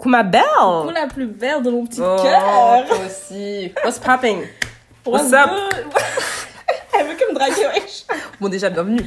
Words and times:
Coucou 0.00 0.08
ma 0.08 0.22
belle 0.22 0.40
Coucou 0.58 0.94
la 0.94 1.06
plus 1.08 1.26
belle 1.26 1.62
de 1.62 1.68
mon 1.70 1.84
petit 1.84 2.00
Oh, 2.02 2.16
cœur 2.22 2.86
toi 2.88 2.96
aussi. 3.06 3.70
What's 3.84 3.98
popping? 3.98 4.38
What's 5.04 5.30
up? 5.30 5.50
good 5.50 5.92
Elle 6.98 7.06
veut 7.06 7.14
que 7.16 7.30
me 7.30 7.34
draguer, 7.34 7.66
wesh 7.66 8.06
Bon, 8.40 8.48
déjà, 8.48 8.70
bienvenue. 8.70 9.02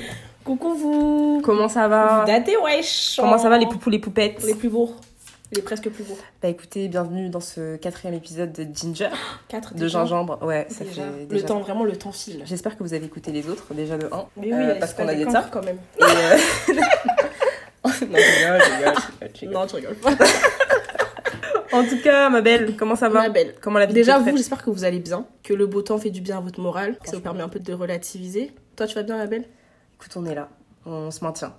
Coucou 0.46 0.76
vous 0.76 1.42
Comment 1.44 1.68
ça 1.68 1.88
va? 1.88 2.20
Vous 2.20 2.28
datez, 2.28 2.56
wesh 2.58 3.16
Comment 3.20 3.40
ça 3.40 3.50
va 3.50 3.58
les 3.58 3.66
poupous, 3.66 3.90
les 3.90 3.98
poupettes? 3.98 4.44
Les 4.44 4.54
plus 4.54 4.70
beaux. 4.70 4.94
Les 5.52 5.64
presque 5.64 5.90
plus 5.90 6.04
beaux. 6.04 6.18
Bah 6.44 6.50
écoutez, 6.50 6.88
bienvenue 6.90 7.30
dans 7.30 7.40
ce 7.40 7.76
quatrième 7.78 8.14
épisode 8.14 8.52
de 8.52 8.68
Ginger, 8.72 9.10
4 9.48 9.74
de 9.74 9.88
gingembre. 9.88 10.38
Ouais, 10.44 10.68
ça 10.70 10.84
déjà. 10.84 11.02
fait 11.06 11.10
Le 11.22 11.26
déjà. 11.26 11.48
temps, 11.48 11.60
vraiment, 11.60 11.86
le 11.86 11.98
temps 11.98 12.12
file. 12.12 12.44
J'espère 12.46 12.78
que 12.78 12.84
vous 12.84 12.94
avez 12.94 13.06
écouté 13.08 13.32
les 13.32 13.50
autres, 13.50 13.74
déjà 13.74 13.98
de 13.98 14.06
1. 14.06 14.26
Mais 14.38 14.48
oui, 14.48 14.54
Euh, 14.54 14.76
parce 14.80 14.92
est 14.92 14.96
qu'on 14.96 15.08
a 15.08 15.16
des 15.16 15.28
ça. 15.28 15.50
quand 15.52 15.64
même. 15.66 15.78
Et 16.00 16.04
euh... 16.04 16.38
non, 17.84 17.90
je 17.92 18.06
rigole, 18.06 18.12
je 18.14 18.46
rigole, 18.46 18.62
je 18.62 18.76
rigole, 18.76 18.94
je 19.34 19.40
rigole. 19.42 19.54
Non, 19.54 19.66
tu 19.66 19.76
rigoles 19.76 19.96
pas. 19.96 20.12
En 21.74 21.84
tout 21.84 22.00
cas, 22.02 22.30
ma 22.30 22.42
belle, 22.42 22.76
comment 22.78 22.96
ça 22.96 23.10
va 23.10 23.24
Ma 23.24 23.30
belle. 23.30 23.56
Comment 23.62 23.80
la 23.80 23.86
vie 23.88 23.94
Déjà, 23.94 24.20
vous, 24.20 24.36
j'espère 24.38 24.64
que 24.64 24.70
vous 24.70 24.84
allez 24.84 25.00
bien, 25.00 25.26
que 25.44 25.54
le 25.54 25.66
beau 25.68 25.82
temps 25.82 25.98
fait 25.98 26.10
du 26.12 26.22
bien 26.22 26.38
à 26.38 26.42
votre 26.42 26.60
morale, 26.60 26.98
que 27.00 27.08
ça 27.10 27.16
vous 27.18 27.22
permet 27.22 27.42
un 27.42 27.50
peu 27.50 27.60
de 27.60 27.74
relativiser. 27.74 28.52
Toi, 28.76 28.88
tu 28.88 28.96
vas 28.96 29.04
bien, 29.04 29.18
ma 29.18 29.26
belle? 29.28 29.46
Écoute, 29.96 30.12
on 30.16 30.26
est 30.26 30.36
là. 30.36 30.50
On 30.86 31.12
se 31.12 31.24
maintient. 31.24 31.54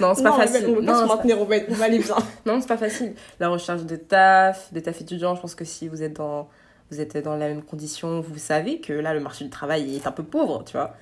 Non, 0.00 0.14
c'est 0.14 0.22
pas 0.22 0.32
facile. 0.32 0.60
belle, 0.60 0.70
on 0.70 0.74
veut 0.80 0.84
pas 0.86 0.92
Non, 0.92 1.02
se 1.02 1.08
maintenir, 1.08 1.40
on 1.40 1.44
va, 1.44 1.56
on 1.70 1.74
va 1.74 1.84
aller 1.86 1.98
bien. 2.00 2.16
Non, 2.46 2.60
c'est 2.60 2.68
pas 2.68 2.76
facile. 2.76 3.14
La 3.40 3.48
recherche 3.48 3.82
de 3.84 3.96
taf, 3.96 4.72
de 4.72 4.80
taf 4.80 5.00
étudiant, 5.00 5.34
je 5.34 5.40
pense 5.40 5.54
que 5.54 5.64
si 5.64 5.88
vous 5.88 6.02
êtes 6.02 6.14
dans, 6.14 6.48
vous 6.90 7.00
êtes 7.00 7.16
dans 7.16 7.34
la 7.36 7.48
même 7.48 7.62
condition, 7.62 8.20
vous 8.20 8.36
savez 8.38 8.80
que 8.80 8.92
là, 8.92 9.14
le 9.14 9.20
marché 9.20 9.44
du 9.44 9.50
travail 9.50 9.96
est 9.96 10.06
un 10.06 10.12
peu 10.12 10.22
pauvre, 10.22 10.64
tu 10.66 10.72
vois. 10.72 10.94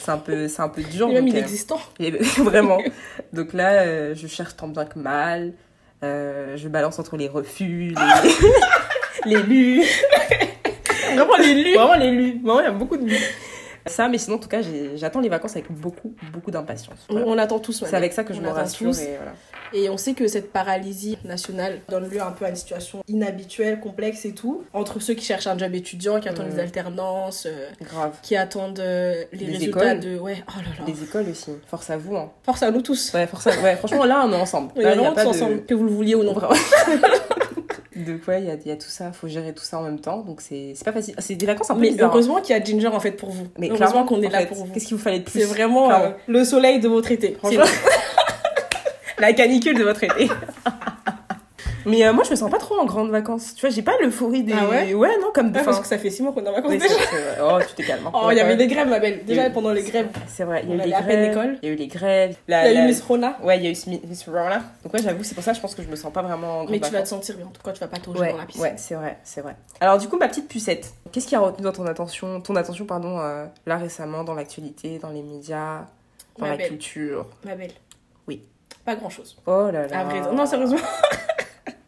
C'est 0.00 0.10
un 0.10 0.18
peu, 0.18 0.48
c'est 0.48 0.62
un 0.62 0.68
peu 0.70 0.82
dur. 0.82 1.08
Et 1.10 1.14
même 1.14 1.24
donc, 1.26 1.34
euh, 1.34 1.38
inexistant. 1.38 1.80
et- 1.98 2.10
vraiment. 2.38 2.78
Donc 3.34 3.52
là, 3.52 3.82
euh, 3.82 4.14
je 4.14 4.26
cherche 4.26 4.56
tant 4.56 4.68
bien 4.68 4.84
que 4.86 4.98
mal. 4.98 5.52
Euh, 6.04 6.56
je 6.56 6.68
balance 6.68 6.98
entre 6.98 7.16
les 7.16 7.28
refus, 7.28 7.94
les, 9.24 9.36
les 9.36 9.42
lus. 9.42 9.84
Vraiment, 11.14 11.36
les 11.36 11.54
lus. 11.54 11.74
Vraiment 11.74 11.94
les 11.94 12.10
lus. 12.10 12.40
Vraiment, 12.42 12.60
il 12.60 12.64
y 12.64 12.66
a 12.66 12.72
beaucoup 12.72 12.96
de 12.96 13.04
lus. 13.04 13.20
Ça, 13.86 14.08
mais 14.08 14.18
sinon, 14.18 14.36
en 14.36 14.38
tout 14.38 14.48
cas, 14.48 14.60
j'attends 14.94 15.20
les 15.20 15.28
vacances 15.28 15.52
avec 15.52 15.70
beaucoup, 15.70 16.14
beaucoup 16.32 16.50
d'impatience. 16.50 16.98
Voilà. 17.10 17.26
On 17.26 17.36
attend 17.38 17.58
tous, 17.58 17.84
C'est 17.84 17.96
avec 17.96 18.12
ça 18.12 18.22
que 18.24 18.32
je 18.34 18.38
On 18.40 18.42
me 18.42 18.48
rassure. 18.50 18.90
tous. 18.90 19.00
Et 19.00 19.16
voilà. 19.16 19.32
Et 19.74 19.88
on 19.88 19.96
sait 19.96 20.12
que 20.12 20.28
cette 20.28 20.52
paralysie 20.52 21.16
nationale 21.24 21.80
donne 21.88 22.08
lieu 22.08 22.20
un 22.20 22.30
peu 22.30 22.44
à 22.44 22.50
une 22.50 22.56
situation 22.56 23.02
inhabituelle, 23.08 23.80
complexe 23.80 24.24
et 24.26 24.32
tout. 24.32 24.64
Entre 24.74 25.00
ceux 25.00 25.14
qui 25.14 25.24
cherchent 25.24 25.46
un 25.46 25.56
job 25.56 25.74
étudiant, 25.74 26.20
qui 26.20 26.28
attendent 26.28 26.46
Mm. 26.48 26.56
les 26.56 26.60
alternances, 26.60 27.46
euh, 27.46 27.68
Grave. 27.82 28.12
qui 28.22 28.36
attendent 28.36 28.80
euh, 28.80 29.24
les, 29.32 29.46
Les 29.46 29.52
résultats 29.54 29.94
écoles. 29.94 30.00
de. 30.00 30.18
Ouais, 30.18 30.44
oh 30.48 30.52
là 30.58 30.62
là. 30.78 30.84
Les 30.86 31.02
écoles 31.02 31.28
aussi. 31.30 31.50
Force 31.66 31.88
à 31.90 31.96
vous. 31.96 32.16
Hein. 32.16 32.30
Force 32.44 32.62
à 32.62 32.70
nous 32.70 32.82
tous. 32.82 33.12
Ouais, 33.14 33.26
force 33.26 33.46
à- 33.46 33.60
ouais, 33.62 33.76
franchement, 33.76 34.04
là, 34.04 34.22
on 34.26 34.32
est 34.32 34.36
ensemble. 34.36 34.72
On 34.76 34.80
est 34.80 34.94
de- 34.94 35.26
ensemble, 35.28 35.64
que 35.64 35.74
vous 35.74 35.84
le 35.84 35.90
vouliez 35.90 36.14
ou 36.14 36.22
non. 36.22 36.34
Donc 37.96 38.26
ouais, 38.28 38.42
il 38.42 38.46
y 38.46 38.50
a, 38.50 38.56
y 38.64 38.70
a 38.70 38.76
tout 38.76 38.88
ça, 38.88 39.12
faut 39.12 39.28
gérer 39.28 39.52
tout 39.52 39.64
ça 39.64 39.78
en 39.78 39.82
même 39.82 40.00
temps, 40.00 40.22
donc 40.22 40.40
c'est 40.40 40.72
c'est 40.74 40.84
pas 40.84 40.92
facile. 40.92 41.14
C'est 41.18 41.34
des 41.34 41.46
vacances 41.46 41.70
un 41.70 41.74
peu 41.74 41.80
Mais 41.80 41.90
hein. 41.90 42.08
heureusement 42.08 42.40
qu'il 42.40 42.56
y 42.56 42.58
a 42.58 42.62
Ginger 42.62 42.88
en 42.88 43.00
fait 43.00 43.12
pour 43.12 43.30
vous. 43.30 43.46
Mais 43.58 43.70
heureusement 43.70 44.04
qu'on 44.04 44.22
est 44.22 44.28
là 44.28 44.40
fait, 44.40 44.46
pour 44.46 44.58
vous. 44.58 44.72
Qu'est-ce 44.72 44.86
qu'il 44.86 44.96
vous 44.96 45.02
fallait 45.02 45.18
de 45.18 45.24
plus 45.24 45.40
C'est 45.40 45.46
vraiment 45.46 45.90
euh, 45.90 46.10
le 46.26 46.44
soleil 46.44 46.80
de 46.80 46.88
votre 46.88 47.10
été. 47.12 47.34
Franchement. 47.34 47.64
la 49.18 49.32
canicule 49.32 49.78
de 49.78 49.84
votre 49.84 50.04
été. 50.04 50.28
Mais 51.86 52.06
euh, 52.06 52.12
moi, 52.12 52.24
je 52.24 52.30
me 52.30 52.36
sens 52.36 52.50
pas 52.50 52.58
trop 52.58 52.76
en 52.78 52.84
grande 52.84 53.10
vacances. 53.10 53.54
Tu 53.54 53.60
vois, 53.62 53.70
j'ai 53.70 53.82
pas 53.82 53.92
l'euphorie 54.00 54.42
des. 54.42 54.52
Ah 54.52 54.66
ouais 54.68 55.18
non, 55.20 55.28
comme. 55.34 55.46
Ouais, 55.52 55.56
enfin, 55.60 55.64
parce 55.66 55.80
que 55.80 55.86
ça 55.86 55.98
fait 55.98 56.10
6 56.10 56.22
mois 56.22 56.32
qu'on 56.32 56.44
est 56.44 56.48
en 56.48 56.52
vacances 56.52 56.70
oui, 56.72 56.78
déjà. 56.78 56.94
Oh, 57.42 57.58
tu 57.66 57.74
t'es 57.74 57.82
calme. 57.84 58.08
Oh, 58.14 58.28
il 58.30 58.36
y 58.36 58.40
avait 58.40 58.50
Ouais. 58.52 58.56
des 58.56 58.66
grèves, 58.66 58.88
ma 58.88 58.98
belle. 58.98 59.24
Déjà 59.24 59.48
eu- 59.48 59.52
pendant 59.52 59.72
les 59.72 59.82
grèves, 59.82 60.08
C'est 60.26 60.44
vrai, 60.44 60.62
il 60.64 60.70
y 60.70 60.72
a 60.72 60.74
eu 60.76 60.88
les 60.88 60.90
grèves. 60.90 61.58
Il 61.62 61.68
y 61.68 61.70
a 61.70 61.74
eu 61.74 61.76
les 61.76 61.86
grèves. 61.88 62.36
il 62.48 62.52
y 62.52 62.54
a 62.54 62.84
eu 62.84 62.86
Miss 62.86 63.00
Rona. 63.02 63.36
Ouais, 63.42 63.58
il 63.58 63.64
y 63.64 63.66
a 63.66 63.70
eu 63.70 64.00
Miss 64.08 64.24
Rona. 64.28 64.62
Donc 64.84 64.92
ouais, 64.94 65.02
j'avoue, 65.02 65.22
c'est 65.24 65.34
pour 65.34 65.44
ça, 65.44 65.52
je 65.52 65.60
pense 65.60 65.74
que 65.74 65.82
je 65.82 65.88
me 65.88 65.96
sens 65.96 66.12
pas 66.12 66.22
vraiment 66.22 66.48
en 66.60 66.64
grande 66.64 66.70
Mais 66.70 66.76
tu 66.78 66.82
vas 66.84 66.88
te 66.88 66.92
vacances. 66.94 67.08
sentir 67.10 67.36
bien. 67.36 67.46
En 67.46 67.50
tout 67.50 67.62
cas, 67.62 67.72
tu 67.72 67.80
vas 67.80 67.88
pas 67.88 67.98
te 67.98 68.10
Ouais, 68.10 68.32
dans 68.32 68.38
la 68.38 68.44
piscine. 68.46 68.62
ouais, 68.62 68.74
c'est 68.76 68.94
vrai, 68.94 69.18
c'est 69.24 69.40
vrai. 69.40 69.56
Alors 69.80 69.98
du 69.98 70.08
coup, 70.08 70.16
ma 70.18 70.28
petite 70.28 70.48
pucette, 70.48 70.92
qu'est-ce 71.12 71.26
qui 71.26 71.34
a 71.34 71.40
retenu 71.40 71.64
dans 71.64 71.72
ton 71.72 71.86
attention, 71.86 72.40
ton 72.40 72.56
attention 72.56 72.84
pardon, 72.84 73.18
euh, 73.20 73.46
là 73.66 73.76
récemment 73.76 74.24
dans 74.24 74.34
l'actualité, 74.34 74.98
dans 74.98 75.10
les 75.10 75.22
médias, 75.22 75.86
dans 76.38 76.44
Ma 76.46 76.50
la 76.52 76.56
belle. 76.56 76.68
culture? 76.68 77.26
Ma 77.44 77.54
belle. 77.54 77.72
Oui. 78.28 78.42
Pas 78.84 78.94
grand 78.96 79.10
chose. 79.10 79.36
Oh 79.46 79.68
là 79.72 79.86
là. 79.86 79.98
À 80.00 80.04
vrai. 80.04 80.20
Non, 80.34 80.46
sérieusement. 80.46 80.78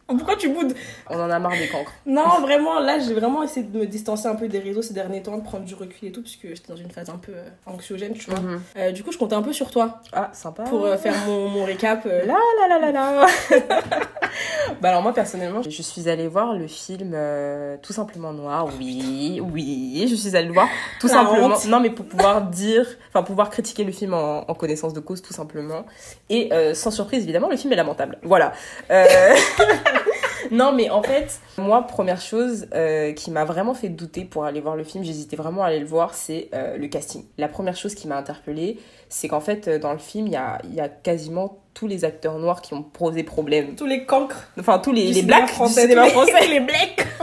Pourquoi 0.17 0.35
tu 0.35 0.49
boudes 0.49 0.73
On 1.09 1.19
en 1.19 1.29
a 1.31 1.39
marre 1.39 1.53
des 1.57 1.67
cancres. 1.67 1.91
Non, 2.05 2.39
vraiment, 2.41 2.79
là, 2.79 2.99
j'ai 2.99 3.13
vraiment 3.15 3.41
essayé 3.41 3.65
de 3.65 3.79
me 3.79 3.85
distancer 3.87 4.27
un 4.27 4.35
peu 4.35 4.47
des 4.47 4.59
réseaux 4.59 4.83
ces 4.83 4.93
derniers 4.93 5.23
temps, 5.23 5.35
de 5.37 5.43
prendre 5.43 5.65
du 5.65 5.73
recul 5.73 6.09
et 6.09 6.11
tout, 6.11 6.21
puisque 6.21 6.47
j'étais 6.47 6.67
dans 6.71 6.75
une 6.75 6.91
phase 6.91 7.09
un 7.09 7.17
peu 7.17 7.31
euh, 7.33 7.47
anxiogène, 7.65 8.13
tu 8.13 8.29
vois. 8.29 8.39
Mhm. 8.39 8.61
Euh, 8.77 8.91
du 8.91 9.03
coup, 9.03 9.11
je 9.11 9.17
comptais 9.17 9.33
un 9.35 9.41
peu 9.41 9.51
sur 9.51 9.71
toi 9.71 10.01
Ah, 10.13 10.29
sympa. 10.33 10.63
pour 10.63 10.85
euh, 10.85 10.95
faire 10.97 11.15
mon, 11.25 11.47
mon 11.49 11.65
récap. 11.65 12.05
Là 12.05 12.21
là 12.23 12.67
là 12.69 12.79
là 12.79 12.91
là. 12.91 13.25
bah 14.81 14.89
alors 14.89 15.01
moi 15.01 15.13
personnellement, 15.13 15.61
je 15.63 15.81
suis 15.81 16.07
allée 16.09 16.27
voir 16.27 16.53
le 16.53 16.67
film 16.67 17.15
tout 17.81 17.93
simplement 17.93 18.31
noir. 18.33 18.67
Oui, 18.77 19.41
oui, 19.53 20.07
je 20.09 20.15
suis 20.15 20.35
allée 20.35 20.47
le 20.47 20.53
voir 20.53 20.67
tout 20.99 21.07
La 21.07 21.13
simplement. 21.13 21.47
honte. 21.47 21.65
Non 21.67 21.79
mais 21.79 21.89
pour 21.89 22.05
pouvoir 22.05 22.43
dire, 22.43 22.85
enfin 23.09 23.23
pouvoir 23.23 23.49
critiquer 23.49 23.83
le 23.83 23.91
film 23.91 24.13
en, 24.13 24.49
en 24.49 24.53
connaissance 24.53 24.93
de 24.93 24.99
cause 24.99 25.21
tout 25.21 25.33
simplement. 25.33 25.85
Et 26.29 26.49
sans 26.73 26.91
surprise 26.91 27.23
évidemment, 27.23 27.49
le 27.49 27.57
film 27.57 27.73
est 27.73 27.77
lamentable. 27.77 28.17
Voilà. 28.23 28.53
Non 30.51 30.71
mais 30.73 30.89
en 30.89 31.01
fait, 31.03 31.39
moi 31.57 31.81
première 31.83 32.21
chose 32.21 32.67
euh, 32.73 33.11
qui 33.13 33.31
m'a 33.31 33.45
vraiment 33.45 33.73
fait 33.73 33.89
douter 33.89 34.25
pour 34.25 34.45
aller 34.45 34.61
voir 34.61 34.75
le 34.75 34.83
film, 34.83 35.03
j'hésitais 35.03 35.35
vraiment 35.35 35.63
à 35.63 35.67
aller 35.67 35.79
le 35.79 35.85
voir, 35.85 36.13
c'est 36.13 36.49
euh, 36.53 36.77
le 36.77 36.87
casting. 36.87 37.23
La 37.37 37.47
première 37.47 37.75
chose 37.75 37.95
qui 37.95 38.07
m'a 38.07 38.17
interpellée, 38.17 38.79
c'est 39.09 39.27
qu'en 39.27 39.39
fait 39.41 39.67
euh, 39.67 39.79
dans 39.79 39.91
le 39.93 39.99
film 39.99 40.27
il 40.27 40.33
y 40.33 40.37
a, 40.37 40.59
il 40.63 40.73
y 40.73 40.79
a 40.81 40.89
quasiment 40.89 41.59
tous 41.73 41.87
les 41.87 42.05
acteurs 42.05 42.37
noirs 42.39 42.61
qui 42.61 42.73
ont 42.73 42.83
posé 42.83 43.23
problème. 43.23 43.75
Tous 43.75 43.85
les 43.85 44.05
cancres. 44.05 44.47
Enfin 44.59 44.79
tous 44.79 44.91
les, 44.93 45.21
blacks 45.23 45.49
français, 45.49 45.87
du 45.87 45.93
cinéma 45.93 46.09
tous 46.11 46.21
les- 46.25 46.31
français. 46.31 46.47
les 46.47 46.59
blacks. 46.61 47.07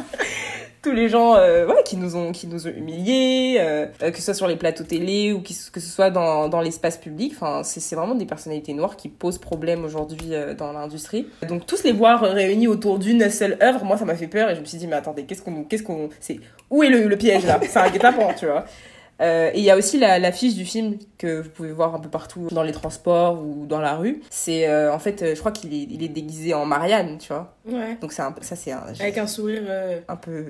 tous 0.82 0.91
les 0.91 1.09
gens 1.09 1.37
euh, 1.37 1.66
ouais, 1.66 1.82
qui 1.84 1.97
nous 1.97 2.16
ont 2.16 2.32
qui 2.32 2.47
nous 2.47 2.66
ont 2.66 2.70
humiliés 2.70 3.56
euh, 3.60 3.87
que 3.98 4.16
ce 4.16 4.22
soit 4.22 4.34
sur 4.34 4.48
les 4.48 4.56
plateaux 4.56 4.84
télé 4.84 5.32
ou 5.32 5.41
que 5.41 5.81
ce 5.81 5.81
soit 5.81 6.10
dans, 6.10 6.48
dans 6.48 6.60
l'espace 6.60 6.97
public. 6.97 7.32
Enfin 7.34 7.62
c'est 7.65 7.94
vraiment 7.94 8.16
des 8.16 8.26
personnalités 8.26 8.75
noires 8.75 8.97
qui 8.97 9.09
posent 9.09 9.38
problème 9.38 9.84
aujourd'hui 9.84 10.34
euh, 10.34 10.54
dans 10.54 10.72
l'industrie. 10.72 11.28
Donc 11.48 11.66
tous 11.66 11.84
les 11.84 11.93
voir 11.93 12.20
réunis 12.22 12.66
autour 12.66 12.98
d'une 12.98 13.31
seule 13.31 13.56
œuvre 13.62 13.84
moi 13.84 13.97
ça 13.97 14.04
m'a 14.04 14.16
fait 14.16 14.26
peur 14.26 14.50
et 14.50 14.56
je 14.56 14.60
me 14.60 14.65
suis 14.65 14.78
dit 14.78 14.87
mais 14.88 14.97
attendez 14.97 15.25
qu'est-ce 15.25 15.43
qu'on 15.43 15.65
qu'est-ce 15.65 15.84
qu'on 15.84 16.09
c'est 16.19 16.41
où 16.70 16.82
est 16.82 16.88
le, 16.88 17.06
le 17.06 17.16
piège 17.16 17.47
là? 17.47 17.60
C'est 17.62 17.78
un 17.78 17.88
guet-apens 17.88 18.34
tu 18.38 18.47
vois 18.47 18.64
Euh, 19.20 19.50
et 19.54 19.58
il 19.58 19.64
y 19.64 19.70
a 19.70 19.76
aussi 19.76 19.98
la- 19.98 20.18
l'affiche 20.18 20.54
du 20.54 20.64
film 20.64 20.96
que 21.18 21.42
vous 21.42 21.50
pouvez 21.50 21.70
voir 21.72 21.94
un 21.94 22.00
peu 22.00 22.08
partout 22.08 22.48
dans 22.50 22.62
les 22.64 22.72
transports 22.72 23.40
ou 23.40 23.66
dans 23.66 23.80
la 23.80 23.94
rue. 23.94 24.20
C'est 24.30 24.66
euh, 24.68 24.92
en 24.92 24.98
fait, 24.98 25.22
euh, 25.22 25.34
je 25.34 25.40
crois 25.40 25.52
qu'il 25.52 25.72
est, 25.74 25.86
il 25.90 26.02
est 26.02 26.08
déguisé 26.08 26.54
en 26.54 26.64
Marianne, 26.66 27.18
tu 27.18 27.28
vois. 27.28 27.54
Ouais. 27.66 27.96
Donc 28.00 28.12
c'est 28.12 28.22
un, 28.22 28.32
peu- 28.32 28.42
ça 28.42 28.56
c'est 28.56 28.72
un, 28.72 28.82
Avec 28.98 29.18
un 29.18 29.26
sourire. 29.26 29.62
un 30.08 30.16
peu 30.16 30.46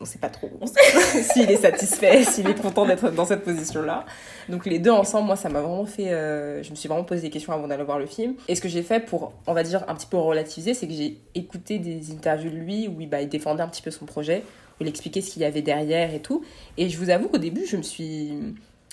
on 0.00 0.04
sait 0.04 0.18
pas 0.18 0.30
trop 0.30 0.50
s'il 1.32 1.48
est 1.48 1.56
satisfait 1.58 2.24
s'il 2.24 2.48
est 2.50 2.60
content 2.60 2.84
d'être 2.84 3.10
dans 3.12 3.24
cette 3.24 3.44
position 3.44 3.82
là 3.82 4.04
donc 4.48 4.66
les 4.66 4.80
deux 4.80 4.90
ensemble 4.90 5.28
moi 5.28 5.36
ça 5.36 5.48
m'a 5.48 5.60
vraiment 5.60 5.84
fait 5.86 6.08
je 6.08 6.68
me 6.70 6.74
suis 6.74 6.88
vraiment 6.88 7.04
posé 7.04 7.20
des 7.22 7.30
questions 7.30 7.52
avant 7.52 7.68
d'aller 7.68 7.84
voir 7.84 8.00
le 8.00 8.06
film 8.06 8.34
et 8.48 8.56
ce 8.56 8.60
que 8.60 8.68
j'ai 8.68 8.82
fait 8.82 8.98
pour 8.98 9.32
on 9.46 9.52
va 9.52 9.62
dire 9.62 9.84
un 9.86 9.94
petit 9.94 10.08
peu 10.08 10.16
relativiser 10.16 10.74
c'est 10.74 10.88
que 10.88 10.92
j'ai 10.92 11.18
écouté 11.36 11.78
des 11.78 12.10
interviews 12.10 12.50
de 12.50 12.56
lui 12.56 12.88
où 12.88 13.00
il, 13.00 13.08
bah, 13.08 13.20
il 13.22 13.28
défendait 13.28 13.62
un 13.62 13.68
petit 13.68 13.82
peu 13.82 13.92
son 13.92 14.04
projet 14.04 14.42
expliquait 14.86 15.20
ce 15.20 15.30
qu'il 15.30 15.42
y 15.42 15.44
avait 15.44 15.62
derrière 15.62 16.14
et 16.14 16.20
tout 16.20 16.42
et 16.76 16.88
je 16.88 16.98
vous 16.98 17.10
avoue 17.10 17.28
qu'au 17.28 17.38
début 17.38 17.66
je 17.66 17.76
me 17.76 17.82
suis 17.82 18.32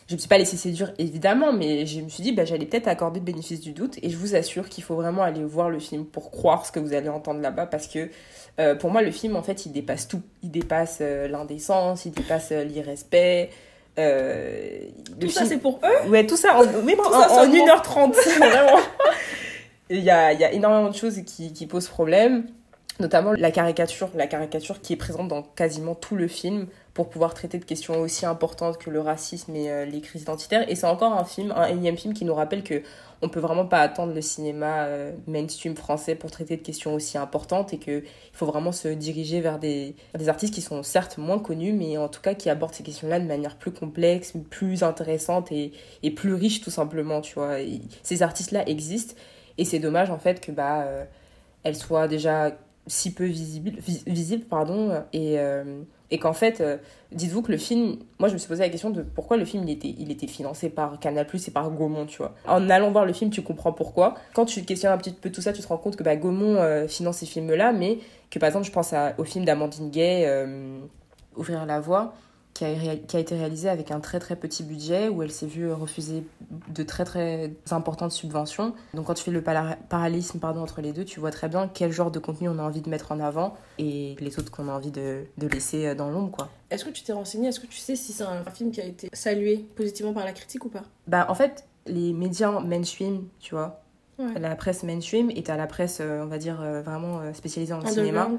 je 0.09 0.15
me 0.15 0.19
suis 0.19 0.27
pas 0.27 0.39
laissé 0.39 0.57
séduire 0.57 0.91
évidemment, 0.97 1.53
mais 1.53 1.85
je 1.85 2.01
me 2.01 2.09
suis 2.09 2.23
dit 2.23 2.31
bah, 2.31 2.43
j'allais 2.43 2.65
peut-être 2.65 2.87
accorder 2.87 3.19
le 3.19 3.25
bénéfice 3.25 3.61
du 3.61 3.73
doute 3.73 3.99
et 4.01 4.09
je 4.09 4.17
vous 4.17 4.33
assure 4.35 4.67
qu'il 4.67 4.83
faut 4.83 4.95
vraiment 4.95 5.21
aller 5.21 5.43
voir 5.43 5.69
le 5.69 5.77
film 5.77 6.03
pour 6.03 6.31
croire 6.31 6.65
ce 6.65 6.71
que 6.71 6.79
vous 6.79 6.93
allez 6.93 7.09
entendre 7.09 7.41
là-bas 7.41 7.67
parce 7.67 7.85
que 7.85 8.09
euh, 8.59 8.73
pour 8.73 8.89
moi 8.89 9.03
le 9.03 9.11
film 9.11 9.35
en 9.35 9.43
fait 9.43 9.67
il 9.67 9.71
dépasse 9.71 10.07
tout. 10.07 10.21
Il 10.41 10.49
dépasse 10.49 10.97
euh, 11.01 11.27
l'indécence, 11.27 12.05
il 12.05 12.11
dépasse 12.11 12.49
euh, 12.51 12.63
l'irrespect. 12.63 13.51
Euh, 13.99 14.79
Tout 15.19 15.29
ça, 15.29 15.45
c'est 15.45 15.57
pour 15.57 15.79
eux? 15.83 16.09
Ouais, 16.09 16.25
tout 16.25 16.37
ça 16.37 16.55
en, 16.57 16.63
Tout 16.63 16.69
en, 16.69 17.11
ça 17.11 17.31
en 17.31 17.43
seulement. 17.43 17.65
1h30, 17.65 18.13
vraiment. 18.37 18.79
Il 19.89 19.99
y 19.99 20.09
a, 20.09 20.33
il 20.33 20.39
y 20.39 20.43
a 20.43 20.51
énormément 20.53 20.89
de 20.89 20.95
choses 20.95 21.21
qui, 21.25 21.51
qui 21.53 21.67
posent 21.67 21.87
problème, 21.87 22.45
notamment 22.99 23.31
la 23.31 23.51
caricature, 23.51 24.09
la 24.15 24.27
caricature 24.27 24.81
qui 24.81 24.93
est 24.93 24.97
présente 24.97 25.27
dans 25.27 25.41
quasiment 25.41 25.95
tout 25.95 26.15
le 26.15 26.27
film 26.27 26.67
pour 26.93 27.09
pouvoir 27.09 27.33
traiter 27.33 27.57
de 27.59 27.63
questions 27.63 28.01
aussi 28.01 28.25
importantes 28.25 28.77
que 28.77 28.89
le 28.89 28.99
racisme 28.99 29.55
et 29.55 29.71
euh, 29.71 29.85
les 29.85 30.01
crises 30.01 30.23
identitaires. 30.23 30.69
Et 30.69 30.75
c'est 30.75 30.87
encore 30.87 31.13
un 31.13 31.23
film, 31.23 31.53
un 31.55 31.67
énième 31.67 31.97
film 31.97 32.13
qui 32.13 32.25
nous 32.25 32.35
rappelle 32.35 32.61
que 32.61 32.81
on 33.21 33.29
peut 33.29 33.39
vraiment 33.39 33.65
pas 33.65 33.79
attendre 33.79 34.13
le 34.13 34.21
cinéma 34.21 34.83
euh, 34.83 35.13
mainstream 35.27 35.75
français 35.75 36.15
pour 36.15 36.31
traiter 36.31 36.57
de 36.57 36.61
questions 36.61 36.93
aussi 36.93 37.17
importantes 37.17 37.73
et 37.73 37.77
que 37.77 37.99
il 37.99 38.33
faut 38.33 38.45
vraiment 38.45 38.71
se 38.71 38.87
diriger 38.89 39.39
vers 39.41 39.59
des, 39.59 39.95
artistes 40.27 40.53
qui 40.53 40.61
sont 40.61 40.83
certes 40.83 41.17
moins 41.17 41.39
connus, 41.39 41.73
mais 41.73 41.97
en 41.97 42.09
tout 42.09 42.21
cas 42.21 42.33
qui 42.33 42.49
abordent 42.49 42.73
ces 42.73 42.83
questions-là 42.83 43.19
de 43.19 43.25
manière 43.25 43.55
plus 43.55 43.71
complexe, 43.71 44.33
plus 44.49 44.83
intéressante 44.83 45.51
et, 45.51 45.71
plus 46.15 46.33
riche 46.33 46.61
tout 46.61 46.71
simplement, 46.71 47.21
tu 47.21 47.35
vois. 47.35 47.57
Ces 48.03 48.23
artistes-là 48.23 48.67
existent 48.67 49.15
et 49.57 49.63
c'est 49.65 49.79
dommage 49.79 50.09
en 50.09 50.19
fait 50.19 50.41
que 50.41 50.51
bah 50.51 50.81
euh, 50.83 51.05
elles 51.63 51.75
soient 51.75 52.07
déjà 52.07 52.51
si 52.89 53.13
peu 53.13 53.23
visibles, 53.23 53.79
vis- 53.79 54.03
visibles 54.05 54.43
pardon, 54.45 54.91
et, 55.13 55.39
euh, 55.39 55.81
Et 56.11 56.17
qu'en 56.17 56.33
fait, 56.33 56.59
euh, 56.59 56.77
dites-vous 57.11 57.43
que 57.43 57.51
le 57.51 57.59
film, 57.59 57.97
moi 58.17 58.29
je 58.29 58.33
me 58.33 58.39
suis 58.39 58.47
posé 58.47 58.63
la 58.63 58.69
question 58.69 58.89
de 58.89 59.03
pourquoi 59.03 59.37
le 59.37 59.45
film 59.45 59.63
il 59.63 59.69
était, 59.69 59.93
il 59.95 60.09
était 60.09 60.25
financé 60.25 60.69
par 60.69 60.99
Canal 60.99 61.27
et 61.31 61.51
par 61.51 61.69
Gaumont, 61.69 62.07
tu 62.07 62.17
vois. 62.17 62.33
En 62.47 62.67
allant 62.71 62.89
voir 62.91 63.05
le 63.05 63.13
film, 63.13 63.29
tu 63.29 63.43
comprends 63.43 63.73
pourquoi. 63.73 64.15
Quand 64.33 64.45
tu 64.45 64.63
questionnes 64.63 64.91
un 64.91 64.97
petit 64.97 65.11
peu 65.11 65.29
tout 65.31 65.41
ça, 65.41 65.53
tu 65.53 65.61
te 65.61 65.67
rends 65.67 65.77
compte 65.77 65.95
que 65.95 66.03
bah, 66.03 66.15
Gaumont 66.15 66.55
euh, 66.55 66.87
finance 66.87 67.17
ces 67.17 67.27
films-là, 67.27 67.73
mais 67.73 67.99
que 68.31 68.39
par 68.39 68.47
exemple, 68.47 68.65
je 68.65 68.71
pense 68.71 68.91
au 69.19 69.23
film 69.23 69.45
d'Amandine 69.45 69.91
Gay, 69.91 70.25
Ouvrir 71.35 71.65
la 71.67 71.79
voie 71.79 72.13
qui 72.59 72.65
a, 72.65 72.95
qui 72.97 73.15
a, 73.15 73.19
été 73.19 73.37
réalisé 73.37 73.69
avec 73.69 73.89
un 73.89 74.01
très 74.01 74.19
très 74.19 74.35
petit 74.35 74.63
budget 74.63 75.07
où 75.07 75.23
elle 75.23 75.31
s'est 75.31 75.47
vue 75.47 75.71
refuser 75.71 76.23
de 76.73 76.83
très 76.83 77.05
très 77.05 77.53
importantes 77.71 78.11
subventions. 78.11 78.73
Donc 78.93 79.05
quand 79.05 79.13
tu 79.13 79.23
fais 79.23 79.31
le 79.31 79.41
parallélisme 79.41 80.39
pardon, 80.39 80.61
entre 80.61 80.81
les 80.81 80.91
deux, 80.91 81.05
tu 81.05 81.21
vois 81.21 81.31
très 81.31 81.47
bien 81.47 81.69
quel 81.73 81.93
genre 81.93 82.11
de 82.11 82.19
contenu 82.19 82.49
on 82.49 82.59
a 82.59 82.63
envie 82.63 82.81
de 82.81 82.89
mettre 82.89 83.13
en 83.13 83.21
avant 83.21 83.55
et 83.77 84.17
les 84.19 84.39
autres 84.39 84.51
qu'on 84.51 84.67
a 84.67 84.73
envie 84.73 84.91
de, 84.91 85.23
de 85.37 85.47
laisser 85.47 85.95
dans 85.95 86.09
l'ombre. 86.09 86.31
quoi. 86.31 86.49
Est-ce 86.69 86.83
que 86.83 86.89
tu 86.89 87.03
t'es 87.03 87.13
renseigné 87.13 87.47
Est-ce 87.47 87.61
que 87.61 87.67
tu 87.67 87.77
sais 87.77 87.95
si 87.95 88.11
c'est 88.11 88.25
un 88.25 88.43
film 88.43 88.71
qui 88.71 88.81
a 88.81 88.85
été 88.85 89.09
salué 89.13 89.65
positivement 89.77 90.13
par 90.13 90.25
la 90.25 90.33
critique 90.33 90.65
ou 90.65 90.69
pas? 90.69 90.83
Bah 91.07 91.27
en 91.29 91.35
fait, 91.35 91.63
les 91.85 92.11
médias 92.11 92.59
mainstream, 92.59 93.23
tu 93.39 93.55
vois, 93.55 93.81
la 94.39 94.55
presse 94.55 94.83
mainstream 94.83 95.31
et 95.31 95.43
à 95.49 95.57
la 95.57 95.67
presse, 95.67 95.99
euh, 96.01 96.23
on 96.23 96.27
va 96.27 96.37
dire, 96.37 96.61
euh, 96.61 96.81
vraiment 96.81 97.19
euh, 97.19 97.33
spécialisée 97.33 97.73
en 97.73 97.85
cinéma. 97.85 98.29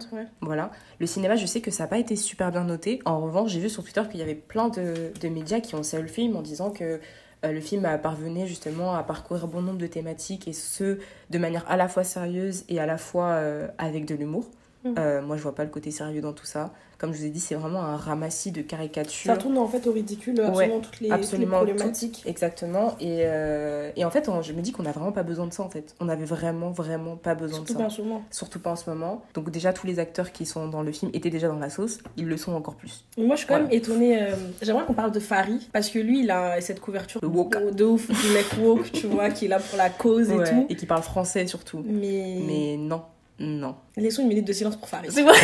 Voilà. 0.40 0.70
Le 0.98 1.06
cinéma, 1.06 1.36
je 1.36 1.46
sais 1.46 1.60
que 1.60 1.70
ça 1.70 1.84
n'a 1.84 1.88
pas 1.88 1.98
été 1.98 2.16
super 2.16 2.50
bien 2.50 2.64
noté. 2.64 3.00
En 3.04 3.20
revanche, 3.20 3.50
j'ai 3.50 3.60
vu 3.60 3.68
sur 3.68 3.82
Twitter 3.82 4.02
qu'il 4.10 4.20
y 4.20 4.22
avait 4.22 4.34
plein 4.34 4.68
de, 4.68 5.12
de, 5.20 5.28
médias 5.28 5.60
qui 5.60 5.74
ont 5.74 5.82
salué 5.82 6.02
le 6.02 6.08
film 6.08 6.36
en 6.36 6.42
disant 6.42 6.70
que 6.70 7.00
le 7.42 7.60
film 7.60 7.86
a 7.86 7.96
parvenu 7.96 8.46
justement 8.46 8.94
à 8.94 9.02
parcourir 9.02 9.46
bon 9.46 9.62
nombre 9.62 9.78
de 9.78 9.86
thématiques 9.86 10.46
et 10.46 10.52
ce, 10.52 10.98
de 11.30 11.38
manière 11.38 11.64
à 11.70 11.78
la 11.78 11.88
fois 11.88 12.04
sérieuse 12.04 12.64
et 12.68 12.78
à 12.78 12.84
la 12.84 12.98
fois 12.98 13.40
avec 13.78 14.04
de 14.04 14.14
l'humour. 14.14 14.44
Mm. 14.84 14.94
Euh, 14.98 15.22
moi, 15.22 15.36
je 15.36 15.42
vois 15.42 15.54
pas 15.54 15.64
le 15.64 15.70
côté 15.70 15.90
sérieux 15.90 16.20
dans 16.20 16.32
tout 16.32 16.46
ça. 16.46 16.72
Comme 16.98 17.14
je 17.14 17.18
vous 17.18 17.24
ai 17.24 17.30
dit, 17.30 17.40
c'est 17.40 17.54
vraiment 17.54 17.82
un 17.82 17.96
ramassis 17.96 18.52
de 18.52 18.60
caricatures. 18.60 19.32
Ça 19.32 19.38
tourne 19.38 19.56
en 19.56 19.66
fait 19.66 19.86
au 19.86 19.92
ridicule, 19.92 20.38
absolument, 20.38 20.80
toutes, 20.80 21.00
les, 21.00 21.10
absolument 21.10 21.56
problématiques. 21.56 22.22
exactement. 22.26 22.94
Et, 23.00 23.20
euh, 23.20 23.90
et, 23.96 24.04
en 24.04 24.10
fait, 24.10 24.28
je 24.42 24.52
me 24.52 24.60
dis 24.60 24.72
qu'on 24.72 24.84
a 24.84 24.92
vraiment 24.92 25.12
pas 25.12 25.22
besoin 25.22 25.46
de 25.46 25.52
ça 25.52 25.62
en 25.62 25.70
fait. 25.70 25.94
On 25.98 26.10
avait 26.10 26.26
vraiment, 26.26 26.70
vraiment 26.70 27.16
pas 27.16 27.34
besoin 27.34 27.60
de 27.60 27.68
ça. 27.68 27.72
Surtout 27.72 27.78
pas 27.78 27.86
en 27.86 27.90
ce 27.90 28.02
moment. 28.02 28.22
Surtout 28.30 28.58
pas 28.60 28.70
en 28.72 28.76
ce 28.76 28.90
moment. 28.90 29.22
Donc, 29.32 29.50
déjà, 29.50 29.72
tous 29.72 29.86
les 29.86 29.98
acteurs 29.98 30.30
qui 30.30 30.44
sont 30.44 30.68
dans 30.68 30.82
le 30.82 30.92
film 30.92 31.10
étaient 31.14 31.30
déjà 31.30 31.48
dans 31.48 31.58
la 31.58 31.70
sauce. 31.70 32.00
Ils 32.18 32.26
le 32.26 32.36
sont 32.36 32.52
encore 32.52 32.74
plus. 32.74 33.06
Moi, 33.16 33.34
je 33.34 33.40
suis 33.40 33.48
quand 33.48 33.58
même 33.58 33.68
étonnée. 33.70 34.22
Euh, 34.22 34.36
j'aimerais 34.60 34.84
qu'on 34.84 34.92
parle 34.92 35.12
de 35.12 35.20
Farid. 35.20 35.62
Parce 35.72 35.88
que 35.88 35.98
lui, 35.98 36.20
il 36.20 36.30
a 36.30 36.60
cette 36.60 36.80
couverture 36.80 37.22
de 37.22 37.84
ouf, 37.84 38.08
du 38.08 38.32
mec 38.34 38.46
woke, 38.62 38.92
tu 38.92 39.06
vois, 39.06 39.30
qui 39.30 39.46
est 39.46 39.48
là 39.48 39.58
pour 39.58 39.78
la 39.78 39.88
cause 39.88 40.30
et 40.30 40.36
tout. 40.36 40.66
Et 40.68 40.76
qui 40.76 40.84
parle 40.84 41.02
français 41.02 41.46
surtout. 41.46 41.82
Mais. 41.82 42.42
Mais 42.46 42.76
non. 42.76 43.02
Non. 43.40 43.74
Laissons 43.96 44.22
une 44.22 44.28
minute 44.28 44.46
de 44.46 44.52
silence 44.52 44.76
pour 44.76 44.88
Farid. 44.88 45.10
C'est 45.10 45.22
vrai. 45.22 45.34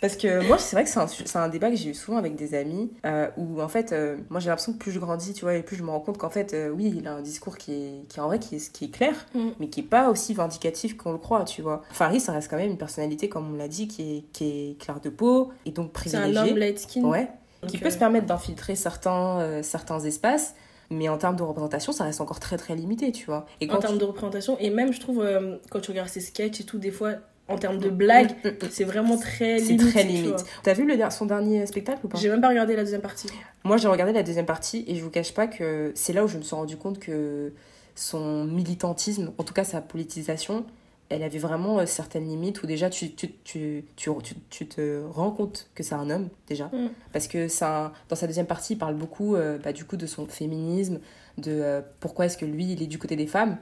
Parce 0.00 0.16
que 0.16 0.46
moi, 0.46 0.58
c'est 0.58 0.76
vrai 0.76 0.84
que 0.84 0.90
c'est 0.90 1.36
un, 1.36 1.42
un, 1.42 1.48
débat 1.48 1.70
que 1.70 1.76
j'ai 1.76 1.90
eu 1.90 1.94
souvent 1.94 2.18
avec 2.18 2.36
des 2.36 2.54
amis, 2.54 2.92
euh, 3.04 3.28
où 3.36 3.60
en 3.60 3.68
fait, 3.68 3.92
euh, 3.92 4.16
moi 4.30 4.38
j'ai 4.38 4.48
l'impression 4.48 4.72
que 4.72 4.78
plus 4.78 4.92
je 4.92 5.00
grandis, 5.00 5.32
tu 5.32 5.42
vois, 5.44 5.54
et 5.54 5.62
plus 5.62 5.76
je 5.76 5.82
me 5.82 5.90
rends 5.90 6.00
compte 6.00 6.18
qu'en 6.18 6.30
fait, 6.30 6.54
euh, 6.54 6.70
oui, 6.70 6.94
il 6.96 7.08
a 7.08 7.14
un 7.14 7.22
discours 7.22 7.58
qui 7.58 7.72
est, 7.72 8.08
qui 8.08 8.20
en 8.20 8.26
vrai, 8.26 8.38
qui 8.38 8.56
est, 8.56 8.72
qui 8.72 8.84
est 8.84 8.90
clair, 8.90 9.26
mm. 9.34 9.48
mais 9.58 9.68
qui 9.68 9.80
est 9.80 9.84
pas 9.84 10.08
aussi 10.08 10.34
vindicatif 10.34 10.96
qu'on 10.96 11.12
le 11.12 11.18
croit, 11.18 11.44
tu 11.44 11.62
vois. 11.62 11.82
Farid, 11.90 12.20
ça 12.20 12.32
reste 12.32 12.48
quand 12.48 12.56
même 12.56 12.70
une 12.70 12.78
personnalité, 12.78 13.28
comme 13.28 13.52
on 13.52 13.56
l'a 13.56 13.68
dit, 13.68 13.88
qui 13.88 14.18
est, 14.18 14.24
qui 14.32 14.44
est 14.44 14.78
claire 14.78 15.00
de 15.00 15.10
peau, 15.10 15.50
et 15.66 15.72
donc 15.72 15.92
privilégiée. 15.92 16.32
C'est 16.32 16.38
un 16.38 16.48
homme 16.48 16.58
light 16.58 16.78
skin. 16.78 17.02
Ouais. 17.02 17.28
qui 17.66 17.78
peut 17.78 17.90
se 17.90 17.98
permettre 17.98 18.26
d'infiltrer 18.26 18.76
certains, 18.76 19.62
certains 19.62 19.98
espaces, 19.98 20.54
mais 20.90 21.08
en 21.08 21.18
termes 21.18 21.36
de 21.36 21.42
représentation 21.42 21.92
ça 21.92 22.04
reste 22.04 22.20
encore 22.20 22.40
très 22.40 22.56
très 22.56 22.74
limité 22.74 23.12
tu 23.12 23.26
vois 23.26 23.46
et 23.60 23.70
en 23.70 23.78
termes 23.78 23.98
de 23.98 24.04
représentation 24.04 24.56
et 24.58 24.70
même 24.70 24.92
je 24.92 25.00
trouve 25.00 25.26
quand 25.70 25.80
tu 25.80 25.90
regardes 25.90 26.08
ses 26.08 26.20
sketchs 26.20 26.60
et 26.60 26.64
tout 26.64 26.78
des 26.78 26.90
fois 26.90 27.16
en 27.48 27.56
termes 27.56 27.78
de 27.78 27.88
blagues, 27.88 28.32
mm, 28.44 28.48
mm, 28.48 28.52
mm. 28.52 28.68
c'est 28.70 28.84
vraiment 28.84 29.16
très 29.16 29.58
limite. 29.58 29.80
C'est 29.80 29.90
très 29.90 30.02
limite. 30.04 30.44
T'as 30.62 30.74
vu 30.74 30.86
le, 30.86 30.96
son 31.10 31.26
dernier 31.26 31.66
spectacle 31.66 32.00
ou 32.04 32.08
pas? 32.08 32.18
J'ai 32.18 32.28
même 32.28 32.40
pas 32.40 32.48
regardé 32.48 32.76
la 32.76 32.82
deuxième 32.82 33.00
partie. 33.00 33.28
Moi, 33.64 33.78
j'ai 33.78 33.88
regardé 33.88 34.12
la 34.12 34.22
deuxième 34.22 34.46
partie 34.46 34.84
et 34.86 34.94
je 34.94 35.02
vous 35.02 35.10
cache 35.10 35.32
pas 35.32 35.46
que 35.46 35.92
c'est 35.94 36.12
là 36.12 36.24
où 36.24 36.28
je 36.28 36.36
me 36.36 36.42
suis 36.42 36.54
rendu 36.54 36.76
compte 36.76 36.98
que 36.98 37.52
son 37.94 38.44
militantisme, 38.44 39.32
en 39.38 39.44
tout 39.44 39.54
cas 39.54 39.64
sa 39.64 39.80
politisation, 39.80 40.64
elle 41.08 41.22
avait 41.22 41.38
vraiment 41.38 41.78
euh, 41.78 41.86
certaines 41.86 42.26
limites 42.26 42.62
où 42.62 42.66
déjà 42.66 42.90
tu, 42.90 43.12
tu, 43.14 43.32
tu, 43.44 43.84
tu, 43.96 44.12
tu 44.50 44.66
te 44.66 45.02
rends 45.10 45.30
compte 45.30 45.68
que 45.74 45.82
c'est 45.82 45.94
un 45.94 46.10
homme, 46.10 46.28
déjà. 46.46 46.70
Parce 47.12 47.28
que 47.28 47.48
ça, 47.48 47.92
dans 48.08 48.16
sa 48.16 48.26
deuxième 48.26 48.46
partie, 48.46 48.74
il 48.74 48.78
parle 48.78 48.94
beaucoup 48.94 49.34
euh, 49.36 49.58
bah, 49.58 49.72
du 49.72 49.84
coup 49.84 49.96
de 49.96 50.06
son 50.06 50.26
féminisme, 50.26 51.00
de 51.38 51.52
euh, 51.52 51.80
pourquoi 52.00 52.26
est-ce 52.26 52.36
que 52.36 52.44
lui, 52.44 52.72
il 52.72 52.82
est 52.82 52.86
du 52.86 52.98
côté 52.98 53.16
des 53.16 53.26
femmes. 53.26 53.56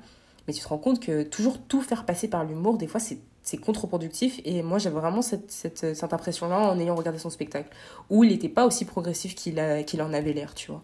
Mais 0.46 0.52
tu 0.52 0.60
te 0.60 0.68
rends 0.68 0.78
compte 0.78 1.00
que 1.00 1.22
toujours 1.22 1.58
tout 1.58 1.80
faire 1.80 2.04
passer 2.04 2.28
par 2.28 2.44
l'humour, 2.44 2.78
des 2.78 2.86
fois, 2.86 3.00
c'est 3.00 3.18
c'est 3.42 3.58
contre-productif. 3.58 4.40
Et 4.44 4.60
moi, 4.62 4.78
j'avais 4.78 4.98
vraiment 4.98 5.22
cette, 5.22 5.52
cette, 5.52 5.94
cette 5.94 6.12
impression-là 6.12 6.58
en 6.58 6.80
ayant 6.80 6.96
regardé 6.96 7.20
son 7.20 7.30
spectacle, 7.30 7.68
où 8.10 8.24
il 8.24 8.30
n'était 8.30 8.48
pas 8.48 8.66
aussi 8.66 8.84
progressif 8.84 9.36
qu'il 9.36 9.62
qu'il 9.86 10.02
en 10.02 10.12
avait 10.12 10.32
l'air, 10.32 10.52
tu 10.52 10.72
vois. 10.72 10.82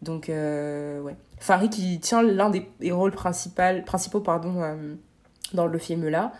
Donc, 0.00 0.28
euh, 0.28 1.00
ouais. 1.02 1.16
Farid 1.38 1.70
qui 1.70 1.98
tient 2.00 2.22
l'un 2.22 2.48
des 2.50 2.92
rôles 2.92 3.10
principaux, 3.10 3.62
principaux 3.84 4.20
pardon, 4.20 4.62
euh, 4.62 4.94
dans 5.54 5.66
le 5.66 5.78
film-là, 5.78 6.32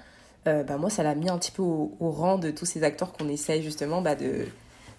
euh, 0.49 0.63
bah, 0.63 0.77
moi, 0.79 0.91
ça 0.91 1.03
l'a 1.03 1.15
mis 1.15 1.29
un 1.29 1.39
petit 1.39 1.53
peu 1.53 1.63
au, 1.63 1.97
au, 2.01 2.11
rang 2.11 2.39
de 2.39 2.51
tous 2.51 2.67
ces 2.67 2.83
acteurs 2.83 3.13
qu'on 3.13 3.29
essaye 3.29 3.63
justement 3.63 4.01
bah, 4.01 4.15
de, 4.15 4.47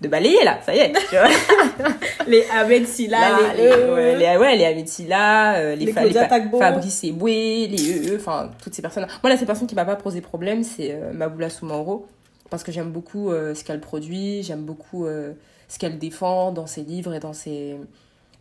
de 0.01 0.07
balayer 0.07 0.43
là, 0.43 0.59
ça 0.65 0.75
y 0.75 0.79
est, 0.79 0.93
tu 0.93 1.15
vois. 1.15 1.27
les 2.27 2.43
Ahmed 2.49 2.87
Silla, 2.87 3.37
les, 3.55 3.63
les, 3.63 4.15
les, 4.17 4.37
ouais, 4.37 4.55
les 4.55 4.65
Ahmed 4.65 4.87
Silla, 4.87 5.55
euh, 5.57 5.75
les, 5.75 5.85
les, 5.85 5.93
Fabrice 5.93 7.03
Eboué, 7.03 7.67
les 7.67 8.09
EE, 8.09 8.15
enfin 8.15 8.49
toutes 8.63 8.73
ces 8.73 8.81
personnes. 8.81 9.05
Moi 9.21 9.31
là, 9.31 9.37
ces 9.37 9.45
personnes 9.45 9.67
qui 9.67 9.75
m'a 9.75 9.85
pas 9.85 9.95
posé 9.95 10.21
problème, 10.21 10.63
c'est 10.63 10.91
euh, 10.91 11.13
Maboula 11.13 11.51
Soumaro 11.51 12.07
parce 12.49 12.63
que 12.63 12.71
j'aime 12.71 12.91
beaucoup 12.91 13.29
euh, 13.29 13.53
ce 13.53 13.63
qu'elle 13.63 13.79
produit, 13.79 14.41
j'aime 14.41 14.63
beaucoup 14.63 15.05
euh, 15.05 15.33
ce 15.67 15.77
qu'elle 15.77 15.99
défend 15.99 16.51
dans 16.51 16.67
ses 16.67 16.81
livres 16.81 17.13
et 17.13 17.19
dans 17.19 17.33
ses 17.33 17.77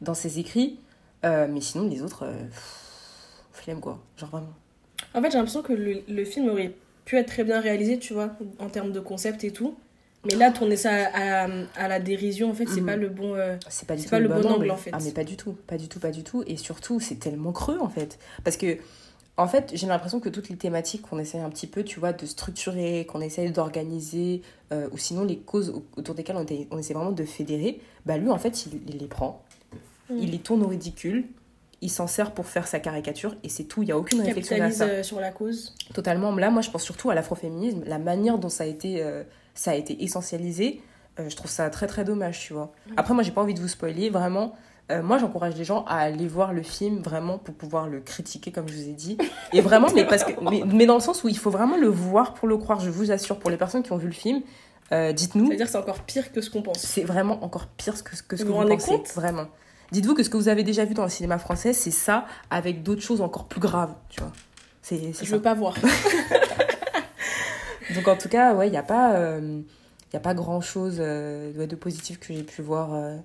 dans 0.01 0.15
ses 0.15 0.39
écrits. 0.39 0.81
mais 1.23 1.61
sinon 1.61 1.87
les 1.87 2.03
autres, 2.03 2.25
flemme 3.53 3.81
quoi, 3.81 3.99
genre 4.17 4.31
vraiment. 4.31 4.55
En 5.15 5.23
fait, 5.23 5.31
j'ai 5.31 5.39
l'impression 5.39 5.63
que 5.63 5.73
le, 5.73 6.03
le 6.09 6.25
film 6.25 6.49
aurait 6.49 6.73
pu 7.05 7.17
être 7.17 7.29
très 7.29 7.45
bien 7.45 7.61
réalisé, 7.61 7.99
tu 7.99 8.13
vois, 8.13 8.31
en 8.59 8.69
termes 8.69 8.93
de 8.93 9.01
concept 9.01 9.45
et 9.45 9.51
tout. 9.51 9.77
Mais 10.25 10.35
là, 10.35 10.51
tourner 10.51 10.77
ça 10.77 10.91
à, 11.15 11.49
à, 11.77 11.89
la 11.89 11.99
dérision, 11.99 12.51
en 12.51 12.55
fait, 12.55 12.67
c'est 12.69 12.83
pas 12.83 12.97
le 12.97 13.09
bon. 13.09 13.35
Euh, 13.35 13.57
c'est 13.71 13.89
pas 13.89 13.97
du 13.97 14.05
tout 14.05 14.15
le, 14.17 14.29
bon, 14.29 14.45
angle, 14.47 14.71
en 14.71 14.77
fait. 14.77 14.91
Ah, 14.93 14.99
mais 15.03 15.13
pas 15.13 15.25
du 15.25 15.37
tout, 15.37 15.57
pas 15.67 15.79
du 15.79 15.89
tout, 15.89 15.99
pas 15.99 16.11
du 16.11 16.23
tout. 16.23 16.45
Et 16.47 16.59
surtout, 16.59 17.01
c'est 17.01 17.15
tellement 17.15 17.53
creux, 17.53 17.79
en 17.81 17.89
fait. 17.89 18.19
Parce 18.45 18.59
que, 18.59 18.77
en 19.39 19.49
fait, 19.49 19.71
j'ai 19.73 19.87
l'impression 19.87 20.21
que 20.21 20.29
toutes 20.29 20.51
les 20.51 20.57
thématiques 20.57 21.03
qu'on 21.03 21.19
essaye 21.19 21.41
un 21.41 21.49
petit 21.49 21.67
peu, 21.67 21.85
tu 21.85 22.01
vois, 22.01 22.13
de 22.13 22.27
structurer, 22.27 23.07
qu'on 23.07 23.23
essaye 23.23 23.51
d'organiser, 23.51 24.43
euh, 24.73 24.89
ou 24.93 24.99
sinon 24.99 25.25
les 25.25 25.39
causes 25.39 25.81
autour 25.97 26.15
desquelles 26.15 26.37
on, 26.37 26.45
on 26.71 26.79
essaie 26.79 26.93
vraiment 26.93 27.13
de 27.13 27.25
fédérer, 27.25 27.81
bah 28.05 28.19
lui, 28.19 28.29
en 28.29 28.39
fait, 28.39 28.67
il, 28.67 28.99
les 28.99 29.07
prend, 29.07 29.43
il 30.11 30.33
les 30.33 30.39
tourne 30.39 30.63
au 30.63 30.69
ridicule, 30.69 31.25
il 31.83 31.91
s'en 31.91 32.07
sert 32.07 32.33
pour 32.33 32.47
faire 32.47 32.67
sa 32.67 32.79
caricature 32.79 33.35
et 33.43 33.49
c'est 33.49 33.65
tout. 33.65 33.83
Il 33.83 33.87
n'y 33.87 33.93
a 33.93 33.99
aucune 33.99 34.21
réflexion 34.21 34.61
à 34.61 34.71
ça. 34.71 34.85
Euh, 34.85 35.03
sur 35.03 35.21
la 35.21 35.31
cause. 35.31 35.75
Totalement. 35.95 36.35
Là, 36.35 36.51
moi, 36.51 36.63
je 36.63 36.71
pense 36.71 36.83
surtout 36.83 37.11
à 37.11 37.15
l'afroféminisme, 37.15 37.83
la 37.87 37.99
manière 37.99 38.39
dont 38.39 38.49
ça 38.49 38.65
a 38.65 38.67
été 38.67 39.03
ça 39.55 39.73
a 39.73 39.75
été 39.75 40.03
essentialisé. 40.03 40.81
Euh, 41.19 41.29
je 41.29 41.37
trouve 41.37 41.51
ça 41.51 41.69
très 41.71 41.87
très 41.87 42.05
dommage, 42.05 42.41
tu 42.41 42.53
vois. 42.53 42.73
Après, 42.97 43.15
moi, 43.15 43.23
j'ai 43.23 43.33
pas 43.33 43.43
envie 43.43 43.55
de 43.55 43.61
vous 43.61 43.69
spoiler, 43.69 44.11
vraiment. 44.11 44.55
Euh, 44.91 45.03
moi, 45.03 45.19
j'encourage 45.19 45.55
les 45.57 45.65
gens 45.65 45.85
à 45.85 45.99
aller 45.99 46.27
voir 46.27 46.53
le 46.53 46.63
film 46.63 46.99
vraiment 46.99 47.39
pour 47.39 47.55
pouvoir 47.55 47.89
le 47.89 48.01
critiquer, 48.01 48.51
comme 48.51 48.69
je 48.69 48.75
vous 48.75 48.89
ai 48.89 48.93
dit. 48.93 49.19
Et 49.53 49.61
vraiment, 49.61 49.89
mais, 49.95 50.05
parce 50.05 50.25
que, 50.25 50.33
mais, 50.65 50.87
dans 50.87 50.95
le 50.95 51.01
sens 51.01 51.23
où 51.23 51.29
il 51.29 51.39
faut 51.39 51.51
vraiment 51.51 51.77
le 51.77 51.89
voir 51.89 52.35
pour 52.35 52.49
le 52.49 52.57
croire, 52.57 52.81
je 52.81 52.91
vous 52.91 53.11
assure. 53.11 53.39
Pour 53.39 53.51
les 53.51 53.57
personnes 53.57 53.83
qui 53.83 53.93
ont 53.93 53.99
vu 53.99 54.07
le 54.07 54.13
film, 54.13 54.43
euh, 54.93 55.13
dites-nous. 55.13 55.47
C'est-à-dire 55.49 55.69
c'est 55.69 55.79
encore 55.79 56.01
pire 56.01 56.33
que 56.33 56.41
ce 56.41 56.51
qu'on 56.51 56.63
pense. 56.63 56.79
C'est 56.79 57.05
vraiment 57.05 57.45
encore 57.45 57.67
pire 57.67 58.03
que, 58.03 58.11
que 58.11 58.37
ce 58.37 58.45
que 58.45 58.49
vous, 58.49 58.55
vous 58.55 58.67
pensez. 58.67 58.91
Compte? 58.93 59.09
vraiment. 59.15 59.47
Dites-vous 59.93 60.15
que 60.15 60.23
ce 60.23 60.31
que 60.31 60.37
vous 60.37 60.49
avez 60.49 60.63
déjà 60.63 60.85
vu 60.85 60.95
dans 60.95 61.03
le 61.03 61.11
cinéma 61.11 61.39
français, 61.39 61.73
c'est 61.73 61.91
ça 61.91 62.27
avec 62.51 62.83
d'autres 62.83 63.03
choses 63.03 63.21
encore 63.21 63.47
plus 63.47 63.61
graves, 63.61 63.95
tu 64.09 64.21
vois. 64.21 64.33
C'est, 64.83 65.13
je 65.13 65.31
veux 65.31 65.43
pas 65.43 65.55
voir. 65.55 65.75
Donc 67.95 68.09
en 68.09 68.17
tout 68.17 68.29
cas, 68.29 68.55
ouais, 68.55 68.69
il 68.69 68.71
n'y 68.71 68.77
a 68.77 68.83
pas, 68.83 69.15
euh, 69.15 69.61
y 70.13 70.17
a 70.17 70.21
pas 70.21 70.35
grand 70.35 70.61
chose 70.61 70.99
euh, 71.01 71.67
de 71.67 71.77
positif 71.77 72.21
que 72.21 72.33
j'ai 72.33 72.45
pu 72.45 72.63
voir, 72.63 72.95
euh, 72.95 73.17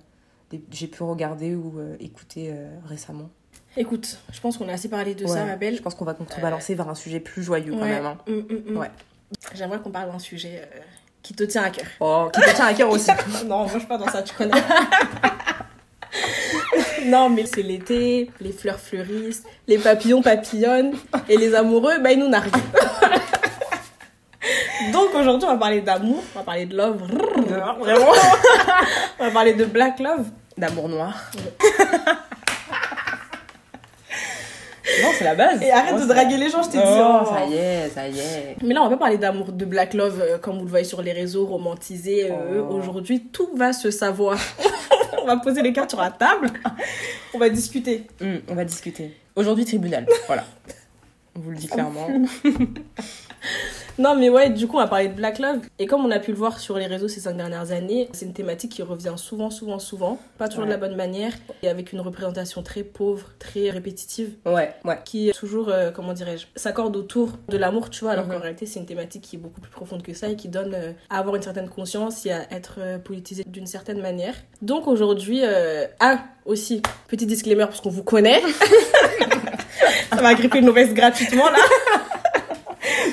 j'ai 0.70 0.88
pu 0.88 1.02
regarder 1.02 1.54
ou 1.54 1.80
écouter 2.00 2.52
récemment. 2.86 3.30
Écoute, 3.76 4.18
je 4.32 4.40
pense 4.40 4.56
qu'on 4.56 4.68
a 4.68 4.72
assez 4.72 4.88
parlé 4.88 5.14
de 5.14 5.26
ça, 5.26 5.44
ma 5.44 5.56
belle. 5.56 5.76
Je 5.76 5.82
pense 5.82 5.94
qu'on 5.94 6.04
va 6.04 6.14
contrebalancer 6.14 6.74
vers 6.74 6.88
un 6.88 6.94
sujet 6.94 7.20
plus 7.20 7.42
joyeux 7.42 7.72
quand 7.72 7.84
même. 7.84 8.06
Hein. 8.06 8.18
Mm, 8.26 8.32
mm, 8.32 8.72
mm. 8.72 8.76
Ouais. 8.76 8.90
J'aimerais 9.54 9.80
qu'on 9.80 9.90
parle 9.90 10.10
d'un 10.10 10.18
sujet 10.18 10.68
qui 11.22 11.34
te 11.34 11.44
tient 11.44 11.64
à 11.64 11.70
cœur. 11.70 11.86
Oh, 12.00 12.30
qui 12.32 12.40
te 12.40 12.54
tient 12.54 12.66
à 12.66 12.74
cœur 12.74 12.88
aussi. 12.88 13.10
non, 13.46 13.68
suis 13.68 13.80
pas 13.80 13.98
dans 13.98 14.08
ça, 14.08 14.22
tu 14.22 14.34
connais. 14.34 14.52
non, 17.06 17.28
mais 17.30 17.46
c'est 17.46 17.62
l'été, 17.62 18.30
les 18.40 18.52
fleurs 18.52 18.78
fleurissent, 18.80 19.42
les 19.66 19.78
papillons 19.78 20.22
papillonnent, 20.22 20.94
et 21.28 21.36
les 21.36 21.54
amoureux, 21.54 21.98
bah 22.00 22.12
ils 22.12 22.18
nous 22.18 22.28
narguent. 22.28 22.50
Donc 24.92 25.14
aujourd'hui, 25.14 25.48
on 25.48 25.52
va 25.52 25.58
parler 25.58 25.80
d'amour, 25.80 26.22
on 26.34 26.38
va 26.38 26.44
parler 26.44 26.66
de 26.66 26.76
love. 26.76 27.02
Vraiment. 27.80 28.06
on 29.18 29.24
va 29.24 29.30
parler 29.30 29.54
de 29.54 29.64
black 29.64 29.98
love. 29.98 30.26
D'amour 30.56 30.88
noir. 30.88 31.30
Non, 35.02 35.08
c'est 35.18 35.24
la 35.24 35.34
base. 35.34 35.60
Et 35.62 35.70
arrête 35.70 36.00
de 36.00 36.06
draguer 36.06 36.36
les 36.36 36.48
gens, 36.48 36.62
je 36.62 36.70
t'ai 36.70 36.78
dit. 36.78 36.84
Oh, 36.86 37.18
oh. 37.22 37.26
ça 37.26 37.44
y 37.44 37.54
est, 37.54 37.88
ça 37.90 38.08
y 38.08 38.18
est. 38.18 38.56
Mais 38.62 38.72
là, 38.72 38.80
on 38.82 38.84
va 38.84 38.90
pas 38.90 38.96
parler 38.96 39.18
d'amour 39.18 39.52
de 39.52 39.64
Black 39.64 39.94
Love 39.94 40.22
euh, 40.22 40.38
comme 40.38 40.58
vous 40.58 40.64
le 40.64 40.70
voyez 40.70 40.84
sur 40.84 41.02
les 41.02 41.12
réseaux, 41.12 41.44
romantisé. 41.44 42.30
euh, 42.30 42.62
Oh. 42.70 42.74
Aujourd'hui, 42.76 43.24
tout 43.24 43.48
va 43.56 43.72
se 43.72 43.90
savoir. 43.90 44.38
On 45.26 45.34
va 45.34 45.36
poser 45.38 45.62
les 45.62 45.72
cartes 45.72 45.90
sur 45.90 46.00
la 46.00 46.10
table. 46.10 46.50
on 47.34 47.38
va 47.38 47.48
discuter. 47.48 48.06
Hum, 48.20 48.40
on 48.48 48.54
va 48.54 48.64
discuter. 48.64 49.16
Aujourd'hui, 49.34 49.64
tribunal. 49.64 50.06
Voilà. 50.26 50.44
On 51.34 51.40
vous 51.40 51.50
le 51.50 51.56
dit 51.56 51.66
clairement. 51.68 52.08
Non, 53.98 54.14
mais 54.14 54.28
ouais, 54.28 54.50
du 54.50 54.66
coup, 54.66 54.76
on 54.76 54.80
va 54.80 54.86
parler 54.88 55.08
de 55.08 55.14
Black 55.14 55.38
Love. 55.38 55.60
Et 55.78 55.86
comme 55.86 56.04
on 56.04 56.10
a 56.10 56.18
pu 56.18 56.30
le 56.30 56.36
voir 56.36 56.58
sur 56.60 56.76
les 56.76 56.86
réseaux 56.86 57.08
ces 57.08 57.20
cinq 57.20 57.36
dernières 57.36 57.72
années, 57.72 58.08
c'est 58.12 58.26
une 58.26 58.34
thématique 58.34 58.72
qui 58.72 58.82
revient 58.82 59.14
souvent, 59.16 59.50
souvent, 59.50 59.78
souvent. 59.78 60.18
Pas 60.36 60.48
toujours 60.48 60.66
de 60.66 60.70
la 60.70 60.76
bonne 60.76 60.96
manière. 60.96 61.32
Et 61.62 61.68
avec 61.68 61.92
une 61.92 62.00
représentation 62.02 62.62
très 62.62 62.82
pauvre, 62.82 63.28
très 63.38 63.70
répétitive. 63.70 64.32
Ouais, 64.44 64.74
ouais. 64.84 64.98
Qui 65.06 65.32
toujours, 65.34 65.70
euh, 65.70 65.90
comment 65.90 66.12
dirais-je, 66.12 66.46
s'accorde 66.56 66.94
autour 66.94 67.30
de 67.48 67.56
l'amour, 67.56 67.88
tu 67.88 68.00
vois. 68.04 68.12
Alors 68.12 68.26
Mhm. 68.26 68.32
qu'en 68.34 68.40
réalité, 68.40 68.66
c'est 68.66 68.80
une 68.80 68.86
thématique 68.86 69.22
qui 69.22 69.36
est 69.36 69.38
beaucoup 69.38 69.62
plus 69.62 69.70
profonde 69.70 70.02
que 70.02 70.12
ça 70.12 70.28
et 70.28 70.36
qui 70.36 70.48
donne 70.48 70.74
euh, 70.74 70.92
à 71.08 71.18
avoir 71.18 71.34
une 71.36 71.42
certaine 71.42 71.68
conscience 71.70 72.26
et 72.26 72.32
à 72.32 72.42
être 72.52 72.74
euh, 72.78 72.98
politisée 72.98 73.44
d'une 73.46 73.66
certaine 73.66 74.02
manière. 74.02 74.34
Donc 74.60 74.88
aujourd'hui, 74.88 75.40
euh, 75.42 75.86
ah, 76.00 76.18
aussi, 76.44 76.82
petit 77.08 77.24
disclaimer 77.24 77.64
parce 77.64 77.80
qu'on 77.80 77.88
vous 77.90 78.02
connaît. 78.04 78.42
ça 80.10 80.16
va 80.22 80.34
gripper 80.34 80.58
une 80.58 80.66
mauvaise 80.66 80.92
gratuitement 80.92 81.48
là. 81.50 81.58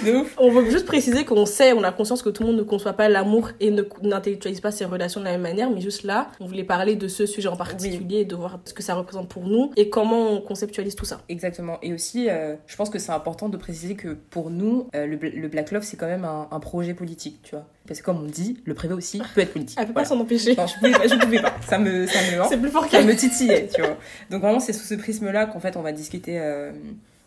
De 0.06 0.18
ouf. 0.18 0.36
On 0.38 0.52
veut 0.52 0.70
juste 0.70 0.86
préciser 0.86 1.26
qu'on 1.26 1.46
sait, 1.46 1.74
on 1.74 1.84
a 1.84 1.92
conscience 1.92 2.22
que 2.22 2.30
tout 2.30 2.44
le 2.44 2.50
monde 2.50 2.58
ne 2.58 2.64
conçoit 2.64 2.94
pas 2.94 3.10
l'amour 3.10 3.50
et 3.60 3.72
ne- 3.72 3.84
n'intellectualise 4.02 4.62
pas 4.62 4.72
ses 4.72 4.86
relations 4.86 5.20
de 5.20 5.26
la 5.26 5.32
même 5.34 5.42
manière, 5.42 5.70
mais 5.70 5.82
juste 5.82 6.04
là, 6.04 6.30
on 6.40 6.46
voulait 6.46 6.64
parler 6.64 6.96
de 6.96 7.08
ce 7.08 7.26
sujet 7.26 7.48
en 7.48 7.56
particulier 7.56 8.20
et 8.20 8.26
de 8.26 8.36
voir 8.36 8.60
ce 8.66 8.74
que 8.74 8.84
ça 8.84 8.96
représente 8.96 9.30
pour 9.30 9.44
nous 9.48 9.72
et 9.76 9.90
comment 9.90 10.32
on 10.32 10.42
conceptualise 10.42 10.96
tout 10.96 11.06
ça. 11.06 11.22
Exactement. 11.30 11.78
Et 11.82 11.94
aussi, 11.94 12.30
euh, 12.30 12.56
je 12.68 12.76
pense 12.76 12.90
que 12.90 13.00
c'est 13.00 13.12
important 13.12 13.50
de 13.50 13.58
préciser 13.58 13.96
que 13.96 14.10
pour 14.30 14.50
nous, 14.50 14.88
euh, 14.96 15.06
le, 15.06 15.18
bl- 15.18 15.34
le 15.40 15.48
Black 15.48 15.72
Love, 15.72 15.84
c'est 15.84 15.98
quand 15.98 16.08
même 16.08 16.26
un, 16.26 16.48
un 16.52 16.60
projet 16.60 16.94
politique, 16.94 17.40
tu 17.44 17.52
vois. 17.56 17.66
Parce 17.88 18.00
que 18.00 18.06
comme 18.06 18.24
on 18.24 18.28
dit, 18.28 18.62
le 18.66 18.74
privé 18.74 18.94
aussi 18.94 19.22
peut 19.36 19.42
être 19.42 19.52
politique. 19.54 19.78
Elle 19.80 19.88
peut 19.88 19.94
Voilà. 19.94 20.08
pas 20.08 20.16
s'en 20.16 20.20
empêcher. 20.22 20.56
Non, 20.56 20.68
je 20.68 20.76
pouvais 20.76 20.92
pas, 20.92 21.08
je 21.08 21.16
pouvais 21.16 21.42
pas. 21.42 21.54
Ça 21.68 21.78
me, 21.80 22.08
ça 22.08 22.20
me, 22.32 22.42
hein, 22.42 22.46
C'est 22.50 22.58
plus 22.58 22.70
fort 22.70 22.86
ça 22.90 23.02
me 23.02 23.14
titillait, 23.16 23.68
tu 23.74 23.82
vois. 23.82 23.98
Donc 24.30 24.42
vraiment, 24.42 24.60
c'est 24.62 24.72
sous 24.74 24.86
ce 24.86 24.94
prisme-là 24.96 25.48
qu'en 25.48 25.60
fait, 25.60 25.76
on 25.76 25.82
va 25.82 25.92
discuter 25.92 26.40
euh, 26.40 26.72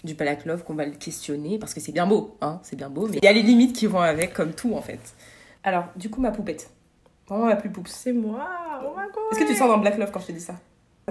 du 0.06 0.14
Black 0.14 0.46
Love, 0.46 0.64
qu'on 0.64 0.74
va 0.74 0.86
le 0.86 0.92
questionner, 0.92 1.58
parce 1.58 1.74
que 1.74 1.80
c'est 1.80 1.92
bien 1.92 2.06
beau, 2.06 2.36
hein, 2.40 2.60
c'est 2.62 2.76
bien 2.76 2.88
beau, 2.88 3.06
mais 3.08 3.18
il 3.18 3.24
y 3.24 3.28
a 3.28 3.32
les 3.32 3.42
limites 3.42 3.76
qui 3.76 3.86
vont 3.86 4.00
avec, 4.00 4.32
comme 4.32 4.52
tout, 4.52 4.74
en 4.74 4.80
fait. 4.80 5.00
Alors, 5.62 5.84
du 5.96 6.08
coup, 6.08 6.20
ma 6.20 6.30
poupette. 6.30 6.70
Vraiment 7.28 7.46
ma 7.46 7.56
plus 7.56 7.70
poupe. 7.70 7.88
C'est 7.88 8.12
moi. 8.12 8.48
Oh 8.84 8.90
my 8.96 9.06
god. 9.12 9.24
Est-ce 9.32 9.40
que 9.40 9.46
tu 9.46 9.54
te 9.54 9.58
sens 9.58 9.68
dans 9.68 9.78
Black 9.78 9.98
Love 9.98 10.10
quand 10.12 10.20
je 10.20 10.26
te 10.28 10.32
dis 10.32 10.40
ça? 10.40 10.54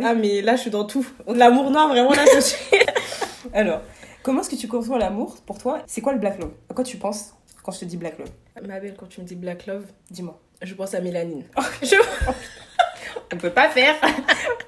Ah, 0.01 0.13
mais 0.13 0.41
là, 0.41 0.55
je 0.55 0.61
suis 0.61 0.71
dans 0.71 0.85
tout. 0.85 1.05
L'amour 1.27 1.69
noir, 1.71 1.89
vraiment, 1.89 2.11
là, 2.11 2.23
je 2.33 2.39
suis. 2.39 2.77
Alors, 3.53 3.81
comment 4.23 4.41
est-ce 4.41 4.49
que 4.49 4.55
tu 4.55 4.67
conçois 4.67 4.97
l'amour 4.97 5.37
pour 5.45 5.57
toi? 5.57 5.81
C'est 5.87 6.01
quoi 6.01 6.13
le 6.13 6.19
Black 6.19 6.39
Love? 6.39 6.51
À 6.69 6.73
quoi 6.73 6.83
tu 6.83 6.97
penses 6.97 7.33
quand 7.63 7.71
je 7.73 7.79
te 7.79 7.85
dis 7.85 7.97
Black 7.97 8.17
Love? 8.17 8.29
Ma 8.65 8.79
belle, 8.79 8.95
quand 8.97 9.07
tu 9.07 9.19
me 9.21 9.25
dis 9.25 9.35
Black 9.35 9.65
Love, 9.65 9.85
Dis-moi. 10.09 10.39
je 10.61 10.73
pense 10.73 10.93
à 10.93 11.01
Mélanine. 11.01 11.43
Je... 11.81 11.95
On 13.33 13.37
peut 13.37 13.49
pas 13.49 13.69
faire 13.69 13.95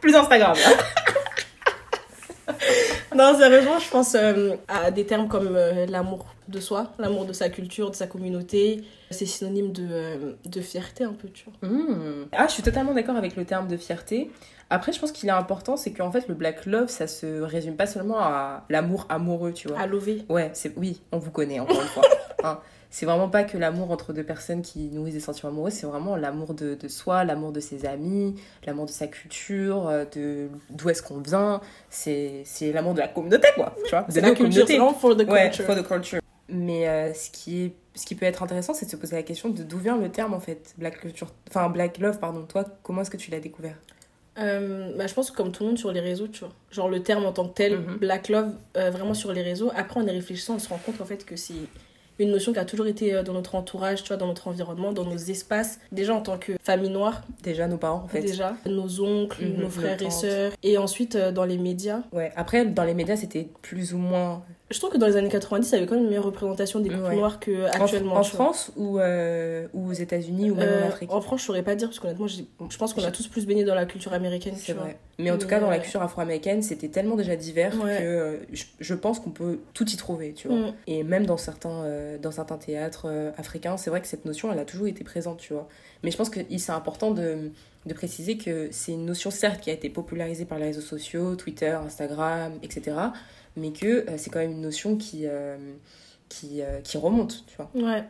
plus 0.01 0.13
Instagram. 0.15 0.55
Non, 3.17 3.35
sérieusement, 3.35 3.79
je 3.79 3.89
pense 3.89 4.13
euh, 4.13 4.55
à 4.67 4.91
des 4.91 5.05
termes 5.05 5.27
comme 5.27 5.55
euh, 5.55 5.87
l'amour 5.87 6.27
de 6.47 6.59
soi, 6.59 6.93
l'amour 6.99 7.25
de 7.25 7.33
sa 7.33 7.49
culture, 7.49 7.89
de 7.89 7.95
sa 7.95 8.05
communauté. 8.05 8.83
C'est 9.09 9.25
synonyme 9.25 9.71
de, 9.71 9.87
euh, 9.89 10.33
de 10.45 10.61
fierté 10.61 11.03
un 11.03 11.13
peu, 11.13 11.27
tu 11.29 11.45
vois. 11.45 11.69
Hmm. 11.69 12.27
Ah, 12.31 12.45
je 12.47 12.53
suis 12.53 12.63
totalement 12.63 12.93
d'accord 12.93 13.15
avec 13.15 13.35
le 13.35 13.43
terme 13.43 13.67
de 13.67 13.75
fierté. 13.75 14.29
Après, 14.69 14.91
je 14.91 14.99
pense 14.99 15.11
qu'il 15.11 15.29
est 15.29 15.31
important, 15.31 15.77
c'est 15.77 15.93
qu'en 15.93 16.11
fait, 16.11 16.27
le 16.27 16.35
Black 16.35 16.67
Love, 16.67 16.89
ça 16.89 17.07
se 17.07 17.41
résume 17.41 17.75
pas 17.75 17.87
seulement 17.87 18.19
à 18.19 18.65
l'amour 18.69 19.07
amoureux, 19.09 19.53
tu 19.53 19.67
vois. 19.67 19.79
À 19.79 19.87
lever. 19.87 20.23
Ouais, 20.29 20.51
c'est 20.53 20.73
oui, 20.77 21.01
on 21.11 21.17
vous 21.17 21.31
connaît 21.31 21.59
encore 21.59 21.81
une 21.81 21.87
fois. 21.87 22.03
Hein. 22.43 22.59
C'est 22.89 23.05
vraiment 23.05 23.29
pas 23.29 23.43
que 23.43 23.57
l'amour 23.57 23.91
entre 23.91 24.13
deux 24.13 24.23
personnes 24.23 24.61
qui 24.61 24.89
nourrissent 24.91 25.13
des 25.15 25.19
sentiments 25.19 25.51
amoureux, 25.51 25.69
c'est 25.69 25.85
vraiment 25.85 26.15
l'amour 26.15 26.53
de, 26.53 26.75
de 26.75 26.87
soi, 26.87 27.23
l'amour 27.25 27.51
de 27.51 27.59
ses 27.59 27.85
amis, 27.85 28.35
l'amour 28.65 28.85
de 28.85 28.91
sa 28.91 29.07
culture, 29.07 29.87
euh, 29.87 30.05
de 30.15 30.47
d'où 30.69 30.89
est-ce 30.89 31.03
qu'on 31.03 31.19
vient. 31.19 31.59
C'est 31.89 32.43
c'est 32.45 32.71
l'amour 32.71 32.93
de 32.93 32.99
la 32.99 33.07
communauté, 33.09 33.47
quoi. 33.55 33.75
Tu 33.85 33.89
vois, 33.91 34.05
C'est 34.09 34.21
de 34.21 34.25
la 34.27 34.33
culture, 34.33 34.65
vraiment 34.65 34.93
for 34.93 35.15
the 35.17 35.27
Ouais, 35.29 35.49
culture. 35.49 35.65
for 35.65 35.75
the 35.75 35.85
culture. 35.87 36.19
Mais 36.49 36.87
euh, 36.87 37.13
ce, 37.13 37.29
qui 37.29 37.65
est, 37.65 37.73
ce 37.93 38.05
qui 38.05 38.15
peut 38.15 38.25
être 38.25 38.41
intéressant, 38.41 38.73
c'est 38.73 38.85
de 38.85 38.91
se 38.91 38.95
poser 38.95 39.17
la 39.17 39.23
question 39.23 39.49
de 39.49 39.63
d'où 39.63 39.79
vient 39.79 39.97
le 39.97 40.09
terme 40.09 40.33
en 40.33 40.39
fait, 40.39 40.73
Black 40.77 40.99
culture, 41.01 41.27
enfin 41.49 41.67
Black 41.69 41.97
love, 41.97 42.19
pardon. 42.19 42.43
Toi, 42.47 42.63
comment 42.83 43.01
est-ce 43.01 43.11
que 43.11 43.17
tu 43.17 43.31
l'as 43.31 43.41
découvert? 43.41 43.75
Euh, 44.39 44.95
bah, 44.95 45.07
je 45.07 45.13
pense 45.13 45.31
que 45.31 45.35
comme 45.35 45.51
tout 45.51 45.63
le 45.63 45.69
monde 45.69 45.77
sur 45.79 45.91
les 45.91 45.99
réseaux, 45.99 46.27
tu 46.27 46.41
vois. 46.41 46.53
Genre 46.71 46.87
le 46.89 47.01
terme 47.03 47.25
en 47.25 47.33
tant 47.33 47.47
que 47.49 47.53
tel, 47.55 47.79
Mhm. 47.79 47.97
Black 47.97 48.29
Love, 48.29 48.53
euh, 48.77 48.91
vraiment 48.91 49.13
sur 49.15 49.33
les 49.33 49.41
réseaux. 49.41 49.71
Après, 49.75 49.99
en 49.99 50.05
y 50.07 50.11
réfléchissant, 50.11 50.55
on 50.55 50.59
se 50.59 50.69
rend 50.69 50.77
compte 50.77 51.01
en 51.01 51.05
fait 51.05 51.25
que 51.25 51.35
c'est 51.35 51.53
une 52.19 52.31
notion 52.31 52.53
qui 52.53 52.59
a 52.59 52.65
toujours 52.65 52.87
été 52.87 53.13
euh, 53.13 53.23
dans 53.23 53.33
notre 53.33 53.55
entourage, 53.55 54.03
tu 54.03 54.07
vois, 54.09 54.17
dans 54.17 54.27
notre 54.27 54.47
environnement, 54.47 54.91
dans 54.91 55.05
nos 55.05 55.17
espaces. 55.17 55.79
Déjà 55.91 56.13
en 56.15 56.21
tant 56.21 56.37
que 56.37 56.53
famille 56.63 56.89
noire, 56.89 57.21
Déjà 57.43 57.67
nos 57.67 57.77
parents 57.77 58.03
en 58.03 58.07
fait. 58.07 58.21
déjà. 58.21 58.55
Nos 58.65 59.01
oncles, 59.01 59.45
Mhm, 59.45 59.61
nos 59.61 59.69
frères 59.69 60.01
et 60.01 60.09
sœurs. 60.09 60.51
Et 60.63 60.77
ensuite, 60.77 61.15
euh, 61.15 61.31
dans 61.31 61.45
les 61.45 61.57
médias. 61.57 62.01
Ouais. 62.11 62.31
Après, 62.35 62.65
dans 62.65 62.83
les 62.83 62.93
médias, 62.93 63.15
c'était 63.15 63.49
plus 63.61 63.93
ou 63.93 63.97
moins 63.97 64.43
Je 64.69 64.77
trouve 64.79 64.91
que 64.91 64.97
dans 64.97 65.07
les 65.07 65.15
années 65.15 65.29
90, 65.29 65.69
il 65.69 65.73
y 65.73 65.77
avait 65.77 65.85
quand 65.85 65.95
même 65.95 66.03
une 66.03 66.09
meilleure 66.09 66.25
représentation 66.25 66.81
des 66.81 66.89
couples 66.89 67.03
Ouais. 67.03 67.15
noirs 67.15 67.35
en, 67.35 67.39
qu'actuellement. 67.39 68.15
en 68.15 68.23
France 68.23 68.71
ou, 68.75 68.99
euh, 68.99 69.65
ou 69.73 69.89
aux 69.89 69.93
États-Unis 69.93 70.51
ou 70.51 70.55
même 70.55 70.83
en 70.83 70.87
Afrique. 70.87 71.09
en 71.13 71.21
France, 71.21 71.39
je 71.39 71.45
saurais 71.45 71.63
pas 71.63 71.75
dire, 71.75 71.87
parce 71.87 71.99
qu'honnêtement, 71.99 72.27
je 72.27 72.77
pense 72.77 72.93
qu'on 72.93 73.03
a 73.05 73.11
tous 73.11 73.27
plus 73.29 73.45
baigné 73.45 73.63
dans 73.63 73.75
la 73.75 73.85
culture 73.85 74.11
américaine, 74.11 74.55
C'est 74.57 74.73
vrai. 74.73 74.97
Mais 75.19 75.31
en 75.31 75.37
tout 75.37 75.47
cas, 75.47 75.61
dans 75.61 75.69
la 75.69 75.77
euh, 75.77 75.79
culture 75.79 76.01
afro-américaine, 76.01 76.61
c'était 76.61 76.89
tellement 76.89 77.15
déjà 77.15 77.37
divers 77.37 77.73
Ouais. 77.81 77.97
que 77.97 78.03
euh, 78.03 78.37
je, 78.51 78.65
je 78.81 78.93
pense 78.93 79.21
qu'on 79.21 79.29
peut 79.31 79.59
tout 79.73 79.89
y 79.89 79.95
trouver, 79.95 80.33
tu 80.33 80.49
vois. 80.49 80.57
Mm. 80.57 80.73
Et 80.87 81.03
même 81.03 81.25
dans 81.25 81.37
certains, 81.37 81.83
euh, 81.85 82.17
dans 82.17 82.31
certains 82.31 82.57
théâtres 82.57 83.05
euh, 83.09 83.31
africains, 83.37 83.77
c'est 83.77 83.89
vrai 83.89 84.01
que 84.01 84.07
cette 84.07 84.25
notion, 84.25 84.51
elle 84.51 84.59
a 84.59 84.65
toujours 84.65 84.87
été 84.87 85.03
présente, 85.05 85.37
tu 85.39 85.53
vois. 85.53 85.69
Mais 86.03 86.11
je 86.11 86.17
pense 86.17 86.29
que 86.29 86.41
c'est 86.57 86.71
important 86.73 87.11
de, 87.11 87.51
de 87.85 87.93
préciser 87.93 88.37
que 88.37 88.67
c'est 88.71 88.91
une 88.91 89.05
notion, 89.05 89.31
certes, 89.31 89.61
qui 89.61 89.69
a 89.69 89.73
été 89.73 89.89
popularisée 89.89 90.43
par 90.45 90.59
les 90.59 90.65
réseaux 90.65 90.81
sociaux, 90.81 91.35
Twitter, 91.37 91.69
Instagram, 91.71 92.51
etc. 92.61 92.97
Mais 93.57 93.71
que 93.71 94.07
euh, 94.07 94.17
c'est 94.17 94.29
quand 94.29 94.39
même 94.39 94.51
une 94.51 94.61
notion 94.61 94.95
qui, 94.95 95.23
euh, 95.25 95.57
qui, 96.29 96.61
euh, 96.61 96.79
qui 96.81 96.97
remonte, 96.97 97.43
tu 97.47 97.55
vois. 97.57 97.69
Ouais. 97.73 98.03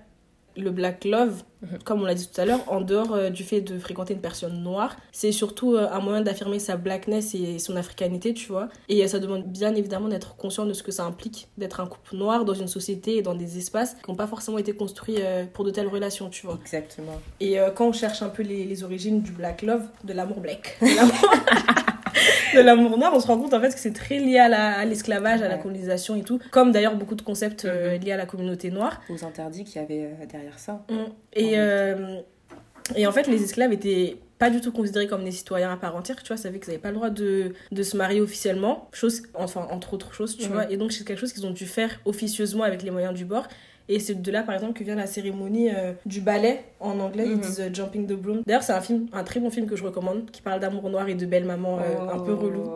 Le 0.57 0.71
black 0.71 1.05
love, 1.05 1.43
Mhm. 1.61 1.77
comme 1.85 2.01
on 2.01 2.05
l'a 2.05 2.15
dit 2.15 2.27
tout 2.27 2.41
à 2.41 2.45
l'heure, 2.45 2.61
en 2.67 2.81
dehors 2.81 3.29
du 3.31 3.43
fait 3.43 3.61
de 3.61 3.77
fréquenter 3.79 4.15
une 4.15 4.21
personne 4.21 4.61
noire, 4.63 4.95
c'est 5.11 5.31
surtout 5.31 5.77
un 5.77 5.99
moyen 5.99 6.21
d'affirmer 6.21 6.57
sa 6.57 6.77
blackness 6.77 7.35
et 7.35 7.59
son 7.59 7.75
africanité, 7.75 8.33
tu 8.33 8.47
vois. 8.47 8.67
Et 8.89 9.07
ça 9.07 9.19
demande 9.19 9.43
bien 9.45 9.73
évidemment 9.75 10.07
d'être 10.07 10.35
conscient 10.35 10.65
de 10.65 10.73
ce 10.73 10.81
que 10.81 10.91
ça 10.91 11.03
implique 11.05 11.47
d'être 11.59 11.79
un 11.79 11.85
couple 11.85 12.15
noir 12.17 12.43
dans 12.43 12.55
une 12.55 12.67
société 12.67 13.17
et 13.17 13.21
dans 13.21 13.35
des 13.35 13.57
espaces 13.59 13.93
qui 14.03 14.09
n'ont 14.09 14.15
pas 14.17 14.25
forcément 14.27 14.57
été 14.57 14.73
construits 14.75 15.17
pour 15.53 15.63
de 15.63 15.69
telles 15.69 15.87
relations, 15.87 16.27
tu 16.29 16.47
vois. 16.47 16.57
Exactement. 16.61 17.21
Et 17.39 17.57
quand 17.75 17.87
on 17.89 17.93
cherche 17.93 18.23
un 18.23 18.29
peu 18.29 18.41
les, 18.43 18.65
les 18.65 18.83
origines 18.83 19.21
du 19.21 19.31
black 19.31 19.61
love, 19.61 19.83
de 20.03 20.13
l'amour 20.13 20.39
black, 20.41 20.79
de 22.55 22.59
l'amour- 22.61 22.97
noir, 22.97 23.11
on 23.13 23.19
se 23.19 23.27
rend 23.27 23.37
compte 23.37 23.53
en 23.53 23.61
fait 23.61 23.73
que 23.73 23.79
c'est 23.79 23.93
très 23.93 24.19
lié 24.19 24.37
à 24.39 24.49
la- 24.49 24.77
à 24.79 24.85
l'esclavage, 24.85 25.41
à 25.41 25.47
la 25.47 25.57
colonisation 25.57 26.15
et 26.15 26.23
tout, 26.23 26.39
comme 26.51 26.71
d'ailleurs 26.71 26.95
beaucoup 26.95 27.15
de 27.15 27.21
concepts 27.21 27.65
euh, 27.65 27.95
Mhm. 27.97 28.03
liés 28.03 28.11
à 28.13 28.17
la 28.17 28.25
communauté 28.25 28.71
noire. 28.71 29.01
Aux 29.09 29.23
interdits 29.25 29.63
qu'il 29.63 29.81
y 29.81 29.83
avait 29.85 30.03
euh, 30.05 30.25
derrière 30.29 30.57
ça. 30.59 30.83
Mm. 30.89 30.95
Et, 31.33 31.51
euh, 31.59 32.19
et 32.95 33.05
en 33.07 33.11
fait, 33.11 33.27
les 33.27 33.43
esclaves 33.43 33.73
étaient 33.73 34.17
pas 34.39 34.49
du 34.51 34.61
tout 34.61 34.71
considérés 34.71 35.07
comme 35.07 35.23
des 35.23 35.31
citoyens 35.31 35.71
à 35.73 35.77
part 35.77 35.95
entière, 35.95 36.21
tu 36.21 36.27
vois, 36.27 36.37
ça 36.37 36.51
fait 36.51 36.59
qu'ils 36.59 36.69
n'avaient 36.69 36.81
pas 36.81 36.89
le 36.89 36.95
droit 36.95 37.09
de, 37.09 37.53
de 37.71 37.83
se 37.83 37.97
marier 37.97 38.21
officiellement, 38.21 38.87
chose, 38.93 39.23
enfin, 39.33 39.67
entre 39.71 39.93
autres 39.95 40.13
choses, 40.13 40.37
tu 40.37 40.45
Mhm. 40.45 40.53
vois, 40.53 40.71
et 40.71 40.77
donc 40.77 40.91
c'est 40.91 41.03
quelque 41.03 41.19
chose 41.19 41.33
qu'ils 41.33 41.45
ont 41.47 41.51
dû 41.51 41.65
faire 41.65 41.99
officieusement 42.05 42.63
avec 42.63 42.83
les 42.83 42.91
moyens 42.91 43.15
du 43.15 43.25
bord. 43.25 43.47
Et 43.89 43.99
c'est 43.99 44.21
de 44.21 44.31
là, 44.31 44.43
par 44.43 44.53
exemple, 44.55 44.73
que 44.77 44.83
vient 44.83 44.95
la 44.95 45.07
cérémonie 45.07 45.69
euh, 45.73 45.93
du 46.05 46.19
ballet. 46.21 46.61
En 46.81 46.99
anglais, 46.99 47.23
ils 47.25 47.35
Mhm. 47.35 47.39
disent 47.41 47.61
euh, 47.61 47.69
Jumping 47.73 48.05
the 48.05 48.13
Broom. 48.13 48.41
D'ailleurs, 48.45 48.63
c'est 48.63 48.73
un 48.73 48.81
film, 48.81 49.07
un 49.13 49.23
très 49.23 49.39
bon 49.39 49.49
film 49.49 49.65
que 49.65 49.75
je 49.77 49.83
recommande, 49.83 50.29
qui 50.31 50.41
parle 50.41 50.59
d'amour 50.59 50.89
noir 50.89 51.07
et 51.07 51.15
de 51.15 51.25
belle 51.25 51.45
maman 51.45 51.79
euh, 51.79 52.13
un 52.13 52.19
peu 52.19 52.33
Oh. 52.33 52.37
relou. 52.37 52.63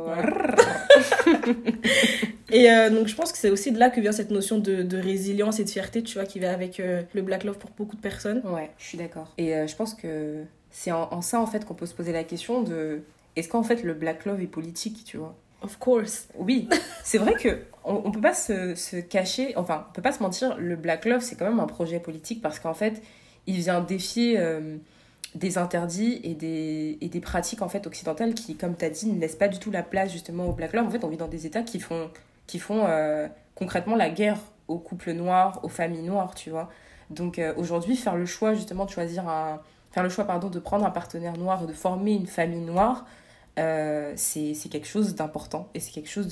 Et 2.54 2.68
donc, 2.92 3.08
je 3.08 3.16
pense 3.16 3.32
que 3.32 3.38
c'est 3.38 3.50
aussi 3.50 3.72
de 3.72 3.80
là 3.80 3.90
que 3.90 4.02
vient 4.02 4.12
cette 4.12 4.30
notion 4.32 4.58
de, 4.58 4.84
de 4.84 4.98
résilience 4.98 5.60
et 5.60 5.64
de 5.64 5.70
fierté, 5.70 6.04
tu 6.04 6.16
vois, 6.16 6.26
qui 6.26 6.40
va 6.40 6.52
avec 6.52 6.82
le 7.14 7.22
Black 7.22 7.44
Love 7.46 7.58
pour 7.58 7.70
beaucoup 7.78 7.96
de 7.96 8.02
personnes. 8.02 8.42
Ouais, 8.46 8.70
je 8.78 8.86
suis 8.88 8.98
d'accord. 8.98 9.32
Et 9.38 9.54
je 9.68 9.76
pense 9.76 9.94
que 9.94 10.44
c'est 10.70 10.92
en, 10.92 11.08
en 11.14 11.22
ça 11.22 11.40
en 11.40 11.48
fait 11.48 11.64
qu'on 11.66 11.74
peut 11.76 11.86
se 11.86 11.94
poser 11.94 12.12
la 12.12 12.24
question 12.26 12.62
de 12.62 13.02
est-ce 13.38 13.48
qu'en 13.48 13.64
fait 13.64 13.84
le 13.84 13.94
black 13.94 14.26
love 14.26 14.42
est 14.42 14.48
politique, 14.48 15.04
tu 15.06 15.16
vois? 15.18 15.34
Of 15.62 15.78
course. 15.78 16.28
Oui, 16.38 16.68
c'est 17.04 17.20
vrai 17.20 17.36
que 17.36 17.58
on, 17.84 18.02
on 18.06 18.12
peut 18.12 18.22
pas 18.22 18.34
se, 18.34 18.76
se 18.76 18.98
cacher, 18.98 19.54
enfin, 19.58 19.86
on 19.90 19.94
peut 19.94 20.02
pas 20.02 20.12
se 20.12 20.22
mentir, 20.22 20.58
le 20.58 20.76
black 20.76 21.06
love 21.06 21.22
c'est 21.22 21.36
quand 21.36 21.46
même 21.46 21.60
un 21.60 21.68
projet 21.68 22.00
politique 22.00 22.42
parce 22.42 22.60
qu'en 22.60 22.74
fait, 22.74 23.02
il 23.48 23.56
vient 23.58 23.82
défier 23.82 24.40
euh, 24.40 24.78
des 25.36 25.58
interdits 25.58 26.20
et 26.24 26.36
des, 26.36 26.98
et 27.02 27.10
des 27.10 27.20
pratiques 27.20 27.62
en 27.62 27.70
fait 27.70 27.88
occidentales 27.88 28.34
qui, 28.34 28.56
comme 28.56 28.76
tu 28.76 28.86
as 28.86 28.90
dit, 28.90 29.08
ne 29.12 29.20
laissent 29.20 29.36
pas 29.36 29.48
du 29.48 29.60
tout 29.60 29.72
la 29.72 29.84
place 29.84 30.12
justement 30.12 30.46
au 30.48 30.54
black 30.54 30.74
love. 30.74 30.86
En 30.86 30.90
fait, 30.90 31.04
on 31.04 31.10
vit 31.10 31.18
dans 31.18 31.28
des 31.28 31.46
États 31.46 31.64
qui 31.64 31.80
font, 31.80 32.10
qui 32.48 32.60
font 32.60 32.86
euh, 32.88 33.28
concrètement 33.56 33.96
la 33.96 34.10
guerre 34.10 34.38
aux 34.68 34.80
couples 34.80 35.14
noirs, 35.14 35.60
aux 35.64 35.70
familles 35.70 36.04
noires, 36.04 36.36
tu 36.36 36.50
vois. 36.50 36.70
Donc 37.10 37.40
euh, 37.40 37.54
aujourd'hui, 37.58 37.96
faire 37.96 38.16
le 38.16 38.26
choix 38.26 38.54
justement 38.54 38.86
de 38.86 38.92
choisir 38.92 39.28
un, 39.28 39.62
faire 39.92 40.04
le 40.04 40.10
choix 40.10 40.26
pardon 40.26 40.50
de 40.50 40.60
prendre 40.60 40.86
un 40.86 40.92
partenaire 40.92 41.38
noir, 41.38 41.66
de 41.66 41.74
former 41.74 42.14
une 42.14 42.28
famille 42.28 42.62
noire, 42.62 43.06
euh, 43.60 44.14
c'est 44.16 44.54
quelque 44.70 44.88
chose 44.88 45.16
d'important 45.16 45.70
et 45.74 45.80
c'est 45.80 45.92
quelque 45.92 46.10
chose 46.10 46.28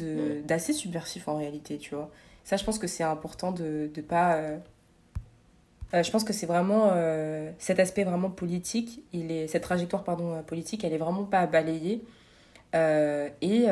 d'assez 0.45 0.73
subversif 0.73 1.27
en 1.27 1.37
réalité, 1.37 1.77
tu 1.77 1.95
vois. 1.95 2.09
Ça, 2.43 2.57
je 2.57 2.63
pense 2.63 2.79
que 2.79 2.87
c'est 2.87 3.03
important 3.03 3.51
de 3.51 3.89
ne 3.95 4.01
pas. 4.01 4.35
euh, 4.35 4.57
euh, 5.93 6.03
je 6.03 6.11
pense 6.11 6.23
que 6.23 6.33
c'est 6.33 6.45
vraiment 6.45 6.91
euh, 6.93 7.51
cet 7.57 7.79
aspect 7.79 8.03
vraiment 8.03 8.29
politique, 8.29 9.03
il 9.11 9.31
est, 9.31 9.47
cette 9.47 9.63
trajectoire 9.63 10.03
pardon, 10.03 10.41
politique, 10.43 10.83
elle 10.83 10.93
est 10.93 10.97
vraiment 10.97 11.23
pas. 11.23 11.49
Euh, 12.75 13.29
et 13.41 13.65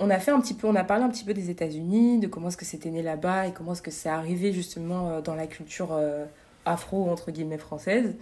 on 0.00 0.10
a 0.10 0.18
fait 0.18 0.30
un 0.30 0.40
petit 0.40 0.54
peu, 0.54 0.66
on 0.66 0.76
a 0.76 0.84
parlé 0.84 1.04
un 1.04 1.10
petit 1.10 1.24
peu 1.24 1.34
des 1.34 1.50
États-Unis, 1.50 2.20
de 2.20 2.26
comment 2.26 2.48
est-ce 2.48 2.56
que 2.56 2.64
c'était 2.64 2.90
né 2.90 3.02
là-bas 3.02 3.48
et 3.48 3.52
comment 3.52 3.72
est-ce 3.72 3.82
que 3.82 3.90
c'est 3.90 4.08
arrivé 4.08 4.52
justement 4.52 5.20
dans 5.20 5.34
la 5.34 5.46
culture 5.46 5.98
afro 6.64 7.10
entre 7.10 7.30
guillemets 7.30 7.58
française. 7.58 8.14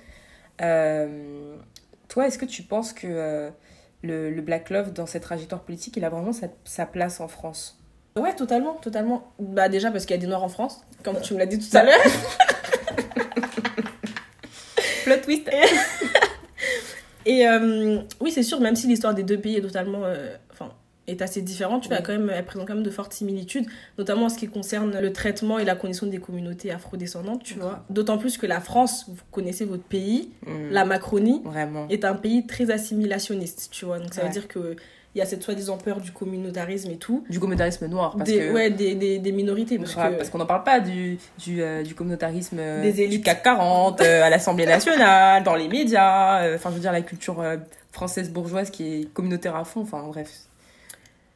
Euh, 0.62 1.56
toi, 2.08 2.26
est-ce 2.26 2.38
que 2.38 2.46
tu 2.46 2.62
penses 2.62 2.92
que 2.92 3.06
euh, 3.06 3.50
le, 4.02 4.30
le 4.30 4.42
Black 4.42 4.70
Love 4.70 4.92
dans 4.92 5.06
cette 5.06 5.22
trajectoire 5.22 5.62
politique, 5.62 5.96
il 5.96 6.04
a 6.04 6.10
vraiment 6.10 6.32
sa, 6.32 6.48
sa 6.64 6.86
place 6.86 7.20
en 7.20 7.28
France 7.28 7.78
Ouais, 8.16 8.34
totalement, 8.34 8.74
totalement. 8.74 9.32
Bah 9.38 9.68
déjà 9.68 9.90
parce 9.90 10.06
qu'il 10.06 10.16
y 10.16 10.18
a 10.18 10.20
des 10.20 10.26
Noirs 10.26 10.42
en 10.42 10.48
France, 10.48 10.80
comme 11.02 11.20
tu 11.20 11.34
me 11.34 11.38
l'as 11.38 11.46
dit 11.46 11.58
tout 11.58 11.76
à 11.76 11.84
l'heure. 11.84 12.00
Plot 15.04 15.16
twist. 15.22 15.50
Et 17.26 17.46
euh, 17.46 17.98
oui, 18.20 18.30
c'est 18.30 18.42
sûr, 18.42 18.60
même 18.60 18.76
si 18.76 18.86
l'histoire 18.86 19.12
des 19.12 19.22
deux 19.22 19.38
pays 19.38 19.56
est 19.56 19.60
totalement, 19.60 20.04
euh, 20.04 20.34
est 21.06 21.22
assez 21.22 21.40
différente, 21.42 21.82
tu 21.82 21.88
vois, 21.88 21.98
Oui. 21.98 22.02
quand 22.04 22.12
même, 22.12 22.30
elle 22.34 22.44
présente 22.44 22.66
quand 22.66 22.74
même 22.74 22.82
de 22.82 22.90
fortes 22.90 23.12
similitudes, 23.12 23.66
notamment 23.98 24.26
en 24.26 24.28
ce 24.28 24.38
qui 24.38 24.48
concerne 24.48 24.98
le 24.98 25.12
traitement 25.12 25.58
et 25.58 25.64
la 25.64 25.74
condition 25.76 26.06
des 26.06 26.18
communautés 26.18 26.70
afrodescendantes, 26.72 27.42
tu 27.44 27.54
vois. 27.54 27.84
D'autant 27.90 28.18
plus 28.18 28.38
que 28.38 28.46
la 28.46 28.60
France, 28.60 29.04
vous 29.08 29.16
connaissez 29.30 29.64
votre 29.64 29.84
pays, 29.84 30.30
Mm, 30.46 30.70
la 30.70 30.84
Macronie 30.84 31.42
Vraiment. 31.44 31.86
est 31.90 32.04
un 32.04 32.14
pays 32.14 32.46
très 32.46 32.70
assimilationniste, 32.70 33.68
tu 33.70 33.84
vois. 33.84 33.98
Donc 33.98 34.14
ça 34.14 34.22
Ouais. 34.22 34.26
veut 34.28 34.32
dire 34.32 34.48
que 34.48 34.76
il 35.14 35.18
y 35.20 35.22
a 35.22 35.24
cette 35.24 35.42
soi-disant 35.42 35.78
peur 35.78 36.02
du 36.02 36.12
communautarisme 36.12 36.90
et 36.90 36.96
tout, 36.98 37.24
Du 37.30 37.40
communautarisme 37.40 37.86
noir. 37.86 38.14
Parce 38.18 38.28
des, 38.28 38.38
que... 38.38 38.52
ouais, 38.52 38.68
des, 38.70 38.94
des, 38.94 39.18
des 39.18 39.32
minorités, 39.32 39.78
parce 39.78 39.94
que 39.94 40.30
qu'on 40.30 40.36
n'en 40.36 40.44
parle 40.44 40.62
pas 40.62 40.78
du, 40.78 41.16
du, 41.38 41.62
euh, 41.62 41.82
du 41.82 41.94
communautarisme 41.94 42.58
euh, 42.60 42.82
Des 42.82 42.92
du 42.92 43.00
élites. 43.00 43.24
CAC 43.24 43.42
40, 43.42 44.02
euh, 44.02 44.22
à 44.22 44.28
l'Assemblée 44.28 44.66
nationale, 44.66 45.42
dans 45.42 45.54
les 45.54 45.68
médias, 45.68 46.54
enfin 46.54 46.68
je 46.68 46.74
veux 46.74 46.80
dire 46.80 46.92
la 46.92 47.00
culture 47.00 47.42
française 47.92 48.30
bourgeoise 48.30 48.68
qui 48.68 48.82
est 49.02 49.12
communautaire 49.14 49.56
à 49.56 49.64
fond, 49.64 49.80
enfin 49.80 50.02
bref. 50.06 50.30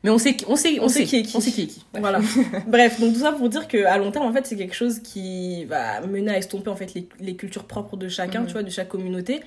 Mais 0.02 0.11
on 0.11 0.16
sait, 0.19 0.35
qui- 0.35 0.47
on 0.49 0.57
sait, 0.57 0.78
on, 0.80 0.85
On 0.85 0.88
sait, 0.88 1.00
sait 1.00 1.04
qui 1.07 1.16
est 1.19 1.23
qui. 1.23 1.37
On 1.37 1.40
sait 1.40 1.50
qui 1.50 1.62
est 1.62 1.66
qui. 1.66 1.85
Voilà. 1.99 2.21
Bref, 2.66 2.99
donc 3.00 3.12
tout 3.12 3.21
ça 3.21 3.33
pour 3.33 3.49
dire 3.50 3.69
qu'à 3.69 3.99
long 3.99 4.11
terme, 4.11 4.25
en 4.26 4.33
fait, 4.33 4.47
c'est 4.47 4.57
quelque 4.57 4.75
chose 4.75 5.00
qui 5.00 5.64
va 5.66 6.00
mener 6.02 6.30
à 6.33 6.38
estomper 6.38 6.71
en 6.71 6.76
fait 6.76 6.95
les, 6.95 7.07
les 7.21 7.37
cultures 7.37 7.64
propres 7.64 7.97
de 7.97 8.09
chacun, 8.09 8.40
Mhm. 8.40 8.47
tu 8.47 8.52
vois, 8.54 8.62
de 8.62 8.71
chaque 8.71 8.88
communauté. 8.88 9.40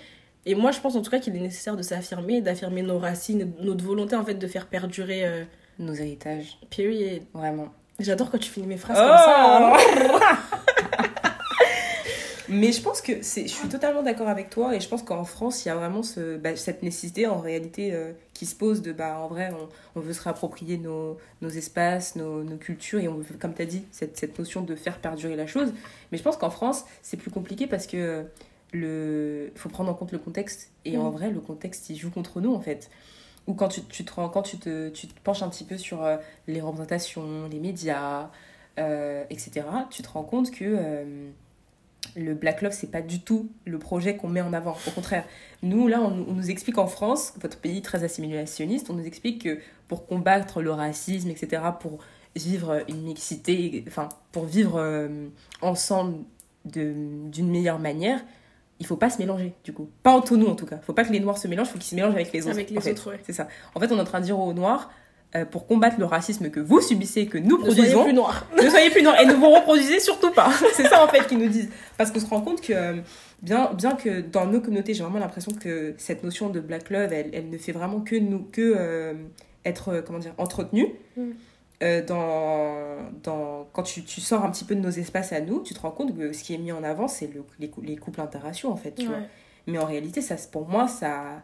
Et 0.46 0.56
moi, 0.56 0.72
je 0.72 0.80
pense 0.80 0.96
en 0.96 1.02
tout 1.02 1.10
cas 1.10 1.20
qu'il 1.20 1.36
est 1.36 1.40
nécessaire 1.40 1.76
de 1.78 1.82
s'affirmer, 1.82 2.42
d'affirmer 2.42 2.82
nos 2.84 3.00
racines, 3.00 3.52
notre 3.62 3.84
volonté 3.84 4.16
en 4.16 4.24
fait 4.26 4.36
de 4.36 4.48
faire 4.48 4.68
perdurer. 4.68 5.26
Euh, 5.26 5.44
Nos 5.80 5.94
héritages, 5.94 6.58
period. 6.76 7.24
vraiment. 7.34 7.70
J'adore 8.00 8.30
quand 8.30 8.38
tu 8.40 8.50
finis 8.52 8.68
mes 8.68 8.78
phrases 8.78 8.98
Oh 9.00 9.08
comme 9.08 9.18
ça. 9.18 10.28
hein. 10.30 10.38
Mais 12.54 12.72
je 12.72 12.82
pense 12.82 13.02
que 13.02 13.22
c'est, 13.22 13.44
je 13.48 13.54
suis 13.54 13.70
totalement 13.70 14.04
d'accord 14.04 14.28
avec 14.28 14.50
toi 14.50 14.76
et 14.76 14.80
je 14.82 14.88
pense 14.90 15.02
qu'en 15.02 15.24
France, 15.24 15.64
il 15.64 15.70
y 15.70 15.72
a 15.72 15.76
vraiment 15.76 16.04
ce, 16.04 16.38
bah, 16.38 16.56
cette 16.56 16.84
nécessité 16.84 17.26
en 17.26 17.40
réalité 17.40 17.94
euh, 17.94 18.12
qui 18.34 18.46
se 18.46 18.56
pose 18.56 18.82
de, 18.82 18.92
bah, 18.92 19.18
en 19.20 19.28
vrai, 19.28 19.52
on, 19.54 19.70
on 20.00 20.02
veut 20.02 20.14
se 20.14 20.22
réapproprier 20.22 20.78
nos, 20.78 21.18
nos 21.42 21.50
espaces, 21.50 22.16
nos, 22.16 22.44
nos 22.44 22.58
cultures 22.58 23.00
et 23.00 23.08
on 23.08 23.16
veut, 23.18 23.26
comme 23.40 23.54
tu 23.54 23.62
as 23.62 23.66
dit, 23.66 23.86
cette, 23.92 24.18
cette 24.18 24.38
notion 24.38 24.62
de 24.62 24.76
faire 24.76 25.00
perdurer 25.00 25.36
la 25.36 25.48
chose. 25.48 25.74
Mais 26.12 26.18
je 26.18 26.24
pense 26.24 26.38
qu'en 26.38 26.50
France, 26.50 26.86
c'est 27.02 27.18
plus 27.18 27.32
compliqué 27.32 27.66
parce 27.68 27.88
que 27.88 27.98
euh, 27.98 28.24
le, 28.74 29.52
faut 29.56 29.70
prendre 29.70 29.90
en 29.92 29.94
compte 29.94 30.12
le 30.12 30.20
contexte 30.20 30.72
et 30.86 30.98
en 30.98 31.10
Mm. 31.10 31.12
vrai, 31.12 31.30
le 31.32 31.40
contexte, 31.40 31.90
il 31.90 31.96
joue 31.98 32.12
contre 32.12 32.42
nous 32.42 32.54
en 32.54 32.62
fait. 32.62 32.90
Ou 33.48 33.54
quand 33.56 33.68
tu, 33.70 33.84
tu, 33.86 34.06
te, 34.06 34.12
quand 34.14 34.42
tu, 34.42 34.58
te, 34.58 34.90
tu 34.90 35.08
te 35.08 35.20
penches 35.22 35.44
un 35.44 35.50
petit 35.50 35.66
peu 35.66 35.78
sur 35.78 36.04
euh, 36.04 36.18
les 36.48 36.62
représentations, 36.62 37.48
les 37.50 37.60
médias, 37.60 38.32
euh, 38.80 39.24
etc., 39.30 39.66
tu 39.90 40.02
te 40.02 40.10
rends 40.10 40.24
compte 40.24 40.52
que 40.52 40.64
euh, 40.66 41.30
le 42.16 42.34
Black 42.36 42.62
Love, 42.62 42.74
c'est 42.74 42.92
pas 42.92 43.02
du 43.02 43.22
tout 43.22 43.50
le 43.66 43.80
projet 43.80 44.16
qu'on 44.18 44.28
met 44.30 44.42
en 44.42 44.54
avant. 44.54 44.78
Au 44.88 44.92
contraire, 44.92 45.26
nous, 45.64 45.88
là, 45.88 46.00
on, 46.02 46.12
nous- 46.12 46.26
on 46.28 46.34
nous 46.34 46.50
explique 46.52 46.78
en 46.78 46.88
France, 46.88 47.34
votre 47.42 47.58
pays 47.58 47.82
très 47.82 48.04
assimilationniste, 48.04 48.90
on 48.90 48.94
nous 48.94 49.06
explique 49.06 49.44
que 49.44 49.60
pour 49.88 50.06
combattre 50.06 50.62
le 50.62 50.72
racisme, 50.72 51.30
etc., 51.30 51.62
pour 51.80 52.00
vivre 52.36 52.84
une 52.90 53.04
mixité, 53.04 53.84
enfin, 53.88 54.10
pour 54.32 54.46
vivre 54.46 54.76
euh, 54.78 55.28
ensemble 55.62 56.18
d'une 56.66 57.50
meilleure 57.50 57.80
manière, 57.80 58.24
il 58.80 58.86
faut 58.86 58.96
pas 58.98 59.10
se 59.10 59.20
mélanger, 59.20 59.54
du 59.64 59.72
coup. 59.74 59.90
Pas 60.02 60.12
entre 60.12 60.36
nous, 60.36 60.48
en 60.48 60.56
tout 60.56 60.66
cas. 60.66 60.78
faut 60.78 60.94
pas 60.94 61.04
que 61.04 61.12
les 61.12 61.20
Noirs 61.20 61.38
se 61.38 61.48
mélangent, 61.48 61.68
faut 61.68 61.78
qu'ils 61.78 61.84
se 61.84 61.96
mélangent 61.96 62.16
avec 62.16 62.32
les 62.34 62.42
autres. 62.42 62.52
Avec 62.52 62.70
les 62.72 62.92
autres, 62.92 63.12
ouais. 63.12 63.20
C'est 63.24 63.34
ça. 63.34 63.48
En 63.76 63.80
fait, 63.80 63.92
on 63.92 63.98
est 63.98 64.02
en 64.02 64.06
train 64.06 64.20
de 64.20 64.26
dire 64.26 64.40
aux 64.40 64.54
Noirs, 64.54 64.92
euh, 65.36 65.46
pour 65.46 65.66
combattre 65.66 66.00
le 66.00 66.06
racisme 66.06 66.50
que 66.50 66.60
vous 66.60 66.80
subissez, 66.80 67.26
que 67.26 67.38
nous 67.38 67.58
Ne 67.58 67.64
soyez 67.64 67.76
produisons, 67.76 68.04
plus 68.04 68.14
noir. 68.14 68.48
ne 68.56 68.70
soyez 68.70 68.90
plus 68.92 69.02
noirs 69.02 69.20
et 69.20 69.26
ne 69.26 69.34
vous 69.34 69.50
reproduisez 69.50 70.00
surtout 70.00 70.32
pas. 70.32 70.52
C'est 70.74 70.88
ça 70.88 71.04
en 71.04 71.08
fait 71.08 71.26
qu'ils 71.28 71.40
nous 71.40 71.50
disent. 71.50 71.70
Parce 71.98 72.12
qu'on 72.12 72.20
se 72.20 72.26
rend 72.26 72.42
compte 72.42 72.62
que 72.62 72.74
euh, 72.74 72.94
bien, 73.42 73.72
bien 73.74 73.94
que 73.94 74.22
dans 74.22 74.46
nos 74.46 74.62
communautés, 74.62 74.94
j'ai 74.94 75.04
vraiment 75.04 75.20
l'impression 75.20 75.52
que 75.54 75.96
cette 75.98 76.24
notion 76.24 76.50
de 76.50 76.60
black 76.60 76.90
love, 76.90 77.12
elle, 77.12 77.32
elle 77.34 77.50
ne 77.50 77.58
fait 77.58 77.72
vraiment 77.72 78.02
que 78.02 78.16
nous 78.16 78.44
que 78.52 78.76
euh, 78.78 79.14
être 79.66 80.04
comment 80.06 80.20
dire 80.20 80.34
entretenue. 80.38 80.94
Mm. 81.18 81.32
Dans, 82.08 82.96
dans, 83.24 83.68
quand 83.74 83.84
tu, 83.84 84.06
tu 84.06 84.22
sors 84.22 84.46
un 84.46 84.52
petit 84.52 84.64
peu 84.64 84.74
de 84.74 84.80
nos 84.80 84.90
espaces 84.90 85.34
à 85.34 85.42
nous, 85.42 85.62
tu 85.64 85.74
te 85.74 85.82
rends 85.82 85.92
compte 85.92 86.18
que 86.18 86.32
ce 86.32 86.42
qui 86.42 86.54
est 86.54 86.58
mis 86.58 86.72
en 86.72 86.82
avant, 86.82 87.10
c'est 87.10 87.28
le, 87.28 87.44
les, 87.60 87.70
les 87.82 87.98
couples 87.98 88.22
interraciaux 88.22 88.70
en 88.70 88.78
fait. 88.78 88.92
Tu 88.92 89.06
vois. 89.06 89.18
Ouais. 89.18 89.30
Mais 89.68 89.78
en 89.78 89.86
réalité, 89.86 90.22
ça, 90.22 90.36
pour 90.50 90.68
moi, 90.68 90.88
ça, 90.88 91.42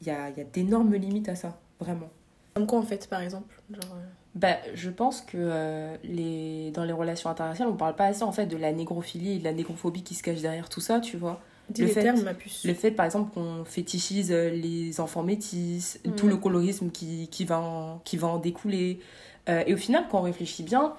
il 0.00 0.06
y 0.06 0.10
a, 0.10 0.30
il 0.30 0.38
y 0.38 0.40
a 0.40 0.44
d'énormes 0.44 0.94
limites 0.94 1.28
à 1.28 1.34
ça, 1.34 1.58
vraiment. 1.80 2.10
Comme 2.54 2.66
quoi, 2.66 2.78
en 2.78 2.82
fait, 2.82 3.08
par 3.08 3.20
exemple 3.20 3.54
genre, 3.70 3.94
euh, 3.94 4.04
Bah, 4.34 4.56
je 4.74 4.90
pense 4.90 5.20
que 5.22 5.36
euh, 5.38 5.96
les... 6.04 6.70
dans 6.72 6.84
les 6.84 6.92
relations 6.92 7.30
internationales, 7.30 7.72
on 7.72 7.76
parle 7.76 7.96
pas 7.96 8.06
assez 8.06 8.22
en 8.22 8.32
fait 8.32 8.46
de 8.46 8.56
la 8.56 8.72
négrophilie 8.72 9.36
et 9.36 9.38
de 9.38 9.44
la 9.44 9.52
négrophobie 9.52 10.02
qui 10.02 10.14
se 10.14 10.22
cache 10.22 10.40
derrière 10.40 10.68
tout 10.68 10.80
ça, 10.80 11.00
tu 11.00 11.16
vois. 11.16 11.40
Dis 11.70 11.82
Le 11.82 11.88
fait- 11.88 12.02
termes, 12.02 12.22
ma 12.22 12.34
puce. 12.34 12.64
Le 12.64 12.74
fait, 12.74 12.90
par 12.90 13.06
exemple, 13.06 13.32
qu'on 13.32 13.64
fétichise 13.64 14.32
euh, 14.32 14.50
les 14.50 15.00
enfants 15.00 15.22
métis, 15.22 16.00
tout 16.16 16.26
Mm. 16.26 16.30
le 16.30 16.36
colorisme 16.36 16.90
qui, 16.90 17.28
qui, 17.28 17.44
va, 17.44 17.60
en, 17.60 17.98
qui 18.04 18.16
va 18.18 18.28
en 18.28 18.38
découler. 18.38 19.00
Euh, 19.48 19.62
et 19.66 19.72
au 19.72 19.76
final, 19.78 20.04
quand 20.10 20.18
on 20.18 20.22
réfléchit 20.22 20.62
bien, 20.64 20.92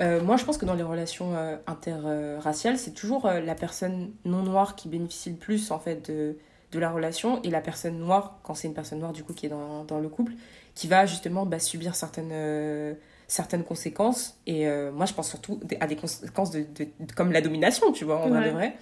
euh, 0.00 0.22
moi 0.22 0.36
je 0.36 0.44
pense 0.44 0.58
que 0.58 0.64
dans 0.66 0.74
les 0.74 0.82
relations 0.82 1.34
interraciales, 1.66 2.78
c'est 2.78 2.92
toujours 2.92 3.26
la 3.28 3.54
personne 3.54 4.10
non 4.24 4.42
noire 4.42 4.76
qui 4.76 4.88
bénéficie 4.88 5.30
le 5.30 5.36
plus 5.36 5.70
en 5.70 5.78
fait 5.78 6.10
de, 6.10 6.36
de 6.72 6.78
la 6.78 6.90
relation 6.90 7.40
et 7.42 7.50
la 7.50 7.60
personne 7.60 7.98
noire, 7.98 8.38
quand 8.42 8.54
c'est 8.54 8.68
une 8.68 8.74
personne 8.74 8.98
noire 8.98 9.12
du 9.12 9.22
coup 9.24 9.32
qui 9.32 9.46
est 9.46 9.48
dans, 9.50 9.84
dans 9.84 9.98
le 9.98 10.08
couple, 10.08 10.32
qui 10.78 10.86
va 10.86 11.06
justement 11.06 11.44
bah, 11.44 11.58
subir 11.58 11.96
certaines, 11.96 12.30
euh, 12.32 12.94
certaines 13.26 13.64
conséquences. 13.64 14.38
Et 14.46 14.68
euh, 14.68 14.92
moi 14.92 15.06
je 15.06 15.12
pense 15.12 15.28
surtout 15.28 15.58
à 15.80 15.86
des 15.88 15.96
conséquences 15.96 16.52
de, 16.52 16.60
de- 16.60 16.88
de- 17.00 17.12
comme 17.16 17.32
la 17.32 17.40
domination, 17.40 17.90
tu 17.90 18.04
vois, 18.04 18.18
en 18.24 18.28
vrai 18.28 18.38
Ouais. 18.40 18.46
de 18.46 18.50
vrai. 18.52 18.76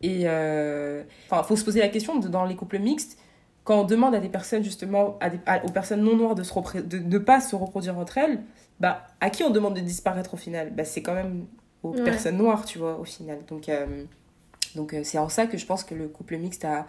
Et 0.00 0.22
euh, 0.24 1.02
enfin, 1.28 1.42
faut 1.42 1.56
se 1.56 1.64
poser 1.64 1.80
la 1.80 1.88
question 1.88 2.18
de, 2.18 2.28
dans 2.28 2.44
les 2.46 2.56
couples 2.56 2.78
mixtes, 2.78 3.18
quand 3.62 3.80
on 3.82 3.84
demande 3.84 4.14
à 4.14 4.20
des 4.20 4.30
personnes 4.30 4.64
justement, 4.64 5.18
à 5.20 5.28
des- 5.28 5.40
à- 5.44 5.62
aux 5.66 5.70
personnes 5.70 6.02
non 6.02 6.16
noires 6.16 6.34
de, 6.34 6.42
se 6.42 6.52
repré- 6.52 6.82
de 6.82 6.98
ne 6.98 7.18
pas 7.18 7.40
se 7.42 7.54
reproduire 7.56 7.98
entre 7.98 8.16
elles, 8.18 8.40
bah, 8.80 9.06
à 9.20 9.28
qui 9.28 9.42
on 9.44 9.50
demande 9.50 9.74
de 9.76 9.80
disparaître 9.80 10.32
au 10.32 10.36
final? 10.38 10.70
Bah, 10.74 10.84
C'est 10.84 11.02
quand 11.02 11.14
même 11.14 11.46
aux 11.82 11.90
Ouais. 11.92 12.04
personnes 12.04 12.38
noires, 12.38 12.64
tu 12.64 12.78
vois, 12.78 12.98
au 12.98 13.04
final. 13.04 13.38
Donc, 13.48 13.70
donc 14.76 14.96
c'est 15.04 15.18
en 15.18 15.28
ça 15.28 15.46
que 15.46 15.58
je 15.58 15.66
pense 15.66 15.84
que 15.84 15.94
le 15.94 16.08
couple 16.08 16.36
mixte 16.38 16.64
a 16.64 16.86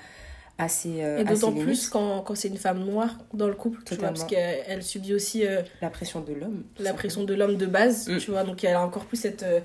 assez. 0.57 1.03
euh, 1.03 1.19
Et 1.19 1.23
d'autant 1.25 1.51
plus 1.53 1.89
quand, 1.89 2.21
quand 2.21 2.35
c'est 2.35 2.47
une 2.47 2.57
femme 2.57 2.79
noire 2.85 3.17
dans 3.33 3.47
le 3.47 3.53
couple, 3.55 3.81
tu 3.85 3.95
vois, 3.95 4.07
parce 4.09 4.23
qu'elle 4.23 4.63
elle 4.67 4.83
subit 4.83 5.13
aussi 5.13 5.45
euh, 5.45 5.61
La 5.81 5.89
pression 5.89 6.21
de 6.21 6.33
l'homme. 6.33 6.63
la 6.79 6.93
pression 6.93 7.23
de 7.23 7.33
l'homme 7.33 7.57
de 7.57 7.65
base, 7.65 8.07
Mm. 8.09 8.17
tu 8.19 8.31
vois, 8.31 8.43
donc 8.43 8.63
elle 8.63 8.75
a 8.75 8.81
encore 8.85 9.05
plus 9.05 9.17
cette, 9.17 9.43
euh, 9.43 9.59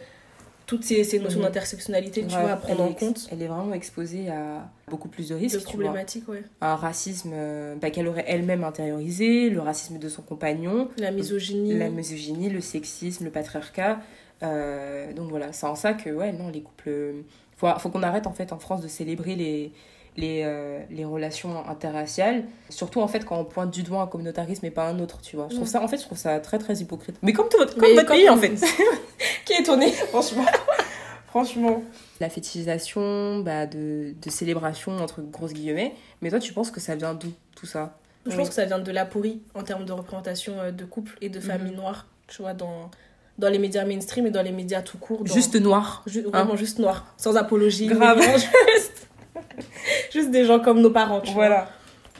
toutes 0.66 0.84
ces, 0.84 1.02
ces 1.02 1.18
notions 1.18 1.40
Mhm. 1.40 1.46
d'intersectionnalité, 1.46 2.24
tu 2.26 2.34
Ouais, 2.34 2.40
vois, 2.42 2.52
à 2.52 2.56
prendre 2.56 2.82
en 2.84 2.92
compte, 2.92 3.28
Elle 3.32 3.42
est 3.42 3.48
vraiment 3.48 3.72
exposée 3.74 4.28
à 4.30 4.68
beaucoup 4.88 5.08
plus 5.08 5.28
de 5.28 5.34
de 5.34 5.40
risques. 5.40 5.56
vois. 5.56 5.64
problématiques, 5.64 6.28
ouais. 6.28 6.44
Un 6.60 6.76
racisme 6.76 7.30
euh, 7.34 7.74
bah, 7.74 7.90
qu'elle 7.90 8.06
aurait 8.06 8.24
elle-même 8.28 8.62
intériorisé, 8.62 9.50
le 9.50 9.60
racisme 9.60 9.98
de 9.98 10.08
son 10.08 10.22
compagnon, 10.22 10.88
La 10.96 11.10
misogynie. 11.10 11.76
la 11.76 11.88
misogynie, 11.88 12.50
le 12.50 12.60
sexisme, 12.60 13.24
le 13.24 13.30
patriarcat. 13.30 13.98
Euh, 14.42 15.12
donc 15.12 15.28
voilà, 15.30 15.52
c'est 15.52 15.66
en 15.66 15.74
ça 15.74 15.92
que, 15.94 16.10
ouais, 16.10 16.32
non, 16.32 16.48
les 16.50 16.62
couples. 16.62 17.14
Faut, 17.56 17.66
faut 17.78 17.90
qu'on 17.90 18.02
arrête 18.02 18.26
en 18.26 18.32
fait 18.32 18.52
en 18.52 18.58
France 18.58 18.80
de 18.80 18.88
célébrer 18.88 19.34
les, 19.34 19.72
les, 20.20 20.42
euh, 20.44 20.80
les 20.90 21.04
relations 21.04 21.66
interraciales. 21.68 22.44
Surtout 22.68 23.00
en 23.00 23.08
fait 23.08 23.24
quand 23.24 23.38
on 23.38 23.44
pointe 23.44 23.70
du 23.70 23.82
doigt 23.82 24.02
un 24.02 24.06
communautarisme 24.06 24.64
et 24.66 24.70
pas 24.70 24.86
un 24.88 24.98
autre, 25.00 25.20
tu 25.22 25.36
vois. 25.36 25.48
Je 25.50 25.56
trouve 25.56 25.66
ça, 25.68 25.82
en 25.82 25.88
fait, 25.88 25.96
je 25.98 26.02
trouve 26.04 26.18
ça 26.18 26.38
très 26.40 26.58
très 26.58 26.74
hypocrite. 26.76 27.16
Mais 27.22 27.32
comme 27.32 27.48
tout 27.48 27.58
votre, 27.58 27.76
comme 27.76 27.94
votre 27.94 28.06
pays 28.08 28.28
en 28.28 28.36
fait. 28.36 28.54
Qui 29.44 29.52
est 29.54 29.60
étonné, 29.60 29.90
franchement. 29.92 30.44
franchement. 31.26 31.82
La 32.20 32.28
fétichisation 32.28 33.38
bah, 33.40 33.66
de, 33.66 34.14
de 34.20 34.30
célébration, 34.30 34.96
entre 34.98 35.22
grosses 35.22 35.52
guillemets. 35.54 35.94
Mais 36.22 36.30
toi, 36.30 36.38
tu 36.38 36.52
penses 36.52 36.70
que 36.70 36.80
ça 36.80 36.94
vient 36.94 37.14
d'où 37.14 37.32
tout 37.56 37.66
ça? 37.66 37.96
Je 38.26 38.32
Oui. 38.32 38.36
pense 38.36 38.48
que 38.50 38.54
ça 38.54 38.66
vient 38.66 38.78
de 38.78 38.92
la 38.92 39.06
pourrie 39.06 39.40
en 39.54 39.62
termes 39.62 39.84
de 39.86 39.92
représentation 39.92 40.54
euh, 40.60 40.70
de 40.70 40.84
couple 40.84 41.16
et 41.22 41.30
de 41.30 41.40
Mhm. 41.40 41.74
noire, 41.74 42.06
tu 42.26 42.42
vois, 42.42 42.52
dans, 42.52 42.90
dans 43.38 43.48
les 43.48 43.58
médias 43.58 43.84
mainstream 43.86 44.26
et 44.26 44.30
dans 44.30 44.42
les 44.42 44.52
médias 44.52 44.82
tout 44.82 44.98
court. 44.98 45.24
dans- 45.24 45.32
Juste 45.34 45.56
noir. 45.56 46.02
Ju- 46.06 46.22
vraiment 46.22 46.56
juste 46.56 46.78
noir, 46.78 47.06
sans 47.16 47.36
apologie. 47.36 47.86
Grave. 47.86 48.20
juste, 48.34 49.08
juste 50.12 50.30
des 50.30 50.44
gens 50.44 50.60
comme 50.60 50.80
nos 50.80 50.90
parents, 50.90 51.20
tu 51.20 51.32
vois. 51.32 51.46
Voilà. 51.46 51.68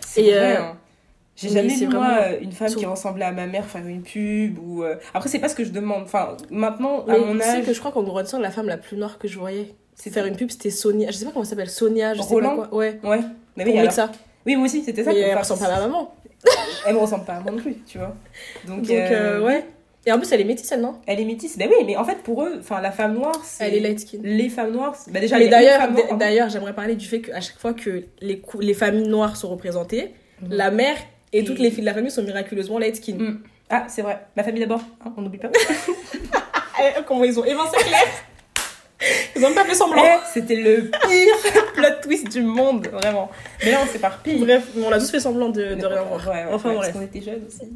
C'est 0.01 0.23
Et, 0.25 0.31
vrai, 0.33 0.57
euh, 0.57 0.61
hein. 0.63 0.77
J'ai 1.37 1.49
Mais 1.49 1.55
jamais 1.55 1.69
c'est 1.71 1.87
vu, 1.87 1.95
moi, 1.95 2.07
vraiment- 2.21 2.39
une 2.43 2.53
femme 2.53 2.75
qui 2.75 2.85
ressemblait 2.85 3.25
à 3.25 3.33
ma 3.33 3.47
mère 3.47 3.65
faire 3.65 3.87
une 3.87 4.03
pub 4.03 4.59
ou... 4.59 4.83
euh, 4.83 4.97
Après, 5.15 5.29
c'est 5.29 5.39
pas 5.39 5.49
ce 5.49 5.55
que 5.55 5.65
je 5.65 5.71
demande. 5.71 6.03
Enfin, 6.03 6.37
maintenant, 6.51 7.01
à 7.07 7.13
Mais 7.13 7.19
mon 7.21 7.33
tu 7.35 7.41
sais 7.41 7.49
âge... 7.61 7.65
que 7.67 7.73
je 7.73 7.79
crois 7.79 7.93
qu'en 7.93 8.03
grandissant, 8.03 8.39
la 8.39 8.51
femme 8.51 8.67
la 8.67 8.77
plus 8.77 8.97
noire 8.99 9.19
que 9.19 9.27
je 9.27 9.39
voyais 9.39 9.75
C'était- 9.95 10.11
faire 10.11 10.27
une 10.27 10.37
pub, 10.37 10.51
c'était 10.51 10.69
Sonia. 10.71 11.11
Je 11.11 11.17
sais 11.17 11.25
pas 11.25 11.31
comment 11.31 11.45
ça 11.45 11.51
s'appelle, 11.51 11.71
Sonia, 11.71 12.13
je 12.15 12.21
sais 12.21 12.29
Roland 12.29 12.57
pas 12.59 12.67
quoi. 12.69 12.79
Ouais. 12.79 13.01
Ouais. 13.05 13.21
Mais 13.57 13.65
Pour 13.65 13.73
oui, 13.73 13.79
alors- 13.81 13.91
Mixa. 13.91 14.11
oui, 14.45 14.57
moi 14.57 14.67
aussi, 14.67 14.83
c'était 14.85 15.03
ça. 15.03 15.13
Mais 15.13 15.21
elle 15.21 15.39
ressemble 15.39 15.61
pas 15.61 15.67
à 15.67 15.71
ma 15.81 15.87
maman. 15.87 16.15
Elle 16.87 16.95
me 16.95 17.01
ressemble 17.01 17.25
pas 17.25 17.35
à 17.35 17.41
moi 17.41 17.53
non 17.53 17.59
plus, 17.59 17.77
tu 17.87 17.97
vois. 17.99 18.15
Donc, 18.67 18.83
Donc, 18.83 18.91
euh, 18.91 19.39
euh, 19.41 19.45
ouais. 19.47 19.65
Et 20.07 20.13
en 20.13 20.19
plus, 20.19 20.33
elle 20.33 20.41
est 20.41 20.45
métisse, 20.45 20.73
elle, 20.73 20.81
non? 20.81 20.95
Elle 21.07 21.21
est 21.21 21.25
métisse. 21.25 21.59
Ben 21.59 21.69
oui, 21.69 21.85
mais 21.85 21.97
en 21.97 22.05
fait, 22.05 22.23
pour 22.23 22.43
eux, 22.45 22.57
enfin, 22.61 22.81
la 22.81 22.91
femme 22.91 23.15
noire, 23.15 23.39
c'est... 23.45 23.65
Elle 23.67 23.75
est 23.75 23.81
light 23.81 24.01
skin. 24.01 24.19
Les 24.23 24.49
femmes 24.49 24.73
noires, 24.73 24.97
c'est- 24.97 25.11
bah 25.11 25.21
déjà, 25.21 25.39
Mais 25.39 25.49
d'ailleurs, 25.49 26.49
j'aimerais 26.49 26.75
parler 26.75 26.97
du 26.97 27.07
fait 27.07 27.21
qu'à 27.21 27.41
chaque 27.43 27.59
fois 27.59 27.75
que 27.75 28.05
les, 28.23 28.39
cou- 28.41 28.61
les 28.61 28.73
familles 28.75 29.09
noires 29.09 29.37
sont 29.37 29.49
représentées, 29.51 30.15
Mhm. 30.41 30.49
la 30.55 30.71
mère 30.71 30.97
et 31.35 31.41
Et- 31.41 31.45
toutes 31.45 31.59
les 31.59 31.71
filles 31.71 31.81
de 31.83 31.87
la 31.87 31.93
famille 31.95 32.11
sont 32.11 32.23
miraculeusement 32.23 32.79
light 32.79 32.97
skin. 32.97 33.13
Mm. 33.19 33.43
Ah, 33.69 33.85
c'est 33.89 34.01
vrai. 34.03 34.21
La 34.37 34.43
famille 34.43 34.61
d'abord, 34.61 34.81
hein, 35.05 35.13
on 35.17 35.21
n'oublie 35.23 35.39
pas. 35.39 35.51
Eh, 36.83 37.03
comment 37.07 37.25
ils 37.25 37.39
ont 37.39 37.45
évincé 37.45 37.77
Claire? 37.77 38.01
Ils 39.37 39.45
ont 39.45 39.55
pas 39.55 39.65
fait 39.65 39.75
semblant. 39.75 40.03
Eh, 40.05 40.19
C'était 40.33 40.57
le 40.57 40.91
pire 40.91 41.73
plot 41.75 41.85
twist 42.03 42.29
du 42.29 42.43
monde, 42.43 42.87
vraiment. 42.89 43.31
Mais 43.65 43.71
là, 43.73 43.79
on 43.83 43.87
s'éparpille. 43.87 44.39
Bref, 44.45 44.69
on 44.77 44.91
a 44.93 44.99
tous 44.99 45.11
fait 45.11 45.21
semblant 45.21 45.49
de, 45.49 45.75
de 45.75 45.87
rien 45.87 46.03
voir. 46.03 46.21
Ouais, 46.29 46.45
ouais, 46.45 46.53
enfin 46.53 46.71
ouais, 46.71 46.77
bref. 46.77 46.93
Parce 46.93 46.99
qu'on 46.99 47.07
était 47.19 47.23
jeunes 47.25 47.43
aussi. 47.47 47.71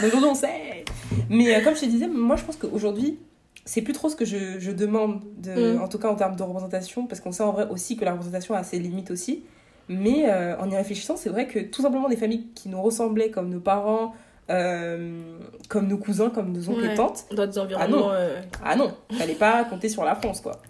Mais 0.00 0.06
aujourd'hui, 0.08 0.28
on 0.30 0.34
sait. 0.34 0.84
Mais 1.28 1.54
euh, 1.56 1.60
comme 1.62 1.74
je 1.74 1.80
te 1.80 1.86
disais, 1.86 2.06
moi, 2.08 2.36
je 2.36 2.42
pense 2.44 2.56
qu'aujourd'hui, 2.56 3.18
c'est 3.64 3.82
plus 3.82 3.92
trop 3.92 4.08
ce 4.08 4.16
que 4.16 4.24
je, 4.24 4.58
je 4.58 4.70
demande, 4.70 5.22
de, 5.38 5.74
Mm. 5.74 5.82
en 5.82 5.88
tout 5.88 5.98
cas 5.98 6.08
en 6.08 6.14
termes 6.16 6.36
de 6.36 6.42
représentation, 6.42 7.06
parce 7.06 7.20
qu'on 7.20 7.32
sait 7.32 7.42
en 7.42 7.52
vrai 7.52 7.66
aussi 7.70 7.96
que 7.96 8.04
la 8.04 8.12
représentation 8.12 8.54
a 8.54 8.62
ses 8.62 8.78
limites 8.78 9.10
aussi. 9.10 9.44
Mais 9.88 10.24
euh, 10.30 10.56
en 10.58 10.70
y 10.70 10.76
réfléchissant, 10.76 11.16
c'est 11.16 11.30
vrai 11.30 11.46
que 11.46 11.58
tout 11.58 11.82
simplement 11.82 12.08
des 12.08 12.16
familles 12.16 12.46
qui 12.54 12.68
nous 12.68 12.80
ressemblaient, 12.80 13.30
comme 13.30 13.48
nos 13.50 13.60
parents, 13.60 14.14
euh, 14.50 15.20
comme 15.68 15.86
nos 15.88 15.96
cousins, 15.98 16.28
comme 16.30 16.52
nos 16.52 16.68
oncles 16.68 16.82
Ouais. 16.86 16.92
et 16.92 16.96
tantes, 16.96 17.24
Dans 17.32 17.46
des 17.46 17.58
environnements. 17.58 17.98
non. 18.08 18.10
euh, 18.12 18.40
ah 18.64 18.74
non, 18.76 18.92
fallait 19.16 19.34
pas 19.34 19.64
compter 19.64 19.88
sur 19.88 20.04
la 20.04 20.14
France, 20.16 20.40
quoi. 20.40 20.60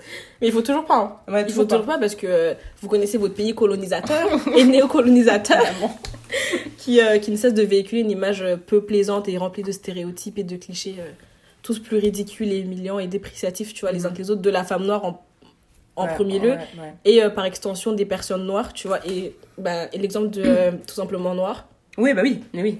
Mais 0.40 0.48
il 0.48 0.52
faut 0.52 0.60
toujours 0.62 0.84
pas. 0.84 1.22
hein. 1.26 1.32
Ouais, 1.32 1.40
Il 1.42 1.44
faut 1.46 1.62
toujours 1.64 1.66
toujours 1.68 1.86
pas 1.86 1.98
parce 1.98 2.14
que 2.14 2.26
euh, 2.26 2.54
vous 2.82 2.88
connaissez 2.88 3.16
votre 3.18 3.34
pays 3.34 3.54
colonisateur 3.54 4.28
et 4.56 4.64
néocolonisateur 4.64 5.62
qui, 6.78 7.00
euh, 7.00 7.18
qui 7.18 7.30
ne 7.30 7.36
cesse 7.36 7.54
de 7.54 7.62
véhiculer 7.62 8.02
une 8.02 8.10
image 8.10 8.44
peu 8.66 8.82
plaisante 8.84 9.28
et 9.28 9.36
remplie 9.38 9.62
de 9.62 9.72
stéréotypes 9.72 10.38
et 10.38 10.44
de 10.44 10.56
clichés 10.56 10.96
tous 11.62 11.78
plus 11.78 11.98
ridicules 11.98 12.50
et 12.52 12.58
humiliants 12.58 12.98
et 12.98 13.06
dépréciatifs, 13.06 13.74
tu 13.74 13.80
vois, 13.82 13.92
les 13.92 14.06
uns 14.06 14.08
Mhm. 14.10 14.14
que 14.14 14.18
les 14.22 14.30
autres, 14.30 14.40
de 14.42 14.50
la 14.50 14.64
femme 14.64 14.84
noire 14.86 15.04
en, 15.04 15.22
en 15.96 16.06
Ouais, 16.06 16.14
premier 16.14 16.38
lieu 16.38 16.50
ouais, 16.52 16.56
ouais. 16.78 16.94
et 17.04 17.22
euh, 17.22 17.28
par 17.28 17.44
extension 17.44 17.92
des 17.92 18.06
personnes 18.06 18.44
noires, 18.46 18.72
tu 18.72 18.88
vois. 18.88 19.00
Et, 19.06 19.34
bah, 19.58 19.86
et 19.92 19.98
l'exemple 19.98 20.30
de 20.30 20.42
euh, 20.44 20.70
Tout 20.86 20.94
simplement 20.94 21.34
noir, 21.34 21.66
Oui, 21.98 22.14
bah 22.14 22.22
oui, 22.22 22.40
mais 22.54 22.62
oui. 22.62 22.78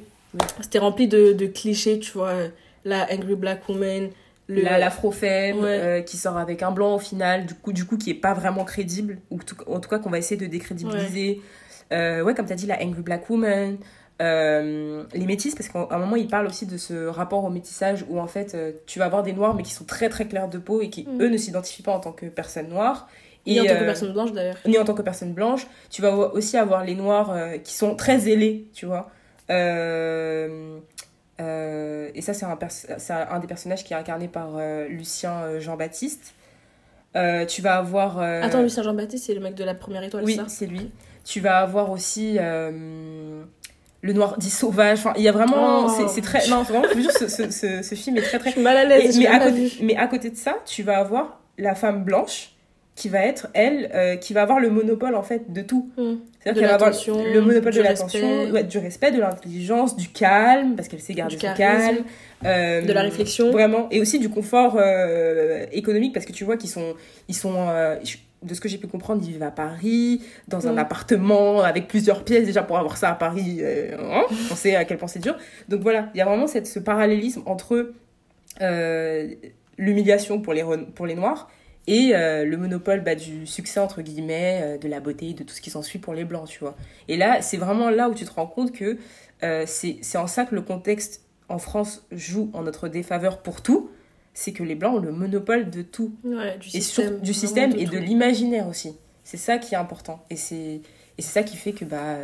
C'était 0.61 0.79
rempli 0.79 1.09
de, 1.09 1.33
de 1.33 1.47
clichés, 1.47 1.99
tu 1.99 2.13
vois. 2.13 2.29
euh, 2.29 2.49
La 2.85 3.07
angry 3.13 3.35
black 3.37 3.69
woman, 3.69 4.09
le. 4.47 4.63
La- 4.63 4.79
l'afro-femme 4.79 5.59
Ouais. 5.61 5.79
euh, 5.81 6.01
qui 6.03 6.17
sort 6.17 6.37
avec 6.39 6.63
un 6.63 6.71
blanc 6.71 6.95
au 6.95 6.99
final, 6.99 7.47
du 7.47 7.55
coup, 7.55 7.73
du 7.73 7.85
coup 7.85 7.97
qui 7.99 8.11
est 8.11 8.15
pas 8.15 8.33
vraiment 8.35 8.65
crédible, 8.65 9.19
ou 9.31 9.39
tout- 9.43 9.57
en 9.67 9.81
tout 9.81 9.89
cas 9.91 9.99
qu'on 9.99 10.11
va 10.11 10.19
essayer 10.19 10.41
de 10.41 10.47
décrédibiliser. 10.47 11.41
Euh, 11.93 12.23
ouais, 12.23 12.35
comme 12.35 12.47
tu 12.47 12.53
as 12.53 12.57
dit, 12.57 12.67
la 12.67 12.81
Angry 12.83 13.03
Black 13.03 13.29
Woman, 13.29 13.77
euh, 14.23 15.05
les 15.15 15.27
métis, 15.27 15.55
parce 15.55 15.69
qu'à 15.69 15.89
un 15.91 15.99
moment 15.99 16.17
il 16.17 16.29
parle 16.29 16.47
aussi 16.47 16.67
de 16.67 16.77
ce 16.77 17.07
rapport 17.07 17.43
au 17.45 17.51
métissage 17.51 18.05
où 18.09 18.21
en 18.21 18.27
fait 18.27 18.55
euh, 18.55 18.73
tu 18.87 18.99
vas 18.99 19.07
avoir 19.07 19.23
des 19.23 19.33
noirs 19.33 19.55
mais 19.55 19.63
qui 19.63 19.73
sont 19.73 19.85
très 19.85 20.09
très 20.11 20.27
clairs 20.29 20.49
de 20.49 20.59
peau 20.59 20.83
et 20.83 20.91
qui 20.91 21.05
Mm. 21.09 21.23
eux 21.23 21.29
ne 21.29 21.37
s'identifient 21.39 21.83
pas 21.83 21.93
en 21.93 22.01
tant 22.01 22.13
que 22.13 22.27
personne 22.27 22.69
noire. 22.69 23.09
Et 23.47 23.59
en 23.61 23.65
tant 23.65 23.71
que 23.75 23.83
euh, 23.83 23.85
personne 23.87 24.13
blanche 24.13 24.33
d'ailleurs. 24.33 24.57
ni 24.67 24.79
en 24.79 24.85
tant 24.85 24.93
que 24.95 25.01
personne 25.03 25.33
blanche. 25.33 25.67
Tu 25.91 26.03
vas 26.03 26.15
aussi 26.15 26.57
avoir 26.59 26.85
les 26.85 26.95
noirs 26.95 27.31
euh, 27.33 27.57
qui 27.57 27.73
sont 27.75 27.95
très 27.97 28.19
zélés, 28.19 28.67
tu 28.75 28.85
vois. 28.85 29.11
Euh, 29.51 30.79
euh, 31.41 32.11
et 32.15 32.23
ça, 32.23 32.35
c'est 32.35 32.45
un, 32.45 33.39
des 33.39 33.47
personnages 33.47 33.85
qui 33.85 33.93
est 33.93 33.97
incarné 33.97 34.29
par 34.29 34.51
euh, 34.57 34.87
Lucien 34.89 35.59
Jean-Baptiste. 35.59 36.35
Tu 37.49 37.63
vas 37.63 37.77
avoir. 37.77 38.19
Attends, 38.19 38.63
Lucien 38.63 38.83
Jean-Baptiste, 38.83 39.27
c'est 39.27 39.35
le 39.35 39.41
mec 39.41 39.55
de 39.55 39.65
la 39.65 39.75
première 39.75 40.03
étoile, 40.03 40.25
oui, 40.25 40.41
c'est 40.49 40.67
lui. 40.67 40.91
Tu 41.25 41.41
vas 41.41 41.59
avoir 41.59 41.91
aussi 41.91 42.39
le 44.03 44.13
noir 44.15 44.39
dit 44.39 44.51
sauvage. 44.51 45.01
Enfin, 45.01 45.13
il 45.17 45.23
y 45.23 45.29
a 45.29 45.33
vraiment. 45.33 45.87
Oh. 45.87 46.09
c'est- 46.09 46.21
très. 46.23 46.47
Non, 46.49 46.63
vraiment, 46.63 46.85
je 46.89 46.95
vous 46.95 47.03
jure, 47.03 47.13
ce, 47.13 47.29
ce, 47.29 47.51
ce, 47.51 47.83
ce 47.83 47.95
film 47.95 48.17
est 48.17 48.23
très 48.23 48.39
Je 48.39 48.43
très. 48.43 48.51
suis 48.53 48.63
mal 48.63 48.77
à 48.77 48.85
l'aise, 48.85 49.19
mais 49.83 49.97
à 49.97 50.07
côté 50.07 50.31
de 50.31 50.37
ça, 50.37 50.57
tu 50.65 50.83
vas 50.83 50.99
avoir 50.99 51.41
la 51.59 51.75
femme 51.75 52.05
blanche 52.05 52.53
qui 53.01 53.09
va 53.09 53.21
être 53.25 53.49
elle, 53.55 53.91
euh, 53.95 54.17
qui 54.17 54.35
va 54.35 54.43
avoir 54.43 54.61
le 54.61 54.69
monopole 54.69 55.15
en 55.15 55.23
fait 55.23 55.51
de 55.53 55.63
tout. 55.63 55.89
Hmm. 55.97 56.17
C'est-à-dire 56.41 56.61
qu'elle 56.61 56.69
va 56.71 56.75
avoir 56.75 56.91
le 57.35 57.41
monopole 57.41 57.73
de 57.73 57.81
l'attention, 57.81 58.51
ouais, 58.51 58.63
du 58.65 58.77
respect, 58.79 59.11
de 59.11 59.21
l'intelligence, 59.21 59.97
du 59.97 60.09
calme, 60.09 60.77
parce 60.77 60.89
qu'elle 60.89 61.01
sait 61.01 61.15
garder 61.15 61.37
Du 61.37 61.41
calme. 61.57 61.99
euh, 62.45 62.83
De 62.83 62.93
la 62.93 63.01
réflexion. 63.03 63.51
Vraiment. 63.53 63.89
Et 63.91 64.01
aussi 64.01 64.19
du 64.19 64.29
confort 64.29 64.77
euh, 64.79 65.65
économique, 65.73 66.13
parce 66.13 66.27
que 66.27 66.33
tu 66.33 66.45
vois 66.45 66.57
qu'ils 66.59 66.69
sont. 66.71 66.95
Ils 67.29 67.35
sont 67.35 67.55
de 68.43 68.55
ce 68.55 68.61
que 68.61 68.69
j'ai 68.71 68.79
pu 68.79 68.87
comprendre, 68.87 69.23
ils 69.25 69.33
vivent 69.33 69.43
à 69.43 69.51
Paris, 69.51 70.23
dans 70.49 70.67
un 70.67 70.73
Mm. 70.73 70.79
appartement 70.79 71.61
avec 71.63 71.89
plusieurs 71.89 72.25
pièces. 72.25 72.47
Déjà, 72.47 72.63
pour 72.63 72.79
avoir 72.79 72.97
ça 72.97 73.11
à 73.11 73.15
Paris, 73.15 73.59
euh, 73.61 73.97
hein, 73.99 74.23
on 74.51 74.55
sait 74.55 74.77
à 74.77 74.85
quel 74.87 74.97
point 74.99 75.09
c'est 75.09 75.19
dur. 75.19 75.37
Donc 75.69 75.81
voilà, 75.81 76.09
il 76.15 76.19
y 76.19 76.21
a 76.23 76.25
vraiment 76.27 76.47
cette, 76.47 76.67
ce 76.67 76.79
parallélisme 76.79 77.43
entre 77.47 77.93
l'humiliation 79.79 80.41
pour 80.41 80.53
les, 80.55 80.65
pour 80.95 81.07
les 81.07 81.15
Noirs 81.15 81.51
et 81.93 82.15
euh, 82.15 82.45
le 82.45 82.57
monopole 82.57 83.01
bah, 83.01 83.17
du 83.17 83.47
succès, 83.47 83.81
entre 83.81 84.01
guillemets, 84.01 84.61
euh, 84.63 84.79
de 84.79 84.87
la 84.89 85.01
beauté, 85.01 85.35
de 85.35 85.43
tout 85.43 85.53
ce 85.55 85.61
qui 85.61 85.71
s'ensuit 85.71 85.99
pour 85.99 86.15
les 86.15 86.25
Blancs, 86.25 86.49
tu 86.49 86.61
vois. 86.61 86.77
Et 87.09 87.17
là, 87.17 87.43
c'est 87.43 87.57
vraiment 87.57 87.91
là 87.91 88.09
où 88.09 88.15
tu 88.15 88.25
te 88.25 88.31
rends 88.33 88.47
compte 88.47 88.71
que 88.73 88.97
euh, 89.43 89.65
c'est 89.67 90.01
en 90.17 90.29
ça 90.29 90.45
que 90.45 90.55
le 90.55 90.63
contexte 90.63 91.23
en 91.49 91.59
France 91.59 92.07
joue 92.13 92.49
en 92.53 92.63
notre 92.63 92.87
défaveur 92.89 93.43
pour 93.43 93.61
tout, 93.61 93.91
c'est 94.35 94.53
que 94.53 94.63
les 94.63 94.77
Blancs 94.77 94.95
ont 94.99 95.01
le 95.01 95.11
monopole 95.11 95.69
de 95.69 95.83
tout. 95.83 96.15
Ouais, 96.23 96.57
du 96.59 96.69
Et 96.69 96.81
système. 96.81 97.09
sur- 97.09 97.21
du 97.21 97.35
système 97.35 97.73
et 97.77 97.87
de 97.87 97.99
l'imaginaire 97.99 98.69
aussi. 98.69 98.95
C'est 99.25 99.37
ça 99.37 99.59
qui 99.59 99.75
est 99.75 99.79
important. 99.79 100.25
Et 100.31 100.37
c'est 100.37 100.81
et 101.19 101.23
c'est 101.23 101.33
ça 101.33 101.43
qui 101.43 101.57
fait 101.57 101.73
que, 101.73 101.85
bah... 101.85 102.17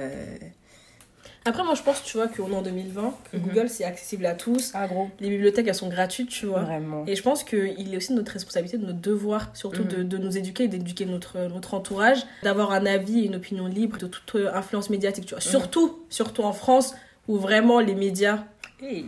Après, 1.46 1.62
moi, 1.64 1.74
je 1.74 1.82
pense, 1.82 2.02
tu 2.02 2.16
vois, 2.16 2.26
qu'on 2.28 2.50
est 2.50 2.54
en 2.54 2.62
2020, 2.62 3.14
que 3.30 3.37
Mhm. 3.37 3.42
Google, 3.44 3.68
c'est 3.68 3.85
accessible 3.85 4.26
à 4.26 4.35
tous. 4.35 4.72
Ah, 4.74 4.87
gros. 4.87 5.09
Les 5.20 5.28
bibliothèques, 5.30 5.66
elles 5.68 5.74
sont 5.74 5.88
gratuites, 5.88 6.28
tu 6.28 6.46
vois. 6.46 6.61
Vraiment. 6.61 7.04
Et 7.06 7.14
je 7.16 7.22
pense 7.22 7.44
qu'il 7.44 7.94
est 7.94 7.96
aussi 7.96 8.11
de 8.12 8.16
notre 8.18 8.32
responsabilité, 8.32 8.78
de 8.78 8.87
notre 8.87 9.00
devoir, 9.00 9.50
surtout 9.54 9.82
Mhm. 9.82 9.88
de, 9.88 10.02
de 10.02 10.18
nous 10.18 10.37
éduquer 10.37 10.64
et 10.64 10.68
d'éduquer 10.68 11.06
notre, 11.06 11.38
notre 11.48 11.74
entourage, 11.74 12.18
d'avoir 12.42 12.72
un 12.72 12.85
avis 12.85 13.20
et 13.20 13.26
une 13.26 13.37
opinion 13.37 13.66
libre 13.66 13.96
de 13.98 14.06
toute 14.09 14.35
euh, 14.35 14.50
influence 14.54 14.90
médiatique, 14.90 15.24
tu 15.26 15.35
vois. 15.35 15.42
Mhm. 15.44 15.50
Surtout, 15.50 15.98
surtout 16.11 16.42
en 16.42 16.52
France, 16.52 16.94
où 17.28 17.37
vraiment 17.38 17.80
les 17.80 17.94
médias, 17.94 18.40
Hey. 18.82 19.06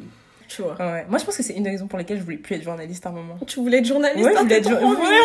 tu 0.48 0.62
vois. 0.62 0.77
Ouais. 0.79 1.05
Moi, 1.09 1.18
je 1.18 1.24
pense 1.24 1.37
que 1.37 1.42
c'est 1.42 1.53
une 1.55 1.64
des 1.64 1.70
raisons 1.70 1.88
pour 1.88 1.98
lesquelles 1.98 2.18
je 2.18 2.22
voulais 2.24 2.37
plus 2.37 2.57
être 2.57 2.62
journaliste 2.62 3.05
à 3.05 3.11
un 3.11 3.12
moment. 3.12 3.38
Tu 3.46 3.61
voulais 3.61 3.79
être 3.79 3.85
journaliste? 3.85 4.24
Ouais, 4.24 4.33
je 4.33 4.38
hein, 4.38 4.42
voulais 4.42 4.57
être 4.59 4.68
journaliste. 4.68 4.98
mignonne. 4.98 5.18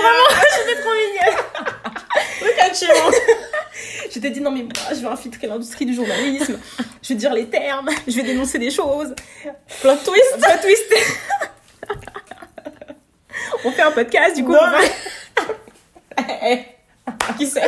J'étais 0.67 0.81
trop 0.81 0.91
mignonne. 0.91 1.39
Tu 2.73 2.85
vois. 2.87 3.11
Je 4.13 4.19
t'ai 4.19 4.29
dit, 4.29 4.41
non, 4.41 4.51
mais 4.51 4.61
moi, 4.63 4.71
je 4.91 5.01
vais 5.01 5.07
infiltrer 5.07 5.47
l'industrie 5.47 5.85
du 5.85 5.93
journalisme. 5.95 6.59
je 7.01 7.09
vais 7.09 7.15
dire 7.15 7.33
les 7.33 7.47
termes. 7.49 7.89
Je 8.07 8.15
vais 8.17 8.23
dénoncer 8.23 8.59
des 8.59 8.69
choses. 8.69 9.15
Plot 9.81 9.95
twist. 10.05 10.37
Pas 10.39 10.57
twist. 10.59 10.93
on 13.65 13.71
fait 13.71 13.81
un 13.81 13.91
podcast, 13.91 14.35
du 14.35 14.43
coup. 14.43 14.51
Non, 14.51 14.59
on 14.61 14.71
va- 14.71 16.23
Qui 17.37 17.47
sait 17.47 17.61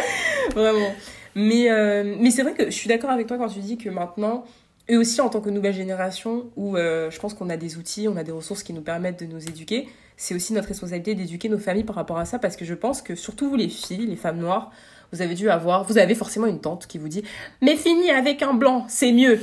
Vraiment. 0.54 0.94
Mais, 1.36 1.70
euh, 1.72 2.16
mais 2.20 2.32
c'est 2.32 2.44
vrai 2.44 2.54
que 2.54 2.66
je 2.66 2.76
suis 2.76 2.88
d'accord 2.88 3.10
avec 3.10 3.28
toi 3.28 3.38
quand 3.38 3.48
tu 3.50 3.60
dis 3.60 3.78
que 3.78 3.90
maintenant, 3.90 4.46
eux 4.92 5.00
aussi 5.00 5.20
en 5.22 5.30
tant 5.30 5.42
que 5.42 5.50
nouvelle 5.50 5.74
génération, 5.74 6.46
où 6.56 6.78
euh, 6.78 7.10
je 7.10 7.20
pense 7.20 7.34
qu'on 7.34 7.50
a 7.50 7.58
des 7.58 7.78
outils, 7.78 8.08
on 8.08 8.16
a 8.18 8.24
des 8.24 8.32
ressources 8.32 8.64
qui 8.64 8.72
nous 8.74 8.82
permettent 8.82 9.20
de 9.20 9.26
nous 9.26 9.44
éduquer, 9.44 9.90
c'est 10.16 10.34
aussi 10.36 10.54
notre 10.54 10.68
responsabilité 10.70 11.16
d'éduquer 11.16 11.50
nos 11.50 11.58
familles 11.58 11.84
par 11.84 11.96
rapport 11.96 12.18
à 12.20 12.26
ça, 12.26 12.40
parce 12.40 12.56
que 12.56 12.64
je 12.64 12.74
pense 12.74 13.02
que 13.02 13.16
surtout 13.16 13.50
vous 13.50 13.56
les 13.58 13.68
filles, 13.68 14.06
les 14.06 14.16
femmes 14.16 14.38
noires, 14.38 14.72
vous 15.16 15.22
avez 15.22 15.36
dû 15.36 15.50
avoir, 15.50 15.84
vous 15.86 15.98
avez 15.98 16.16
forcément 16.16 16.48
une 16.48 16.60
tante 16.60 16.88
qui 16.88 16.98
vous 16.98 17.08
dit, 17.10 17.24
mais 17.62 17.76
finis 17.76 18.12
avec 18.12 18.42
un 18.42 18.54
blanc, 18.54 18.86
c'est 18.88 19.12
mieux. 19.12 19.40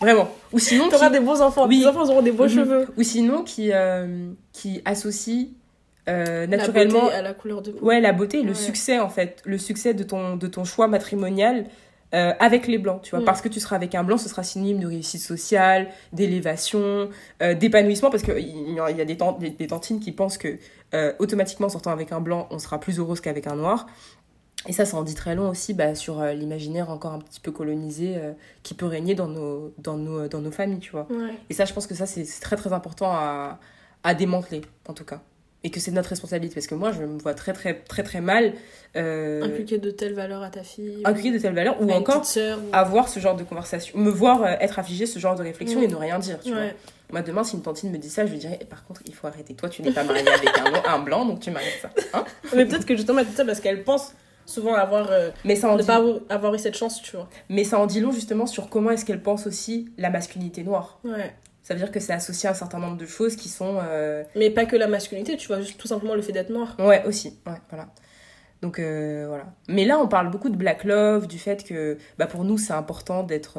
Vraiment. 0.00 0.28
Ou 0.52 0.58
sinon, 0.58 0.88
T'auras 0.88 1.06
qui- 1.06 1.14
des 1.18 1.20
beaux 1.20 1.40
enfants. 1.40 1.66
Oui. 1.66 1.80
Tes 1.80 1.86
enfants 1.86 2.08
auront 2.10 2.22
des 2.22 2.32
beaux 2.32 2.48
cheveux. 2.48 2.86
ou 2.96 3.02
sinon 3.02 3.42
qui, 3.42 3.70
euh, 3.72 4.28
qui 4.52 4.82
associe 4.84 5.46
euh, 6.08 6.46
La 6.46 6.56
naturellement 6.58 7.00
beauté 7.04 7.14
à 7.14 7.22
la 7.22 7.32
couleur 7.32 7.62
de 7.62 7.70
peau. 7.70 7.86
Ouais, 7.86 8.00
la 8.00 8.12
beauté 8.12 8.40
et 8.40 8.42
le 8.42 8.52
succès, 8.54 8.98
en 8.98 9.08
fait. 9.08 9.40
Le 9.46 9.56
succès 9.56 9.94
de 9.94 10.02
ton, 10.02 10.36
de 10.36 10.46
ton 10.46 10.64
choix 10.64 10.86
matrimonial 10.88 11.64
euh, 12.12 12.32
avec 12.38 12.66
les 12.66 12.76
blancs, 12.78 13.00
tu 13.02 13.10
vois. 13.10 13.20
Mm. 13.20 13.24
Parce 13.24 13.40
que 13.40 13.48
tu 13.48 13.58
seras 13.60 13.76
avec 13.76 13.94
un 13.94 14.04
blanc, 14.04 14.18
ce 14.18 14.28
sera 14.28 14.42
synonyme 14.42 14.78
de 14.80 14.86
réussite 14.86 15.22
sociale, 15.22 15.88
d'élévation, 16.12 17.08
euh, 17.42 17.54
d'épanouissement. 17.54 18.10
Parce 18.10 18.22
qu'il 18.22 18.38
y 18.38 18.74
y 18.74 19.00
a 19.00 19.04
des, 19.04 19.16
tan- 19.16 19.32
des, 19.38 19.50
des 19.50 19.66
tantines 19.66 19.98
qui 20.00 20.12
pensent 20.12 20.36
que 20.38 20.58
euh, 20.92 21.12
automatiquement, 21.18 21.66
en 21.66 21.70
sortant 21.70 21.90
avec 21.92 22.12
un 22.12 22.20
blanc, 22.20 22.46
on 22.50 22.58
sera 22.58 22.78
plus 22.78 22.98
heureuse 22.98 23.20
qu'avec 23.20 23.46
un 23.46 23.56
noir. 23.56 23.86
Et 24.66 24.72
ça, 24.72 24.84
ça 24.84 24.96
en 24.96 25.02
dit 25.02 25.14
très 25.14 25.34
long 25.34 25.48
aussi 25.50 25.74
bah, 25.74 25.94
sur 25.94 26.20
euh, 26.20 26.32
l'imaginaire 26.32 26.88
encore 26.90 27.12
un 27.12 27.18
petit 27.18 27.40
peu 27.40 27.50
colonisé 27.52 28.14
euh, 28.16 28.32
qui 28.62 28.74
peut 28.74 28.86
régner 28.86 29.14
dans 29.14 29.26
nos, 29.28 29.74
dans, 29.78 29.96
nos, 29.96 30.26
dans 30.28 30.40
nos 30.40 30.50
familles, 30.50 30.78
tu 30.80 30.90
vois. 30.92 31.06
Ouais. 31.10 31.34
Et 31.50 31.54
ça, 31.54 31.64
je 31.64 31.72
pense 31.72 31.86
que 31.86 31.94
ça, 31.94 32.06
c'est 32.06 32.24
très 32.40 32.56
très 32.56 32.72
important 32.72 33.10
à, 33.12 33.58
à 34.02 34.14
démanteler, 34.14 34.62
en 34.88 34.94
tout 34.94 35.04
cas. 35.04 35.20
et 35.64 35.70
que 35.70 35.80
c'est 35.80 35.90
notre 35.90 36.08
responsabilité. 36.10 36.54
Parce 36.54 36.66
que 36.66 36.74
moi, 36.74 36.92
je 36.92 37.02
me 37.04 37.18
vois 37.18 37.34
très, 37.34 37.52
très, 37.52 37.74
très, 37.74 38.02
très 38.02 38.20
mal. 38.20 38.52
Euh, 38.96 39.42
Inculquer 39.42 39.78
de 39.78 39.90
telles 39.90 40.14
valeurs 40.14 40.42
à 40.42 40.50
ta 40.50 40.62
fille. 40.62 41.00
inculquer 41.04 41.32
de 41.32 41.38
telles 41.38 41.54
valeurs, 41.54 41.80
ou 41.82 41.90
encore 41.90 42.22
ou- 42.36 42.50
avoir 42.72 43.08
ce 43.08 43.18
genre 43.20 43.34
de 43.36 43.44
conversation, 43.44 43.98
me 43.98 44.10
voir 44.10 44.42
euh, 44.44 44.54
être 44.60 44.78
affligée 44.78 45.06
ce 45.06 45.18
genre 45.18 45.34
de 45.36 45.42
réflexion 45.42 45.82
et 45.82 45.88
ne 45.88 45.96
rien 45.96 46.18
dire, 46.18 46.38
tu 46.42 46.52
vois. 46.52 46.68
Moi, 47.12 47.20
demain, 47.22 47.44
si 47.44 47.54
une 47.56 47.62
tantine 47.62 47.90
me 47.92 47.98
dit 47.98 48.08
ça, 48.08 48.24
je 48.26 48.32
lui 48.32 48.38
dirais, 48.38 48.58
Eh, 48.62 48.64
par 48.64 48.84
contre, 48.86 49.02
il 49.06 49.14
faut 49.14 49.26
arrêter. 49.26 49.54
Toi, 49.54 49.68
tu 49.68 49.82
n'es 49.82 49.92
pas 49.92 50.04
mariée 50.04 50.26
avec 50.28 50.48
un, 50.58 50.90
un 50.94 50.98
blanc, 51.00 51.26
donc 51.26 51.40
tu 51.40 51.50
m'arrêtes 51.50 51.80
ça. 51.82 51.90
Hein? 52.14 52.24
Mais 52.56 52.64
peut-être 52.66 52.86
que 52.86 52.96
justement, 52.96 53.18
elle 53.20 53.26
dit 53.26 53.34
ça 53.34 53.44
parce 53.44 53.60
qu'elle 53.60 53.84
pense 53.84 54.12
souvent 54.46 54.74
avoir. 54.74 55.10
euh, 55.10 55.30
mais, 55.44 55.56
ça 55.56 55.68
en 55.68 55.76
ne 55.76 55.80
dit, 55.80 55.86
pas 55.86 56.02
avoir- 56.28 56.54
eu 56.54 56.58
cette 56.58 56.76
chance, 56.76 57.00
tu 57.02 57.16
vois. 57.16 57.28
mais 57.48 57.64
ça 57.64 57.78
en 57.78 57.86
dit 57.86 58.00
long, 58.00 58.12
justement, 58.12 58.46
sur 58.46 58.68
comment 58.68 58.90
est-ce 58.90 59.04
qu'elle 59.04 59.22
pense 59.22 59.46
aussi 59.46 59.90
la 59.98 60.10
masculinité 60.10 60.62
noire. 60.64 60.98
Ouais. 61.04 61.34
Ça 61.62 61.72
veut 61.74 61.80
dire 61.80 61.90
que 61.90 61.98
c'est 62.00 62.12
associé 62.12 62.48
à 62.48 62.52
un 62.52 62.54
certain 62.54 62.78
nombre 62.78 62.98
de 62.98 63.06
choses 63.06 63.36
qui 63.36 63.48
sont... 63.48 63.78
euh, 63.82 64.22
Mais 64.36 64.50
pas 64.50 64.66
que 64.66 64.76
la 64.76 64.86
masculinité, 64.86 65.36
tu 65.38 65.48
vois, 65.48 65.60
juste 65.62 65.78
tout 65.80 65.88
simplement 65.88 66.14
le 66.14 66.20
fait 66.22 66.32
d'être 66.32 66.50
noir. 66.50 66.76
Ouais, 66.78 67.02
aussi. 67.06 67.38
Ouais, 67.46 67.54
voilà. 67.70 67.88
Donc 68.60 68.78
euh, 68.78 69.24
voilà. 69.28 69.44
Mais 69.68 69.84
là, 69.86 69.98
on 69.98 70.06
parle 70.06 70.30
beaucoup 70.30 70.50
de 70.50 70.56
black 70.56 70.84
love, 70.84 71.26
du 71.26 71.38
fait 71.38 71.64
que 71.64 71.96
bah, 72.18 72.26
pour 72.26 72.44
nous, 72.44 72.58
c'est 72.58 72.72
important 72.74 73.22
d'être... 73.22 73.58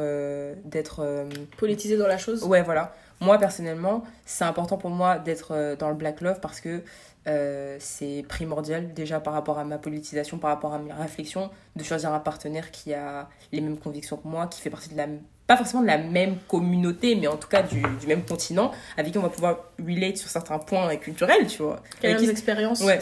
d'être 0.65 1.25
Politisé 1.57 1.97
dans 1.97 2.07
la 2.07 2.17
chose. 2.19 2.43
Ouais, 2.43 2.61
voilà. 2.61 2.93
Moi, 3.21 3.37
personnellement, 3.39 4.03
c'est 4.25 4.43
important 4.45 4.77
pour 4.77 4.89
moi 4.91 5.17
d'être 5.17 5.75
dans 5.79 5.89
le 5.89 5.95
black 5.95 6.21
love 6.21 6.39
parce 6.41 6.59
que 6.61 6.81
euh, 7.27 7.77
c'est 7.79 8.23
primordial, 8.27 8.93
déjà 8.93 9.19
par 9.19 9.33
rapport 9.33 9.57
à 9.59 9.63
ma 9.65 9.77
politisation, 9.77 10.37
par 10.37 10.51
rapport 10.51 10.73
à 10.73 10.79
mes 10.79 10.93
réflexions, 10.93 11.49
de 11.75 11.83
choisir 11.83 12.13
un 12.13 12.19
partenaire 12.19 12.71
qui 12.71 12.93
a 12.93 13.29
les 13.51 13.61
mêmes 13.61 13.77
convictions 13.77 14.17
que 14.17 14.27
moi, 14.27 14.47
qui 14.47 14.61
fait 14.61 14.69
partie 14.69 14.89
de 14.89 14.97
la. 14.97 15.07
Pas 15.47 15.57
forcément 15.57 15.81
de 15.83 15.87
la 15.87 15.97
même 15.99 16.37
communauté, 16.47 17.15
mais 17.15 17.27
en 17.27 17.37
tout 17.37 17.47
cas 17.47 17.61
du, 17.61 17.81
du 17.99 18.07
même 18.07 18.23
continent, 18.25 18.71
avec 18.97 19.11
qui 19.11 19.17
on 19.17 19.21
va 19.21 19.29
pouvoir 19.29 19.57
relate 19.79 20.17
sur 20.17 20.29
certains 20.29 20.57
points 20.59 20.91
euh, 20.91 20.95
culturels, 20.97 21.45
tu 21.47 21.61
vois. 21.61 21.81
Quelles 21.99 22.17
qui- 22.17 22.29
expériences? 22.29 22.81
Ouais, 22.81 22.99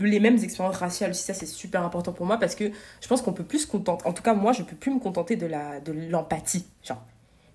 les 0.00 0.20
mêmes 0.20 0.38
expériences 0.42 0.78
raciales 0.78 1.10
aussi, 1.10 1.22
ça 1.22 1.34
c'est 1.34 1.44
super 1.44 1.82
important 1.84 2.12
pour 2.14 2.24
moi 2.24 2.38
parce 2.38 2.54
que 2.54 2.70
je 3.02 3.08
pense 3.08 3.20
qu'on 3.20 3.34
peut 3.34 3.44
plus 3.44 3.58
se 3.60 3.66
contenter, 3.66 4.06
en 4.08 4.14
tout 4.14 4.22
cas 4.22 4.32
moi 4.32 4.52
je 4.52 4.62
peux 4.62 4.74
plus 4.74 4.90
me 4.90 4.98
contenter 5.00 5.36
de 5.36 5.44
la 5.44 5.80
de 5.80 5.92
l'empathie, 5.92 6.64
genre. 6.82 7.02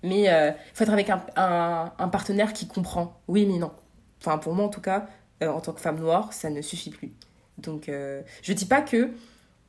Mais 0.04 0.22
il 0.26 0.54
faut 0.72 0.84
être 0.84 0.92
avec 0.92 1.10
un, 1.10 1.20
un, 1.34 1.92
un 1.98 2.08
partenaire 2.08 2.52
qui 2.52 2.68
comprend, 2.68 3.20
oui 3.26 3.44
mais 3.44 3.58
non. 3.58 3.72
Enfin 4.20 4.38
pour 4.38 4.54
moi 4.54 4.66
en 4.66 4.68
tout 4.68 4.80
cas, 4.80 5.06
euh, 5.42 5.48
en 5.48 5.60
tant 5.60 5.72
que 5.72 5.80
femme 5.80 5.98
noire, 5.98 6.32
ça 6.32 6.50
ne 6.50 6.60
suffit 6.62 6.90
plus. 6.90 7.12
Donc 7.58 7.88
euh, 7.88 8.22
je 8.42 8.52
dis 8.52 8.66
pas 8.66 8.80
que, 8.82 9.10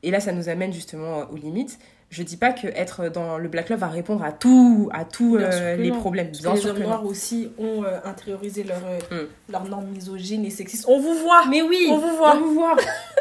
et 0.04 0.12
là 0.12 0.20
ça 0.20 0.32
nous 0.32 0.50
amène 0.50 0.74
justement 0.74 1.30
aux 1.32 1.36
limites, 1.36 1.80
je 2.12 2.24
dis 2.24 2.38
pas 2.38 2.54
que 2.54 2.66
être 2.68 3.10
dans 3.10 3.38
le 3.38 3.48
black 3.50 3.70
love 3.70 3.80
va 3.80 3.88
répondre 3.88 4.24
à 4.24 4.32
tout, 4.32 4.90
à 4.94 5.06
tous 5.06 5.38
euh, 5.38 5.76
les 5.76 5.92
non. 5.92 6.00
problèmes. 6.00 6.32
Bien 6.32 6.54
les 6.56 6.66
hommes 6.66 6.80
noirs 6.80 7.06
aussi 7.06 7.50
ont 7.60 7.84
euh, 7.84 8.00
intériorisé 8.04 8.64
leur, 8.64 8.82
euh, 8.86 9.00
Mm. 9.26 9.28
leurs 9.52 9.66
normes 9.66 9.88
misogynes 9.88 10.46
et 10.46 10.50
sexistes. 10.50 10.86
On 10.88 11.00
vous 11.00 11.14
voit 11.16 11.46
Mais 11.48 11.62
oui, 11.62 11.88
On 11.92 11.98
vous 12.00 12.16
voit. 12.18 12.36
On 12.36 12.40
vous 12.42 12.54
voit. 12.56 12.76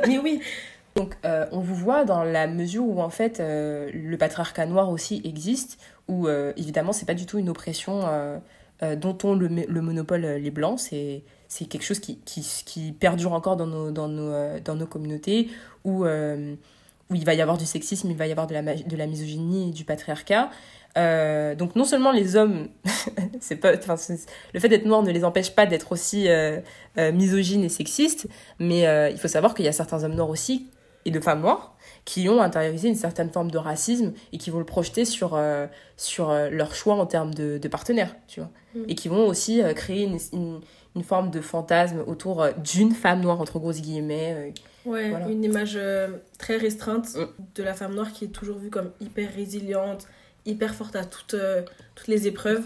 Mais 0.06 0.18
oui. 0.18 0.40
Donc, 0.96 1.14
euh, 1.24 1.46
on 1.52 1.60
vous 1.60 1.74
voit 1.76 2.04
dans 2.04 2.24
la 2.24 2.46
mesure 2.48 2.82
où, 2.84 3.00
en 3.00 3.10
fait, 3.10 3.38
euh, 3.40 3.90
le 3.94 4.16
patriarcat 4.16 4.66
noir 4.66 4.90
aussi 4.90 5.20
existe, 5.22 5.78
où, 6.08 6.26
euh, 6.26 6.52
évidemment, 6.56 6.92
c'est 6.92 7.06
pas 7.06 7.14
du 7.14 7.24
tout 7.26 7.38
une 7.38 7.50
oppression 7.50 8.00
euh, 8.06 8.38
euh, 8.82 8.96
dont 8.96 9.16
ont 9.22 9.34
le, 9.34 9.46
le 9.48 9.80
monopole 9.82 10.24
euh, 10.24 10.38
les 10.38 10.50
blancs. 10.50 10.80
C'est, 10.80 11.22
c'est 11.48 11.64
quelque 11.64 11.82
chose 11.82 11.98
qui, 11.98 12.18
qui, 12.24 12.46
qui 12.64 12.92
perdure 12.92 13.32
encore 13.32 13.56
dans 13.56 13.66
nos, 13.66 13.90
dans 13.90 14.08
nos, 14.08 14.30
euh, 14.32 14.60
dans 14.62 14.74
nos 14.74 14.86
communautés, 14.86 15.48
où, 15.84 16.04
euh, 16.04 16.54
où 17.10 17.14
il 17.14 17.24
va 17.24 17.34
y 17.34 17.40
avoir 17.40 17.56
du 17.56 17.66
sexisme, 17.66 18.10
il 18.10 18.16
va 18.16 18.26
y 18.26 18.30
avoir 18.30 18.46
de 18.46 18.54
la, 18.54 18.62
de 18.62 18.96
la 18.96 19.06
misogynie 19.06 19.70
et 19.70 19.72
du 19.72 19.84
patriarcat. 19.84 20.50
Euh, 20.96 21.54
donc 21.54 21.74
non 21.74 21.84
seulement 21.84 22.12
les 22.12 22.36
hommes, 22.36 22.68
c'est 23.40 23.56
pas, 23.56 23.72
le 23.72 24.60
fait 24.60 24.68
d'être 24.68 24.84
noir 24.84 25.02
ne 25.02 25.10
les 25.10 25.24
empêche 25.24 25.54
pas 25.54 25.66
d'être 25.66 25.92
aussi 25.92 26.28
euh, 26.28 26.60
misogynes 26.96 27.64
et 27.64 27.68
sexistes, 27.68 28.28
mais 28.58 28.82
il 29.10 29.18
faut 29.18 29.28
savoir 29.28 29.54
qu'il 29.54 29.64
y 29.64 29.68
a 29.68 29.72
certains 29.72 30.04
hommes 30.04 30.14
noirs 30.14 30.30
aussi, 30.30 30.68
et 31.04 31.10
de 31.10 31.20
femmes 31.20 31.40
noires, 31.40 31.76
qui 32.04 32.28
ont 32.28 32.40
intériorisé 32.40 32.88
une 32.88 32.94
certaine 32.94 33.30
forme 33.30 33.50
de 33.50 33.58
racisme 33.58 34.12
et 34.32 34.38
qui 34.38 34.50
vont 34.50 34.58
le 34.58 34.64
projeter 34.64 35.04
sur, 35.04 35.34
euh, 35.34 35.66
sur 35.96 36.30
euh, 36.30 36.48
leur 36.50 36.74
choix 36.74 36.94
en 36.94 37.06
termes 37.06 37.34
de, 37.34 37.58
de 37.58 37.68
partenaires, 37.68 38.14
tu 38.26 38.40
vois. 38.40 38.50
Mm. 38.74 38.84
Et 38.88 38.94
qui 38.94 39.08
vont 39.08 39.26
aussi 39.26 39.62
euh, 39.62 39.72
créer 39.72 40.04
une, 40.04 40.18
une, 40.32 40.60
une 40.98 41.04
forme 41.04 41.30
de 41.30 41.40
fantasme 41.40 42.02
autour 42.06 42.42
euh, 42.42 42.50
d'une 42.64 42.92
femme 42.92 43.20
noire, 43.20 43.40
entre 43.40 43.58
grosses 43.58 43.80
guillemets. 43.80 44.34
euh, 44.36 44.50
Ouais, 44.90 45.10
Voilà. 45.10 45.28
une 45.28 45.44
image 45.44 45.74
euh, 45.76 46.08
très 46.38 46.56
restreinte 46.56 47.14
Mm. 47.14 47.26
de 47.54 47.62
la 47.62 47.74
femme 47.74 47.94
noire 47.94 48.12
qui 48.12 48.24
est 48.24 48.28
toujours 48.28 48.58
vue 48.58 48.70
comme 48.70 48.90
hyper 49.00 49.28
résiliente, 49.34 50.06
hyper 50.46 50.74
forte 50.74 50.96
à 50.96 51.04
toutes, 51.04 51.36
toutes 51.94 52.08
les 52.08 52.26
épreuves. 52.26 52.62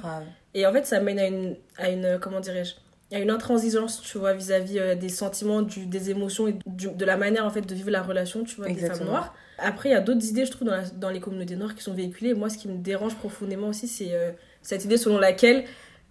Et 0.54 0.66
en 0.66 0.72
fait, 0.72 0.86
ça 0.86 1.00
mène 1.00 1.18
à 1.18 1.26
une, 1.26 1.56
à 1.78 1.88
une 1.90 2.18
comment 2.20 2.40
dirais-je, 2.40 2.74
à 3.14 3.18
une 3.18 3.30
intransigeance, 3.30 4.00
tu 4.02 4.18
vois, 4.18 4.34
vis-à-vis 4.34 4.96
des 4.98 5.08
sentiments, 5.08 5.62
du, 5.62 5.86
des 5.86 6.10
émotions 6.10 6.46
et 6.48 6.54
du- 6.66 6.90
de 6.90 7.04
la 7.04 7.16
manière, 7.16 7.44
en 7.44 7.50
fait, 7.50 7.62
de 7.62 7.74
vivre 7.74 7.90
la 7.90 8.02
relation, 8.02 8.44
tu 8.44 8.56
vois, 8.56 8.66
des 8.68 8.74
femmes 8.74 8.84
Exactement. 8.84 9.10
noires. 9.10 9.34
Après, 9.58 9.88
il 9.88 9.92
y 9.92 9.96
a 9.96 10.00
d'autres 10.00 10.24
idées, 10.26 10.44
je 10.46 10.50
trouve, 10.52 10.68
dans, 10.68 10.76
la- 10.76 10.88
dans 10.90 11.10
les 11.10 11.20
communautés 11.20 11.56
noires 11.56 11.74
qui 11.74 11.82
sont 11.82 11.92
véhiculées. 11.94 12.34
Moi, 12.34 12.48
ce 12.50 12.56
qui 12.58 12.68
me 12.68 12.78
dérange 12.78 13.14
profondément 13.16 13.68
aussi, 13.68 13.88
c'est 13.88 14.12
euh, 14.14 14.30
cette 14.62 14.84
idée 14.84 14.96
selon 14.96 15.18
laquelle 15.18 15.64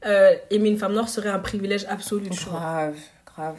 euh, 0.06 0.36
aimer 0.50 0.70
une 0.70 0.78
femme 0.78 0.94
noire 0.94 1.10
serait 1.10 1.30
un 1.30 1.40
privilège 1.40 1.86
absolu, 1.90 2.30
tu 2.30 2.46
vois. 2.46 2.60
Grave, 2.60 2.96
grave. 3.26 3.56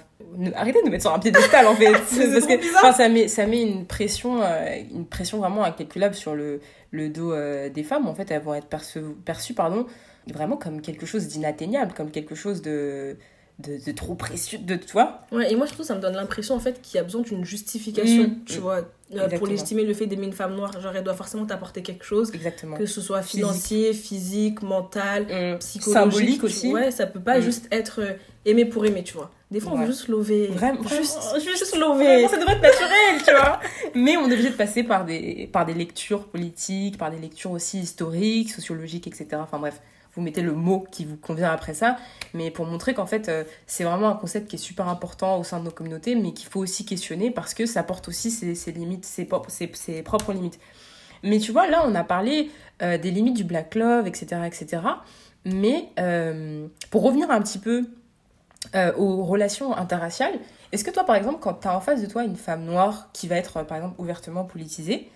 Arrêtez 0.55 0.81
de 0.81 0.85
nous 0.85 0.91
mettre 0.91 1.05
sur 1.05 1.15
un 1.15 1.19
piédestal 1.19 1.67
en 1.67 1.75
fait. 1.75 1.93
Parce 1.93 2.47
que 2.47 2.77
enfin, 2.79 2.93
ça, 2.93 3.09
met, 3.09 3.29
ça 3.29 3.47
met 3.47 3.63
une 3.63 3.87
pression, 3.87 4.43
euh, 4.43 4.77
une 4.91 5.07
pression 5.07 5.39
vraiment 5.39 5.65
incalculable 5.65 6.15
sur 6.15 6.35
le, 6.35 6.61
le 6.91 7.09
dos 7.09 7.33
euh, 7.33 7.69
des 7.69 7.85
femmes. 7.85 8.09
En 8.09 8.15
fait, 8.15 8.31
elles 8.31 8.43
vont 8.43 8.55
être 8.55 8.67
perçues, 8.67 9.03
perçues 9.25 9.55
pardon, 9.55 9.87
vraiment 10.27 10.57
comme 10.57 10.81
quelque 10.81 11.07
chose 11.07 11.29
d'inatteignable, 11.29 11.93
comme 11.95 12.11
quelque 12.11 12.35
chose 12.35 12.61
de, 12.61 13.17
de, 13.59 13.79
de 13.85 13.93
trop 13.93 14.15
précieux, 14.15 14.59
de 14.59 14.77
toi. 14.77 15.21
Ouais, 15.31 15.53
et 15.53 15.57
moi, 15.57 15.67
je 15.67 15.73
trouve 15.73 15.85
que 15.85 15.89
ça 15.89 15.95
me 15.95 16.01
donne 16.01 16.15
l'impression, 16.17 16.55
en 16.55 16.61
fait, 16.61 16.81
qu'il 16.83 16.97
y 16.97 16.99
a 16.99 17.05
besoin 17.05 17.21
d'une 17.23 17.45
justification, 17.45 18.25
Mm. 18.25 18.45
tu 18.47 18.59
vois, 18.59 18.83
euh, 19.15 19.29
pour 19.39 19.47
légitimer 19.47 19.85
le 19.85 19.95
fait 19.95 20.07
d'aimer 20.07 20.27
une 20.27 20.33
femme 20.33 20.55
noire. 20.57 20.81
Genre, 20.81 20.93
elle 20.97 21.05
doit 21.05 21.15
forcément 21.15 21.45
t'apporter 21.47 21.83
quelque 21.83 22.05
chose, 22.05 22.31
Exactement. 22.35 22.77
que 22.77 22.87
ce 22.87 23.01
soit 23.01 23.23
financier, 23.23 23.93
physique, 23.93 24.63
mental, 24.63 25.27
Hum, 25.31 25.59
psychologique. 25.59 26.13
Symbolique 26.13 26.39
tu- 26.41 26.45
aussi. 26.47 26.73
Ouais, 26.73 26.91
ça 26.91 27.07
peut 27.07 27.21
pas 27.21 27.39
Mm. 27.39 27.43
juste 27.43 27.69
être 27.71 28.01
euh, 28.01 28.13
aimé 28.45 28.65
pour 28.65 28.85
aimer, 28.87 29.05
tu 29.05 29.15
vois. 29.15 29.31
Des 29.51 29.61
fois, 29.61 29.73
on 29.73 29.77
Ouais. 29.77 29.83
veut 29.85 29.93
juste 29.93 30.09
lover. 30.09 30.47
Vraiment, 30.49 30.83
juste, 30.89 31.19
juste- 31.35 31.59
juste 31.59 31.77
lover. 31.77 32.27
Ça 32.29 32.39
devrait 32.39 32.55
être 32.55 32.63
naturel, 32.63 33.23
tu 33.25 33.31
vois. 33.33 33.61
Mais 33.95 34.17
on 34.17 34.23
est 34.29 34.33
obligé 34.33 34.49
de 34.51 34.55
passer 34.57 34.83
par 34.83 35.05
des, 35.05 35.49
par 35.53 35.67
des 35.67 35.75
lectures 35.75 36.25
politiques, 36.29 36.97
par 36.97 37.11
des 37.11 37.19
lectures 37.19 37.51
aussi 37.51 37.79
historiques, 37.81 38.51
sociologiques, 38.51 39.07
etc. 39.07 39.27
Enfin 39.35 39.59
bref, 39.59 39.81
vous 40.15 40.23
mettez 40.23 40.43
le 40.43 40.53
mot 40.53 40.85
qui 40.91 41.05
vous 41.05 41.17
convient 41.17 41.51
après 41.51 41.75
ça. 41.75 41.97
Mais 42.35 42.51
pour 42.51 42.67
montrer 42.67 42.95
qu'en 42.95 43.07
fait, 43.07 43.29
euh, 43.29 43.45
c'est 43.67 43.85
vraiment 43.85 44.09
un 44.09 44.17
concept 44.17 44.49
qui 44.49 44.57
est 44.57 44.59
super 44.59 44.89
important 44.89 45.39
au 45.39 45.45
sein 45.45 45.59
de 45.59 45.65
nos 45.65 45.71
communautés, 45.71 46.15
mais 46.15 46.33
qu'il 46.33 46.49
faut 46.49 46.61
aussi 46.61 46.85
questionner 46.85 47.31
parce 47.31 47.55
que 47.55 47.67
ça 47.67 47.83
porte 47.83 48.09
aussi 48.09 48.31
ses, 48.31 48.73
limites, 48.73 49.05
ses, 49.05 49.25
propres- 49.25 50.33
limites. 50.33 50.61
Mais 51.23 51.39
tu 51.39 51.53
vois, 51.53 51.69
là, 51.69 51.83
on 51.87 51.95
a 51.95 52.05
parlé 52.05 52.51
euh, 52.83 52.99
des 52.99 53.11
limites 53.11 53.37
du 53.37 53.45
black 53.45 53.75
love, 53.75 54.07
etc., 54.07 54.43
etc. 54.47 54.83
Mais 55.45 55.89
euh, 55.99 56.67
pour 56.91 57.03
revenir 57.03 57.31
un 57.31 57.41
petit 57.41 57.59
peu 57.59 57.87
aux 58.97 59.25
relations 59.25 59.77
interraciales, 59.77 60.39
est-ce 60.71 60.85
que 60.85 60.91
toi, 60.91 61.05
par 61.05 61.17
exemple, 61.17 61.41
quand 61.41 61.55
tu 61.55 61.69
as 61.69 61.77
en 61.77 61.81
face 61.81 62.01
de 62.01 62.07
toi 62.07 62.23
une 62.23 62.37
femme 62.37 62.65
noire 62.65 63.09
qui 63.13 63.27
va 63.27 63.37
être, 63.37 63.65
par 63.65 63.77
exemple, 63.77 64.01
ouvertement 64.01 64.45
politisée, 64.45 65.11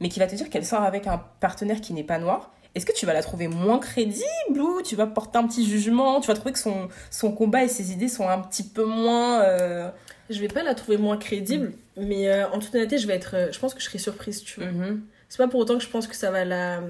mais 0.00 0.08
qui 0.08 0.18
va 0.18 0.26
te 0.26 0.34
dire 0.34 0.50
qu'elle 0.50 0.64
sort 0.64 0.82
avec 0.82 1.06
un 1.06 1.22
partenaire 1.40 1.80
qui 1.80 1.92
n'est 1.92 2.04
pas 2.04 2.18
noir, 2.18 2.50
est-ce 2.76 2.86
que 2.86 2.92
tu 2.92 3.06
vas 3.06 3.12
la 3.14 3.22
trouver 3.22 3.48
moins 3.48 3.78
crédible 3.78 4.60
ou 4.60 4.82
tu 4.82 4.94
vas 4.96 5.06
porter 5.06 5.38
un 5.38 5.46
petit 5.46 5.66
jugement? 5.66 6.20
Tu 6.20 6.28
vas 6.28 6.34
trouver 6.34 6.52
que 6.52 6.58
son, 6.58 6.88
son 7.10 7.32
combat 7.32 7.64
et 7.64 7.68
ses 7.68 7.90
idées 7.92 8.08
sont 8.08 8.28
un 8.28 8.38
petit 8.40 8.62
peu 8.62 8.84
moins... 8.84 9.40
euh, 9.42 9.88
Je 10.30 10.38
vais 10.40 10.48
pas 10.48 10.62
la 10.62 10.74
trouver 10.74 10.96
moins 10.98 11.16
crédible, 11.16 11.72
mais 11.96 12.28
euh, 12.28 12.48
en 12.50 12.58
toute 12.58 12.74
honnêteté, 12.74 12.98
je 12.98 13.06
vais 13.06 13.14
être. 13.14 13.34
euh, 13.34 13.48
je 13.52 13.58
pense 13.58 13.74
que 13.74 13.80
je 13.80 13.86
serai 13.86 13.98
surprise, 13.98 14.42
tu 14.44 14.60
vois. 14.60 14.70
mhm. 14.70 15.02
C'est 15.28 15.38
pas 15.38 15.48
pour 15.48 15.58
autant 15.58 15.76
que 15.76 15.82
je 15.82 15.88
pense 15.88 16.06
que 16.06 16.14
ça 16.14 16.30
va 16.30 16.44
la 16.44 16.80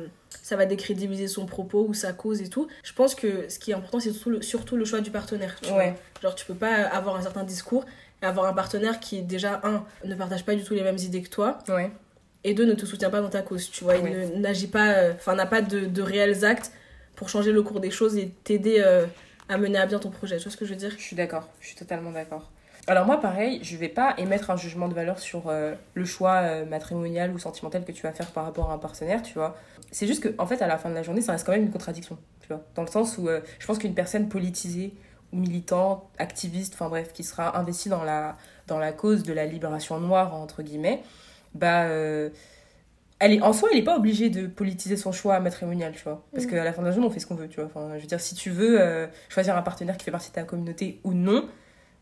ça 0.42 0.57
va 0.57 0.66
décrédibiliser 0.66 1.27
son 1.27 1.46
propos 1.46 1.87
ou 1.88 1.94
sa 1.94 2.12
cause 2.12 2.42
et 2.42 2.49
tout. 2.51 2.68
Je 2.83 2.92
pense 2.92 3.14
que 3.14 3.49
ce 3.49 3.59
qui 3.59 3.70
est 3.70 3.75
important 3.75 3.99
c'est 3.99 4.11
surtout 4.12 4.29
le, 4.31 4.42
surtout 4.42 4.77
le 4.77 4.85
choix 4.85 5.01
du 5.01 5.11
partenaire. 5.11 5.57
tu 5.62 5.70
vois. 5.70 5.79
Ouais. 5.79 5.94
Genre 6.22 6.35
tu 6.35 6.44
peux 6.44 6.55
pas 6.55 6.75
avoir 6.85 7.16
un 7.16 7.22
certain 7.22 7.44
discours 7.44 7.87
et 8.22 8.27
avoir 8.27 8.44
un 8.46 8.53
partenaire 8.53 9.01
qui 9.01 9.22
déjà 9.22 9.61
un 9.64 9.85
ne 10.05 10.14
partage 10.14 10.44
pas 10.44 10.55
du 10.55 10.62
tout 10.64 10.75
les 10.75 10.83
mêmes 10.83 10.99
idées 10.99 11.22
que 11.22 11.31
toi 11.31 11.59
Ouais. 11.68 11.90
Et 12.46 12.54
deux 12.54 12.64
ne 12.64 12.74
te 12.74 12.87
soutient 12.87 13.11
pas 13.11 13.20
dans 13.20 13.28
ta 13.28 13.42
cause. 13.42 13.70
Tu 13.70 13.85
vois, 13.85 13.96
il 13.96 14.40
n'agit 14.40 14.68
pas 14.68 14.92
euh, 14.92 15.12
enfin 15.14 15.35
n'a 15.35 15.46
pas 15.46 15.61
de, 15.62 15.80
de 15.80 16.02
réels 16.02 16.44
actes 16.44 16.72
pour 17.16 17.28
changer 17.28 17.52
le 17.52 17.62
cours 17.62 17.80
des 17.80 17.90
choses 17.90 18.16
et 18.16 18.28
t'aider 18.44 18.76
euh, 18.78 19.04
à 19.48 19.59
mener 19.59 19.78
à 19.78 19.87
bien 19.87 19.98
ton 19.98 20.11
projet. 20.11 20.37
Tu 20.37 20.44
vois 20.44 20.52
ce 20.52 20.56
que 20.56 20.64
je 20.64 20.70
veux 20.70 20.78
dire? 20.78 20.92
Je 20.96 21.02
suis 21.02 21.16
d'accord, 21.16 21.48
je 21.61 21.66
suis 21.66 21.76
totalement 21.76 22.12
d'accord. 22.12 22.50
Alors 22.88 23.04
moi, 23.04 23.20
pareil, 23.20 23.59
je 23.62 23.76
vais 23.76 23.88
pas 23.88 24.14
émettre 24.16 24.50
un 24.50 24.56
jugement 24.56 24.87
de 24.87 24.94
valeur 24.94 25.18
sur 25.18 25.48
euh, 25.48 25.74
le 25.94 26.04
choix 26.04 26.37
euh, 26.37 26.64
matrimonial 26.64 27.32
ou 27.32 27.38
sentimental 27.38 27.85
que 27.85 27.90
tu 27.90 28.02
vas 28.02 28.12
faire 28.12 28.30
par 28.30 28.44
rapport 28.44 28.70
à 28.70 28.74
un 28.74 28.78
partenaire, 28.78 29.24
tu 29.24 29.35
vois. 29.35 29.56
C'est 29.90 30.06
juste 30.06 30.22
que, 30.22 30.28
en 30.38 30.46
fait, 30.46 30.62
à 30.62 30.68
la 30.68 30.78
fin 30.78 30.88
de 30.88 30.94
la 30.94 31.02
journée, 31.02 31.20
ça 31.20 31.32
reste 31.32 31.44
quand 31.44 31.52
même 31.52 31.64
une 31.64 31.72
contradiction, 31.72 32.16
tu 32.42 32.46
vois. 32.48 32.62
Dans 32.76 32.82
le 32.82 32.88
sens 32.88 33.18
où 33.18 33.28
euh, 33.28 33.40
je 33.59 33.66
pense 33.66 33.78
qu'une 33.78 33.94
personne 33.94 34.28
politisée 34.28 34.94
ou 35.32 35.38
militante, 35.38 36.04
activiste, 36.18 36.74
enfin 36.74 36.88
bref, 36.88 37.12
qui 37.12 37.24
sera 37.24 37.59
investie 37.59 37.88
dans 37.88 38.04
la, 38.04 38.37
dans 38.68 38.78
la 38.78 38.92
cause 38.92 39.24
de 39.24 39.32
la 39.32 39.46
libération 39.46 39.98
noire, 39.98 40.32
entre 40.35 40.62
guillemets, 40.62 41.02
bah... 41.56 41.84
euh, 41.84 42.30
elle 43.18 43.32
est, 43.32 43.40
en 43.40 43.54
soi, 43.54 43.70
elle 43.72 43.78
n'est 43.78 43.84
pas 43.84 43.96
obligée 43.96 44.28
de 44.28 44.46
politiser 44.46 44.96
son 44.96 45.10
choix 45.10 45.40
matrimonial, 45.40 45.92
tu 45.96 46.02
vois. 46.04 46.22
Parce 46.34 46.44
Mhm. 46.44 46.50
qu'à 46.50 46.64
la 46.64 46.72
fin 46.74 46.82
de 46.82 46.86
la 46.88 46.92
journée, 46.92 47.06
on 47.06 47.10
fait 47.10 47.18
ce 47.20 47.26
qu'on 47.26 47.34
veut, 47.34 47.48
tu 47.48 47.56
vois. 47.60 47.64
Enfin, 47.74 47.92
je 47.96 48.00
veux 48.02 48.06
dire, 48.06 48.20
si 48.20 48.34
tu 48.34 48.50
veux 48.50 48.78
euh, 48.80 49.06
choisir 49.30 49.56
un 49.56 49.62
partenaire 49.62 49.96
qui 49.96 50.04
fait 50.04 50.10
partie 50.10 50.28
de 50.28 50.34
ta 50.34 50.42
communauté 50.42 51.00
ou 51.02 51.14
non, 51.14 51.46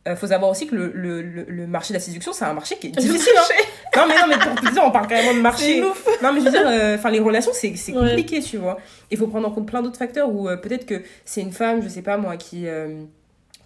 euh, 0.08 0.16
faut 0.16 0.26
savoir 0.26 0.50
aussi 0.50 0.66
que 0.66 0.74
le, 0.74 0.90
le, 0.92 1.22
le, 1.22 1.44
le 1.44 1.66
marché 1.68 1.94
de 1.94 1.98
la 1.98 2.04
séduction, 2.04 2.32
c'est 2.32 2.44
un 2.44 2.52
marché 2.52 2.76
qui 2.78 2.88
est 2.88 2.90
difficile. 2.90 3.32
hein. 3.38 3.54
Non, 3.96 4.06
mais 4.08 4.14
non, 4.18 4.26
mais 4.28 4.38
pour 4.38 4.60
te 4.60 4.72
dire, 4.72 4.82
on 4.84 4.90
parle 4.90 5.06
carrément 5.06 5.34
de 5.34 5.40
marché. 5.40 5.80
Non, 5.80 6.32
mais 6.32 6.40
je 6.40 6.44
veux 6.46 6.50
dire, 6.50 6.66
euh, 6.66 6.96
enfin, 6.96 7.10
les 7.10 7.20
relations, 7.20 7.52
c'est 7.54 7.70
Ouais. 7.92 8.08
compliqué, 8.08 8.40
tu 8.40 8.56
vois. 8.56 8.78
Il 9.12 9.16
faut 9.16 9.28
prendre 9.28 9.46
en 9.46 9.52
compte 9.52 9.68
plein 9.68 9.82
d'autres 9.82 9.96
facteurs 9.98 10.28
où 10.30 10.48
euh, 10.48 10.56
peut-être 10.56 10.84
que 10.84 11.00
c'est 11.24 11.42
une 11.42 11.52
femme, 11.52 11.80
je 11.80 11.88
sais 11.88 12.02
pas 12.02 12.16
moi, 12.16 12.36
qui, 12.36 12.66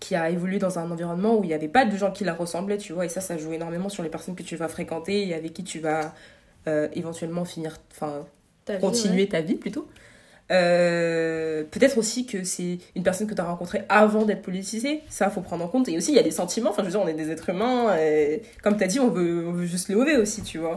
qui 0.01 0.15
a 0.15 0.31
évolué 0.31 0.59
dans 0.59 0.79
un 0.79 0.91
environnement 0.91 1.37
où 1.37 1.45
il 1.45 1.49
n'y 1.49 1.55
avait 1.55 1.69
pas 1.69 1.85
de 1.85 1.97
gens 1.97 2.11
qui 2.11 2.25
la 2.25 2.35
ressemblaient, 2.35 2.79
tu 2.79 2.93
vois. 2.93 3.05
Et 3.05 3.09
ça, 3.09 3.21
ça 3.21 3.37
joue 3.37 3.53
énormément 3.53 3.89
sur 3.89 4.03
les 4.03 4.09
personnes 4.09 4.35
que 4.35 4.43
tu 4.43 4.57
vas 4.57 4.69
fréquenter 4.69 5.27
et 5.27 5.35
avec 5.35 5.53
qui 5.53 5.65
tu 5.65 5.81
vas 5.81 6.15
euh, 6.67 6.89
éventuellement 6.93 7.45
finir, 7.45 7.79
enfin, 7.91 8.27
continuer 8.81 9.29
ta 9.29 9.41
vie 9.41 9.57
plutôt. 9.57 9.89
Euh, 10.51 11.65
peut-être 11.71 11.99
aussi 11.99 12.25
que 12.25 12.43
c'est 12.43 12.79
une 12.97 13.03
personne 13.03 13.27
que 13.27 13.35
tu 13.35 13.41
as 13.41 13.45
rencontrée 13.45 13.83
avant 13.91 14.25
d'être 14.25 14.41
politisée, 14.41 15.03
ça 15.09 15.29
faut 15.31 15.43
prendre 15.43 15.65
en 15.65 15.69
compte. 15.69 15.89
Et 15.89 15.97
aussi, 15.97 16.13
il 16.13 16.17
y 16.17 16.21
a 16.21 16.23
des 16.23 16.31
sentiments, 16.31 16.71
enfin 16.71 16.83
je 16.83 16.87
veux 16.87 16.93
dire, 16.93 17.01
on 17.03 17.09
est 17.09 17.15
des 17.15 17.31
êtres 17.31 17.51
humains, 17.51 17.97
et 17.99 18.43
comme 18.63 18.77
tu 18.77 18.85
as 18.85 18.87
dit, 18.87 19.01
on 19.01 19.09
veut, 19.09 19.47
on 19.47 19.53
veut 19.53 19.67
juste 19.67 19.89
lever 19.89 20.17
aussi, 20.17 20.43
tu 20.43 20.59
vois. 20.59 20.75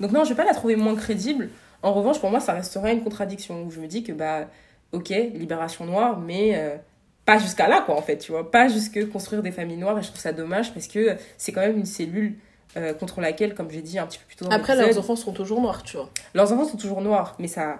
Donc 0.00 0.10
non, 0.10 0.24
je 0.24 0.30
vais 0.30 0.34
pas 0.34 0.44
la 0.44 0.54
trouver 0.54 0.76
moins 0.76 0.96
crédible. 0.96 1.50
En 1.82 1.92
revanche, 1.92 2.20
pour 2.20 2.30
moi, 2.30 2.40
ça 2.40 2.52
resterait 2.52 2.92
une 2.92 3.02
contradiction 3.02 3.64
où 3.64 3.70
je 3.70 3.80
me 3.80 3.86
dis 3.86 4.02
que, 4.02 4.12
bah, 4.12 4.48
ok, 4.92 5.08
libération 5.08 5.84
noire, 5.84 6.18
mais 6.18 6.56
euh, 6.56 6.76
pas 7.24 7.38
jusqu'à 7.38 7.68
là, 7.68 7.82
quoi, 7.86 7.96
en 7.96 8.02
fait, 8.02 8.18
tu 8.18 8.32
vois. 8.32 8.50
Pas 8.50 8.68
jusque 8.68 9.08
construire 9.10 9.42
des 9.42 9.52
familles 9.52 9.76
noires, 9.76 9.98
et 9.98 10.02
je 10.02 10.08
trouve 10.08 10.20
ça 10.20 10.32
dommage 10.32 10.72
parce 10.74 10.86
que 10.88 11.16
c'est 11.38 11.52
quand 11.52 11.60
même 11.60 11.78
une 11.78 11.86
cellule 11.86 12.34
euh, 12.76 12.94
contre 12.94 13.20
laquelle, 13.20 13.54
comme 13.54 13.70
j'ai 13.70 13.82
dit 13.82 13.98
un 13.98 14.06
petit 14.06 14.18
peu 14.18 14.24
plus 14.26 14.36
tôt 14.36 14.44
dans 14.46 14.50
Après, 14.50 14.74
leurs 14.76 14.98
enfants 14.98 15.14
seront 15.16 15.32
toujours 15.32 15.60
noirs, 15.60 15.82
tu 15.82 15.96
vois. 15.96 16.08
leurs 16.34 16.52
enfants 16.52 16.64
sont 16.66 16.76
toujours 16.78 17.00
noirs, 17.00 17.36
mais 17.38 17.48
ça. 17.48 17.78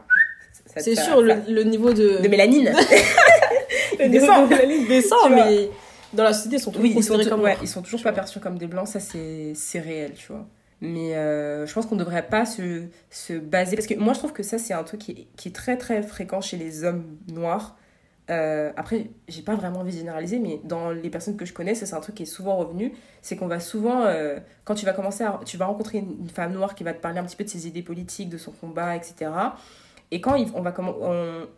ça- 0.66 0.81
C'est 0.81 0.94
sûr, 0.94 1.05
ça- 1.16 1.20
le, 1.20 1.35
le 1.48 1.62
niveau 1.64 1.92
de. 1.92 2.22
de 2.22 2.28
mélanine. 2.28 2.72
le 3.98 4.09
descend. 4.09 4.31
niveau 4.42 4.46
de 4.46 4.55
mélanine 4.55 4.87
descend, 4.88 5.33
mais 5.33 5.70
dans 6.12 6.24
la 6.24 6.33
société, 6.33 6.57
ils 6.57 6.61
sont 6.61 6.70
toujours 6.70 6.85
oui, 6.85 6.94
ils 6.96 7.02
sont, 7.02 7.18
comme 7.28 7.40
ouais, 7.42 7.57
ils 7.62 7.68
sont 7.68 7.83
toujours 7.83 8.02
pas 8.02 8.12
perçus 8.12 8.38
comme 8.40 8.59
des 8.59 8.66
blancs, 8.66 8.87
ça 8.88 9.00
c'est 9.00 9.52
c'est 9.55 9.81
réel, 9.81 10.12
tu 10.14 10.28
vois. 10.33 10.46
Mais 10.81 11.14
euh, 11.14 11.64
je 11.66 11.72
pense 11.72 11.87
qu'on 11.87 11.96
devrait 11.96 12.26
pas 12.26 12.44
se, 12.44 12.83
se 13.09 13.35
baser. 13.35 13.76
Parce 13.76 13.87
que 13.87 13.94
moi 13.94 14.14
je 14.14 14.18
trouve 14.18 14.33
que 14.33 14.42
ça 14.42 14.59
c'est 14.59 14.74
un 14.74 14.83
truc 14.83 15.00
qui 15.00 15.12
est, 15.12 15.26
qui 15.37 15.48
est 15.48 15.52
très 15.52 15.76
très 15.76 16.02
fréquent 16.02 16.40
chez 16.40 16.57
les 16.57 16.85
hommes 16.85 17.05
noirs. 17.33 17.76
Euh, 18.30 18.72
après, 18.76 19.11
j'ai 19.28 19.42
pas 19.42 19.54
vraiment 19.54 19.80
envie 19.80 19.92
de 19.92 19.98
généraliser, 19.98 20.38
mais 20.38 20.61
dans 20.64 20.90
les 20.90 21.11
personnes 21.11 21.37
que 21.37 21.44
je 21.44 21.52
connais, 21.52 21.74
ça 21.74 21.87
c'est 21.87 21.94
un 21.94 22.00
truc 22.00 22.14
qui 22.14 22.22
est 22.22 22.26
souvent 22.26 22.56
revenu. 22.56 22.92
C'est 23.20 23.37
qu'on 23.37 23.48
va 23.48 23.61
souvent, 23.61 24.04
euh, 24.04 24.38
quand 24.64 24.74
tu 24.74 24.87
vas 24.87 24.92
commencer. 24.92 25.24
Tu 25.44 25.56
vas 25.56 25.66
rencontrer 25.66 25.98
une, 25.98 26.28
femme 26.28 26.52
noire 26.52 26.74
qui 26.74 26.85
va 26.85 26.94
te 26.94 27.00
parler 27.00 27.18
un 27.18 27.24
petit 27.24 27.37
peu 27.37 27.44
de 27.44 27.48
ses 27.48 27.66
idées 27.66 27.82
politiques, 27.82 28.28
de 28.28 28.38
son 28.38 28.52
combat, 28.52 28.96
etc. 28.96 29.30
Et 30.14 30.20
quand 30.20 30.37
on 30.54 30.61
va 30.61 30.74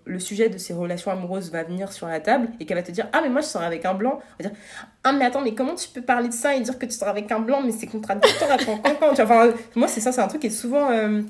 le 0.05 0.19
sujet 0.21 0.49
de 0.49 0.59
ses 0.59 0.75
relations 0.75 1.11
amoureuses 1.11 1.51
va 1.51 1.65
venir 1.65 1.93
sur 1.93 2.07
la 2.07 2.21
table 2.21 2.51
et 2.61 2.67
qu'elle 2.67 2.77
va 2.77 2.85
te 2.85 2.93
dire 2.93 3.09
ah 3.13 3.21
mais 3.21 3.29
moi 3.29 3.41
je 3.41 3.47
sors 3.47 3.63
avec 3.63 3.85
un 3.85 3.95
blanc, 3.95 4.21
on 4.21 4.43
va 4.43 4.49
dire 4.49 4.59
ah 5.03 5.13
mais 5.13 5.25
attends 5.25 5.41
mais 5.41 5.55
comment 5.55 5.75
tu 5.75 5.89
peux 5.89 6.03
parler 6.03 6.29
de 6.29 6.33
ça 6.33 6.55
et 6.55 6.61
dire 6.61 6.79
que 6.79 6.87
tu 6.87 6.93
sors 6.93 7.09
avec 7.09 7.33
un 7.33 7.41
blanc 7.41 7.63
mais 7.65 7.73
c'est 7.73 7.89
contradictoire 7.89 8.53
à 8.53 8.59
ton 8.59 8.81
Enfin 9.11 9.53
moi 9.75 9.89
c'est 9.89 10.01
ça 10.01 10.13
c'est 10.13 10.21
un 10.21 10.29
truc 10.29 10.41
qui 10.41 10.47
est 10.47 10.51
souvent 10.51 10.89
euh, 10.93 11.23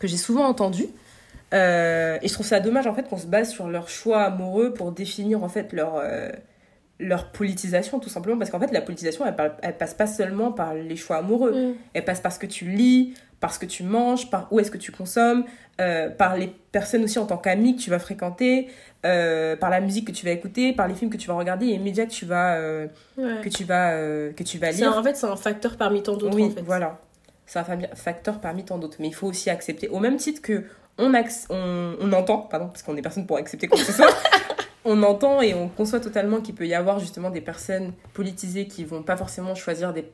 que 0.00 0.08
j'ai 0.08 0.16
souvent 0.16 0.46
entendu 0.46 0.88
Euh, 1.54 2.18
et 2.22 2.28
je 2.28 2.32
trouve 2.34 2.46
ça 2.46 2.58
dommage 2.60 2.86
en 2.86 2.94
fait 2.94 3.08
qu'on 3.08 3.16
se 3.18 3.26
base 3.26 3.50
sur 3.50 3.68
leur 3.68 3.88
choix 3.88 4.22
amoureux 4.24 4.72
pour 4.74 4.92
définir 4.92 5.44
en 5.44 5.48
fait 5.48 5.72
leur 5.72 5.96
euh, 5.96 6.30
leur 7.00 7.32
politisation 7.32 7.98
tout 8.00 8.08
simplement 8.08 8.38
parce 8.38 8.50
qu'en 8.50 8.60
fait 8.60 8.72
la 8.72 8.80
politisation 8.80 9.24
elle, 9.26 9.34
elle 9.62 9.76
passe 9.76 9.94
pas 9.94 10.06
seulement 10.06 10.52
par 10.52 10.74
les 10.74 10.96
choix 10.96 11.16
amoureux 11.18 11.52
Mm. 11.52 11.74
elle 11.94 12.04
passe 12.04 12.20
par 12.20 12.32
ce 12.32 12.38
que 12.38 12.46
tu 12.46 12.64
lis, 12.66 13.14
par 13.40 13.52
ce 13.52 13.58
que 13.58 13.66
tu 13.66 13.82
manges, 13.82 14.30
par 14.30 14.48
où 14.52 14.58
est-ce 14.60 14.70
que 14.70 14.78
tu 14.78 14.90
consommes, 14.90 15.44
euh, 15.80 16.08
par 16.08 16.36
les 16.36 16.48
personnes 16.72 17.04
aussi 17.04 17.18
en 17.18 17.26
tant 17.26 17.36
qu'amis 17.36 17.76
que 17.76 17.82
tu 17.82 17.90
vas 17.90 17.98
fréquenter, 17.98 18.68
euh, 19.04 19.54
par 19.56 19.70
la 19.70 19.80
musique 19.80 20.06
que 20.06 20.12
tu 20.12 20.24
vas 20.24 20.32
écouter, 20.32 20.72
par 20.72 20.88
les 20.88 20.94
films 20.94 21.10
que 21.10 21.16
tu 21.18 21.28
vas 21.28 21.34
regarder, 21.34 21.66
les 21.66 21.78
médias 21.78 22.06
que 22.06 22.12
tu 22.12 22.24
vas, 22.26 22.58
Ouais. 23.18 23.40
que 23.42 23.48
tu 23.48 23.64
vas, 23.64 23.90
que 24.32 24.42
tu 24.44 24.58
vas 24.58 24.70
lire. 24.70 24.92
un- 24.92 24.98
en 24.98 25.02
fait, 25.02 25.14
c'est 25.16 25.26
un 25.26 25.36
facteur 25.36 25.76
parmi 25.76 26.02
tant 26.02 26.16
d'autres, 26.16 26.34
oui, 26.34 26.44
en 26.44 26.50
fait. 26.50 26.62
voilà. 26.62 27.00
C'est 27.46 27.58
un 27.58 27.64
facteur 27.94 28.40
parmi 28.40 28.64
tant 28.64 28.78
d'autres. 28.78 28.96
Mais 29.00 29.08
il 29.08 29.14
faut 29.14 29.26
aussi 29.26 29.50
accepter, 29.50 29.88
au 29.88 29.98
même 29.98 30.16
titre 30.16 30.40
que 30.40 30.64
on, 30.98 31.12
on, 31.50 31.96
on 32.00 32.12
entend, 32.12 32.38
pardon, 32.38 32.68
parce 32.68 32.82
qu'on 32.82 32.96
est 32.96 33.02
personne 33.02 33.26
pour 33.26 33.36
accepter 33.36 33.66
quoi 33.66 33.78
que 33.78 33.84
ce 33.84 33.92
soit, 33.92 34.14
on 34.84 35.02
entend 35.02 35.40
et 35.42 35.54
on 35.54 35.68
conçoit 35.68 36.00
totalement 36.00 36.40
qu'il 36.40 36.54
peut 36.54 36.66
y 36.66 36.74
avoir 36.74 36.98
justement 36.98 37.30
des 37.30 37.40
personnes 37.40 37.92
politisées 38.12 38.66
qui 38.66 38.84
vont 38.84 39.02
pas 39.02 39.16
forcément 39.16 39.54
choisir 39.54 39.92
des, 39.92 40.10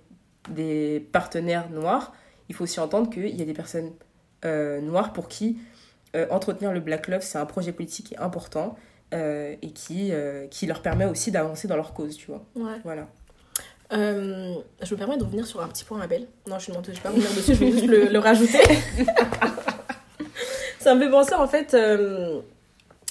des 0.51 1.07
partenaires 1.13 1.71
noirs. 1.71 2.13
Il 2.49 2.55
faut 2.55 2.65
aussi 2.65 2.81
entendre 2.81 3.11
qu'il 3.11 3.37
y 3.37 3.43
a 3.43 3.45
des 3.45 3.53
personnes 3.55 3.93
euh, 4.45 4.81
noires 4.81 5.13
pour 5.13 5.29
qui 5.29 5.59
euh, 6.17 6.27
entretenir 6.31 6.73
le 6.73 6.81
Black 6.81 7.07
Love, 7.07 7.23
c'est 7.23 7.39
un 7.39 7.47
projet 7.47 7.73
politique 7.73 8.15
important 8.19 8.77
euh, 9.15 9.55
et 9.63 9.71
qui, 9.71 10.13
qui 10.51 10.67
leur 10.67 10.83
permet 10.83 11.05
aussi 11.05 11.31
d'avancer 11.31 11.69
dans 11.69 11.77
leur 11.77 11.95
cause, 11.95 12.17
tu 12.17 12.27
vois. 12.27 12.45
Ouais. 12.57 12.79
Voilà. 12.83 13.07
Euh, 13.93 14.55
je 14.83 14.95
me 14.95 14.99
permets 14.99 15.17
de 15.17 15.25
revenir 15.25 15.47
sur 15.47 15.61
un 15.61 15.69
petit 15.69 15.85
point, 15.85 16.01
Abel. 16.01 16.27
Non, 16.49 16.59
je 16.59 16.71
ne 16.71 16.77
vais 16.77 16.93
pas 17.01 17.09
revenir 17.11 17.29
dessus, 17.35 17.55
je 17.55 17.65
vais 17.65 17.73
juste 17.73 17.87
le, 17.87 18.09
le 18.09 18.19
rajouter. 18.19 18.61
Ça 20.81 20.95
me 20.95 21.01
fait 21.05 21.11
penser, 21.11 21.35
en 21.35 21.47
fait, 21.47 21.75
euh, 21.75 22.41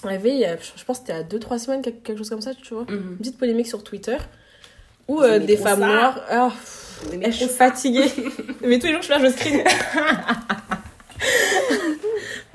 il 0.06 0.12
y 0.12 0.14
avait, 0.14 0.46
a- 0.46 0.58
je 0.58 0.84
pense 0.84 1.00
que 1.00 1.06
c'était 1.08 1.20
à 1.20 1.24
2-3 1.24 1.60
semaines, 1.60 1.82
quelque 1.82 2.16
chose 2.18 2.30
comme 2.30 2.42
ça, 2.42 2.52
tu 2.56 2.74
vois. 2.74 2.86
Une 2.90 3.18
petite 3.18 3.38
polémique 3.38 3.68
sur 3.68 3.84
Twitter 3.84 4.18
où 5.08 5.22
euh, 5.22 5.40
des 5.40 5.56
femmes 5.58 5.80
ça. 5.82 5.86
noires. 5.88 6.22
Ah, 6.30 6.50
pff, 6.52 7.02
je 7.26 7.32
suis 7.32 7.46
fatiguée. 7.48 8.06
Mais 8.62 8.80
tous 8.80 8.88
les 8.88 8.94
jours, 8.94 9.02
je 9.02 9.12
suis 9.12 9.22
là, 9.22 9.30
je 9.30 9.32
screen. 9.32 9.64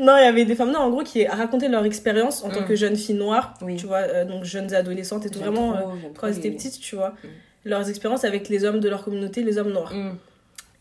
non, 0.00 0.16
il 0.18 0.24
y 0.24 0.26
avait 0.26 0.44
des 0.44 0.54
femmes 0.56 0.70
noires, 0.72 0.82
en 0.82 0.90
gros, 0.90 1.02
qui 1.02 1.26
racontaient 1.26 1.68
leur 1.68 1.84
expérience 1.84 2.42
en 2.44 2.50
tant 2.50 2.62
Mm. 2.62 2.66
que 2.66 2.74
jeunes 2.76 2.96
filles 2.96 3.14
noires, 3.14 3.54
Oui. 3.62 3.76
tu 3.76 3.86
vois, 3.86 3.98
euh, 3.98 4.24
donc 4.24 4.44
jeunes 4.44 4.74
adolescentes 4.74 5.26
et 5.26 5.30
tout, 5.30 5.38
vraiment, 5.38 5.72
trop, 5.74 5.90
euh, 5.90 5.94
quand 6.18 6.26
elles 6.26 6.38
étaient 6.38 6.50
petites, 6.50 6.80
tu 6.80 6.96
vois. 6.96 7.10
Mm. 7.10 7.28
Leurs 7.66 7.88
expériences 7.88 8.24
avec 8.24 8.48
les 8.48 8.64
hommes 8.64 8.80
de 8.80 8.88
leur 8.88 9.04
communauté, 9.04 9.42
les 9.42 9.58
hommes 9.58 9.72
noirs. 9.72 9.92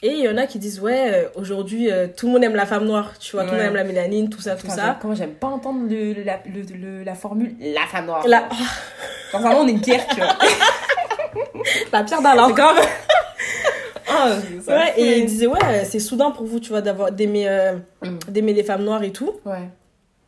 Et 0.05 0.09
il 0.11 0.19
y 0.19 0.27
en 0.27 0.35
a 0.37 0.45
qui 0.47 0.59
disent, 0.59 0.81
ouais, 0.81 1.13
euh, 1.13 1.29
aujourd'hui, 1.35 1.89
euh, 1.89 2.07
tout 2.13 2.27
le 2.27 2.33
monde 2.33 2.43
aime 2.43 2.55
la 2.55 2.65
femme 2.65 2.83
noire, 2.85 3.13
tu 3.19 3.37
vois, 3.37 3.45
tout 3.45 3.51
le 3.51 3.57
monde 3.57 3.67
aime 3.67 3.75
la 3.75 3.85
mélanine, 3.85 4.29
tout 4.29 4.41
ça, 4.41 4.55
tout 4.55 4.63
Putain, 4.63 4.75
ça. 4.75 4.97
Comment 5.01 5.15
j'aime 5.15 5.31
pas 5.33 5.47
entendre 5.47 5.87
le, 5.89 6.23
la, 6.23 6.41
le, 6.45 7.03
la 7.05 7.15
formule 7.15 7.55
la 7.61 7.85
femme 7.89 8.07
noire. 8.07 8.27
La, 8.27 8.49
Genre, 9.31 9.41
vraiment, 9.41 9.61
on 9.61 9.67
est 9.67 9.71
une 9.71 9.79
pierre, 9.81 10.05
tu 10.07 10.17
vois. 10.17 10.27
la 11.93 12.03
pierre. 12.03 12.19
C'est 12.21 12.53
grave. 12.53 12.87
Ah, 14.15 14.35
Ouais, 14.67 14.93
et 14.97 15.17
il 15.19 15.25
disait, 15.25 15.47
ouais, 15.47 15.85
c'est 15.85 15.99
soudain 15.99 16.29
pour 16.31 16.45
vous, 16.45 16.59
tu 16.59 16.69
vois, 16.69 16.81
d'avoir 16.81 17.11
d'aimer 17.11 17.47
euh, 17.47 17.73
Mm. 18.03 18.19
d'aimer 18.27 18.53
les 18.53 18.63
femmes 18.63 18.83
noires 18.83 19.01
et 19.03 19.11
tout. 19.11 19.31
Ouais. 19.45 19.69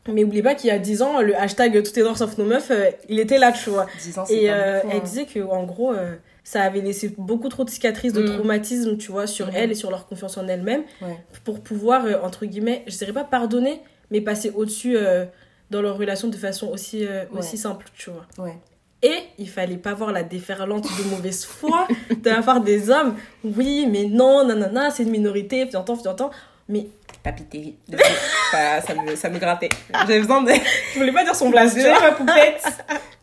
Mais 0.07 0.23
oublie 0.23 0.41
pas 0.41 0.55
qu'il 0.55 0.69
y 0.69 0.71
a 0.71 0.79
10 0.79 1.01
ans, 1.01 1.21
le 1.21 1.35
hashtag 1.35 1.83
tout 1.83 1.99
est 1.99 2.01
noir 2.03 2.17
sauf 2.17 2.37
nos 2.37 2.45
meufs, 2.45 2.71
euh, 2.71 2.89
il 3.09 3.19
était 3.19 3.37
là, 3.37 3.51
tu 3.51 3.69
vois. 3.69 3.85
10 4.01 4.19
ans, 4.19 4.25
c'est 4.25 4.35
Et 4.35 4.49
euh, 4.49 4.79
elle 4.89 4.97
hein. 4.97 5.01
disait 5.03 5.25
que 5.25 5.39
en 5.41 5.63
gros, 5.65 5.91
euh, 5.93 6.15
ça 6.45 6.61
avait 6.61 6.79
laissé 6.81 7.13
beaucoup 7.17 7.49
trop 7.49 7.63
de 7.65 7.69
cicatrices, 7.69 8.13
de 8.13 8.21
Mm. 8.23 8.35
traumatismes, 8.35 8.97
tu 8.97 9.11
vois, 9.11 9.25
sur 9.27 9.47
Mhm. 9.47 9.53
elles 9.55 9.71
et 9.71 9.75
sur 9.75 9.89
leur 9.89 10.05
confiance 10.07 10.37
en 10.37 10.47
elles-mêmes, 10.47 10.83
Ouais. 11.01 11.17
pour 11.43 11.61
pouvoir, 11.61 12.05
euh, 12.05 12.13
entre 12.23 12.45
guillemets, 12.45 12.83
je 12.87 12.95
dirais 12.97 13.11
pas 13.13 13.23
pardonner, 13.25 13.81
mais 14.11 14.21
passer 14.21 14.51
au-dessus 14.55 14.95
euh, 14.95 15.25
dans 15.71 15.81
leur 15.81 15.97
relation 15.97 16.27
de 16.29 16.37
façon 16.37 16.67
aussi, 16.67 17.03
euh, 17.05 17.23
Ouais. 17.31 17.39
aussi 17.39 17.57
simple, 17.57 17.87
tu 17.97 18.11
vois. 18.11 18.25
Ouais. 18.37 18.55
Et 19.01 19.23
il 19.39 19.49
fallait 19.49 19.77
pas 19.77 19.93
voir 19.93 20.11
la 20.11 20.23
déferlante 20.23 20.83
de 20.85 21.09
mauvaise 21.09 21.43
foi 21.59 21.87
de 22.09 22.29
la 22.29 22.41
part 22.41 22.61
des 22.61 22.89
hommes. 22.89 23.15
Oui, 23.43 23.87
mais 23.91 24.05
non, 24.05 24.45
nanana, 24.47 24.89
c'est 24.91 25.03
une 25.03 25.09
minorité, 25.11 25.65
fiantant, 25.67 25.95
fiantant. 25.95 26.31
Mais 26.69 26.87
Papy. 27.23 27.75
Désolée. 27.87 28.09
ça, 28.51 28.81
ça, 28.81 28.93
me, 28.93 29.15
ça 29.15 29.29
me 29.29 29.39
grattait. 29.39 29.69
J'avais 29.91 30.19
besoin 30.19 30.43
de. 30.43 30.51
je 30.93 30.99
voulais 30.99 31.11
pas 31.11 31.23
dire 31.23 31.35
son 31.35 31.49
blaze, 31.49 31.73
tu 31.73 31.81
ma 31.81 32.11
poupette. 32.11 32.63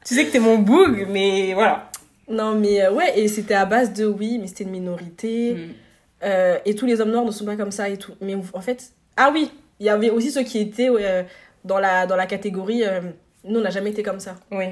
tu 0.05 0.15
sais 0.17 0.27
que 0.27 0.33
t'es 0.33 0.39
mon 0.41 0.59
boug, 0.59 1.07
mais 1.09 1.55
voilà. 1.55 1.89
Non, 2.29 2.55
mais 2.55 2.83
euh, 2.83 2.93
ouais, 2.93 3.19
et 3.19 3.29
c'était 3.29 3.55
à 3.55 3.65
base 3.67 3.93
de 3.93 4.05
oui, 4.07 4.39
mais 4.41 4.47
c'était 4.47 4.65
une 4.65 4.71
minorité. 4.71 5.55
Mm. 5.55 5.59
euh, 6.25 6.59
et 6.65 6.75
tous 6.75 6.87
les 6.87 7.01
hommes 7.01 7.11
noirs 7.11 7.25
ne 7.25 7.31
sont 7.31 7.45
pas 7.45 7.57
comme 7.57 7.73
ça 7.73 7.89
et 7.89 7.97
tout. 7.99 8.13
Mais 8.21 8.35
en 8.35 8.61
fait, 8.61 8.93
ah 9.17 9.31
oui, 9.33 9.51
il 9.81 9.87
y 9.87 9.89
avait 9.89 10.11
aussi 10.11 10.31
ceux 10.31 10.43
qui 10.45 10.59
étaient 10.59 10.89
euh, 10.89 11.23
dans, 11.65 11.79
la, 11.79 12.07
dans 12.07 12.17
la 12.17 12.27
catégorie 12.27 12.85
euh, 12.85 13.01
nous, 13.45 13.59
on 13.59 13.63
n'a 13.63 13.71
jamais 13.71 13.91
été 13.91 14.03
comme 14.05 14.21
ça. 14.21 14.37
Oui. 14.53 14.67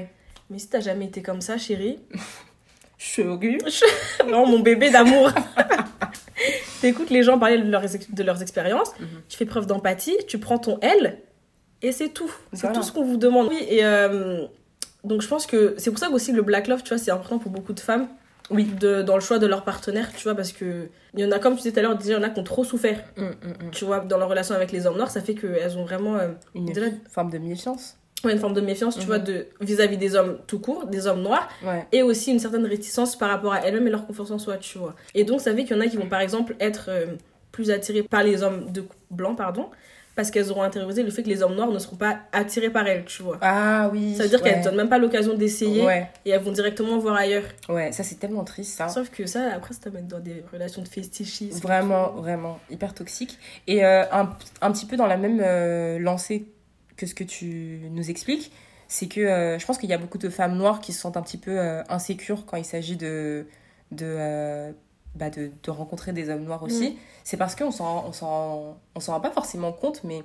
Mais 0.49 0.59
si 0.59 0.69
t'as 0.69 0.79
jamais 0.79 1.05
été 1.05 1.21
comme 1.21 1.41
ça, 1.41 1.57
chérie, 1.57 1.99
Je 2.97 3.05
suis 3.05 3.23
augure. 3.23 3.59
non, 4.29 4.45
mon 4.47 4.59
bébé 4.59 4.89
d'amour. 4.91 5.31
T'écoutes 6.81 7.09
les 7.09 7.21
gens 7.23 7.37
parler 7.37 7.57
de 7.59 7.69
leurs, 7.69 7.83
de 8.09 8.23
leurs 8.23 8.41
expériences, 8.41 8.91
Mhm. 8.99 9.07
tu 9.29 9.37
fais 9.37 9.45
preuve 9.45 9.67
d'empathie, 9.67 10.17
tu 10.27 10.39
prends 10.39 10.57
ton 10.57 10.79
L, 10.81 11.17
et 11.81 11.91
c'est 11.91 12.09
tout. 12.09 12.31
C'est 12.53 12.61
Voilà. 12.61 12.75
tout 12.75 12.83
ce 12.83 12.91
qu'on 12.91 13.03
vous 13.03 13.17
demande. 13.17 13.47
Oui, 13.49 13.59
et 13.69 13.83
euh, 13.83 14.45
donc 15.03 15.21
je 15.21 15.27
pense 15.27 15.45
que 15.45 15.75
c'est 15.77 15.89
pour 15.89 15.99
ça 15.99 16.07
qu'aussi 16.09 16.31
le 16.31 16.41
Black 16.41 16.67
Love, 16.67 16.83
tu 16.83 16.89
vois, 16.89 16.97
c'est 16.97 17.11
important 17.11 17.39
pour 17.39 17.51
beaucoup 17.51 17.73
de 17.73 17.79
femmes. 17.79 18.07
Oui. 18.49 18.65
De, 18.65 19.01
dans 19.01 19.15
le 19.15 19.21
choix 19.21 19.39
de 19.39 19.47
leur 19.47 19.63
partenaire, 19.63 20.11
tu 20.13 20.23
vois, 20.23 20.35
parce 20.35 20.51
que 20.51 20.89
il 21.13 21.19
y 21.21 21.25
en 21.25 21.31
a, 21.31 21.39
comme 21.39 21.53
tu 21.55 21.59
disais 21.59 21.71
tout 21.71 21.79
à 21.79 21.83
l'heure, 21.83 21.97
il 22.03 22.09
y 22.09 22.15
en 22.15 22.21
a 22.23 22.29
qui 22.29 22.39
ont 22.39 22.43
trop 22.43 22.65
souffert, 22.65 22.99
Mm, 23.15 23.21
mm, 23.21 23.27
mm. 23.67 23.71
tu 23.71 23.85
vois, 23.85 24.01
dans 24.01 24.17
leur 24.17 24.27
relation 24.27 24.53
avec 24.55 24.73
les 24.73 24.85
hommes 24.87 24.97
noirs, 24.97 25.09
ça 25.09 25.21
fait 25.21 25.35
qu'elles 25.35 25.77
ont 25.77 25.85
vraiment 25.85 26.15
euh, 26.17 26.29
Une 26.53 26.65
Déjà- 26.65 26.87
forme 27.09 27.31
de 27.31 27.37
méfiance. 27.37 27.95
ouais, 28.25 28.33
une 28.33 28.39
forme 28.39 28.53
de 28.53 28.59
méfiance, 28.61 28.95
tu 28.95 29.01
Mhm. 29.01 29.07
vois, 29.07 29.19
de 29.19 29.47
vis-à-vis 29.61 29.95
des 29.97 30.15
hommes 30.15 30.37
tout 30.47 30.59
court, 30.59 30.85
des 30.87 31.07
hommes 31.07 31.21
noirs, 31.21 31.47
Ouais. 31.63 31.87
et 31.93 32.01
aussi 32.03 32.31
une 32.31 32.39
certaine 32.39 32.65
réticence 32.65 33.15
par 33.15 33.29
rapport 33.29 33.53
à 33.53 33.59
elles-mêmes 33.65 33.87
et 33.87 33.91
leur 33.91 34.05
confiance 34.05 34.31
en 34.31 34.37
soi, 34.37 34.57
tu 34.57 34.77
vois. 34.79 34.95
Et 35.15 35.23
donc, 35.23 35.39
ça 35.39 35.55
fait 35.55 35.63
qu'il 35.63 35.75
y 35.77 35.79
en 35.79 35.81
a 35.81 35.87
qui 35.87 35.95
vont, 35.95 36.09
par 36.09 36.19
exemple, 36.19 36.55
être 36.59 36.87
euh, 36.89 37.05
plus 37.53 37.71
attirés 37.71 38.03
par 38.03 38.23
les 38.23 38.43
hommes 38.43 38.69
de 38.71 38.83
blancs, 39.11 39.37
pardon, 39.37 39.67
parce 40.15 40.29
qu'elles 40.29 40.51
auront 40.51 40.63
intériorisé 40.63 41.03
le 41.03 41.09
fait 41.11 41.23
que 41.23 41.29
les 41.29 41.41
hommes 41.41 41.55
noirs 41.55 41.71
ne 41.71 41.79
seront 41.79 41.95
pas 41.95 42.19
attirés 42.31 42.69
par 42.69 42.85
elles, 42.87 43.05
tu 43.05 43.23
vois. 43.23 43.37
Ah 43.41 43.89
oui. 43.93 44.15
Ça 44.15 44.23
veut 44.23 44.29
dire 44.29 44.41
ouais. 44.41 44.49
qu'elles 44.49 44.59
ne 44.59 44.63
donnent 44.65 44.75
même 44.75 44.89
pas 44.89 44.97
l'occasion 44.97 45.33
d'essayer 45.35 45.83
Ouais, 45.85 46.09
et 46.25 46.31
elles 46.31 46.41
vont 46.41 46.51
directement 46.51 46.97
voir 46.97 47.15
ailleurs. 47.15 47.43
ouais, 47.69 47.91
ça 47.91 48.03
c'est 48.03 48.15
tellement 48.15 48.43
triste 48.43 48.77
ça. 48.77 48.89
Sauf 48.89 49.09
que 49.09 49.25
ça, 49.25 49.49
après, 49.53 49.73
ça 49.73 49.81
t'amène 49.83 50.07
dans 50.07 50.19
des 50.19 50.43
relations 50.51 50.81
de 50.81 50.87
fétichisme. 50.87 51.59
Vraiment, 51.61 52.09
vraiment, 52.11 52.59
hyper 52.69 52.93
toxique. 52.93 53.37
Et 53.67 53.85
euh, 53.85 54.03
un, 54.11 54.29
un 54.61 54.71
petit 54.71 54.85
peu 54.85 54.97
dans 54.97 55.07
la 55.07 55.17
même 55.17 55.41
euh, 55.43 55.97
lancée 55.99 56.45
que 56.97 57.05
ce 57.05 57.15
que 57.15 57.23
tu 57.23 57.81
nous 57.91 58.09
expliques, 58.09 58.51
c'est 58.87 59.07
que 59.07 59.21
euh, 59.21 59.57
je 59.59 59.65
pense 59.65 59.77
qu'il 59.77 59.89
y 59.89 59.93
a 59.93 59.97
beaucoup 59.97 60.17
de 60.17 60.29
femmes 60.29 60.57
noires 60.57 60.81
qui 60.81 60.91
se 60.91 60.99
sentent 60.99 61.17
un 61.17 61.21
petit 61.21 61.37
peu 61.37 61.57
insécures 61.89 62.45
quand 62.45 62.57
il 62.57 62.65
s'agit 62.65 62.97
de, 62.97 63.45
de, 63.91 64.73
bah 65.15 65.29
de, 65.29 65.51
de 65.63 65.71
rencontrer 65.71 66.13
des 66.13 66.29
hommes 66.29 66.43
noirs 66.43 66.63
aussi. 66.63 66.97
C'est 67.23 67.37
parce 67.37 67.55
qu'on 67.55 67.71
s'en 67.71 68.05
on 68.07 68.13
s'en 68.13 68.77
on 68.95 68.99
s'en 68.99 69.13
rend 69.13 69.19
pas 69.21 69.31
forcément 69.31 69.71
compte, 69.71 70.03
mais 70.03 70.23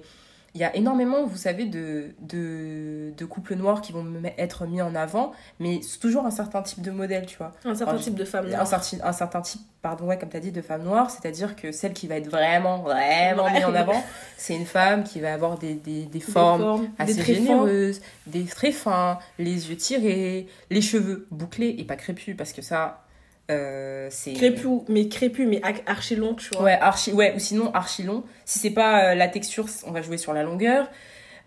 il 0.55 0.61
y 0.61 0.65
a 0.65 0.75
énormément, 0.75 1.27
vous 1.27 1.37
savez, 1.37 1.67
de, 1.67 2.15
de, 2.23 3.13
de 3.15 3.25
couples 3.27 3.57
noirs 3.57 3.83
qui 3.83 3.93
vont 3.93 4.07
être 4.39 4.65
mis 4.65 4.81
en 4.81 4.95
avant, 4.95 5.33
mais 5.61 5.81
c'est 5.83 5.99
toujours 5.99 6.25
un 6.25 6.31
certain 6.31 6.63
type 6.63 6.81
de 6.81 6.91
modèle, 6.91 7.27
tu 7.27 7.37
vois 7.37 7.53
Un 7.67 7.75
certain 7.75 7.99
type 7.99 8.15
de 8.15 8.25
femme 8.25 8.47
un 8.47 8.49
noire. 8.49 8.67
certain, 8.67 8.97
un 9.07 9.13
certain 9.13 9.43
type, 9.43 9.61
pardon, 9.83 10.07
ouais, 10.07 10.17
comme 10.19 10.31
tu 10.31 10.37
as 10.39 10.41
dit, 10.41 10.53
de 10.53 10.63
femme 10.63 10.83
noire, 10.85 11.11
c'est-à-dire 11.11 11.57
que 11.57 11.73
celle 11.73 11.93
qui 11.93 12.07
va 12.07 12.15
être 12.17 12.31
vraiment, 12.31 12.79
vraiment 12.79 13.51
mise 13.51 13.67
en 13.67 13.75
avant, 13.75 14.03
c'est 14.39 14.57
une 14.57 14.65
femme 14.65 15.05
qui 15.05 15.21
va 15.21 15.35
avoir 15.35 15.59
des, 15.59 15.75
des, 15.75 16.05
des 16.05 16.07
Des 16.07 16.21
formes 16.21 16.89
assez 16.99 17.13
fins. 17.21 17.35
généreuses, 17.35 18.01
des 18.27 18.45
traits 18.45 18.73
fins, 18.73 19.19
les 19.39 19.69
yeux 19.69 19.77
tirés, 19.77 20.47
les 20.71 20.81
cheveux 20.81 21.27
bouclés 21.31 21.75
et 21.77 21.85
pas 21.85 21.97
crépus, 21.97 22.35
parce 22.35 22.55
que 22.55 22.63
ça, 22.63 23.05
euh, 23.51 24.09
c'est... 24.11 24.33
Crépus, 24.33 24.81
mais 24.89 25.09
crépus, 25.09 25.47
mais 25.49 25.61
ar- 25.63 25.73
archi 25.87 26.17
long, 26.17 26.35
tu 26.35 26.51
vois. 26.55 26.65
Ouais, 26.65 26.79
archi, 26.81 27.13
ouais, 27.13 27.33
ou 27.37 27.39
sinon 27.39 27.71
archi 27.75 28.03
long. 28.03 28.25
Si 28.45 28.59
c'est 28.59 28.71
pas 28.71 29.11
euh, 29.11 29.15
la 29.15 29.29
texture, 29.29 29.67
on 29.87 29.93
va 29.93 30.03
jouer 30.03 30.17
sur 30.19 30.33
la 30.33 30.43
longueur. 30.43 30.89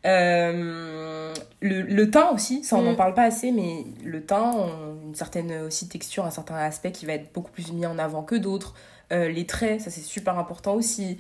Euh, 0.06 1.34
le, 1.62 1.82
le 1.82 2.10
teint 2.12 2.30
aussi, 2.34 2.64
ça 2.64 2.78
on 2.78 2.82
n'en 2.84 2.94
Mm. 2.94 2.98
parle 2.98 3.14
pas 3.14 3.24
assez, 3.24 3.52
mais 3.52 3.84
le 4.06 4.22
teint, 4.24 4.52
on- 4.56 5.08
une 5.10 5.16
certaine 5.16 5.52
aussi 5.68 5.88
texture, 5.90 6.26
un 6.26 6.32
certain 6.32 6.56
aspect 6.56 6.92
qui 6.92 7.06
va 7.06 7.14
être 7.14 7.34
beaucoup 7.34 7.52
plus 7.52 7.72
mis 7.74 7.86
en 7.86 7.98
avant 8.00 8.24
que 8.24 8.36
d'autres. 8.36 8.74
Les 9.12 9.48
traits, 9.48 9.82
ça 9.82 9.90
c'est 9.90 10.02
super 10.02 10.38
important 10.38 10.76
aussi. 10.76 11.18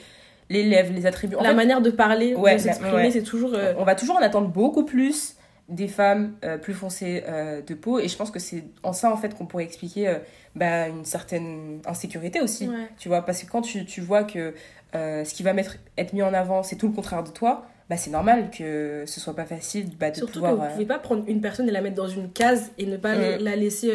Les 0.52 0.62
lèvres, 0.64 0.94
les 0.94 1.08
attributs. 1.08 1.36
En 1.36 1.42
la 1.42 1.50
fait, 1.50 1.56
manière 1.56 1.82
de 1.82 1.90
parler, 1.90 2.36
Ouais, 2.36 2.54
de 2.56 2.60
s'exprimer, 2.62 2.94
ouais. 2.94 3.12
c'est 3.12 3.24
toujours. 3.24 3.56
on 3.78 3.84
va 3.84 3.96
toujours 3.96 4.16
en 4.18 4.22
attendre 4.22 4.48
beaucoup 4.48 4.86
plus 4.86 5.34
des 5.70 5.88
femmes 5.88 6.36
euh, 6.44 6.58
plus 6.58 6.74
foncées 6.74 7.24
euh, 7.28 7.62
de 7.62 7.74
peau, 7.76 8.00
et 8.00 8.08
je 8.08 8.18
pense 8.18 8.32
que 8.32 8.40
c'est 8.40 8.64
en 8.84 8.92
ça 8.94 9.12
en 9.12 9.18
fait 9.18 9.36
qu'on 9.36 9.46
pourrait 9.46 9.64
expliquer 9.64 10.08
euh, 10.10 10.18
bah, 10.56 10.88
une 10.88 11.06
certaine 11.06 11.80
insécurité 11.86 12.42
aussi. 12.42 12.68
ouais. 12.68 12.90
Tu 12.98 13.08
vois, 13.08 13.22
parce 13.22 13.44
que 13.44 13.50
quand 13.50 13.62
tu, 13.62 13.86
tu 13.86 14.02
vois 14.02 14.24
que 14.24 14.54
ce 14.94 15.34
qui 15.34 15.44
va 15.44 15.54
mettre, 15.54 15.78
être 15.98 16.14
mis 16.14 16.24
en 16.24 16.34
avant, 16.34 16.64
c'est 16.64 16.76
tout 16.76 16.88
le 16.88 16.94
contraire 16.94 17.24
de 17.24 17.30
toi, 17.30 17.68
bah 17.90 17.98
c'est 17.98 18.10
normal 18.12 18.50
que 18.52 19.04
ce 19.08 19.20
soit 19.20 19.36
pas 19.36 19.46
facile 19.46 19.90
bah, 20.00 20.10
de 20.12 20.18
Surtout 20.18 20.34
pouvoir. 20.42 20.56
que 20.56 20.62
vous 20.62 20.74
pouvez 20.74 20.86
pas 20.86 21.00
prendre 21.00 21.24
une 21.28 21.42
personne 21.42 21.68
et 21.70 21.72
la 21.72 21.82
mettre 21.82 21.96
dans 21.96 22.08
une 22.08 22.32
case 22.32 22.72
et 22.78 22.86
ne 22.86 22.98
pas 22.98 23.16
Mm. 23.16 23.20
la- 23.22 23.38
la 23.38 23.56
laisser 23.56 23.92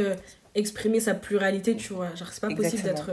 exprimer 0.54 1.00
sa 1.00 1.14
pluralité, 1.14 1.76
tu 1.76 1.92
vois. 1.92 2.14
Genre, 2.14 2.28
c'est 2.32 2.40
pas 2.40 2.54
possible 2.54 2.82
d'être 2.82 3.10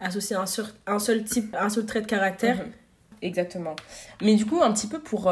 associé 0.00 0.36
à 0.36 0.40
un 0.40 0.46
seul, 0.46 0.66
un 0.86 0.98
seul 0.98 1.24
type, 1.24 1.56
un 1.58 1.68
seul 1.70 1.86
trait 1.86 2.00
de 2.02 2.06
caractère. 2.06 2.56
Mhm. 2.56 2.72
Exactement. 3.22 3.76
Mais 4.20 4.34
du 4.34 4.44
coup, 4.44 4.60
un 4.62 4.72
petit 4.72 4.88
peu 4.88 4.98
pour, 4.98 5.30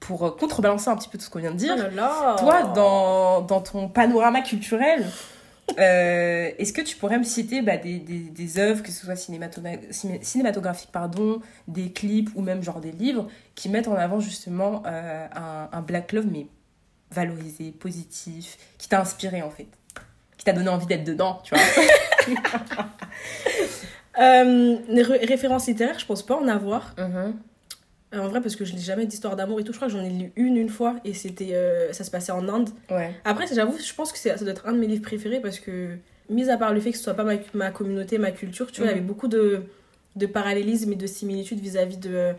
pour 0.00 0.36
contrebalancer 0.36 0.88
un 0.88 0.96
petit 0.96 1.08
peu 1.08 1.18
tout 1.18 1.24
ce 1.24 1.30
qu'on 1.30 1.40
vient 1.40 1.52
de 1.52 1.56
dire, 1.56 1.74
Oh 1.76 1.82
là 1.82 1.88
là 1.90 2.36
toi, 2.38 2.62
dans, 2.74 3.40
dans 3.40 3.60
ton 3.60 3.88
panorama 3.88 4.42
culturel, 4.42 5.04
euh, 5.78 6.50
est-ce 6.58 6.72
que 6.72 6.80
tu 6.80 6.96
pourrais 6.96 7.18
me 7.18 7.24
citer 7.24 7.62
bah, 7.62 7.76
des, 7.76 7.98
des, 7.98 8.20
des 8.20 8.58
œuvres, 8.58 8.82
que 8.82 8.90
ce 8.90 9.04
soit 9.04 9.16
cinématographiques, 9.16 10.92
pardon, 10.92 11.40
des 11.66 11.92
clips 11.92 12.30
ou 12.34 12.42
même 12.42 12.62
genre 12.62 12.80
des 12.80 12.92
livres, 12.92 13.26
qui 13.54 13.68
mettent 13.68 13.88
en 13.88 13.94
avant 13.96 14.20
justement 14.20 14.82
euh, 14.86 15.26
un, 15.34 15.68
un 15.72 15.80
Black 15.82 16.12
Love, 16.12 16.26
mais 16.30 16.46
valorisé, 17.10 17.72
positif, 17.72 18.58
qui 18.78 18.88
t'a 18.88 19.00
inspiré 19.00 19.42
en 19.42 19.50
fait? 19.50 19.66
Qui 20.36 20.44
t'a 20.44 20.52
donné 20.52 20.68
envie 20.68 20.86
d'être 20.86 21.04
dedans, 21.04 21.40
tu 21.42 21.54
vois? 21.54 21.64
Euh, 24.18 24.78
références 25.28 25.66
littéraires, 25.66 25.98
je 25.98 26.06
pense 26.06 26.24
pas 26.24 26.36
en 26.36 26.48
avoir. 26.48 26.94
Mhm. 26.96 27.04
Euh, 27.16 27.32
en 28.18 28.28
vrai, 28.28 28.40
parce 28.40 28.56
que 28.56 28.64
je 28.64 28.72
lis 28.72 28.82
jamais 28.82 29.06
d'histoire 29.06 29.36
d'amour 29.36 29.60
et 29.60 29.64
tout. 29.64 29.72
Je 29.72 29.78
crois 29.78 29.88
que 29.88 29.94
j'en 29.94 30.02
ai 30.04 30.10
lu 30.10 30.32
une 30.36 30.56
une 30.56 30.68
fois 30.68 30.96
et 31.04 31.14
c'était, 31.14 31.54
euh, 31.54 31.92
ça 31.92 32.04
se 32.04 32.10
passait 32.10 32.32
en 32.32 32.48
Inde. 32.48 32.70
Ouais. 32.90 33.12
Après, 33.24 33.46
j'avoue, 33.52 33.76
je 33.78 33.94
pense 33.94 34.12
que 34.12 34.18
ça 34.18 34.34
doit 34.36 34.50
être 34.50 34.66
un 34.66 34.72
de 34.72 34.78
mes 34.78 34.86
livres 34.86 35.02
préférés 35.02 35.40
parce 35.40 35.58
que, 35.60 35.90
mis 36.30 36.48
à 36.50 36.56
part 36.56 36.72
le 36.74 36.80
fait 36.80 36.90
que 36.92 36.96
ce 36.96 37.02
soit 37.04 37.14
pas 37.14 37.24
ma, 37.24 37.34
ma 37.54 37.70
communauté, 37.70 38.18
ma 38.18 38.30
culture, 38.32 38.70
tu 38.72 38.80
vois, 38.80 38.90
il 38.90 38.90
y 38.90 38.94
Mhm. 38.94 38.98
avait 39.00 39.06
beaucoup 39.06 39.28
de, 39.28 39.62
de 40.16 40.26
parallélismes 40.26 40.92
et 40.92 40.96
de 40.96 41.06
similitudes 41.06 41.60
vis-à-vis 41.60 41.98
de, 41.98 42.32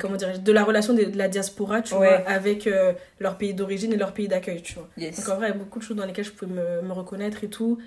comment 0.00 0.16
dirais 0.16 0.38
de 0.38 0.52
la 0.52 0.64
relation 0.64 0.94
de, 0.94 1.04
de 1.04 1.16
la 1.18 1.28
diaspora, 1.28 1.82
tu 1.82 1.94
Ouais. 1.94 2.06
vois, 2.22 2.28
avec 2.28 2.66
euh, 2.66 2.92
leur 3.18 3.36
pays 3.38 3.54
d'origine 3.54 3.92
et 3.92 3.96
leur 3.96 4.12
pays 4.12 4.28
d'accueil, 4.28 4.62
tu 4.62 4.74
vois. 4.74 4.88
Yes. 4.98 5.16
Donc 5.18 5.28
en 5.28 5.36
vrai, 5.36 5.46
il 5.48 5.50
y 5.50 5.54
a 5.54 5.56
beaucoup 5.58 5.78
de 5.78 5.84
choses 5.84 5.96
dans 5.96 6.06
lesquelles 6.06 6.24
je 6.24 6.32
pouvais 6.32 6.52
me, 6.52 6.82
me 6.86 6.92
reconnaître 6.92 7.42
et 7.44 7.48
tout. 7.48 7.78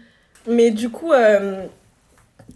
Mais 0.48 0.72
du 0.72 0.90
coup, 0.90 1.12
euh, 1.14 1.66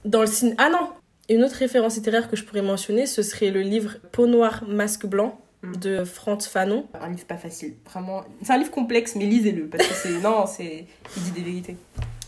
dans 0.05 0.21
le 0.21 0.27
cinéma. 0.27 0.55
Ah 0.59 0.69
non 0.69 0.89
Une 1.29 1.43
autre 1.43 1.55
référence 1.55 1.95
littéraire 1.95 2.29
que 2.29 2.35
je 2.35 2.43
pourrais 2.43 2.61
mentionner, 2.61 3.05
ce 3.05 3.21
serait 3.21 3.49
le 3.51 3.61
livre 3.61 3.95
Peau 4.11 4.27
noire, 4.27 4.63
masque 4.67 5.05
blanc 5.05 5.39
Mm. 5.63 5.75
de 5.77 6.03
Franz 6.03 6.47
Fanon. 6.47 6.85
Un 7.01 7.09
livre 7.09 7.25
pas 7.25 7.35
facile, 7.37 7.73
vraiment. 7.91 8.23
C'est 8.43 8.53
un 8.53 8.59
livre 8.59 8.69
complexe, 8.69 9.15
mais 9.15 9.25
lisez-le 9.25 9.65
parce 9.65 9.87
que 9.87 9.93
c'est 9.95 10.19
non, 10.21 10.45
c'est 10.45 10.85
il 11.17 11.23
dit 11.23 11.31
des 11.31 11.41
vérités. 11.41 11.77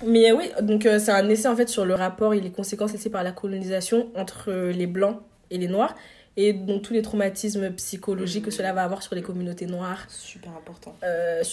Mais 0.04 0.32
euh, 0.32 0.36
oui, 0.36 0.50
donc 0.64 0.88
euh, 0.88 0.97
c'est 0.97 1.12
un 1.12 1.30
essai 1.30 1.47
en 1.47 1.56
fait 1.56 1.70
sur 1.70 1.86
le 1.86 1.93
rapport 1.93 2.34
et 2.34 2.41
les 2.41 2.50
conséquences 2.50 2.91
laissées 2.91 3.12
par 3.12 3.24
la 3.24 3.32
colonisation 3.32 4.10
entre 4.16 4.45
euh, 4.50 4.72
les 4.72 4.88
blancs 4.88 5.18
et 5.52 5.60
les 5.60 5.68
noirs 5.68 5.95
et 6.38 6.54
donc 6.54 6.82
tous 6.82 6.93
les 6.93 7.04
traumatismes 7.04 7.70
psychologiques 7.74 8.45
que 8.45 8.52
cela 8.52 8.74
va 8.74 8.84
avoir 8.84 9.04
sur 9.04 9.14
les 9.14 9.22
communautés 9.22 9.68
noires, 9.68 10.06
Super 10.10 10.52
important. 10.58 10.95
euh, 11.04 11.43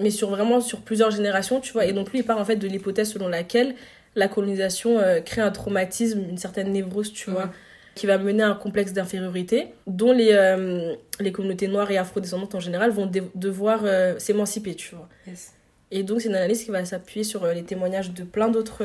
mais 0.00 0.10
sur 0.10 0.30
vraiment 0.30 0.60
sur 0.62 0.80
plusieurs 0.80 1.10
générations, 1.10 1.60
tu 1.60 1.74
vois. 1.74 1.84
Et 1.84 1.92
donc 1.92 2.10
lui 2.10 2.20
il 2.20 2.24
part 2.24 2.38
en 2.38 2.44
fait 2.46 2.56
de 2.56 2.68
l'hypothèse 2.68 3.10
selon 3.12 3.28
laquelle 3.28 3.74
la 4.18 4.28
colonisation 4.28 4.98
euh, 4.98 5.20
crée 5.20 5.40
un 5.40 5.50
traumatisme, 5.50 6.20
une 6.28 6.38
certaine 6.38 6.72
névrose, 6.72 7.12
tu 7.12 7.30
vois, 7.30 7.50
qui 7.94 8.06
va 8.06 8.18
mener 8.18 8.42
à 8.42 8.48
un 8.50 8.54
complexe 8.54 8.92
d'infériorité 8.92 9.68
dont 9.86 10.12
les, 10.12 10.30
euh, 10.32 10.94
les 11.20 11.32
communautés 11.32 11.68
noires 11.68 11.90
et 11.90 11.96
afrodescendantes 11.98 12.54
en 12.54 12.60
général 12.60 12.90
vont 12.90 13.06
de- 13.06 13.24
devoir 13.34 13.80
euh, 13.84 14.18
s'émanciper, 14.18 14.74
tu 14.74 14.94
vois. 14.94 15.08
Yes. 15.26 15.52
Et 15.90 16.02
donc, 16.02 16.20
c'est 16.20 16.28
une 16.28 16.34
analyse 16.36 16.64
qui 16.64 16.70
va 16.70 16.84
s'appuyer 16.84 17.24
sur 17.24 17.46
les 17.46 17.62
témoignages 17.64 18.10
de 18.12 18.22
plein 18.24 18.48
d'autres 18.48 18.84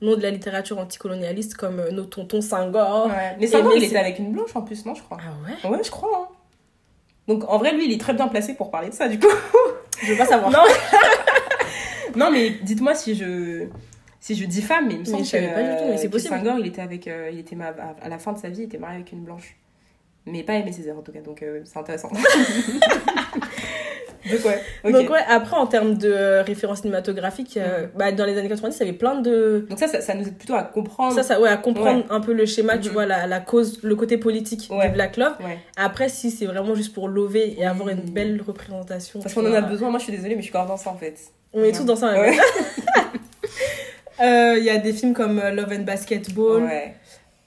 noms 0.00 0.16
de 0.16 0.22
la 0.22 0.30
littérature 0.30 0.78
anticolonialiste, 0.78 1.54
comme 1.56 1.82
nos 1.90 2.04
tontons 2.04 2.40
Senghor. 2.40 3.06
Ouais. 3.08 3.36
Mais 3.40 3.48
mais 3.62 3.76
il 3.76 3.84
était 3.84 3.96
avec 3.98 4.18
une 4.18 4.32
blanche 4.32 4.54
en 4.54 4.62
plus, 4.62 4.86
non, 4.86 4.94
je 4.94 5.02
crois. 5.02 5.18
Ah 5.20 5.68
ouais? 5.68 5.70
Ouais, 5.70 5.82
je 5.84 5.90
crois. 5.90 6.30
hein. 6.30 6.34
Donc 7.28 7.44
en 7.48 7.58
vrai, 7.58 7.72
lui, 7.74 7.84
il 7.86 7.92
est 7.92 8.00
très 8.00 8.14
bien 8.14 8.28
placé 8.28 8.54
pour 8.54 8.70
parler 8.70 8.88
de 8.90 8.94
ça, 8.94 9.08
du 9.08 9.18
coup. 9.18 9.26
Je 10.02 10.12
veux 10.12 10.16
pas 10.18 10.24
savoir. 10.26 10.50
Non. 10.50 10.62
non, 12.16 12.30
mais 12.30 12.50
dites-moi 12.62 12.94
si 12.94 13.14
je 13.14 13.66
si 14.20 14.34
je 14.36 14.44
diffame, 14.44 14.86
mais 14.88 14.94
il 14.94 15.00
me 15.00 15.04
semble 15.04 15.24
je 15.24 15.30
savais 15.30 15.48
que, 15.48 15.54
pas 15.54 15.62
du 15.62 15.76
tout, 15.76 15.84
mais 15.88 15.96
c'est 15.96 16.06
que 16.08 16.12
possible. 16.12 16.34
Senghor, 16.36 16.58
il 16.58 16.66
était 16.66 16.82
avec, 16.82 17.08
euh, 17.08 17.30
il 17.32 17.38
était 17.38 17.56
ma- 17.56 17.74
à, 18.02 18.08
la 18.08 18.18
fin 18.18 18.32
de 18.32 18.38
sa 18.38 18.48
vie, 18.50 18.60
il 18.60 18.64
était 18.64 18.78
marié 18.78 18.96
avec 18.96 19.10
une 19.12 19.20
blanche, 19.24 19.56
mais 20.26 20.42
pas 20.42 20.54
Aimé 20.54 20.72
Césaire 20.72 20.96
en 20.98 21.02
tout 21.02 21.12
cas, 21.12 21.20
donc 21.20 21.42
euh, 21.42 21.62
c'est 21.64 21.78
intéressant. 21.78 22.10
donc 24.30 24.44
ouais. 24.44 24.92
Donc, 24.92 25.08
ouais, 25.10 25.20
après, 25.28 25.56
en 25.56 25.66
termes 25.66 25.94
de 25.96 26.10
euh, 26.12 26.42
références 26.42 26.80
cinématographiques, 26.82 27.56
euh, 27.56 27.86
bah, 27.96 28.12
dans 28.12 28.26
les 28.26 28.36
années 28.36 28.48
90, 28.50 28.76
il 28.76 28.80
y 28.80 28.88
avait 28.90 28.98
plein 28.98 29.18
de. 29.20 29.64
Donc 29.70 29.78
ça, 29.78 29.88
ça, 29.88 30.02
ça 30.02 30.14
nous 30.14 30.26
aide 30.28 30.36
plutôt 30.36 30.54
à 30.54 30.62
comprendre. 30.64 31.14
Ça, 31.14 31.22
ça, 31.22 31.40
ouais, 31.40 31.48
à 31.48 31.56
comprendre 31.56 32.00
Ouais. 32.00 32.04
un 32.10 32.20
peu 32.20 32.34
le 32.34 32.44
schéma, 32.44 32.76
tu 32.76 32.88
Mhm. 32.88 32.92
vois, 32.92 33.06
la, 33.06 33.26
la 33.26 33.40
cause, 33.40 33.80
le 33.82 33.96
côté 33.96 34.18
politique 34.18 34.68
du 34.70 34.88
Black 34.90 35.16
Love. 35.16 35.36
Après, 35.76 36.10
si 36.10 36.30
c'est 36.30 36.44
vraiment 36.46 36.74
juste 36.74 36.92
pour 36.92 37.08
lover 37.08 37.58
et 37.58 37.64
avoir 37.64 37.88
une 37.88 38.00
belle 38.02 38.42
représentation. 38.46 39.20
Parce 39.20 39.34
qu'on 39.34 39.46
en 39.50 39.54
a 39.54 39.62
besoin. 39.62 39.88
Moi, 39.88 39.98
je 39.98 40.04
suis 40.04 40.12
désolée, 40.12 40.34
mais 40.34 40.42
je 40.42 40.46
suis 40.46 40.52
grave 40.52 40.68
dans 40.68 40.76
ça 40.76 40.90
en 40.90 40.96
fait. 40.96 41.16
On 41.52 41.64
est 41.64 41.72
tous 41.72 41.84
dans 41.84 41.96
ça. 41.96 42.14
Euh, 44.20 44.56
Il 44.58 44.64
y 44.64 44.70
a 44.70 44.78
des 44.78 44.92
films 44.92 45.12
comme 45.14 45.38
euh, 45.38 45.50
Love 45.50 45.72
and 45.72 45.82
Basketball. 45.82 46.64
Ouais. 46.64 46.94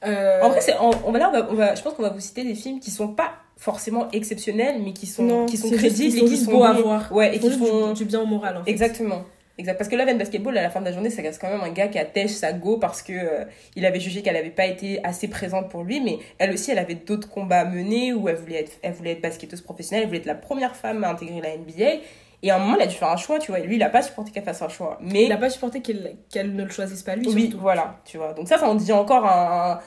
euh, 0.06 0.42
En 0.42 0.50
vrai, 0.50 0.60
on, 0.82 0.92
on 1.06 1.12
va 1.12 1.20
là, 1.20 1.48
on 1.50 1.54
va, 1.54 1.76
je 1.76 1.82
pense 1.82 1.94
qu'on 1.94 2.02
va 2.04 2.10
vous 2.10 2.20
citer 2.20 2.44
des 2.44 2.56
films 2.56 2.80
qui 2.80 2.92
sont 2.92 3.10
pas 3.10 3.32
forcément 3.58 4.10
exceptionnels, 4.12 4.82
mais 4.84 4.92
qui 4.94 5.06
sont, 5.06 5.24
non, 5.24 5.46
qui 5.46 5.58
sont 5.58 5.70
crédibles 5.70 6.18
et 6.18 6.26
qui 6.26 6.38
sont 6.38 6.52
beaux 6.52 6.64
à 6.64 6.74
voir. 6.74 7.12
Ouais, 7.12 7.36
et 7.36 7.40
qui 7.40 7.50
font. 7.52 7.90
du, 7.94 8.04
du 8.04 8.06
bien 8.06 8.22
au 8.22 8.26
moral, 8.26 8.58
en 8.58 8.64
fait. 8.64 8.72
Exactement. 8.72 9.24
Exact. 9.60 9.78
Parce 9.78 9.88
que 9.88 9.96
Love 9.96 10.10
and 10.10 10.16
Basketball, 10.16 10.58
à 10.58 10.64
la 10.64 10.72
fin 10.72 10.80
de 10.80 10.86
la 10.86 10.92
journée, 10.92 11.12
ça 11.12 11.22
reste 11.22 11.40
quand 11.40 11.48
même 11.48 11.62
un 11.62 11.70
gars 11.70 11.88
qui 11.88 12.00
attèche 12.00 12.32
sa 12.32 12.54
go 12.54 12.78
parce 12.78 13.04
que 13.04 13.14
euh, 13.14 13.46
il 13.76 13.86
avait 13.86 14.00
jugé 14.00 14.24
qu'elle 14.24 14.36
avait 14.36 14.50
pas 14.50 14.66
été 14.66 15.00
assez 15.06 15.28
présente 15.28 15.70
pour 15.70 15.84
lui, 15.84 16.02
mais 16.02 16.18
elle 16.40 16.52
aussi, 16.52 16.72
elle 16.72 16.80
avait 16.80 16.96
d'autres 16.96 17.30
combats 17.30 17.60
à 17.60 17.66
mener 17.66 18.14
où 18.14 18.28
elle 18.28 18.36
voulait 18.36 18.62
être, 18.62 18.72
elle 18.82 18.94
voulait 18.94 19.12
être 19.12 19.22
basketteuse 19.22 19.62
professionnelle, 19.62 20.02
elle 20.06 20.08
voulait 20.08 20.22
être 20.22 20.26
la 20.26 20.34
première 20.34 20.76
femme 20.76 21.04
à 21.04 21.12
intégrer 21.12 21.40
la 21.40 21.56
NBA. 21.56 22.02
Et 22.46 22.52
à 22.52 22.58
un 22.58 22.60
moment, 22.60 22.76
il 22.76 22.82
a 22.84 22.88
dû 22.88 22.96
faire 22.96 23.10
un 23.10 23.16
choix, 23.18 23.40
tu 23.40 23.52
vois. 23.52 23.60
Et 23.60 23.64
lui, 23.66 23.78
il 23.78 23.84
a 23.84 23.90
pas 23.90 24.02
supporté 24.04 24.30
qu'elle 24.32 24.44
fasse 24.44 24.62
un 24.62 24.68
choix. 24.70 24.98
Mais 25.02 25.24
Il 25.24 25.30
n'a 25.30 25.38
pas 25.38 25.50
supporté 25.50 25.82
qu'elle 25.82 26.18
qu'elle 26.30 26.54
ne 26.56 26.64
le 26.66 26.70
choisisse 26.70 27.02
pas 27.02 27.16
lui, 27.16 27.26
oui, 27.30 27.44
surtout. 27.44 27.60
voilà, 27.60 28.00
tu 28.06 28.18
vois. 28.18 28.34
Donc 28.34 28.48
ça, 28.50 28.58
ça 28.58 28.68
en 28.70 28.76
dit 28.76 28.92
encore 28.92 29.26
un, 29.26 29.72
un- 29.76 29.80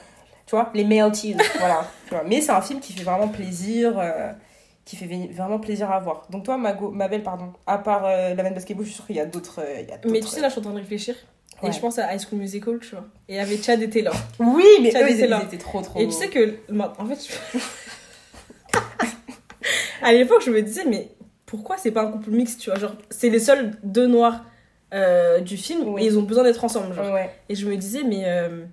tu 0.47 0.55
vois, 0.55 0.71
les 0.73 0.83
male 0.83 1.11
teens, 1.11 1.37
voilà. 1.59 1.87
tu 2.07 2.13
vois. 2.15 2.23
Mais 2.25 2.41
c'est 2.41 2.51
un 2.51 2.61
film 2.61 2.79
qui 2.79 2.93
fait 2.93 3.03
vraiment 3.03 3.27
plaisir, 3.27 3.97
euh, 3.99 4.31
qui 4.85 4.95
fait 4.95 5.05
vraiment 5.31 5.59
plaisir 5.59 5.91
à 5.91 5.99
voir. 5.99 6.25
Donc 6.31 6.43
toi, 6.45 6.57
Mago, 6.57 6.89
ma 6.89 7.07
belle, 7.07 7.21
pardon, 7.23 7.53
à 7.67 7.77
part 7.77 8.05
euh, 8.05 8.33
La 8.33 8.41
Veine 8.43 8.53
Basketball, 8.55 8.83
je 8.85 8.89
suis 8.89 8.95
sûre 8.95 9.05
qu'il 9.05 9.17
y 9.17 9.19
a 9.19 9.25
d'autres... 9.25 9.59
euh, 9.61 9.83
a 9.93 10.07
Mais 10.09 10.19
tu 10.21 10.27
sais, 10.27 10.41
là, 10.41 10.47
je 10.47 10.53
suis 10.53 10.59
en 10.59 10.63
train 10.63 10.73
de 10.73 10.79
réfléchir. 10.79 11.13
Ouais. 11.61 11.69
Et 11.69 11.71
je 11.71 11.79
pense 11.79 11.99
à 11.99 12.11
High 12.13 12.19
School 12.19 12.39
Musical, 12.39 12.79
tu 12.79 12.89
vois. 12.91 13.05
Et 13.27 13.33
il 13.33 13.35
y 13.35 13.39
avait 13.39 13.57
Chad 13.57 13.81
et 13.81 13.89
Taylor. 13.89 14.15
Oui, 14.39 14.63
mais 14.81 14.91
Chad 14.91 15.03
eux, 15.03 15.09
et 15.09 15.17
Taylor. 15.17 15.41
ils 15.43 15.45
étaient 15.47 15.57
trop, 15.63 15.81
trop... 15.81 15.99
Et 15.99 16.05
tu 16.05 16.11
sais 16.13 16.29
que, 16.29 16.55
en 16.99 17.05
fait, 17.05 17.27
je- 17.53 17.59
à 20.01 20.11
l'époque, 20.13 20.41
je 20.45 20.51
me 20.51 20.61
disais, 20.61 20.85
mais 20.85 21.09
pourquoi 21.47 21.77
c'est 21.77 21.89
pas 21.91 22.03
un 22.03 22.11
couple 22.11 22.29
mixte, 22.29 22.59
tu 22.61 22.69
vois 22.69 22.77
Genre, 22.77 22.93
c'est 23.09 23.29
les 23.29 23.39
seuls 23.39 23.71
deux 23.83 24.05
noirs 24.05 24.45
euh, 24.93 25.39
du 25.39 25.57
film 25.57 25.87
Oui. 25.87 26.03
et 26.03 26.05
ils 26.05 26.17
ont 26.19 26.21
besoin 26.23 26.43
d'être 26.43 26.63
ensemble, 26.63 26.93
genre. 26.93 27.11
Ouais. 27.11 27.31
Et 27.49 27.55
je 27.55 27.67
me 27.67 27.75
disais, 27.75 28.03
mais 28.03 28.23
euh, 28.25 28.63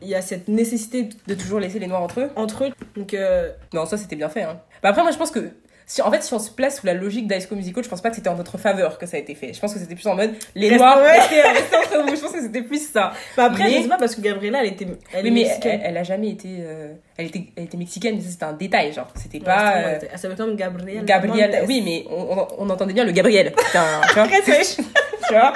il 0.00 0.08
y 0.08 0.14
a 0.14 0.22
cette 0.22 0.48
nécessité 0.48 1.10
De 1.26 1.34
toujours 1.34 1.60
laisser 1.60 1.78
les 1.78 1.86
noirs 1.86 2.02
entre 2.02 2.20
eux. 2.20 2.30
entre 2.36 2.64
eux. 2.64 2.70
Donc, 2.96 3.12
euh, 3.14 3.50
Non, 3.74 3.84
ça 3.84 3.96
c'était 3.98 4.16
bien 4.16 4.28
fait. 4.30 4.42
Hein. 4.44 4.58
Bah 4.82 4.88
après, 4.88 5.02
moi 5.02 5.10
je 5.12 5.18
pense 5.18 5.30
que. 5.30 5.50
Si, 5.90 6.00
en 6.02 6.10
fait, 6.12 6.22
si 6.22 6.32
on 6.32 6.38
se 6.38 6.52
place 6.52 6.78
sous 6.78 6.86
la 6.86 6.94
logique 6.94 7.26
d'High 7.26 7.40
School 7.44 7.58
Musical, 7.58 7.82
je 7.82 7.88
pense 7.88 8.00
pas 8.00 8.10
que 8.10 8.14
c'était 8.14 8.28
en 8.28 8.36
notre 8.36 8.58
faveur 8.58 8.96
que 8.96 9.06
ça 9.06 9.16
a 9.16 9.20
été 9.20 9.34
fait. 9.34 9.52
Je 9.52 9.58
pense 9.58 9.74
que 9.74 9.80
c'était 9.80 9.96
plus 9.96 10.06
en 10.06 10.14
mode 10.14 10.30
les 10.54 10.76
noirs, 10.76 11.00
restez, 11.02 11.40
restez 11.40 11.76
entre 11.76 12.02
vous. 12.08 12.14
Je 12.14 12.20
pense 12.20 12.30
que 12.30 12.40
c'était 12.40 12.62
plus 12.62 12.92
ça. 12.92 13.12
bah 13.36 13.46
après, 13.46 13.64
Mais- 13.64 13.76
je 13.78 13.82
sais 13.82 13.88
pas 13.88 13.98
parce 13.98 14.14
que 14.14 14.20
Gabriella, 14.20 14.60
elle 14.62 14.68
était. 14.72 14.86
Elle 15.12 15.24
Oui, 15.24 15.30
mais 15.32 15.42
mexicaine. 15.42 15.80
elle, 15.82 15.90
elle 15.90 15.96
a 15.96 16.04
jamais 16.04 16.28
été, 16.30 16.58
euh, 16.60 16.92
elle 17.16 17.26
était. 17.26 17.42
Elle 17.56 17.64
était 17.64 17.76
mexicaine, 17.76 18.14
mais 18.14 18.20
ça 18.22 18.30
c'était 18.30 18.44
un 18.44 18.52
détail, 18.52 18.92
genre. 18.92 19.08
C'était 19.16 19.38
Ouais, 19.38 19.44
pas. 19.44 19.78
euh, 19.78 19.98
Elle 20.12 20.16
s'appelle 20.16 20.36
comme. 20.36 20.54
Gabriel. 20.54 21.04
Montes. 21.26 21.64
Oui, 21.66 21.82
mais 21.84 22.04
on, 22.08 22.70
entendait 22.70 22.92
bien 22.94 23.04
le 23.04 23.10
Gabriel. 23.10 23.50
Putain, 23.52 24.00
tu 24.08 24.14
vois. 24.14 24.28
tu 25.26 25.34
vois 25.34 25.52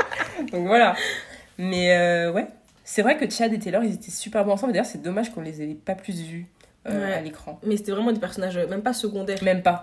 Donc 0.50 0.66
voilà. 0.66 0.96
Mais 1.58 1.96
euh, 1.96 2.32
ouais. 2.32 2.46
C'est 2.82 3.02
vrai 3.02 3.16
que 3.16 3.30
Chad 3.30 3.52
et 3.52 3.58
Taylor, 3.60 3.84
ils 3.84 3.94
étaient 3.94 4.10
super 4.10 4.44
bons 4.44 4.54
ensemble. 4.54 4.72
D'ailleurs, 4.72 4.84
c'est 4.84 5.00
dommage 5.00 5.30
qu'on 5.32 5.42
les 5.42 5.62
ait 5.62 5.74
pas 5.74 5.94
plus 5.94 6.20
vus 6.20 6.46
euh, 6.88 7.06
Ouais. 7.06 7.14
à 7.14 7.20
l'écran. 7.20 7.58
Mais 7.64 7.76
c'était 7.76 7.92
vraiment 7.92 8.12
des 8.12 8.20
personnages, 8.20 8.56
euh, 8.56 8.66
même 8.68 8.82
pas 8.82 8.92
secondaires. 8.92 9.42
Même 9.42 9.62
pas. 9.62 9.82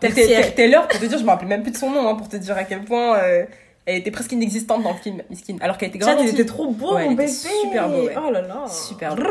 Taylor, 0.56 0.88
pour 0.88 1.00
te 1.00 1.06
dire, 1.06 1.18
je 1.18 1.24
me 1.24 1.30
rappelle 1.30 1.48
même 1.48 1.64
plus 1.64 1.72
de 1.72 1.78
son 1.78 1.90
nom, 1.92 2.08
hein, 2.08 2.16
pour 2.16 2.28
te 2.30 2.36
dire 2.38 2.58
à 2.58 2.64
quel 2.64 2.84
point 2.86 3.18
euh, 3.18 3.46
elle 3.86 3.96
était 3.98 4.12
presque 4.12 4.32
inexistante 4.34 4.84
dans 4.84 4.92
le 4.94 4.98
film, 5.00 5.22
Miskin. 5.30 5.58
Alors 5.62 5.78
qu'elle 5.78 5.90
était 5.90 5.98
grave. 6.00 6.18
Chad, 6.18 6.26
il 6.28 6.30
était 6.34 6.46
trop 6.46 6.70
beau, 6.72 6.96
Ouais, 6.96 7.06
mon 7.06 7.12
bébé. 7.12 7.28
super 7.28 7.90
beau, 7.90 8.06
ouais. 8.06 8.16
Oh 8.18 8.30
là 8.32 8.42
là. 8.42 8.66
Super 8.68 9.16
beau. 9.16 9.24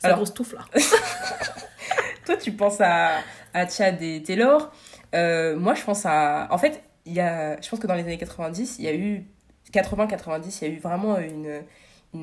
Sa 0.00 0.12
grosse 0.14 0.34
touffe 0.34 0.52
là. 0.54 0.60
Toi, 2.26 2.36
tu 2.36 2.52
penses 2.52 2.80
à, 2.80 3.10
à 3.54 3.68
Chad 3.68 4.02
et 4.02 4.22
Taylor. 4.22 4.72
Euh, 5.14 5.56
moi, 5.56 5.74
je 5.74 5.82
pense 5.84 6.04
à. 6.06 6.48
En 6.50 6.58
fait, 6.58 6.82
il 7.06 7.12
y 7.14 7.20
a... 7.20 7.60
je 7.60 7.68
pense 7.68 7.78
que 7.78 7.86
dans 7.86 7.94
les 7.94 8.02
années 8.02 8.18
90, 8.18 8.76
il 8.80 8.84
y 8.84 8.88
a 8.88 8.94
eu. 8.94 9.24
80-90, 9.72 10.58
il 10.62 10.68
y 10.68 10.70
a 10.70 10.74
eu 10.74 10.78
vraiment 10.78 11.18
une, 11.18 11.60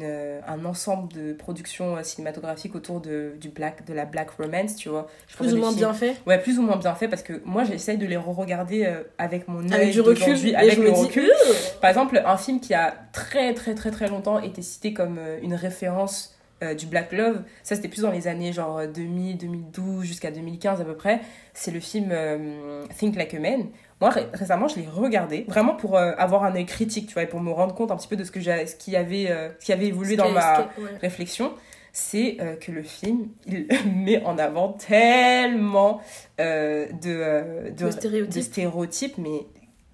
une, 0.01 0.39
un 0.47 0.65
ensemble 0.65 1.11
de 1.13 1.33
productions 1.33 1.95
euh, 1.97 2.03
cinématographiques 2.03 2.75
autour 2.75 3.01
de, 3.01 3.33
du 3.39 3.49
black, 3.49 3.85
de 3.85 3.93
la 3.93 4.05
black 4.05 4.31
romance, 4.31 4.75
tu 4.75 4.89
vois. 4.89 5.07
Je 5.27 5.35
Plus 5.37 5.53
ou 5.53 5.57
moins 5.57 5.69
films- 5.69 5.79
bien 5.79 5.93
fait. 5.93 6.15
Ouais, 6.27 6.39
plus 6.39 6.59
ou 6.59 6.61
moins 6.61 6.77
bien 6.77 6.93
fait 6.95 7.07
parce 7.07 7.23
que 7.23 7.41
moi, 7.45 7.63
j'essaye 7.63 7.97
de 7.97 8.05
les 8.05 8.17
re-regarder 8.17 8.85
euh, 8.85 9.03
avec 9.17 9.47
mon 9.47 9.63
œil 9.63 9.73
Avec 9.73 9.91
du 9.91 10.01
recul. 10.01 10.55
avec 10.55 10.77
le 10.77 10.91
recul. 10.91 11.23
euh, 11.29 11.53
Par 11.81 11.89
exemple, 11.89 12.21
un 12.25 12.37
film 12.37 12.59
qui 12.59 12.73
a 12.73 12.93
très 13.13 13.53
très 13.53 13.75
très 13.75 13.91
très 13.91 14.07
longtemps 14.07 14.39
été 14.39 14.61
cité 14.61 14.93
comme 14.93 15.17
euh, 15.19 15.37
une 15.41 15.53
référence 15.55 16.35
euh, 16.63 16.73
du 16.73 16.85
Black 16.87 17.11
Love, 17.11 17.43
ça 17.61 17.75
c'était 17.75 17.89
plus 17.89 18.01
dans 18.01 18.11
les 18.11 18.27
années 18.27 18.53
genre 18.53 18.77
euh, 18.79 18.87
2000, 18.87 19.37
2012 19.37 20.03
jusqu'à 20.05 20.31
2015 20.31 20.81
à 20.81 20.85
peu 20.85 20.95
près, 20.95 21.21
c'est 21.53 21.71
le 21.71 21.79
film 21.79 22.09
euh, 22.11 22.85
Think 22.97 23.15
Like 23.15 23.33
a 23.35 23.39
Man. 23.39 23.67
Moi 24.01 24.09
ré- 24.09 24.27
récemment 24.33 24.67
je 24.67 24.77
l'ai 24.79 24.87
regardé 24.87 25.45
vraiment 25.47 25.75
pour 25.75 25.97
euh, 25.97 26.13
avoir 26.17 26.43
un 26.43 26.55
œil 26.55 26.65
critique, 26.65 27.07
tu 27.07 27.13
vois, 27.13 27.23
et 27.23 27.27
pour 27.27 27.39
me 27.41 27.51
rendre 27.51 27.75
compte 27.75 27.91
un 27.91 27.95
petit 27.97 28.07
peu 28.07 28.15
de 28.15 28.23
ce 28.23 28.31
que 28.31 28.39
j'ai 28.39 28.65
ce 28.65 28.75
qui 28.75 28.95
avait 28.95 29.29
euh, 29.29 29.49
ce 29.59 29.65
qui 29.65 29.73
avait 29.73 29.87
évolué 29.87 30.15
dans 30.15 30.31
ma 30.31 30.61
ouais. 30.77 30.97
réflexion, 31.01 31.53
c'est 31.91 32.37
euh, 32.41 32.55
que 32.55 32.71
le 32.71 32.81
film 32.83 33.27
il 33.45 33.67
met 33.95 34.23
en 34.23 34.37
avant 34.37 34.69
tellement 34.73 36.01
euh, 36.39 36.87
de, 36.87 37.09
euh, 37.09 37.69
de, 37.71 37.85
De 37.85 37.91
stéréotypes. 37.91 38.33
de 38.35 38.41
stéréotypes, 38.41 39.17
mais 39.17 39.45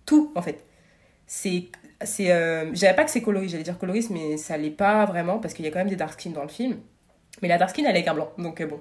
tout 0.06 0.32
en 0.36 0.42
fait. 0.42 0.64
C'est. 1.28 1.66
C'est 2.04 2.32
euh, 2.32 2.74
j'avais 2.74 2.96
pas 2.96 3.04
que 3.04 3.12
c'est 3.12 3.22
coloriste, 3.22 3.52
j'allais 3.52 3.64
dire 3.64 3.78
coloriste, 3.78 4.10
mais 4.10 4.38
ça 4.38 4.58
l'est 4.58 4.70
pas 4.70 5.06
vraiment 5.06 5.40
parce 5.40 5.54
qu'il 5.54 5.66
y 5.66 5.68
a 5.68 5.72
quand 5.72 5.80
même 5.80 5.90
des 5.90 5.96
dark 5.96 6.20
skin 6.20 6.32
dans 6.32 6.44
le 6.44 6.48
film. 6.50 6.78
Mais 7.42 7.48
la 7.48 7.58
dark 7.58 7.72
skin 7.72 7.84
elle 7.84 7.90
est 7.96 8.00
avec 8.00 8.08
un 8.08 8.14
blanc, 8.14 8.32
donc 8.38 8.62
euh, 8.62 8.66
bon. 8.68 8.80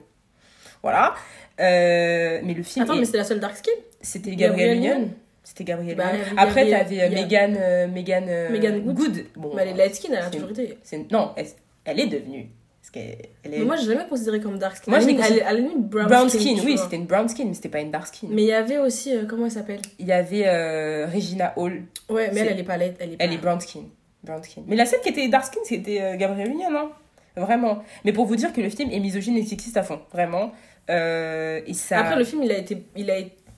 Voilà. 0.83 1.15
Euh, 1.61 2.41
mais 2.45 2.55
le 2.55 2.63
film. 2.63 2.85
Attends, 2.85 2.95
est- 2.95 3.01
mais 3.01 3.05
c'était 3.05 3.19
la 3.19 3.25
seule 3.25 3.41
dark 3.41 3.57
skin? 3.57 3.71
C'était 4.01 4.35
Gabrielle 4.37 4.77
Union. 4.77 5.11
C'était 5.43 5.65
Gabrielle 5.65 5.97
Bah, 5.97 6.13
Union. 6.13 6.25
Après, 6.37 6.69
t'avais 6.69 7.03
euh, 7.03 7.09
Megan. 7.11 7.91
Megan, 7.93 8.25
Megan 8.53 8.81
Good. 8.93 9.25
Bon, 9.35 9.55
Bah, 9.55 9.63
elle 9.63 9.69
est 9.69 9.75
light 9.75 9.95
skin, 9.95 10.09
elle 10.13 10.19
a 10.25 10.31
toujours 10.31 10.51
été. 10.51 10.79
Non, 11.11 11.33
elle, 11.37 11.47
elle 11.85 12.01
est 12.01 12.07
devenue. 12.07 12.49
Parce 12.91 13.05
qu'elle 13.07 13.19
elle 13.45 13.55
est 13.55 13.59
Mais 13.59 13.65
moi, 13.67 13.77
j'ai 13.77 13.87
jamais 13.87 14.07
considéré 14.09 14.41
comme 14.41 14.59
dark 14.59 14.77
skin. 14.79 14.91
Moi, 14.91 15.01
je 15.01 15.07
la 15.07 15.13
l'ai 15.13 15.19
limite- 15.19 15.43
à 15.43 15.53
la- 15.53 15.59
limite, 15.59 15.79
brown, 15.89 16.07
brown 16.07 16.29
skin. 16.31 16.57
oui, 16.65 16.79
c'était 16.79 16.97
une 16.97 17.05
brown 17.07 17.29
skin, 17.29 17.45
mais 17.47 17.55
c'était 17.55 17.69
pas 17.69 17.81
une 17.81 17.91
dark 17.91 18.07
skin. 18.07 18.29
Mais 18.31 18.43
il 18.45 18.49
y 18.49 18.53
avait 18.53 18.79
aussi, 18.79 19.15
euh, 19.15 19.25
comment 19.29 19.45
elle 19.45 19.51
s'appelle? 19.51 19.81
Il 19.99 20.07
y 20.07 20.13
avait 20.13 20.45
euh, 20.47 21.07
Regina 21.13 21.53
Hall. 21.57 21.83
Ouais, 22.09 22.31
mais 22.33 22.41
elle, 22.41 22.49
elle 22.49 22.61
est 22.61 22.65
pas 22.65 22.77
light. 22.79 22.95
Elle 22.99 23.13
est, 23.13 23.17
pas... 23.17 23.25
Elle 23.25 23.33
est 23.35 23.39
brown 23.39 23.61
skin. 23.61 23.83
brown 24.25 24.43
skin. 24.43 24.63
Mais 24.67 24.75
la 24.77 24.87
seule 24.87 25.01
qui 25.03 25.11
était 25.11 25.29
dark 25.29 25.45
skin, 25.45 25.61
c'était 25.65 26.01
euh, 26.01 26.17
Gabrielle 26.17 26.51
Union, 26.51 26.71
non 26.71 26.91
Vraiment. 27.37 27.83
Mais 28.05 28.13
pour 28.13 28.25
vous 28.25 28.37
dire 28.37 28.53
que 28.55 28.61
le 28.63 28.71
film 28.71 28.91
est 28.91 29.01
misogyne 29.01 29.37
et 29.37 29.45
sexiste 29.45 29.77
à 29.77 29.83
fond. 29.83 30.01
Vraiment. 30.13 30.53
Euh, 30.91 31.61
et 31.67 31.75
ça... 31.75 31.99
Après, 31.99 32.17
le 32.17 32.25
film, 32.25 32.43
il 32.43 32.51
a 32.51 32.57
été, 32.59 32.85
il 32.97 33.11
a, 33.11 33.17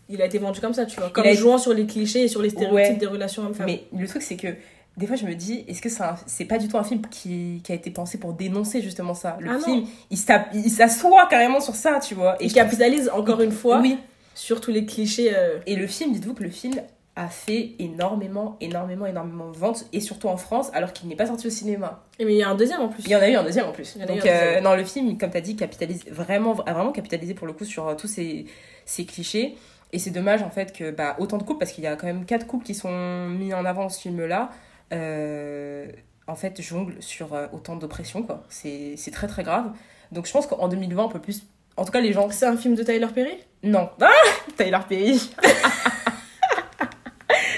il 0.08 0.20
a 0.20 0.24
été 0.26 0.38
vendu 0.38 0.60
comme 0.60 0.74
ça, 0.74 0.84
tu 0.86 0.98
vois. 0.98 1.10
Comme 1.10 1.24
a- 1.26 1.32
jouant 1.34 1.56
sur 1.58 1.72
les 1.72 1.86
clichés 1.86 2.24
et 2.24 2.28
sur 2.28 2.42
les 2.42 2.50
stéréotypes 2.50 2.74
Ouais. 2.94 2.96
des 2.98 3.06
relations 3.06 3.44
hommes-femmes. 3.44 3.66
Mais 3.66 3.84
le 3.96 4.06
truc, 4.08 4.22
c'est 4.22 4.36
que 4.36 4.48
des 4.96 5.06
fois, 5.06 5.16
je 5.16 5.24
me 5.24 5.34
dis, 5.34 5.64
est-ce 5.68 5.80
que 5.80 5.88
c'est 6.26 6.44
pas 6.44 6.58
du 6.58 6.68
tout 6.68 6.76
un 6.76 6.84
film 6.84 7.00
qui, 7.10 7.60
qui 7.64 7.72
a 7.72 7.74
été 7.74 7.90
pensé 7.90 8.18
pour 8.18 8.32
dénoncer 8.34 8.82
justement 8.82 9.14
ça? 9.14 9.36
Le 9.40 9.50
Ah 9.50 9.54
non. 9.54 9.60
film, 9.64 9.86
il 10.10 10.18
s'app- 10.18 10.50
il 10.52 10.70
s'assoit 10.70 11.26
carrément 11.28 11.60
sur 11.60 11.74
ça, 11.74 12.00
tu 12.00 12.14
vois. 12.14 12.36
il 12.40 12.50
je- 12.50 12.54
capitalise 12.54 13.08
encore 13.14 13.40
une 13.40 13.52
fois 13.52 13.80
Oui. 13.80 13.98
sur 14.34 14.60
tous 14.60 14.70
les 14.72 14.84
clichés. 14.84 15.32
euh, 15.34 15.58
Et 15.66 15.76
le 15.76 15.86
film, 15.86 16.12
dites-vous 16.12 16.34
que 16.34 16.42
le 16.42 16.50
film 16.50 16.74
a 17.16 17.28
fait 17.28 17.72
énormément, 17.78 18.56
énormément, 18.60 19.04
énormément 19.06 19.50
de 19.50 19.56
ventes, 19.56 19.84
et 19.92 20.00
surtout 20.00 20.28
en 20.28 20.36
France, 20.36 20.70
alors 20.74 20.92
qu'il 20.92 21.08
n'est 21.08 21.16
pas 21.16 21.26
sorti 21.26 21.46
au 21.46 21.50
cinéma. 21.50 22.02
Et 22.18 22.24
mais 22.24 22.34
il 22.34 22.38
y 22.38 22.42
a 22.42 22.48
un 22.48 22.54
deuxième 22.54 22.80
en 22.80 22.88
plus. 22.88 23.02
Il 23.04 23.10
y 23.10 23.16
en 23.16 23.20
a 23.20 23.28
eu 23.28 23.34
un 23.34 23.42
deuxième 23.42 23.66
en 23.66 23.72
plus. 23.72 23.96
Il 23.98 24.06
Donc, 24.06 24.24
euh, 24.26 24.60
non, 24.60 24.74
le 24.74 24.84
film, 24.84 25.18
comme 25.18 25.30
tu 25.30 25.36
as 25.36 25.40
dit, 25.40 25.56
capitalise 25.56 26.04
vraiment, 26.10 26.54
a 26.66 26.72
vraiment 26.72 26.92
capitalisé 26.92 27.34
pour 27.34 27.46
le 27.46 27.52
coup 27.52 27.64
sur 27.64 27.88
euh, 27.88 27.94
tous 27.94 28.06
ces, 28.08 28.46
ces 28.86 29.04
clichés. 29.04 29.56
Et 29.92 29.98
c'est 29.98 30.10
dommage 30.10 30.42
en 30.42 30.50
fait 30.50 30.72
que 30.72 30.90
bah, 30.92 31.16
autant 31.18 31.36
de 31.36 31.42
couples, 31.42 31.58
parce 31.58 31.72
qu'il 31.72 31.82
y 31.84 31.88
a 31.88 31.96
quand 31.96 32.06
même 32.06 32.24
quatre 32.24 32.46
couples 32.46 32.64
qui 32.64 32.74
sont 32.74 33.26
mis 33.28 33.52
en 33.54 33.64
avant 33.64 33.82
dans 33.82 33.88
ce 33.88 34.00
film-là, 34.00 34.50
euh, 34.50 34.54
en 34.92 36.34
fait, 36.36 36.60
jonglent 36.62 37.00
sur 37.00 37.34
euh, 37.34 37.46
autant 37.52 37.76
d'oppression, 37.76 38.22
quoi. 38.22 38.44
C'est 38.48 38.96
très 39.12 39.26
très 39.26 39.42
grave. 39.42 39.72
Donc 40.12 40.26
je 40.26 40.32
pense 40.32 40.46
qu'en 40.46 40.68
2020, 40.68 41.04
on 41.04 41.08
peut 41.08 41.20
plus. 41.20 41.42
En 41.76 41.84
tout 41.84 41.92
cas, 41.92 42.00
les 42.00 42.12
gens. 42.12 42.30
C'est 42.30 42.46
un 42.46 42.56
film 42.56 42.74
de 42.74 42.82
Tyler 42.82 43.06
Perry? 43.14 43.38
Non. 43.62 43.90
Ah 44.00 44.10
Tyler 44.56 44.78
Perry. 44.88 45.30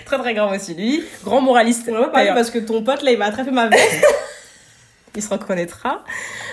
très 0.05 0.19
très 0.19 0.35
grave 0.35 0.53
aussi, 0.53 0.75
lui. 0.75 1.03
Grand 1.25 1.41
moraliste. 1.41 1.89
On 1.89 1.93
va 1.93 2.05
pas 2.05 2.09
parler 2.11 2.31
parce 2.35 2.51
que 2.51 2.59
ton 2.59 2.83
pote 2.83 3.03
là 3.03 3.13
il 3.13 3.19
m'a 3.19 3.27
attrapé 3.27 3.51
ma 3.51 3.69
veste. 3.69 4.05
il 5.17 5.23
se 5.23 5.29
reconnaîtra. 5.29 6.05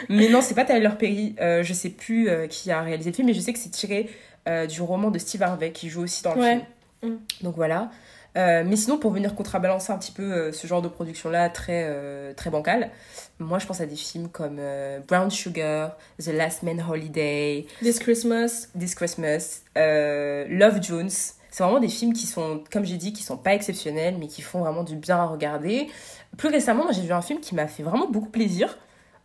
Mais 0.08 0.30
non, 0.30 0.42
c'est 0.42 0.56
pas 0.56 0.66
Tyler 0.66 0.90
Perry. 0.98 1.36
Euh, 1.42 1.64
je 1.64 1.74
sais 1.74 1.90
plus 1.90 2.30
euh, 2.30 2.48
qui 2.48 2.72
a 2.72 2.82
réalisé 2.82 3.10
le 3.12 3.16
film, 3.16 3.28
mais 3.28 3.34
je 3.34 3.42
sais 3.42 3.54
que 3.54 3.60
c'est 3.60 3.70
tiré 3.70 4.10
euh, 4.48 4.66
du 4.66 4.82
roman 4.82 5.12
de 5.12 5.20
Steve 5.20 5.44
Harvey 5.44 5.72
qui 5.72 5.90
joue 5.90 6.04
aussi 6.04 6.24
dans 6.24 6.36
le 6.36 6.42
Ouais. 6.42 6.62
film. 7.02 7.14
Mm. 7.14 7.44
Donc 7.44 7.56
voilà. 7.56 7.90
Euh, 8.38 8.64
mais 8.66 8.76
sinon, 8.76 8.98
pour 8.98 9.12
venir 9.12 9.36
contrebalancer 9.36 9.92
un 9.92 9.98
petit 9.98 10.12
peu 10.12 10.24
euh, 10.24 10.52
ce 10.52 10.68
genre 10.68 10.82
de 10.82 10.88
production-là 10.88 11.50
très, 11.50 11.86
euh, 11.88 12.34
très 12.34 12.50
bancal, 12.50 12.92
moi 13.40 13.60
je 13.60 13.66
pense 13.66 13.82
à 13.82 13.86
des 13.86 13.96
films 13.96 14.30
comme 14.30 14.60
Brown 15.08 15.30
Sugar, 15.32 15.98
The 16.20 16.28
Last 16.28 16.64
Man 16.64 16.84
Holiday, 16.88 17.66
This 17.82 18.00
Christmas. 18.00 18.68
This 18.78 18.96
Christmas, 18.96 19.62
Love 19.76 20.82
Jones. 20.82 21.10
C'est 21.52 21.64
vraiment 21.64 21.80
des 21.80 21.88
films 21.88 22.14
qui 22.14 22.28
sont, 22.28 22.64
comme 22.72 22.86
j'ai 22.86 22.98
dit, 22.98 23.12
qui 23.12 23.24
sont 23.24 23.38
pas 23.38 23.56
exceptionnels, 23.56 24.18
mais 24.20 24.28
qui 24.28 24.44
font 24.44 24.60
vraiment 24.60 24.84
du 24.84 24.96
bien 24.96 25.18
à 25.18 25.26
regarder. 25.26 25.88
Plus 26.38 26.50
récemment, 26.50 26.84
moi, 26.84 26.92
j'ai 26.92 27.02
vu 27.02 27.12
un 27.12 27.24
film 27.24 27.40
qui 27.40 27.56
m'a 27.56 27.68
fait 27.68 27.82
vraiment 27.82 28.08
beaucoup 28.08 28.30
plaisir 28.30 28.78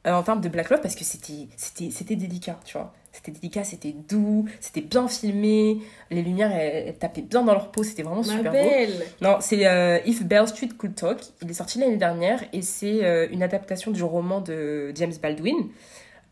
en 0.07 0.23
termes 0.23 0.41
de 0.41 0.49
Black 0.49 0.71
Love 0.71 0.81
parce 0.81 0.95
que 0.95 1.05
c'était 1.05 2.17
délicat, 2.17 2.59
tu 2.65 2.79
vois. 2.79 2.95
C'était 3.15 3.31
délicat, 3.31 3.63
c'était 3.63 3.95
doux, 4.09 4.47
c'était 4.61 4.81
bien 4.81 5.07
filmé, 5.07 5.79
les 6.11 6.21
lumières 6.21 6.51
elles, 6.53 6.89
elles 6.89 6.99
tapaient 6.99 7.23
bien 7.23 7.43
dans 7.45 7.53
leur 7.53 7.71
peau, 7.71 7.85
c'était 7.85 8.03
vraiment 8.03 8.23
Ma 8.23 8.37
super 8.37 8.51
beau. 8.53 8.59
belle. 8.59 9.07
Non, 9.21 9.37
c'est 9.39 9.67
euh, 9.67 9.99
If 10.05 10.25
Bell 10.25 10.49
Street 10.49 10.71
Could 10.77 10.97
Talk. 10.97 11.19
Il 11.41 11.49
est 11.49 11.55
sorti 11.55 11.79
l'année 11.79 11.97
dernière 11.97 12.43
et 12.53 12.61
c'est 12.61 13.05
euh, 13.05 13.29
une 13.31 13.45
adaptation 13.45 13.93
du 13.93 14.03
roman 14.03 14.41
de 14.41 14.93
James 14.97 15.13
Baldwin. 15.23 15.55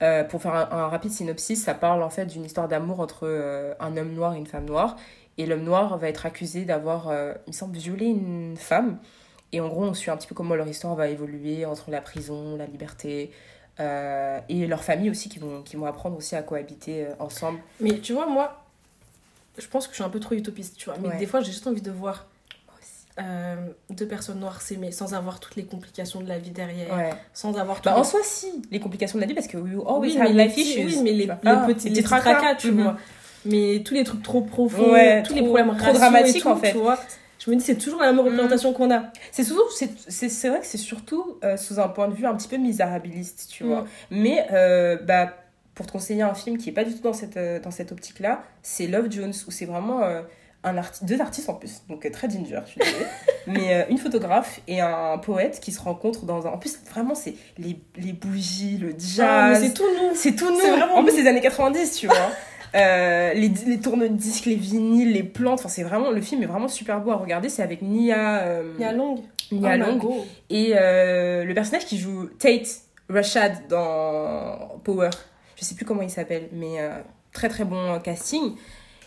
Euh, 0.03 0.25
pour 0.25 0.43
faire 0.43 0.55
un, 0.55 0.69
un 0.73 0.89
rapide 0.89 1.13
synopsis, 1.13 1.63
ça 1.63 1.75
parle 1.75 2.03
en 2.03 2.11
fait 2.11 2.27
d'une 2.27 2.45
histoire 2.45 2.67
d'amour 2.67 2.99
entre 2.99 3.77
un 3.79 3.97
homme 3.97 4.13
noir 4.13 4.35
et 4.35 4.39
une 4.39 4.47
femme 4.49 4.65
noire. 4.65 4.97
Et 5.39 5.47
l'homme 5.47 5.63
noir 5.63 5.97
va 5.99 6.09
être 6.09 6.27
accusé 6.27 6.65
d'avoir, 6.65 7.13
il 7.47 7.51
me 7.51 7.53
semble, 7.53 7.77
violé 7.79 8.07
une 8.07 8.57
femme. 8.57 8.99
Et 9.53 9.61
en 9.61 9.69
gros, 9.69 9.85
on 9.85 9.95
suit 9.95 10.11
un 10.11 10.17
petit 10.17 10.27
peu 10.27 10.35
comment 10.35 10.55
leur 10.57 10.67
histoire 10.67 10.95
va 10.97 11.09
évoluer 11.09 11.65
entre 11.65 11.91
la 11.91 12.01
prison, 12.01 12.57
la 12.57 12.67
liberté, 12.67 13.31
euh, 13.81 14.39
et 14.49 14.67
leur 14.67 14.83
famille 14.85 15.11
aussi 15.11 15.29
qui 15.29 15.39
vont, 15.39 15.63
qui 15.63 15.77
vont 15.77 15.87
apprendre 15.87 16.17
aussi 16.17 16.37
à 16.37 16.43
cohabiter 16.43 17.07
euh, 17.07 17.15
ensemble. 17.19 17.59
Mais 17.81 17.99
tu 17.99 18.13
vois, 18.13 18.27
moi, 18.27 18.63
je 19.59 19.67
pense 19.67 19.87
que 19.87 19.93
je 19.93 19.97
suis 19.97 20.05
un 20.05 20.09
peu 20.11 20.21
trop 20.21 20.35
utopiste, 20.35 20.77
tu 20.77 20.87
vois. 20.87 20.99
Mais 21.01 21.09
Ouais. 21.09 21.17
des 21.17 21.27
fois, 21.27 21.41
j'ai 21.41 21.53
juste 21.53 21.67
envie 21.67 21.83
de 21.83 21.91
voir 21.91 22.27
euh, 23.21 23.57
deux 23.91 24.07
personnes 24.09 24.41
noires 24.41 24.63
s'aimer 24.63 24.91
sans 24.91 25.13
avoir 25.13 25.39
toutes 25.39 25.57
les 25.57 25.65
complications 25.65 26.21
de 26.23 26.29
la 26.29 26.39
vie 26.39 26.51
derrière, 26.51 26.95
Ouais. 26.97 27.11
sans 27.35 27.59
avoir 27.59 27.83
Bah, 27.85 27.99
en 27.99 28.05
soi, 28.05 28.21
si, 28.23 28.47
les 28.71 28.81
complications 28.81 29.19
de 29.19 29.21
la 29.23 29.27
vie, 29.29 29.35
parce 29.35 29.49
que 29.49 29.59
we 29.59 29.73
always 29.87 30.13
oui, 30.13 30.19
have 30.19 30.33
les 30.33 30.45
life 30.45 30.55
petits- 30.55 30.63
issues. 30.63 30.87
oui, 30.87 31.01
mais 31.03 31.13
les, 31.13 31.27
les 31.27 31.31
Ah, 31.31 31.37
petits, 31.37 31.45
les 31.51 31.67
les 31.67 31.75
petits 31.75 31.91
petits 31.91 32.03
tracas, 32.03 32.55
tu 32.55 32.71
Mhm. 32.73 32.83
vois. 32.83 32.97
Mais 33.45 33.83
tous 33.85 33.93
les 33.95 34.05
trucs 34.05 34.23
trop 34.23 34.41
profonds, 34.43 34.93
Ouais, 34.93 35.23
tous 35.25 35.35
les 35.35 35.43
problèmes 35.43 35.77
trop 35.77 35.93
dramatiques, 35.93 36.43
tout, 36.43 36.49
en 36.49 36.57
fait. 36.57 36.73
tu 36.73 36.79
vois. 36.79 36.99
Je 37.45 37.51
me 37.51 37.57
dis, 37.57 37.65
c'est 37.65 37.77
toujours 37.77 38.01
la 38.01 38.13
même 38.13 38.21
représentation 38.21 38.73
qu'on 38.73 38.93
a. 38.93 39.05
C'est 39.33 39.43
surtout, 39.43 39.63
c'est, 39.73 40.49
vrai 40.49 40.61
que 40.61 40.67
c'est 40.67 40.79
surtout 40.79 41.39
euh, 41.43 41.57
sous 41.57 41.81
un 41.81 41.89
point 41.89 42.07
de 42.07 42.15
vue 42.15 42.25
un 42.25 42.37
petit 42.37 42.47
peu 42.47 42.57
misérabiliste, 42.57 43.49
tu 43.51 43.65
vois. 43.65 43.83
Mm. 43.83 43.87
Mais 44.11 44.47
euh, 44.53 44.97
bah, 44.97 45.35
pour 45.75 45.87
te 45.87 45.93
conseiller 45.93 46.23
un 46.23 46.35
film 46.35 46.57
qui 46.57 46.69
est 46.69 46.73
pas 46.73 46.85
du 46.85 46.95
tout 46.95 47.03
dans 47.03 47.13
cette, 47.13 47.37
euh, 47.37 47.59
dans 47.59 47.73
cette 47.73 47.91
optique-là, 47.91 48.45
c'est 48.63 48.87
Love 48.87 49.11
Jones, 49.11 49.33
où 49.49 49.51
c'est 49.51 49.65
vraiment 49.65 50.03
euh, 50.03 50.23
un 50.63 50.77
arti- 50.77 51.05
deux 51.05 51.21
artistes 51.21 51.49
en 51.49 51.55
plus, 51.55 51.83
donc 51.89 52.09
très 52.13 52.31
ginger, 52.31 52.61
je 52.67 52.71
suis 52.71 52.81
désolée, 52.81 53.07
mais 53.49 53.75
euh, 53.75 53.85
une 53.91 53.99
photographe 53.99 54.61
et 54.69 54.81
un 54.81 55.19
poète 55.19 55.59
qui 55.61 55.73
se 55.73 55.81
rencontrent 55.81 56.25
dans 56.25 56.47
un. 56.47 56.51
En 56.51 56.59
plus, 56.59 56.79
vraiment, 56.91 57.17
c'est 57.17 57.35
les, 57.59 57.81
les 57.97 58.13
bougies, 58.13 58.79
le 58.79 58.91
jazz. 58.91 59.21
Ah, 59.29 59.49
mais 59.51 59.67
c'est 59.67 59.75
tout 59.75 59.83
nous. 60.01 60.15
C'est 60.15 60.37
tout 60.37 60.51
nous. 60.51 60.95
En 60.95 61.03
plus, 61.03 61.13
c'est 61.13 61.23
les 61.23 61.29
années 61.29 61.41
90, 61.41 61.97
tu 61.97 62.07
vois. 62.07 62.17
Euh, 62.75 63.35
les, 63.35 63.49
les 63.67 63.81
tourne-disques, 63.81 64.47
les 64.47 64.55
vinyles, 64.55 65.13
les 65.13 65.23
plantes, 65.23 65.61
enfin 65.61 65.69
c'est 65.69 65.83
vraiment 65.83 66.11
le 66.11 66.23
film 66.23 66.43
est 66.43 66.47
vraiment 66.47 66.69
super 66.69 67.01
beau 67.01 67.11
à 67.11 67.17
regarder. 67.17 67.49
C'est 67.49 67.63
avec 67.63 67.83
Nia, 67.83 68.41
euh, 68.41 68.73
Il 68.79 68.83
y 68.83 68.85
a 68.85 68.93
Long. 68.93 69.23
Nia 69.51 69.77
Oh, 69.77 69.99
Long 70.03 70.25
et 70.49 70.73
euh, 70.75 71.45
le 71.45 71.55
personnage 71.55 71.85
qui 71.85 71.99
joue 71.99 72.29
Tate 72.39 72.81
Rashad 73.11 73.69
dans 73.69 74.81
Power. 74.85 75.11
Je 75.57 75.65
sais 75.65 75.75
plus 75.75 75.85
comment 75.85 76.03
il 76.03 76.11
s'appelle, 76.11 76.49
mais 76.53 76.79
très 77.33 77.49
très 77.49 77.65
bon 77.65 78.01
casting. 78.01 78.55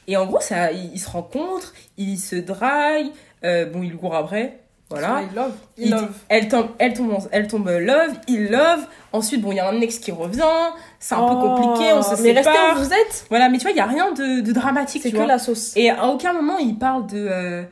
Et 0.07 0.15
en 0.17 0.27
gros, 0.27 0.39
ça, 0.39 0.71
ils, 0.71 0.91
ils 0.93 0.99
se 0.99 1.09
rencontrent, 1.09 1.73
ils 1.97 2.17
se 2.19 2.35
draguent. 2.35 3.11
bon, 3.41 3.81
il 3.81 3.89
lui 3.89 3.97
court 3.97 4.15
après, 4.15 4.59
voilà. 4.89 5.21
I 5.23 5.35
love. 5.35 5.51
Il- 5.77 5.91
love. 5.91 6.11
Elle 6.29 6.47
tombe, 6.47 6.67
elle 6.77 6.93
tombe, 6.93 7.17
elle 7.31 7.47
tombe 7.47 7.67
love, 7.69 8.13
il 8.27 8.49
love. 8.51 8.85
Ensuite, 9.13 9.41
bon, 9.41 9.51
il 9.51 9.55
y 9.55 9.59
a 9.59 9.67
un 9.67 9.81
ex 9.81 9.97
qui 9.99 10.11
revient. 10.11 10.43
C'est 10.99 11.15
un 11.15 11.19
peu 11.27 11.33
Oh, 11.37 11.55
compliqué, 11.55 11.91
on 11.93 12.01
se 12.01 12.21
Mais 12.21 12.31
restez 12.33 12.51
sépare. 12.51 12.75
où 12.75 12.79
vous 12.79 12.93
êtes. 12.93 13.25
Voilà, 13.29 13.49
mais 13.49 13.57
tu 13.57 13.63
vois, 13.63 13.71
il 13.71 13.77
y 13.77 13.81
a 13.81 13.85
rien 13.85 14.11
de, 14.11 14.41
de 14.41 14.51
dramatique, 14.51 15.01
C'est 15.03 15.11
que 15.11 15.17
vois. 15.17 15.25
la 15.25 15.39
sauce. 15.39 15.73
Et 15.75 15.89
à 15.89 16.05
aucun 16.07 16.33
moment, 16.33 16.57
il 16.59 16.77
parle 16.77 17.07
de 17.07 17.27
euh, 17.29 17.63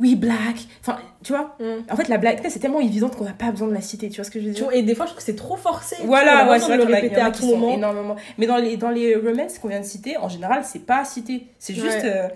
oui, 0.00 0.14
black. 0.16 0.66
Enfin, 0.80 0.96
tu 1.22 1.32
vois. 1.32 1.56
Mm. 1.60 1.90
En 1.92 1.96
fait, 1.96 2.08
la 2.08 2.16
blackness 2.18 2.56
est 2.56 2.60
tellement 2.60 2.80
évidente 2.80 3.16
qu'on 3.16 3.24
n'a 3.24 3.32
pas 3.32 3.50
besoin 3.50 3.68
de 3.68 3.74
la 3.74 3.80
citer. 3.82 4.08
Tu 4.08 4.16
vois 4.16 4.24
ce 4.24 4.30
que 4.30 4.40
je 4.40 4.46
veux 4.46 4.52
dire 4.52 4.68
et 4.72 4.82
des 4.82 4.94
fois, 4.94 5.04
je 5.06 5.10
trouve 5.10 5.18
que 5.18 5.24
c'est 5.26 5.36
trop 5.36 5.56
forcé. 5.56 5.96
Voilà, 6.04 6.48
ouais, 6.50 6.58
c'est 6.58 6.66
vrai 6.66 6.76
le 6.78 6.84
qu'il 6.86 6.90
y 6.90 6.94
en 6.94 6.96
a- 6.96 6.98
il 7.00 7.04
y 7.04 7.08
répéter 7.08 7.20
en 7.22 7.24
a 7.24 7.28
à 7.28 7.30
qui 7.32 7.40
tout 7.42 7.48
sont 7.50 7.56
moment. 7.58 7.74
énormément. 7.74 8.16
Mais 8.38 8.46
dans 8.46 8.56
les, 8.56 8.76
dans 8.78 8.90
les 8.90 9.14
romances 9.14 9.58
qu'on 9.58 9.68
vient 9.68 9.80
de 9.80 9.84
citer, 9.84 10.16
en 10.16 10.28
général, 10.28 10.62
c'est 10.64 10.86
pas 10.86 11.04
cité. 11.04 11.46
C'est 11.58 11.74
juste, 11.74 12.02
Ouais. 12.02 12.12
euh, 12.16 12.28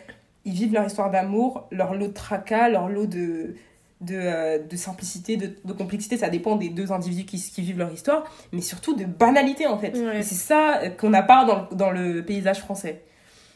ils 0.45 0.53
vivent 0.53 0.75
leur 0.75 0.85
histoire 0.87 1.11
d'amour, 1.11 1.65
leur 1.73 1.95
lot 1.95 2.09
de 2.09 2.13
tracas, 2.13 2.69
leur 2.69 2.89
lot 2.89 3.07
de, 3.07 3.57
de, 4.01 4.15
euh, 4.19 4.59
de 4.59 4.77
simplicité, 4.77 5.37
de, 5.37 5.55
de 5.65 5.73
complexité. 5.73 6.17
Ça 6.17 6.29
dépend 6.29 6.57
des 6.57 6.69
deux 6.69 6.93
individus 6.93 7.25
qui, 7.25 7.39
qui 7.41 7.63
vivent 7.63 7.79
leur 7.79 7.93
histoire, 7.93 8.25
mais 8.53 8.61
surtout 8.61 8.95
de 8.95 9.05
banalité 9.05 9.67
en 9.67 9.79
fait. 9.79 9.97
Ouais. 9.97 10.23
C'est 10.23 10.35
ça 10.35 10.81
euh, 10.83 10.91
qu'on 10.91 11.11
n'a 11.11 11.23
pas 11.23 11.45
dans, 11.45 11.67
le- 11.71 11.77
dans 11.77 11.91
le 11.91 12.25
paysage 12.25 12.61
français. 12.61 13.03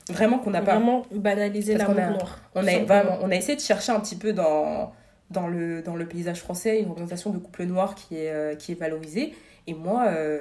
Vraiment 0.09 0.38
qu'on 0.38 0.51
n'a 0.51 0.62
pas. 0.62 0.74
Vraiment 0.74 1.05
banaliser 1.12 1.76
qu'on 1.76 1.95
l'amour 1.95 2.36
a-. 2.55 2.61
On 2.61 2.66
a, 2.66 2.78
vraiment, 2.84 3.18
on 3.22 3.30
a 3.30 3.36
essayé 3.36 3.55
de 3.55 3.61
chercher 3.61 3.93
un 3.93 4.01
petit 4.01 4.16
peu 4.16 4.32
dans, 4.32 4.93
dans, 5.30 5.47
le, 5.47 5.82
dans 5.82 5.95
le 5.95 6.07
paysage 6.09 6.41
français 6.41 6.80
une 6.80 6.88
représentation 6.88 7.30
de 7.30 7.38
couple 7.38 7.64
noir 7.64 7.95
qui 7.95 8.16
est, 8.16 8.30
euh, 8.30 8.55
qui 8.57 8.72
est 8.72 8.74
valorisée. 8.74 9.34
Et 9.66 9.74
moi, 9.74 10.07
euh, 10.09 10.41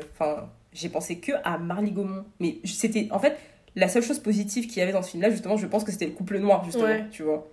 j'ai 0.73 0.89
pensé 0.89 1.19
que 1.19 1.33
à 1.43 1.57
Marly 1.59 1.91
Gaumont. 1.91 2.23
Mais 2.39 2.57
c'était, 2.63 3.09
en 3.11 3.19
fait, 3.19 3.37
la 3.75 3.89
seule 3.89 4.01
chose 4.01 4.17
positive 4.19 4.65
qu'il 4.67 4.77
y 4.77 4.81
avait 4.81 4.93
dans 4.93 5.03
ce 5.03 5.11
film-là, 5.11 5.29
justement, 5.29 5.57
je 5.57 5.67
pense 5.67 5.83
que 5.83 5.91
c'était 5.91 6.05
le 6.07 6.13
couple 6.13 6.39
noir, 6.39 6.63
justement, 6.63 6.85
Ouais. 6.85 7.05
tu 7.11 7.21
vois. 7.23 7.47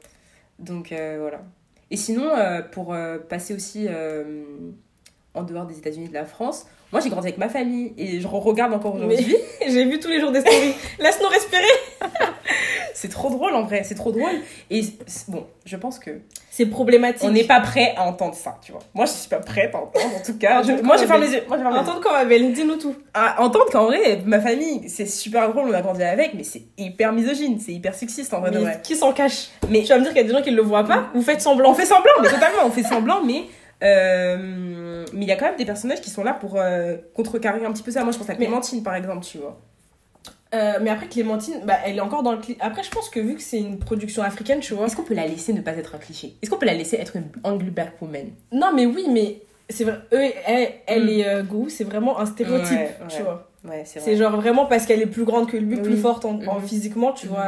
Donc, 0.58 0.92
euh, 0.92 1.18
voilà. 1.20 1.42
Et 1.90 1.96
sinon, 1.96 2.28
euh, 2.36 2.62
pour 2.62 2.94
euh, 2.94 3.18
passer 3.18 3.54
aussi 3.54 3.86
euh, 3.88 4.72
en 5.36 5.42
dehors 5.42 5.66
des 5.66 5.78
États-Unis 5.78 6.06
et 6.06 6.08
de 6.08 6.14
la 6.14 6.24
France, 6.24 6.66
moi, 6.92 7.00
j'ai 7.00 7.08
grandi 7.10 7.26
avec 7.26 7.38
ma 7.38 7.48
famille 7.48 7.92
et 7.98 8.20
je 8.20 8.26
regarde 8.28 8.72
encore 8.72 8.94
aujourd'hui. 8.94 9.36
J'ai 9.66 9.84
vu 9.84 9.98
tous 9.98 10.06
les 10.08 10.20
jours 10.20 10.30
des 10.30 10.40
stories. 10.40 10.72
Laisse-nous 11.00 11.28
respirer. 11.28 11.64
C'est 12.94 13.08
trop 13.08 13.28
drôle, 13.28 13.54
en 13.54 13.64
vrai, 13.64 13.82
c'est 13.84 13.94
trop 13.94 14.10
drôle. 14.10 14.30
Et 14.70 14.80
bon, 15.28 15.46
je 15.66 15.76
pense 15.76 15.98
que 15.98 16.10
C'est 16.50 16.64
problématique. 16.64 17.24
On 17.24 17.30
n'est 17.30 17.44
pas 17.44 17.60
prêt 17.60 17.92
à 17.96 18.04
entendre 18.04 18.34
ça, 18.34 18.58
tu 18.64 18.72
vois. 18.72 18.80
Moi, 18.94 19.04
je 19.04 19.10
suis 19.10 19.28
pas 19.28 19.36
prête 19.40 19.74
à 19.74 19.78
entendre, 19.82 20.16
en 20.16 20.22
tout 20.24 20.38
cas. 20.38 20.62
Je- 20.62 20.80
moi, 20.82 20.96
je 20.96 21.04
ferme 21.04 21.20
mais- 21.20 21.26
les 21.26 21.32
yeux. 21.34 21.42
Moi, 21.46 21.58
je. 21.58 21.64
Entendre 21.64 22.00
quoi, 22.00 22.16
Abel 22.18 22.52
Dis-nous 22.54 22.76
tout. 22.76 22.94
À 23.12 23.42
entendre 23.42 23.66
qu'en 23.70 23.84
vrai, 23.84 24.22
ma 24.24 24.40
famille, 24.40 24.88
c'est 24.88 25.04
super 25.04 25.52
drôle, 25.52 25.68
on 25.68 25.74
a 25.74 25.82
grandi 25.82 26.02
avec, 26.02 26.32
mais 26.32 26.44
c'est 26.44 26.62
hyper 26.78 27.12
misogyne, 27.12 27.58
c'est 27.60 27.72
hyper 27.72 27.94
sexiste, 27.94 28.32
en 28.32 28.40
vrai, 28.40 28.50
de 28.50 28.58
Mais 28.58 28.64
vrai. 28.64 28.80
qui 28.82 28.96
s'en 28.96 29.12
cache? 29.12 29.48
Mais 29.68 29.82
Tu 29.82 29.88
vas 29.88 29.98
me 29.98 30.02
dire 30.04 30.12
qu'il 30.14 30.22
y 30.22 30.24
a 30.24 30.28
des 30.28 30.32
gens 30.34 30.42
qui 30.42 30.52
ne 30.52 30.56
le 30.56 30.62
voient 30.62 30.84
pas 30.84 31.10
Vous 31.14 31.22
faites 31.22 31.38
on 31.38 31.50
semblant. 31.50 31.74
fait 31.74 31.84
semblant, 31.84 32.12
mais 32.22 32.28
totalement, 32.30 32.62
on 32.64 32.70
fait 32.70 32.82
semblant, 32.84 33.22
mais... 33.24 33.42
euh, 33.82 35.04
mais 35.12 35.22
il 35.24 35.28
y 35.28 35.32
a 35.32 35.36
quand 35.36 35.46
même 35.46 35.56
des 35.56 35.64
personnages 35.64 36.00
qui 36.00 36.10
sont 36.10 36.24
là 36.24 36.32
pour 36.32 36.56
euh, 36.56 36.96
contrecarrer 37.14 37.64
un 37.64 37.72
petit 37.72 37.82
peu 37.82 37.90
ça. 37.90 38.02
Moi, 38.04 38.12
je 38.12 38.18
pense 38.18 38.28
à 38.30 38.32
Mais- 38.34 38.46
Clémentine, 38.46 38.82
par 38.82 38.94
exemple, 38.94 39.24
tu 39.24 39.38
vois. 39.38 39.58
Euh, 40.54 40.74
mais 40.80 40.90
après, 40.90 41.08
Clémentine, 41.08 41.60
bah, 41.64 41.74
elle 41.84 41.96
est 41.96 42.00
encore 42.00 42.22
dans 42.22 42.32
le 42.32 42.38
clip. 42.38 42.56
Après, 42.60 42.82
je 42.82 42.90
pense 42.90 43.10
que 43.10 43.20
vu 43.20 43.34
que 43.34 43.42
c'est 43.42 43.58
une 43.58 43.78
production 43.78 44.22
africaine, 44.22 44.60
tu 44.60 44.74
vois. 44.74 44.86
Est-ce 44.86 44.96
qu'on 44.96 45.02
peut 45.02 45.14
la 45.14 45.26
laisser 45.26 45.52
ne 45.52 45.60
pas 45.60 45.72
être 45.72 45.94
un 45.94 45.98
cliché? 45.98 46.36
Est-ce 46.40 46.50
qu'on 46.50 46.56
peut 46.58 46.66
la 46.66 46.74
laisser 46.74 46.96
être 46.96 47.16
une 47.16 47.24
angry 47.44 47.70
black 47.70 48.00
woman 48.00 48.28
Non, 48.52 48.68
mais 48.74 48.86
oui, 48.86 49.06
mais 49.10 49.40
c'est 49.68 49.84
vrai. 49.84 49.98
Eux, 50.12 50.30
elle, 50.46 50.68
elle 50.86 51.04
Mm. 51.04 51.08
et 51.08 51.28
euh, 51.28 51.42
Gou, 51.42 51.68
c'est 51.68 51.84
vraiment 51.84 52.18
un 52.20 52.26
stéréotype, 52.26 52.70
Ouais, 52.78 52.94
tu 53.08 53.16
ouais. 53.18 53.22
vois. 53.24 53.50
Ouais, 53.68 53.82
c'est 53.84 53.98
vrai. 53.98 54.14
Genre 54.16 54.36
vraiment 54.36 54.66
parce 54.66 54.86
qu'elle 54.86 55.02
est 55.02 55.06
plus 55.06 55.24
grande 55.24 55.50
que 55.50 55.56
lui, 55.56 55.74
Oui. 55.76 55.82
plus 55.82 55.96
forte 55.96 56.24
en, 56.24 56.40
en 56.46 56.60
Mhm. 56.60 56.66
physiquement, 56.66 57.12
tu 57.12 57.26
Mhm. 57.26 57.32
vois. 57.32 57.46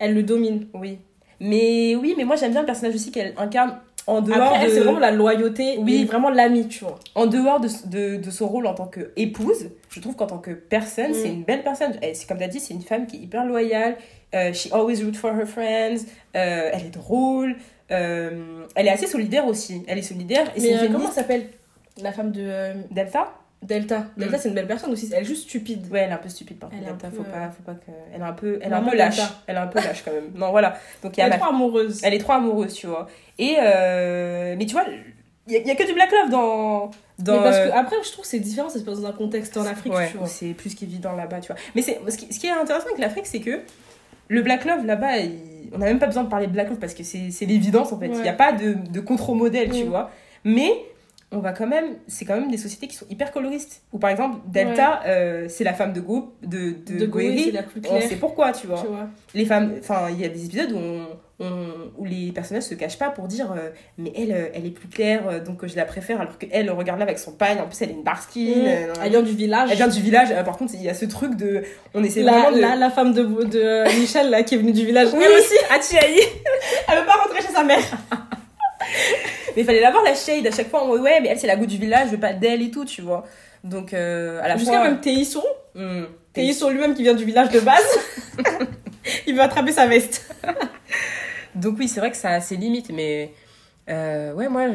Elle 0.00 0.12
le 0.14 0.24
domine. 0.24 0.66
Oui. 0.74 0.98
Mais 1.38 1.94
oui, 1.94 2.14
mais 2.18 2.24
moi, 2.24 2.34
j'aime 2.36 2.50
bien 2.50 2.60
le 2.60 2.66
personnage 2.66 2.94
aussi 2.96 3.12
qu'elle 3.12 3.34
incarne 3.36 3.78
en 4.06 4.20
dehors 4.20 4.40
Après, 4.54 4.66
de... 4.66 4.70
c'est 4.72 4.80
vraiment 4.80 4.98
la 5.00 5.10
loyauté, 5.10 5.78
Oui. 5.78 6.04
vraiment 6.04 6.30
l'ami, 6.30 6.68
tu 6.68 6.84
vois. 6.84 6.98
en 7.14 7.26
dehors 7.26 7.58
de, 7.60 7.68
de, 7.86 8.16
de 8.16 8.30
son 8.30 8.46
rôle 8.46 8.66
en 8.66 8.74
tant 8.74 8.86
qu'épouse, 8.86 9.70
je 9.90 10.00
trouve 10.00 10.14
qu'en 10.14 10.26
tant 10.26 10.38
que 10.38 10.52
personne, 10.52 11.10
Mm. 11.10 11.14
c'est 11.14 11.28
une 11.28 11.42
belle 11.42 11.62
personne. 11.64 11.92
C'est 12.14 12.26
comme 12.28 12.38
tu 12.38 12.44
as 12.44 12.48
dit, 12.48 12.60
c'est 12.60 12.74
une 12.74 12.82
femme 12.82 13.06
qui 13.06 13.16
est 13.16 13.20
hyper 13.20 13.44
loyale. 13.44 13.96
euh, 14.34 14.52
she 14.52 14.70
always 14.72 15.02
root 15.04 15.14
for 15.14 15.30
her 15.32 15.46
friends. 15.46 16.04
euh, 16.36 16.70
elle 16.72 16.86
est 16.86 16.90
drôle. 16.94 17.56
euh, 17.90 18.64
elle 18.74 18.86
est 18.86 18.90
assez 18.90 19.06
solidaire 19.06 19.46
aussi. 19.46 19.82
Elle 19.88 19.98
est 19.98 20.02
solidaire. 20.02 20.46
Et 20.56 20.60
Mais 20.60 20.74
euh, 20.78 20.88
comment 20.92 21.10
s'appelle 21.10 21.48
la 22.02 22.12
femme 22.12 22.32
de 22.32 22.72
Delta? 22.90 23.32
Delta 23.62 24.06
Delta, 24.16 24.36
Mm. 24.36 24.40
c'est 24.40 24.48
une 24.50 24.54
belle 24.54 24.66
personne 24.66 24.92
aussi. 24.92 25.10
Elle 25.12 25.22
est 25.22 25.26
juste 25.26 25.44
stupide. 25.48 25.90
Ouais, 25.90 26.00
elle 26.00 26.10
est 26.10 26.14
un 26.14 26.18
peu 26.18 26.28
stupide 26.28 26.58
par 26.58 26.68
contre. 26.70 26.80
Elle 26.82 26.88
est 26.88 26.90
un 26.90 26.94
Delta, 26.94 27.08
peu, 27.08 27.16
faut, 27.16 27.22
euh, 27.22 27.32
pas, 27.32 27.50
faut 27.50 27.62
pas 27.62 27.74
que. 27.74 27.90
Elle 28.14 28.20
est 28.20 28.24
un 28.24 28.32
peu, 28.32 28.58
elle 28.62 28.70
est 28.70 28.74
un 28.74 28.82
peu 28.82 28.96
lâche. 28.96 29.16
Delta. 29.16 29.32
Elle 29.46 29.56
est 29.56 29.58
un 29.60 29.66
peu 29.66 29.78
lâche 29.80 30.02
quand 30.04 30.12
même. 30.12 30.30
Non, 30.34 30.50
voilà. 30.50 30.76
Donc 31.02 31.16
il 31.16 31.20
y 31.20 31.22
a 31.22 31.26
Elle 31.26 31.30
ma- 31.30 31.36
est 31.36 31.38
trop 31.40 31.48
amoureuse. 31.48 32.00
Elle 32.04 32.14
est 32.14 32.18
trop 32.18 32.32
amoureuse, 32.32 32.74
tu 32.74 32.86
vois. 32.86 33.06
Et. 33.38 33.56
euh, 33.60 34.54
Mais 34.58 34.66
tu 34.66 34.72
vois, 34.74 34.84
il 35.46 35.52
y, 35.52 35.56
a- 35.56 35.60
il 35.60 35.66
y 35.66 35.70
a 35.70 35.74
que 35.74 35.86
du 35.86 35.94
black 35.94 36.10
love 36.12 36.30
dans. 36.30 36.90
dans 37.18 37.36
mais 37.38 37.42
parce 37.44 37.56
euh, 37.56 37.68
que 37.70 37.76
après, 37.76 37.96
je 38.04 38.12
trouve 38.12 38.24
que 38.24 38.30
c'est 38.30 38.40
différent, 38.40 38.68
ça 38.68 38.78
se 38.78 38.84
passe 38.84 39.00
dans 39.00 39.08
un 39.08 39.12
contexte 39.12 39.56
en 39.56 39.64
Afrique, 39.66 39.94
Ouais, 39.94 40.10
tu 40.10 40.18
vois. 40.18 40.26
c'est 40.26 40.48
plus 40.54 40.74
qu'évident 40.74 41.12
là-bas, 41.12 41.40
tu 41.40 41.48
vois. 41.52 41.56
Mais 41.74 41.82
c'est, 41.82 41.98
ce, 42.08 42.16
qui, 42.18 42.32
ce 42.32 42.38
qui 42.38 42.46
est 42.46 42.50
intéressant 42.50 42.86
avec 42.86 42.98
l'Afrique, 42.98 43.26
c'est 43.26 43.40
que 43.40 43.60
le 44.28 44.42
Black 44.42 44.64
Love 44.64 44.84
là-bas, 44.84 45.18
il- 45.18 45.70
on 45.72 45.78
n'a 45.78 45.86
même 45.86 45.98
pas 45.98 46.06
besoin 46.06 46.24
de 46.24 46.28
parler 46.28 46.46
de 46.46 46.52
Black 46.52 46.68
Love 46.68 46.78
parce 46.78 46.94
que 46.94 47.02
c'est, 47.04 47.30
l'évidence 47.46 47.92
en 47.92 47.98
fait. 47.98 48.06
Il 48.06 48.12
Ouais. 48.16 48.22
n'y 48.22 48.28
a 48.28 48.32
pas 48.34 48.52
de, 48.52 48.74
de 48.74 49.00
contre-modèle, 49.00 49.70
tu 49.70 49.84
Mm. 49.84 49.88
vois. 49.88 50.10
Mais 50.44 50.70
on 51.32 51.38
va 51.38 51.52
quand 51.52 51.66
même, 51.66 51.96
c'est 52.06 52.24
quand 52.24 52.34
même 52.38 52.50
des 52.50 52.56
sociétés 52.56 52.86
qui 52.86 52.96
sont 52.96 53.06
hyper 53.10 53.32
coloristes. 53.32 53.82
Ou 53.92 53.98
par 53.98 54.10
exemple, 54.10 54.36
Delta, 54.46 55.02
euh, 55.06 55.46
c'est 55.48 55.64
la 55.64 55.74
femme 55.74 55.92
de 55.92 56.00
Go, 56.00 56.34
de, 56.42 56.74
de, 56.86 56.98
De 57.00 57.06
Goé, 57.06 57.24
Goeri. 57.28 57.44
c'est 57.46 57.50
la 57.50 57.62
plus 57.64 57.82
On 57.90 58.00
sait 58.00 58.16
pourquoi, 58.16 58.52
tu 58.52 58.66
vois. 58.66 58.80
Tu 58.80 58.86
vois. 58.86 59.08
Les 59.34 59.44
femmes, 59.44 59.74
enfin, 59.80 60.08
il 60.10 60.20
y 60.20 60.24
a 60.24 60.28
des 60.28 60.44
épisodes 60.46 60.70
où, 60.72 60.76
on- 60.78 61.06
on- 61.38 61.90
où 61.98 62.04
les 62.04 62.30
personnages 62.32 62.62
se 62.62 62.74
cachent 62.74 62.96
pas 62.98 63.10
pour 63.10 63.26
dire, 63.26 63.52
euh, 63.52 63.70
mais 63.98 64.12
elle, 64.16 64.32
euh, 64.32 64.48
elle 64.54 64.64
est 64.66 64.70
plus 64.70 64.88
claire, 64.88 65.42
donc 65.44 65.66
je 65.66 65.76
la 65.76 65.84
préfère, 65.84 66.20
alors 66.20 66.38
qu'elle 66.38 66.70
regarde 66.70 66.98
là 67.00 67.04
avec 67.04 67.18
son 67.18 67.32
pagne. 67.32 67.58
En 67.60 67.66
plus, 67.66 67.82
elle 67.82 67.90
est 67.90 67.94
une 67.94 68.04
dark 68.04 68.22
skin. 68.22 68.40
Mm. 68.40 68.66
euh, 68.66 68.92
Elle 69.02 69.10
vient 69.10 69.22
du 69.22 69.32
village. 69.32 69.68
elle 69.70 69.76
vient 69.76 69.88
du 69.88 70.00
village. 70.00 70.28
par 70.44 70.56
contre, 70.56 70.74
il 70.74 70.82
y 70.82 70.88
a 70.88 70.94
ce 70.94 71.04
truc 71.06 71.34
de. 71.36 71.62
On 71.92 72.04
essaie 72.04 72.22
la, 72.22 72.32
vraiment 72.32 72.56
de. 72.56 72.60
la, 72.62 72.76
la 72.76 72.90
femme 72.90 73.12
de, 73.12 73.22
de 73.22 73.98
Michel 74.00 74.30
là, 74.30 74.42
qui 74.44 74.54
est 74.54 74.58
venue 74.58 74.72
du 74.72 74.86
village. 74.86 75.08
Oui, 75.12 75.24
Elle 75.26 75.32
aussi, 75.38 75.54
Atiaï. 75.74 76.20
elle 76.88 76.98
veut 77.00 77.04
pas 77.06 77.14
rentrer 77.22 77.42
chez 77.42 77.52
sa 77.52 77.64
mère. 77.64 77.82
Mais 79.56 79.62
il 79.62 79.64
fallait 79.64 79.80
la 79.80 79.90
voir 79.90 80.04
la 80.04 80.14
shade 80.14 80.46
à 80.46 80.50
chaque 80.50 80.68
fois 80.68 80.84
mode 80.86 81.00
ouais, 81.00 81.20
mais 81.20 81.28
elle, 81.28 81.38
c'est 81.38 81.46
la 81.46 81.56
go 81.56 81.66
du 81.66 81.78
village, 81.78 82.08
je 82.08 82.12
veux 82.12 82.20
pas 82.20 82.34
d'elle 82.34 82.62
et 82.62 82.70
tout, 82.70 82.84
tu 82.84 83.00
vois. 83.02 83.24
Donc, 83.64 83.94
euh, 83.94 84.40
à 84.42 84.48
la 84.48 84.56
Jusqu'à 84.56 84.82
même 84.82 85.00
Théisson. 85.00 85.42
Hmm. 85.74 86.04
Théisson 86.32 86.70
lui-même 86.70 86.94
qui 86.94 87.02
vient 87.02 87.14
du 87.14 87.24
village 87.24 87.50
de 87.50 87.60
base. 87.60 87.82
il 89.26 89.34
veut 89.34 89.40
attraper 89.40 89.72
sa 89.72 89.86
veste. 89.86 90.30
Donc, 91.54 91.76
oui, 91.78 91.88
c'est 91.88 92.00
vrai 92.00 92.10
que 92.10 92.16
ça 92.16 92.30
a 92.30 92.40
ses 92.40 92.56
limites, 92.56 92.90
mais. 92.92 93.32
euh, 93.88 94.34
ouais, 94.34 94.48
moi, 94.48 94.66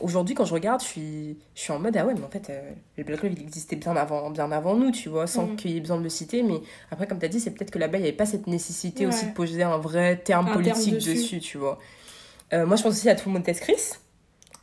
aujourd'hui, 0.00 0.34
quand 0.34 0.44
je 0.44 0.52
regarde, 0.54 0.80
je 0.82 0.86
suis, 0.86 1.38
je 1.54 1.60
suis 1.60 1.72
en 1.72 1.78
mode, 1.78 1.96
ah 1.96 2.04
ouais, 2.04 2.14
mais 2.14 2.24
en 2.24 2.28
fait, 2.28 2.50
euh, 2.50 2.70
le 2.96 3.04
Black 3.04 3.22
Love, 3.22 3.32
il 3.36 3.42
existait 3.42 3.76
bien 3.76 3.94
avant, 3.96 4.28
bien 4.30 4.50
avant 4.50 4.74
nous, 4.74 4.90
tu 4.90 5.08
vois, 5.08 5.26
sans 5.26 5.46
Mm. 5.46 5.56
qu'il 5.56 5.70
y 5.70 5.76
ait 5.76 5.80
besoin 5.80 5.98
de 5.98 6.02
le 6.02 6.08
citer. 6.08 6.42
Mais 6.42 6.60
après, 6.90 7.06
comme 7.06 7.18
tu 7.20 7.26
as 7.26 7.28
dit, 7.28 7.38
c'est 7.38 7.52
peut-être 7.52 7.70
que 7.70 7.78
là-bas, 7.78 7.98
il 7.98 8.02
n'y 8.02 8.08
avait 8.08 8.16
pas 8.16 8.26
cette 8.26 8.48
nécessité 8.48 9.06
Ouais. 9.06 9.14
aussi 9.14 9.26
de 9.26 9.32
poser 9.32 9.62
un 9.62 9.78
vrai 9.78 10.16
terme 10.16 10.46
Un 10.48 10.50
terme 10.50 10.62
politique 10.62 10.94
dessus. 10.94 11.14
dessus. 11.14 11.40
tu 11.40 11.58
vois. 11.58 11.78
Euh, 12.52 12.66
moi, 12.66 12.76
je 12.76 12.82
pense 12.82 12.92
aussi 12.94 13.08
à 13.08 13.14
Tout 13.14 13.28
le 13.28 13.34
monde 13.34 13.44
Chris. 13.60 13.76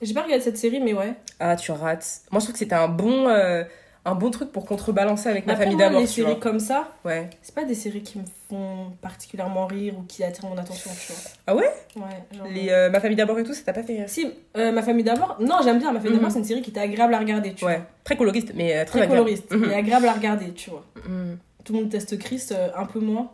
J'ai 0.04 0.14
pas 0.14 0.22
regardé 0.24 0.44
cette 0.44 0.58
série, 0.58 0.80
mais 0.80 0.94
ouais. 0.94 1.14
Ah, 1.40 1.56
tu 1.56 1.72
rates. 1.72 2.22
Moi, 2.32 2.40
je 2.40 2.46
trouve 2.46 2.54
que 2.54 2.60
c'était 2.60 2.76
un 2.76 2.88
bon, 2.90 3.28
euh, 3.30 3.64
un 4.06 4.16
bon 4.16 4.30
truc 4.32 4.52
pour 4.52 4.66
contrebalancer 4.66 5.30
avec 5.30 5.46
ma 5.46 5.54
Après, 5.54 5.64
famille 5.66 5.78
d'amour, 5.80 6.02
les 6.02 6.08
tu 6.08 6.14
séries 6.16 6.32
vois. 6.34 6.40
comme 6.42 6.60
ça, 6.60 6.90
Ouais. 7.06 7.30
c'est 7.42 7.56
pas 7.56 7.64
des 7.64 7.74
séries 7.76 8.04
qui 8.04 8.20
me 8.20 8.26
font 8.50 8.92
particulièrement 9.02 9.66
rire 9.66 9.94
ou 9.98 10.04
qui 10.04 10.24
attirent 10.24 10.46
mon 10.50 10.58
attention, 10.58 10.92
tu 10.92 11.14
vois. 11.14 11.22
Ah 11.48 11.56
ouais? 11.56 11.72
Ouais, 11.96 12.38
genre... 12.38 12.48
Les, 12.54 12.70
euh, 12.70 12.90
ma 12.90 13.00
famille 13.00 13.16
d'abord 13.16 13.40
et 13.40 13.44
tout, 13.44 13.54
ça 13.54 13.62
t'a 13.64 13.72
pas 13.74 13.84
fait 13.84 13.94
rire? 13.98 14.10
Si, 14.10 14.30
euh, 14.58 14.72
ma 14.74 14.82
famille 14.82 15.06
d'abord, 15.06 15.38
non, 15.40 15.56
j'aime 15.64 15.80
bien. 15.80 15.92
Ma 15.94 16.00
famille 16.00 16.14
Mhm. 16.14 16.18
d'abord, 16.20 16.32
c'est 16.32 16.40
une 16.40 16.46
série 16.46 16.62
qui 16.62 16.72
était 16.72 16.82
agréable 16.82 17.14
à 17.14 17.20
regarder, 17.20 17.54
tu 17.54 17.64
Ouais. 17.64 17.78
vois. 17.78 17.86
Très 18.04 18.18
coloriste, 18.18 18.52
mais 18.56 18.74
euh, 18.76 18.80
très, 18.80 18.86
Très 18.86 19.02
agréable. 19.04 19.12
coloriste, 19.24 19.52
Mhm. 19.52 19.68
mais 19.68 19.74
agréable 19.76 20.08
à 20.08 20.14
regarder, 20.14 20.52
tu 20.52 20.70
vois. 20.70 20.84
Mhm. 21.08 21.38
Tout 21.64 21.72
le 21.72 21.80
monde 21.80 21.90
teste 21.90 22.20
Chris, 22.20 22.44
euh, 22.52 22.68
un 22.76 22.86
peu 22.86 23.00
moins. 23.00 23.32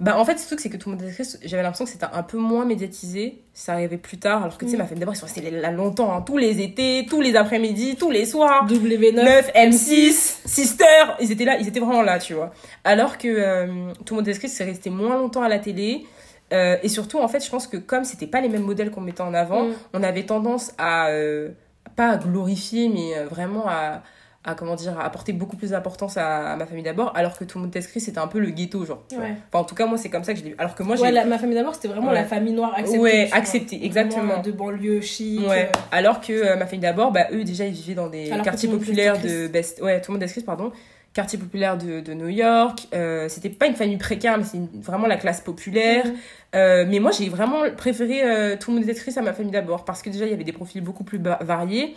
Bah, 0.00 0.18
en 0.18 0.24
fait, 0.24 0.38
ce 0.38 0.46
truc, 0.46 0.60
c'est 0.60 0.70
que 0.70 0.78
tout 0.78 0.90
le 0.90 0.96
monde 0.96 1.04
j'avais 1.44 1.62
l'impression 1.62 1.84
que 1.84 1.90
c'était 1.90 2.06
un 2.10 2.22
peu 2.22 2.38
moins 2.38 2.64
médiatisé. 2.64 3.42
Ça 3.52 3.74
arrivait 3.74 3.98
plus 3.98 4.18
tard, 4.18 4.42
alors 4.44 4.56
que 4.56 4.64
tu 4.64 4.70
sais, 4.70 4.76
Mm. 4.76 4.80
ma 4.80 4.86
famille 4.86 5.00
d'abord, 5.00 5.14
ils 5.14 5.18
sont 5.18 5.26
restés 5.26 5.50
là 5.50 5.70
longtemps, 5.70 6.12
hein, 6.14 6.22
tous 6.22 6.38
les 6.38 6.60
étés, 6.62 7.06
tous 7.08 7.20
les 7.20 7.36
après-midi, 7.36 7.96
tous 7.96 8.10
les 8.10 8.24
soirs. 8.24 8.66
W9. 8.66 9.12
9, 9.22 9.50
M6, 9.54 10.40
Sister, 10.46 10.84
ils 11.20 11.30
étaient 11.30 11.44
là, 11.44 11.58
ils 11.60 11.68
étaient 11.68 11.80
vraiment 11.80 12.00
là, 12.02 12.18
tu 12.18 12.32
vois. 12.32 12.50
Alors 12.84 13.18
que 13.18 13.28
euh, 13.28 13.92
tout 14.06 14.14
le 14.16 14.22
monde 14.22 14.32
c'est 14.34 14.64
resté 14.64 14.88
moins 14.88 15.16
longtemps 15.18 15.42
à 15.42 15.48
la 15.48 15.58
télé. 15.58 16.06
Euh, 16.52 16.76
et 16.82 16.88
surtout, 16.88 17.18
en 17.18 17.28
fait, 17.28 17.44
je 17.44 17.50
pense 17.50 17.66
que 17.66 17.76
comme 17.76 18.04
c'était 18.04 18.26
pas 18.26 18.40
les 18.40 18.48
mêmes 18.48 18.64
modèles 18.64 18.90
qu'on 18.90 19.02
mettait 19.02 19.20
en 19.20 19.34
avant, 19.34 19.64
Mm. 19.66 19.72
on 19.94 20.02
avait 20.02 20.24
tendance 20.24 20.72
à, 20.78 21.08
euh, 21.10 21.50
pas 21.94 22.08
à 22.12 22.16
glorifier, 22.16 22.88
mais 22.88 23.22
vraiment 23.24 23.68
à, 23.68 24.02
à, 24.44 24.54
comment 24.54 24.74
dire, 24.74 24.98
à 24.98 25.04
apporter 25.04 25.32
beaucoup 25.34 25.56
plus 25.56 25.70
d'importance 25.70 26.16
à, 26.16 26.52
à 26.52 26.56
ma 26.56 26.64
famille 26.64 26.82
d'abord, 26.82 27.12
alors 27.14 27.36
que 27.38 27.44
tout 27.44 27.58
le 27.58 27.64
monde 27.64 27.72
t'inscrit, 27.72 28.00
c'était 28.00 28.18
un 28.20 28.26
peu 28.26 28.38
le 28.38 28.48
ghetto, 28.50 28.86
genre. 28.86 29.02
Ouais. 29.12 29.34
Enfin, 29.52 29.62
en 29.62 29.64
tout 29.64 29.74
cas, 29.74 29.84
moi, 29.86 29.98
c'est 29.98 30.08
comme 30.08 30.24
ça 30.24 30.32
que 30.32 30.38
je 30.38 30.44
l'ai 30.44 30.50
vu. 30.50 30.56
Alors 30.58 30.74
que 30.74 30.82
moi, 30.82 30.96
j'ai. 30.96 31.02
Ouais, 31.02 31.12
la- 31.12 31.26
ma 31.26 31.38
famille 31.38 31.56
d'abord, 31.56 31.74
c'était 31.74 31.88
vraiment 31.88 32.08
Ouais. 32.08 32.14
la 32.14 32.24
famille 32.24 32.54
noire 32.54 32.72
acceptée. 32.74 32.98
Ouais, 32.98 33.28
acceptée, 33.32 33.84
exactement. 33.84 34.24
Vraiment, 34.24 34.42
De 34.42 34.50
banlieue 34.52 35.00
chic. 35.02 35.46
Ouais. 35.46 35.66
euh, 35.74 35.78
Alors 35.92 36.20
que 36.22 36.32
euh, 36.32 36.56
ma 36.56 36.64
famille 36.64 36.80
d'abord, 36.80 37.12
bah, 37.12 37.26
eux 37.32 37.44
déjà 37.44 37.66
ils 37.66 37.72
vivaient 37.74 37.94
dans 37.94 38.08
des 38.08 38.30
Alors 38.32 38.44
quartiers 38.44 38.68
populaires 38.70 39.18
de 39.20 39.46
Best, 39.48 39.82
ouais, 39.82 40.00
tout 40.00 40.10
le 40.10 40.14
monde 40.14 40.22
pardon, 40.46 40.72
quartiers 41.12 41.38
populaires 41.38 41.76
de, 41.76 42.00
de 42.00 42.14
New 42.14 42.28
York. 42.28 42.86
Euh, 42.94 43.28
c'était 43.28 43.50
pas 43.50 43.66
une 43.66 43.74
famille 43.74 43.98
précaire, 43.98 44.38
mais 44.38 44.44
c'est 44.44 44.60
vraiment 44.80 45.06
la 45.06 45.16
classe 45.16 45.42
populaire. 45.42 46.06
Mhm. 46.06 46.14
Euh, 46.54 46.84
mais 46.88 46.98
moi 46.98 47.10
j'ai 47.10 47.28
vraiment 47.28 47.58
préféré 47.76 48.22
euh, 48.24 48.56
tout 48.58 48.70
le 48.70 48.76
monde 48.78 48.86
West 48.86 49.18
à 49.18 49.22
ma 49.22 49.32
famille 49.34 49.52
d'abord 49.52 49.84
parce 49.84 50.00
que 50.02 50.08
déjà 50.10 50.24
il 50.24 50.30
y 50.30 50.34
avait 50.34 50.44
des 50.44 50.52
profils 50.52 50.80
beaucoup 50.82 51.04
plus 51.04 51.20
variés 51.42 51.94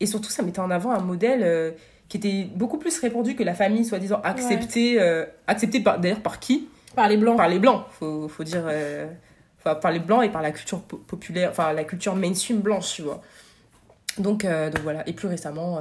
et 0.00 0.06
surtout 0.06 0.30
ça 0.30 0.42
mettait 0.42 0.60
en 0.60 0.70
avant 0.70 0.90
un 0.92 1.00
modèle 1.00 1.42
euh, 1.42 1.70
qui 2.08 2.16
était 2.16 2.48
beaucoup 2.54 2.78
plus 2.78 2.98
répandu 2.98 3.36
que 3.36 3.42
la 3.44 3.54
famille 3.54 3.84
soi-disant 3.84 4.20
acceptée, 4.24 5.00
euh, 5.00 5.24
acceptée 5.46 5.80
par 5.80 5.98
d'ailleurs 6.00 6.20
par 6.22 6.40
qui? 6.40 6.68
Par 6.96 7.08
les 7.08 7.16
blancs. 7.16 7.36
par 7.36 7.48
les 7.48 7.58
blancs, 7.60 7.84
faut, 7.98 8.28
faut 8.28 8.44
dire. 8.44 8.64
euh, 8.66 9.06
Enfin, 9.62 9.74
par 9.74 9.92
les 9.92 9.98
blancs 10.00 10.24
et 10.24 10.30
par 10.30 10.40
la 10.40 10.52
culture 10.52 10.80
po- 10.80 10.96
populaire, 10.96 11.50
enfin 11.50 11.74
la 11.74 11.84
culture 11.84 12.16
mainstream 12.16 12.60
blanche, 12.60 12.94
tu 12.94 13.02
vois. 13.02 13.20
Donc, 14.16 14.44
donc 14.46 14.78
voilà. 14.82 15.06
Et 15.06 15.12
plus 15.12 15.28
récemment, 15.28 15.78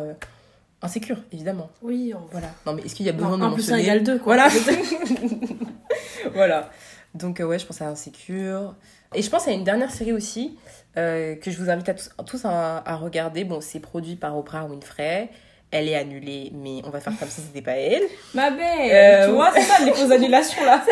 insécure, 0.82 1.16
évidemment. 1.32 1.70
Oui, 1.82 2.14
en 2.14 2.28
Voilà. 2.32 2.50
Non, 2.66 2.74
mais 2.74 2.82
est-ce 2.82 2.94
qu'il 2.94 3.06
y 3.06 3.10
a 3.10 3.14
besoin 3.14 3.38
Non, 3.38 3.38
de 3.38 3.44
1 3.46 3.54
plus 3.54 3.72
1 3.72 3.78
mentionner 3.78 3.82
égale 3.84 4.04
2, 4.04 4.20
quoi. 4.20 4.36
Voilà. 4.36 4.50
voilà. 6.34 6.70
Donc, 7.14 7.40
euh, 7.40 7.46
ouais, 7.46 7.58
je 7.60 7.66
pense 7.66 7.82
à 7.82 7.88
Insécure. 7.88 8.76
Et 9.16 9.22
je 9.22 9.30
pense 9.30 9.48
à 9.48 9.52
une 9.52 9.64
dernière 9.64 9.92
série 9.92 10.14
aussi 10.14 10.58
euh, 11.00 11.36
que 11.36 11.52
je 11.52 11.58
vous 11.58 11.70
invite 11.70 11.90
à 11.90 11.94
tous, 11.94 12.10
tous 12.26 12.46
à, 12.46 12.84
à 12.86 12.96
regarder. 12.96 13.44
Bon, 13.44 13.62
c'est 13.62 13.80
produit 13.80 14.16
par 14.16 14.38
Oprah 14.38 14.66
Winfrey. 14.66 15.30
Elle 15.72 15.88
est 15.88 15.96
annulée, 15.96 16.52
mais 16.54 16.82
on 16.84 16.90
va 16.90 17.00
faire 17.00 17.14
comme 17.20 17.28
si 17.30 17.42
c'était 17.42 17.62
pas 17.62 17.76
elle. 17.78 18.02
Ma 18.34 18.50
belle 18.50 18.92
Euh, 18.92 19.28
Tu 19.28 19.34
vois, 19.34 19.52
c'est 19.54 19.62
ça, 19.62 19.84
les 19.86 19.94
fausses 19.94 20.12
annulations, 20.20 20.66
là. 20.66 20.84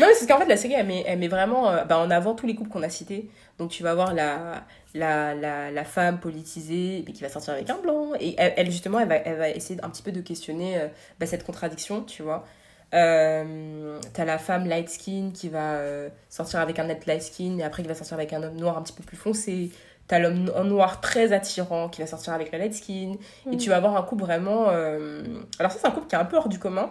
Non, 0.00 0.06
mais 0.08 0.14
c'est 0.14 0.26
qu'en 0.26 0.38
fait, 0.38 0.46
la 0.46 0.56
série, 0.56 0.72
elle 0.74 0.86
met, 0.86 1.04
elle 1.06 1.18
met 1.18 1.28
vraiment 1.28 1.70
euh, 1.70 1.84
bah, 1.84 1.98
en 1.98 2.10
avant 2.10 2.34
tous 2.34 2.46
les 2.46 2.54
couples 2.54 2.70
qu'on 2.70 2.82
a 2.82 2.88
cités. 2.88 3.28
Donc, 3.58 3.70
tu 3.70 3.82
vas 3.82 3.94
voir 3.94 4.14
la, 4.14 4.64
la, 4.94 5.34
la, 5.34 5.70
la 5.70 5.84
femme 5.84 6.20
politisée 6.20 7.04
mais 7.06 7.12
qui 7.12 7.22
va 7.22 7.28
sortir 7.28 7.52
avec 7.52 7.68
un 7.68 7.76
blanc. 7.76 8.12
Et 8.18 8.34
elle, 8.38 8.54
elle, 8.56 8.70
justement, 8.70 8.98
elle 8.98 9.08
va, 9.08 9.16
elle 9.16 9.36
va 9.36 9.50
essayer 9.50 9.78
un 9.82 9.90
petit 9.90 10.02
peu 10.02 10.12
de 10.12 10.22
questionner 10.22 10.78
bah, 11.20 11.26
cette 11.26 11.44
contradiction, 11.44 12.02
tu 12.02 12.22
vois. 12.22 12.46
Euh, 12.94 13.98
T'as 14.12 14.24
la 14.24 14.38
femme 14.38 14.66
light 14.66 14.88
skin 14.88 15.30
qui 15.34 15.48
va 15.48 15.74
euh, 15.74 16.08
sortir 16.28 16.60
avec 16.60 16.78
un 16.78 16.84
net 16.84 17.06
light 17.06 17.22
skin 17.22 17.58
et 17.58 17.62
après 17.64 17.82
qui 17.82 17.88
va 17.88 17.94
sortir 17.94 18.14
avec 18.16 18.32
un 18.32 18.42
homme 18.42 18.56
noir 18.56 18.78
un 18.78 18.82
petit 18.82 18.92
peu 18.92 19.02
plus 19.02 19.16
foncé. 19.16 19.70
T'as 20.06 20.18
l'homme 20.20 20.44
no- 20.44 20.62
noir 20.64 21.00
très 21.00 21.32
attirant 21.32 21.88
qui 21.88 22.00
va 22.00 22.06
sortir 22.06 22.32
avec 22.32 22.52
la 22.52 22.58
light 22.58 22.74
skin. 22.74 23.14
Et 23.50 23.56
Mm. 23.56 23.58
tu 23.58 23.70
vas 23.70 23.76
avoir 23.76 23.96
un 23.96 24.02
couple 24.02 24.22
vraiment. 24.22 24.66
euh, 24.70 25.22
Alors, 25.58 25.72
ça, 25.72 25.78
c'est 25.80 25.86
un 25.88 25.90
couple 25.90 26.06
qui 26.06 26.14
est 26.14 26.18
un 26.18 26.24
peu 26.24 26.36
hors 26.36 26.48
du 26.48 26.58
commun. 26.58 26.90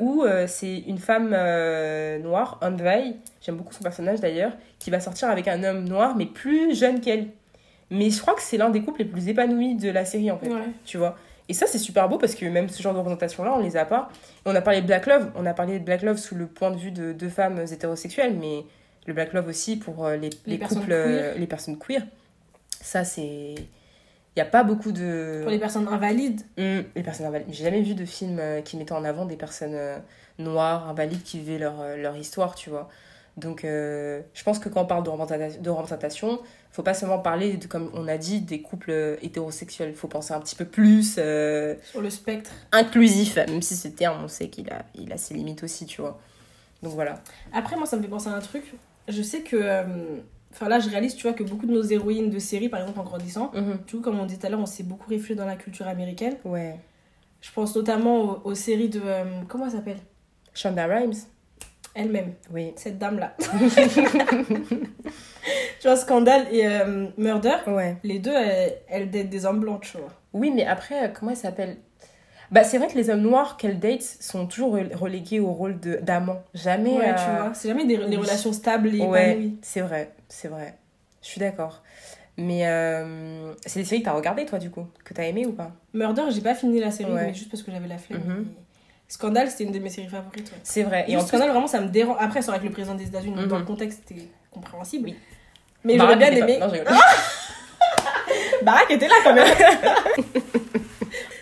où 0.00 0.26
c'est 0.46 0.78
une 0.80 0.98
femme 0.98 1.30
noire, 2.22 2.58
Anvai, 2.60 3.14
j'aime 3.40 3.56
beaucoup 3.56 3.72
son 3.72 3.82
personnage 3.82 4.20
d'ailleurs, 4.20 4.52
qui 4.78 4.90
va 4.90 5.00
sortir 5.00 5.30
avec 5.30 5.48
un 5.48 5.64
homme 5.64 5.88
noir, 5.88 6.14
mais 6.16 6.26
plus 6.26 6.74
jeune 6.76 7.00
qu'elle. 7.00 7.28
Mais 7.90 8.10
je 8.10 8.20
crois 8.20 8.34
que 8.34 8.42
c'est 8.42 8.58
l'un 8.58 8.68
des 8.68 8.82
couples 8.82 8.98
les 9.00 9.04
plus 9.06 9.28
épanouis 9.28 9.76
de 9.76 9.90
la 9.90 10.04
série, 10.04 10.30
en 10.30 10.38
fait. 10.38 10.48
Ouais. 10.50 10.68
Tu 10.84 10.98
vois 10.98 11.16
Et 11.50 11.52
ça, 11.52 11.66
c'est 11.66 11.78
super 11.78 12.08
beau 12.08 12.16
parce 12.16 12.36
que 12.36 12.46
même 12.46 12.68
ce 12.68 12.80
genre 12.80 12.92
de 12.92 12.98
représentation-là, 12.98 13.52
on 13.56 13.58
les 13.58 13.76
a 13.76 13.84
pas. 13.84 14.08
Et 14.46 14.48
on 14.48 14.54
a 14.54 14.60
parlé 14.60 14.82
de 14.82 14.86
Black 14.86 15.06
Love, 15.06 15.32
on 15.34 15.44
a 15.46 15.52
parlé 15.52 15.80
de 15.80 15.84
Black 15.84 16.02
Love 16.02 16.16
sous 16.16 16.36
le 16.36 16.46
point 16.46 16.70
de 16.70 16.76
vue 16.76 16.92
de 16.92 17.12
deux 17.12 17.28
femmes 17.28 17.64
hétérosexuelles, 17.72 18.36
mais 18.38 18.64
le 19.08 19.14
Black 19.14 19.32
Love 19.32 19.48
aussi 19.48 19.76
pour 19.76 20.06
euh, 20.06 20.14
les, 20.14 20.30
Les 20.30 20.52
les 20.52 20.58
personnes 20.58 20.78
couples, 20.78 20.92
euh, 20.92 21.34
les 21.34 21.48
personnes 21.48 21.76
queer. 21.76 22.02
Ça, 22.80 23.02
c'est. 23.02 23.54
Il 23.56 24.36
n'y 24.36 24.42
a 24.42 24.44
pas 24.44 24.62
beaucoup 24.62 24.92
de. 24.92 25.40
Pour 25.42 25.50
les 25.50 25.58
personnes 25.58 25.88
invalides. 25.88 26.42
Hum, 26.56 26.84
les 26.94 27.02
personnes 27.02 27.26
invalides. 27.26 27.48
J'ai 27.50 27.64
jamais 27.64 27.82
vu 27.82 27.94
de 27.94 28.04
film 28.04 28.38
euh, 28.38 28.60
qui 28.60 28.76
mettait 28.76 28.92
en 28.92 29.02
avant 29.02 29.24
des 29.24 29.34
personnes 29.34 29.76
noires, 30.38 30.88
invalides, 30.88 31.24
qui 31.24 31.40
vivaient 31.40 31.58
leur, 31.58 31.96
leur 31.96 32.16
histoire, 32.16 32.54
tu 32.54 32.70
vois. 32.70 32.88
Donc, 33.36 33.64
euh, 33.64 34.20
je 34.34 34.42
pense 34.42 34.58
que 34.58 34.68
quand 34.68 34.82
on 34.82 34.86
parle 34.86 35.04
de 35.04 35.08
représentation, 35.10 35.60
de 35.62 35.70
représentation, 35.70 36.40
faut 36.72 36.82
pas 36.82 36.94
seulement 36.94 37.18
parler, 37.20 37.56
de, 37.56 37.66
comme 37.66 37.90
on 37.94 38.06
a 38.08 38.18
dit, 38.18 38.40
des 38.40 38.60
couples 38.60 38.90
euh, 38.90 39.16
hétérosexuels. 39.22 39.88
Il 39.90 39.94
faut 39.96 40.08
penser 40.08 40.34
un 40.34 40.40
petit 40.40 40.56
peu 40.56 40.64
plus 40.64 41.16
euh, 41.18 41.74
Sur 41.84 42.00
le 42.02 42.10
spectre. 42.10 42.50
inclusif, 42.72 43.36
même 43.36 43.62
si 43.62 43.76
ce 43.76 43.88
terme, 43.88 44.22
on 44.24 44.28
sait 44.28 44.48
qu'il 44.48 44.68
a, 44.70 44.82
il 44.94 45.12
a 45.12 45.16
ses 45.16 45.34
limites 45.34 45.62
aussi, 45.62 45.86
tu 45.86 46.00
vois. 46.00 46.18
Donc 46.82 46.92
voilà. 46.94 47.20
Après, 47.52 47.76
moi, 47.76 47.86
ça 47.86 47.96
me 47.96 48.02
fait 48.02 48.08
penser 48.08 48.28
à 48.28 48.32
un 48.34 48.40
truc. 48.40 48.64
Je 49.08 49.22
sais 49.22 49.40
que. 49.42 49.56
euh, 49.56 49.84
Enfin, 50.52 50.68
là, 50.68 50.80
je 50.80 50.90
réalise, 50.90 51.14
tu 51.14 51.22
vois, 51.22 51.32
que 51.32 51.44
beaucoup 51.44 51.64
de 51.66 51.72
nos 51.72 51.84
héroïnes 51.84 52.28
de 52.28 52.40
séries, 52.40 52.68
par 52.68 52.80
exemple, 52.80 52.98
en 52.98 53.04
grandissant, 53.04 53.52
Mhm. 53.54 53.78
du 53.86 53.96
coup, 53.96 54.00
comme 54.02 54.18
on 54.18 54.26
dit 54.26 54.36
tout 54.36 54.44
à 54.46 54.50
l'heure, 54.50 54.58
on 54.58 54.66
s'est 54.66 54.82
beaucoup 54.82 55.08
réfugié 55.08 55.36
dans 55.36 55.46
la 55.46 55.54
culture 55.54 55.86
américaine. 55.86 56.34
Ouais. 56.44 56.74
Je 57.40 57.52
pense 57.52 57.76
notamment 57.76 58.20
aux, 58.44 58.50
aux 58.50 58.54
séries 58.56 58.88
de. 58.88 59.00
comment 59.46 59.66
elle 59.66 59.70
s'appelle? 59.72 59.98
Shonda 60.52 60.86
Rhimes 60.86 61.14
Elle-même, 61.94 62.34
Oui. 62.52 62.72
cette 62.76 62.98
dame-là. 62.98 63.34
tu 65.80 65.86
vois, 65.88 65.96
Scandale 65.96 66.46
et 66.52 66.66
euh, 66.66 67.06
Murder, 67.16 67.56
Ouais. 67.66 67.96
les 68.04 68.18
deux, 68.18 68.34
elles, 68.34 68.74
elles 68.88 69.10
datent 69.10 69.28
des 69.28 69.44
hommes 69.46 69.60
blancs, 69.60 69.82
tu 69.82 69.96
vois. 69.98 70.08
Oui, 70.32 70.52
mais 70.54 70.64
après, 70.66 71.04
euh, 71.04 71.08
comment 71.08 71.32
elle 71.32 71.36
s'appelle? 71.36 71.76
Bah, 72.50 72.64
c'est 72.64 72.78
vrai 72.78 72.88
que 72.88 72.96
les 72.96 73.10
hommes 73.10 73.20
noirs 73.22 73.56
qu'elle 73.56 73.78
date 73.78 74.02
sont 74.02 74.46
toujours 74.46 74.72
rel- 74.74 74.94
relégués 74.94 75.40
au 75.40 75.52
rôle 75.52 75.78
de- 75.80 75.96
d'amants. 76.02 76.42
Jamais. 76.54 76.96
Ouais, 76.96 77.10
euh, 77.10 77.14
tu 77.14 77.30
vois. 77.30 77.52
C'est 77.54 77.68
jamais 77.68 77.86
des, 77.86 77.96
relations 77.96 78.52
stables 78.52 78.94
et 78.94 79.00
Ouais, 79.02 79.30
épanouies. 79.32 79.58
c'est 79.62 79.80
vrai, 79.80 80.12
c'est 80.28 80.48
vrai. 80.48 80.74
Je 81.22 81.28
suis 81.28 81.38
d'accord. 81.40 81.82
Mais 82.36 82.66
euh, 82.66 83.52
c'est 83.66 83.80
des 83.80 83.84
séries 83.84 84.00
que 84.00 84.06
t'as 84.06 84.14
regardées, 84.14 84.46
toi, 84.46 84.58
du 84.58 84.70
coup? 84.70 84.86
Que 85.04 85.12
t'as 85.14 85.24
aimé 85.24 85.46
ou 85.46 85.52
pas? 85.52 85.72
Murder, 85.92 86.22
j'ai 86.30 86.40
pas 86.40 86.54
fini 86.54 86.80
la 86.80 86.90
série, 86.90 87.12
Ouais. 87.12 87.26
mais 87.26 87.34
juste 87.34 87.50
parce 87.50 87.62
que 87.62 87.70
j'avais 87.70 87.86
la 87.88 87.98
flemme. 87.98 88.20
Mhm. 88.24 88.46
Mais 88.46 88.52
Scandale, 89.12 89.50
c'était 89.50 89.64
une 89.64 89.72
de 89.72 89.78
mes 89.80 89.90
séries 89.90 90.08
favorites. 90.08 90.50
Ouais. 90.52 90.58
C'est 90.62 90.84
vrai. 90.84 91.04
Et 91.08 91.12
Et 91.12 91.16
en 91.16 91.18
plus, 91.20 91.26
Scandale, 91.28 91.50
vraiment, 91.50 91.66
ça 91.66 91.80
me 91.80 91.88
dérange. 91.88 92.16
Après, 92.20 92.42
c'est 92.42 92.50
vrai 92.52 92.60
que 92.60 92.64
le 92.66 92.70
président 92.70 92.94
des 92.94 93.04
États-Unis, 93.08 93.34
Mhm. 93.36 93.48
dans 93.48 93.58
le 93.58 93.64
contexte, 93.64 94.02
c'était 94.06 94.22
compréhensible. 94.52 95.06
Oui. 95.10 95.16
Mais 95.82 95.98
j'aurais 95.98 96.14
bien 96.16 96.28
pas- 96.30 96.36
aimé. 96.36 96.58
Non, 96.60 96.68
rigole. 96.68 96.86
Barack 98.62 98.90
était 98.90 99.08
là 99.08 99.14
quand 99.24 99.34
même. 99.34 99.48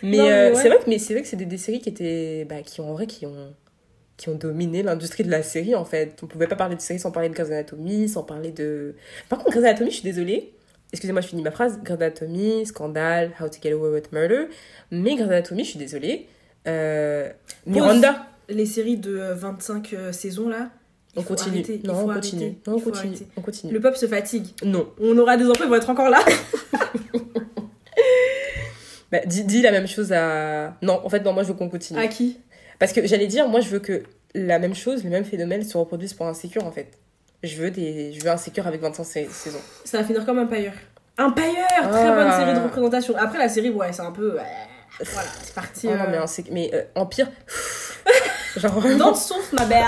Mais, 0.02 0.20
euh, 0.20 0.50
ouais. 0.50 0.54
c'est 0.54 0.68
vrai 0.68 0.78
que 0.78 0.88
mais 0.88 0.98
c'est 0.98 1.12
vrai 1.12 1.22
que 1.22 1.28
c'est 1.28 1.36
des, 1.36 1.44
des 1.44 1.58
séries 1.58 1.80
qui 1.80 1.88
étaient 1.88 2.46
bah, 2.48 2.62
qui 2.64 2.80
ont 2.80 2.90
en 2.90 2.92
vrai 2.94 3.06
qui 3.08 3.26
ont 3.26 3.52
qui 4.16 4.28
ont 4.28 4.34
dominé 4.36 4.82
l'industrie 4.84 5.24
de 5.24 5.30
la 5.30 5.42
série 5.42 5.74
en 5.74 5.84
fait. 5.84 6.18
On 6.22 6.26
pouvait 6.26 6.46
pas 6.46 6.54
parler 6.56 6.76
de 6.76 6.80
série 6.80 7.00
sans 7.00 7.10
parler 7.10 7.28
de 7.28 7.34
Grey's 7.34 7.50
Anatomy, 7.50 8.08
sans 8.08 8.22
parler 8.22 8.52
de 8.52 8.94
Par 9.28 9.38
contre 9.38 9.50
Grey's 9.50 9.64
Anatomy, 9.66 9.90
je 9.90 9.96
suis 9.96 10.04
désolée. 10.04 10.52
Excusez-moi, 10.92 11.20
je 11.20 11.26
finis 11.28 11.42
ma 11.42 11.50
phrase. 11.50 11.80
Grey's 11.82 12.00
Anatomy, 12.00 12.64
Scandale, 12.64 13.32
How 13.40 13.48
to 13.48 13.58
Get 13.62 13.72
Away 13.72 13.90
with 13.90 14.12
Murder. 14.12 14.46
Mais 14.92 15.16
Grey's 15.16 15.28
Anatomy, 15.28 15.64
je 15.64 15.70
suis 15.70 15.78
désolée. 15.78 16.28
Euh, 16.68 17.28
Miranda, 17.66 18.26
Les 18.48 18.66
séries 18.66 18.96
de 18.96 19.16
euh, 19.18 19.34
25 19.34 19.92
euh, 19.94 20.12
saisons 20.12 20.48
là. 20.48 20.68
il 21.14 21.20
on 21.20 21.22
faut 21.22 21.28
continue. 21.34 21.56
arrêter, 21.56 21.80
il 21.82 21.86
non, 21.88 21.94
faut 21.94 22.10
on 22.10 22.14
continue. 22.14 22.42
arrêter, 22.42 22.58
Non, 22.66 22.74
on 22.76 22.80
continue. 22.80 23.08
arrêter. 23.08 23.26
On 23.36 23.40
continue. 23.40 23.72
Le 23.72 23.80
peuple 23.80 23.96
se 23.96 24.06
fatigue. 24.06 24.46
Non. 24.64 24.88
On 25.00 25.16
aura 25.18 25.36
des 25.36 25.44
enfants, 25.48 25.64
ils 25.64 25.68
vont 25.70 25.74
être 25.76 25.90
encore 25.90 26.10
là. 26.10 26.20
Bah, 29.10 29.20
dis, 29.24 29.44
dis 29.44 29.62
la 29.62 29.70
même 29.70 29.86
chose 29.88 30.12
à. 30.12 30.76
Non, 30.82 31.00
en 31.02 31.08
fait, 31.08 31.20
non, 31.20 31.32
moi 31.32 31.42
je 31.42 31.48
veux 31.48 31.54
qu'on 31.54 31.70
continue. 31.70 31.98
À 31.98 32.08
qui? 32.08 32.38
Parce 32.78 32.92
que 32.92 33.06
j'allais 33.06 33.26
dire, 33.26 33.48
moi 33.48 33.60
je 33.60 33.70
veux 33.70 33.78
que 33.78 34.02
la 34.34 34.58
même 34.58 34.74
chose, 34.74 35.02
le 35.02 35.08
même 35.10 35.24
phénomène 35.24 35.62
se 35.62 35.78
reproduise 35.78 36.12
pour 36.12 36.26
Insécure 36.26 36.66
en 36.66 36.70
fait. 36.72 36.90
Je 37.42 37.56
veux, 37.56 37.70
des... 37.70 38.12
je 38.12 38.22
veux 38.22 38.30
Insécure 38.30 38.66
avec 38.66 38.82
25 38.82 39.04
sa- 39.04 39.28
saisons. 39.30 39.60
Ça 39.84 39.98
va 39.98 40.04
finir 40.04 40.26
comme 40.26 40.38
Empire. 40.38 40.72
Empire 41.18 41.44
Très 41.90 42.06
Ah. 42.06 42.14
bonne 42.14 42.32
série 42.32 42.54
de 42.58 42.62
représentation. 42.62 43.14
Après, 43.16 43.38
la 43.38 43.48
série, 43.48 43.70
ouais, 43.70 43.92
c'est 43.92 44.02
un 44.02 44.12
peu. 44.12 44.36
Voilà, 45.00 45.28
c'est 45.42 45.54
parti. 45.54 45.88
Oh 45.90 45.96
non, 45.96 46.04
mais, 46.10 46.18
mais 46.50 46.70
euh, 46.74 46.82
Empire. 46.94 47.28
Genre 48.56 48.72
vraiment. 48.80 48.98
Dans 48.98 49.10
le 49.10 49.16
souffle, 49.16 49.54
ma 49.54 49.64
belle. 49.64 49.84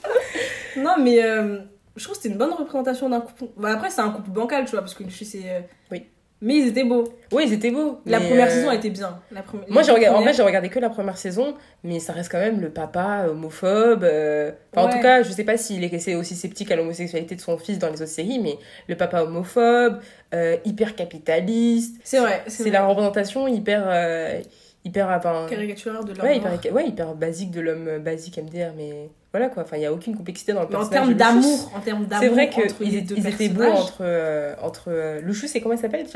non, 0.76 0.96
mais 0.98 1.22
euh, 1.22 1.58
je 1.96 2.04
trouve 2.04 2.16
que 2.16 2.22
c'était 2.22 2.32
une 2.32 2.38
bonne 2.38 2.52
représentation 2.52 3.08
d'un 3.08 3.20
couple. 3.20 3.44
Bah, 3.56 3.72
après, 3.72 3.90
c'est 3.90 4.00
un 4.00 4.10
couple 4.10 4.30
bancal, 4.30 4.64
tu 4.64 4.72
vois, 4.72 4.80
parce 4.80 4.94
que 4.94 5.04
je 5.04 5.10
suis 5.14 5.24
c'est. 5.24 5.42
euh, 5.48 5.60
Oui. 5.90 6.08
Mais 6.42 6.56
ils 6.56 6.68
étaient 6.68 6.84
beaux. 6.84 7.04
Oui, 7.32 7.44
ils 7.46 7.52
étaient 7.52 7.70
beaux. 7.70 8.00
La 8.06 8.18
première 8.18 8.46
euh, 8.46 8.50
saison 8.50 8.70
était 8.72 8.88
bien. 8.88 9.18
La 9.30 9.42
première- 9.42 9.66
Moi, 9.70 9.82
j'ai 9.82 9.92
regardé, 9.92 10.18
en 10.18 10.22
vrai, 10.22 10.32
j'ai 10.32 10.42
regardé 10.42 10.68
que 10.70 10.78
la 10.78 10.88
première 10.88 11.18
saison, 11.18 11.54
mais 11.84 12.00
ça 12.00 12.14
reste 12.14 12.30
quand 12.32 12.38
même 12.38 12.60
le 12.60 12.70
papa 12.70 13.26
homophobe. 13.28 14.04
euh, 14.04 14.50
Enfin, 14.74 14.86
en 14.86 14.90
tout 14.90 15.00
cas, 15.00 15.22
je 15.22 15.30
sais 15.32 15.44
pas 15.44 15.56
s'il 15.58 15.84
est 15.84 16.14
aussi 16.14 16.34
sceptique 16.34 16.70
à 16.70 16.76
l'homosexualité 16.76 17.34
de 17.36 17.40
son 17.42 17.58
fils 17.58 17.78
dans 17.78 17.88
les 17.88 18.00
autres 18.00 18.06
séries, 18.10 18.38
mais 18.38 18.56
le 18.88 18.96
papa 18.96 19.22
homophobe, 19.22 20.00
euh, 20.34 20.56
hyper 20.64 20.96
capitaliste. 20.96 21.96
C'est 22.04 22.20
vrai. 22.20 22.42
C'est 22.46 22.70
la 22.70 22.86
représentation 22.86 23.46
hyper. 23.46 23.84
euh, 23.86 24.40
hyper. 24.84 25.08
enfin, 25.10 25.46
caricature 25.48 26.02
de 26.04 26.14
l'homme 26.14 26.26
Ouais, 26.26 26.38
hyper, 26.38 26.72
ouais, 26.72 26.86
hyper 26.88 27.14
basique 27.14 27.50
de 27.50 27.60
l'homme 27.60 27.98
basique 27.98 28.38
MDR, 28.38 28.72
mais 28.76 29.10
voilà 29.32 29.48
quoi. 29.48 29.62
Enfin, 29.62 29.76
il 29.76 29.80
n'y 29.80 29.86
a 29.86 29.92
aucune 29.92 30.16
complexité 30.16 30.52
dans 30.52 30.62
le 30.62 30.68
Mais 30.68 30.74
en 30.76 30.78
personnage. 30.80 31.06
termes 31.06 31.14
d'amour, 31.14 31.72
en 31.74 31.80
termes 31.80 32.06
d'amour 32.06 32.22
C'est 32.24 32.28
vrai 32.28 32.48
entre 32.48 32.82
les 32.82 32.88
étaient, 32.96 33.00
deux 33.02 33.14
ils 33.16 33.26
étaient 33.26 33.48
beaux 33.48 33.62
entre, 33.64 33.98
euh, 34.00 34.54
entre 34.62 34.84
euh, 34.88 35.20
Lucius 35.20 35.54
et 35.54 35.60
comment 35.60 35.74
il 35.74 35.80
s'appelle 35.80 36.06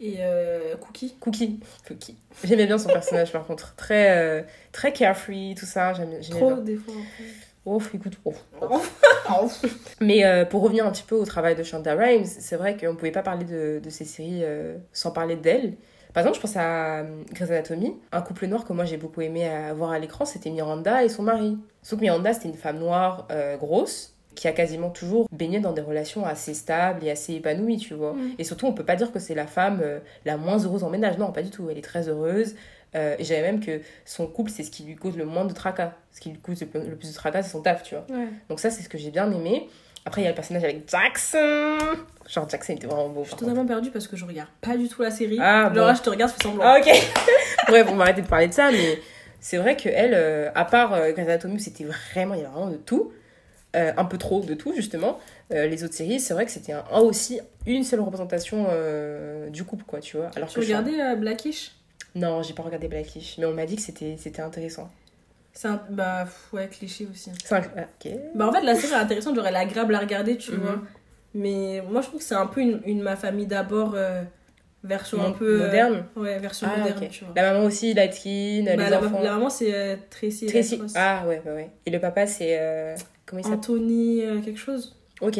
Et 0.00 0.16
euh, 0.20 0.74
Cookie. 0.76 1.16
Cookie. 1.20 1.60
Cookie. 1.86 2.16
J'aimais 2.42 2.66
bien 2.66 2.78
son 2.78 2.88
personnage 2.88 3.32
par 3.32 3.46
contre. 3.46 3.74
Très, 3.76 4.16
euh, 4.18 4.42
très 4.72 4.92
carefree, 4.92 5.54
tout 5.58 5.66
ça. 5.66 5.92
J'aimais 5.94 6.20
Trop, 6.20 6.54
bien. 6.54 6.64
des 6.64 6.76
fois. 6.76 6.94
un 6.94 6.96
peu. 7.18 7.24
Oh, 7.66 7.80
écoute, 7.94 8.12
oh. 8.24 8.34
Mais 10.00 10.24
euh, 10.24 10.44
pour 10.44 10.62
revenir 10.62 10.86
un 10.86 10.90
petit 10.90 11.02
peu 11.02 11.14
au 11.14 11.24
travail 11.24 11.54
de 11.54 11.62
Shonda 11.62 11.94
Rhimes, 11.94 12.26
c'est 12.26 12.56
vrai 12.56 12.76
qu'on 12.76 12.88
ne 12.92 12.96
pouvait 12.96 13.10
pas 13.10 13.22
parler 13.22 13.44
de, 13.46 13.80
de 13.82 13.90
ces 13.90 14.04
séries 14.04 14.40
euh, 14.42 14.76
sans 14.92 15.12
parler 15.12 15.36
d'elle. 15.36 15.72
Par 16.14 16.22
exemple, 16.22 16.36
je 16.36 16.40
pense 16.40 16.56
à 16.56 17.00
euh, 17.00 17.22
Grey's 17.32 17.50
Anatomy. 17.50 17.94
Un 18.12 18.22
couple 18.22 18.46
noir 18.46 18.64
que 18.64 18.72
moi 18.72 18.86
j'ai 18.86 18.96
beaucoup 18.96 19.20
aimé 19.20 19.50
voir 19.76 19.90
à 19.90 19.98
l'écran, 19.98 20.24
c'était 20.24 20.50
Miranda 20.50 21.04
et 21.04 21.10
son 21.10 21.22
mari. 21.22 21.58
Sauf 21.82 21.98
que 21.98 22.04
Miranda, 22.04 22.32
c'était 22.32 22.48
une 22.48 22.54
femme 22.54 22.78
noire 22.78 23.28
grosse 23.58 24.12
qui 24.34 24.48
a 24.48 24.52
quasiment 24.52 24.90
toujours 24.90 25.28
baigné 25.30 25.60
dans 25.60 25.72
des 25.72 25.82
relations 25.82 26.24
assez 26.24 26.54
stables 26.54 27.04
et 27.04 27.10
assez 27.10 27.34
épanouies, 27.34 27.76
tu 27.76 27.94
vois. 27.94 28.14
Mm. 28.14 28.32
Et 28.38 28.44
surtout, 28.44 28.66
on 28.66 28.72
peut 28.72 28.84
pas 28.84 28.96
dire 28.96 29.12
que 29.12 29.20
c'est 29.20 29.34
la 29.34 29.46
femme 29.46 29.80
la 30.24 30.36
moins 30.36 30.58
heureuse 30.58 30.82
en 30.82 30.90
ménage. 30.90 31.18
Non, 31.18 31.30
pas 31.30 31.42
du 31.42 31.50
tout. 31.50 31.68
Elle 31.70 31.78
est 31.78 31.82
très 31.82 32.08
heureuse. 32.08 32.54
Euh, 32.94 33.16
et 33.18 33.24
j'avais 33.24 33.42
même 33.42 33.60
que 33.60 33.80
son 34.04 34.26
couple, 34.26 34.50
c'est 34.50 34.62
ce 34.62 34.70
qui 34.70 34.84
lui 34.84 34.96
cause 34.96 35.16
le 35.16 35.24
moins 35.24 35.44
de 35.44 35.52
tracas. 35.52 35.94
Ce 36.12 36.20
qui 36.20 36.30
lui 36.30 36.38
cause 36.38 36.60
le 36.60 36.96
plus 36.96 37.08
de 37.08 37.14
tracas, 37.14 37.42
c'est 37.42 37.50
son 37.50 37.62
taf, 37.62 37.82
tu 37.82 37.94
vois. 37.94 38.06
Ouais. 38.16 38.28
Donc 38.48 38.60
ça, 38.60 38.70
c'est 38.70 38.82
ce 38.82 38.88
que 38.88 38.98
j'ai 38.98 39.10
bien 39.10 39.30
aimé. 39.30 39.68
Après, 40.06 40.20
il 40.20 40.24
y 40.24 40.26
a 40.26 40.30
le 40.30 40.34
personnage 40.34 40.64
avec 40.64 40.88
Jackson. 40.88 41.78
Genre, 42.28 42.48
Jackson 42.48 42.74
était 42.74 42.86
vraiment 42.86 43.08
beau. 43.08 43.22
Je 43.24 43.28
suis 43.28 43.36
totalement 43.38 43.64
perdue 43.64 43.90
parce 43.90 44.06
que 44.06 44.16
je 44.16 44.24
regarde 44.24 44.48
pas 44.60 44.76
du 44.76 44.88
tout 44.88 45.02
la 45.02 45.10
série. 45.10 45.38
Ah, 45.40 45.70
bon. 45.70 45.76
Laura, 45.76 45.94
je 45.94 46.02
te 46.02 46.10
regarde, 46.10 46.30
je 46.30 46.36
fais 46.36 46.48
semblant. 46.48 46.64
Ah, 46.66 46.78
ok. 46.78 46.90
Bref, 47.68 47.86
on 47.90 47.96
va 47.96 48.04
arrêter 48.04 48.22
de 48.22 48.26
parler 48.26 48.48
de 48.48 48.52
ça, 48.52 48.70
mais 48.70 49.00
c'est 49.40 49.56
vrai 49.56 49.76
qu'elle, 49.76 50.12
euh, 50.14 50.50
à 50.54 50.66
part 50.66 50.92
euh, 50.92 51.10
Grey's 51.12 51.26
Anatomy, 51.26 51.58
c'était 51.58 51.84
vraiment, 51.84 52.34
il 52.34 52.40
y 52.42 52.44
avait 52.44 52.52
vraiment 52.52 52.70
de 52.70 52.76
tout. 52.76 53.12
Euh, 53.76 53.92
un 53.96 54.04
peu 54.04 54.18
trop 54.18 54.40
de 54.40 54.54
tout, 54.54 54.72
justement. 54.74 55.18
Euh, 55.52 55.66
les 55.66 55.82
autres 55.82 55.94
séries, 55.94 56.20
c'est 56.20 56.32
vrai 56.32 56.44
que 56.44 56.52
c'était 56.52 56.72
un, 56.72 56.84
un 56.92 57.00
aussi 57.00 57.40
une 57.66 57.82
seule 57.82 58.00
représentation 58.00 58.68
du 59.50 59.64
couple, 59.64 59.84
quoi, 59.84 60.00
tu 60.00 60.18
vois. 60.18 60.30
Alors 60.36 60.48
Tu 60.48 60.60
que 60.60 60.64
regardais 60.64 61.16
Blackish? 61.16 61.72
Non, 62.14 62.42
j'ai 62.42 62.52
pas 62.54 62.62
regardé 62.62 62.86
Blackish, 62.88 63.36
mais 63.38 63.46
on 63.46 63.52
m'a 63.52 63.66
dit 63.66 63.76
que 63.76 63.82
c'était 63.82 64.40
intéressant. 64.40 64.88
C'est 65.54 65.68
un. 65.68 65.80
Bah, 65.90 66.26
ouais, 66.52 66.68
cliché 66.68 67.06
aussi. 67.10 67.30
C'est 67.44 67.54
un... 67.54 67.62
ah, 67.76 67.82
ok. 68.04 68.12
Bah, 68.34 68.48
en 68.48 68.52
fait, 68.52 68.62
la 68.62 68.74
série 68.74 68.92
est 68.92 68.96
intéressante, 68.96 69.36
genre 69.36 69.46
elle 69.46 69.54
est 69.54 69.58
agréable 69.58 69.94
à 69.94 70.00
regarder, 70.00 70.36
tu 70.36 70.52
Mhm. 70.52 70.60
vois. 70.60 70.78
Mais 71.34 71.82
moi, 71.88 72.00
je 72.00 72.08
trouve 72.08 72.20
que 72.20 72.26
c'est 72.26 72.34
un 72.34 72.46
peu 72.46 72.60
une, 72.60 72.80
une 72.86 73.02
Ma 73.02 73.16
famille 73.16 73.46
d'abord, 73.46 73.92
euh, 73.94 74.22
version 74.82 75.22
un 75.22 75.28
Mo- 75.28 75.34
peu. 75.34 75.60
euh, 75.62 75.66
moderne. 75.66 76.04
ouais, 76.16 76.38
version 76.38 76.68
Ah, 76.72 76.78
moderne, 76.78 76.98
ok. 77.04 77.08
tu 77.10 77.24
vois. 77.24 77.32
La 77.36 77.52
maman 77.52 77.64
aussi, 77.66 77.94
light 77.94 78.12
skin, 78.14 78.64
Bah, 78.66 78.76
les 78.76 78.90
la, 78.90 78.98
enfants. 78.98 79.20
la 79.22 79.30
maman, 79.32 79.48
c'est 79.50 79.72
euh, 79.74 79.96
Tracy. 80.10 80.46
Tracy. 80.46 80.80
Ah 80.94 81.24
ouais, 81.26 81.40
ouais, 81.46 81.52
ouais. 81.52 81.70
Et 81.86 81.90
le 81.90 82.00
papa, 82.00 82.26
c'est. 82.26 82.58
euh, 82.60 82.94
Comment 83.26 83.40
il 83.40 83.44
s'appelle? 83.44 83.58
Anthony, 83.58 84.22
euh, 84.22 84.40
quelque 84.40 84.58
chose. 84.60 84.96
Ok. 85.20 85.38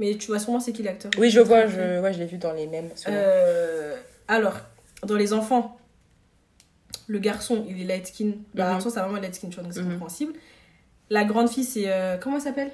Mais 0.00 0.14
tu 0.16 0.26
vois 0.28 0.38
sûrement 0.38 0.60
c'est 0.60 0.72
qui 0.72 0.82
l'acteur. 0.82 1.10
Oui, 1.18 1.30
je 1.30 1.40
vois, 1.40 1.66
je, 1.66 2.00
ouais, 2.00 2.12
je 2.12 2.18
l'ai 2.20 2.26
vu 2.26 2.38
dans 2.38 2.52
les 2.52 2.66
mêmes. 2.68 2.90
Euh, 3.08 3.96
alors, 4.28 4.58
dans 5.04 5.16
les 5.16 5.32
enfants, 5.32 5.77
le 7.08 7.18
garçon, 7.18 7.64
il 7.68 7.80
est 7.82 7.84
light 7.84 8.06
skin. 8.06 8.32
Bah, 8.54 8.68
Mhm. 8.70 8.76
en 8.76 8.80
soi, 8.80 8.90
sa 8.92 9.02
maman 9.02 9.16
est 9.16 9.22
light 9.22 9.34
skin, 9.34 9.48
tu 9.48 9.54
vois, 9.56 9.64
donc 9.64 9.72
c'est 9.74 9.80
Mhm. 9.80 9.90
compréhensible. 9.92 10.32
La 11.10 11.24
grande 11.24 11.48
fille, 11.50 11.64
c'est. 11.64 11.84
euh, 11.86 12.16
comment 12.18 12.36
elle 12.36 12.42
s'appelle? 12.42 12.70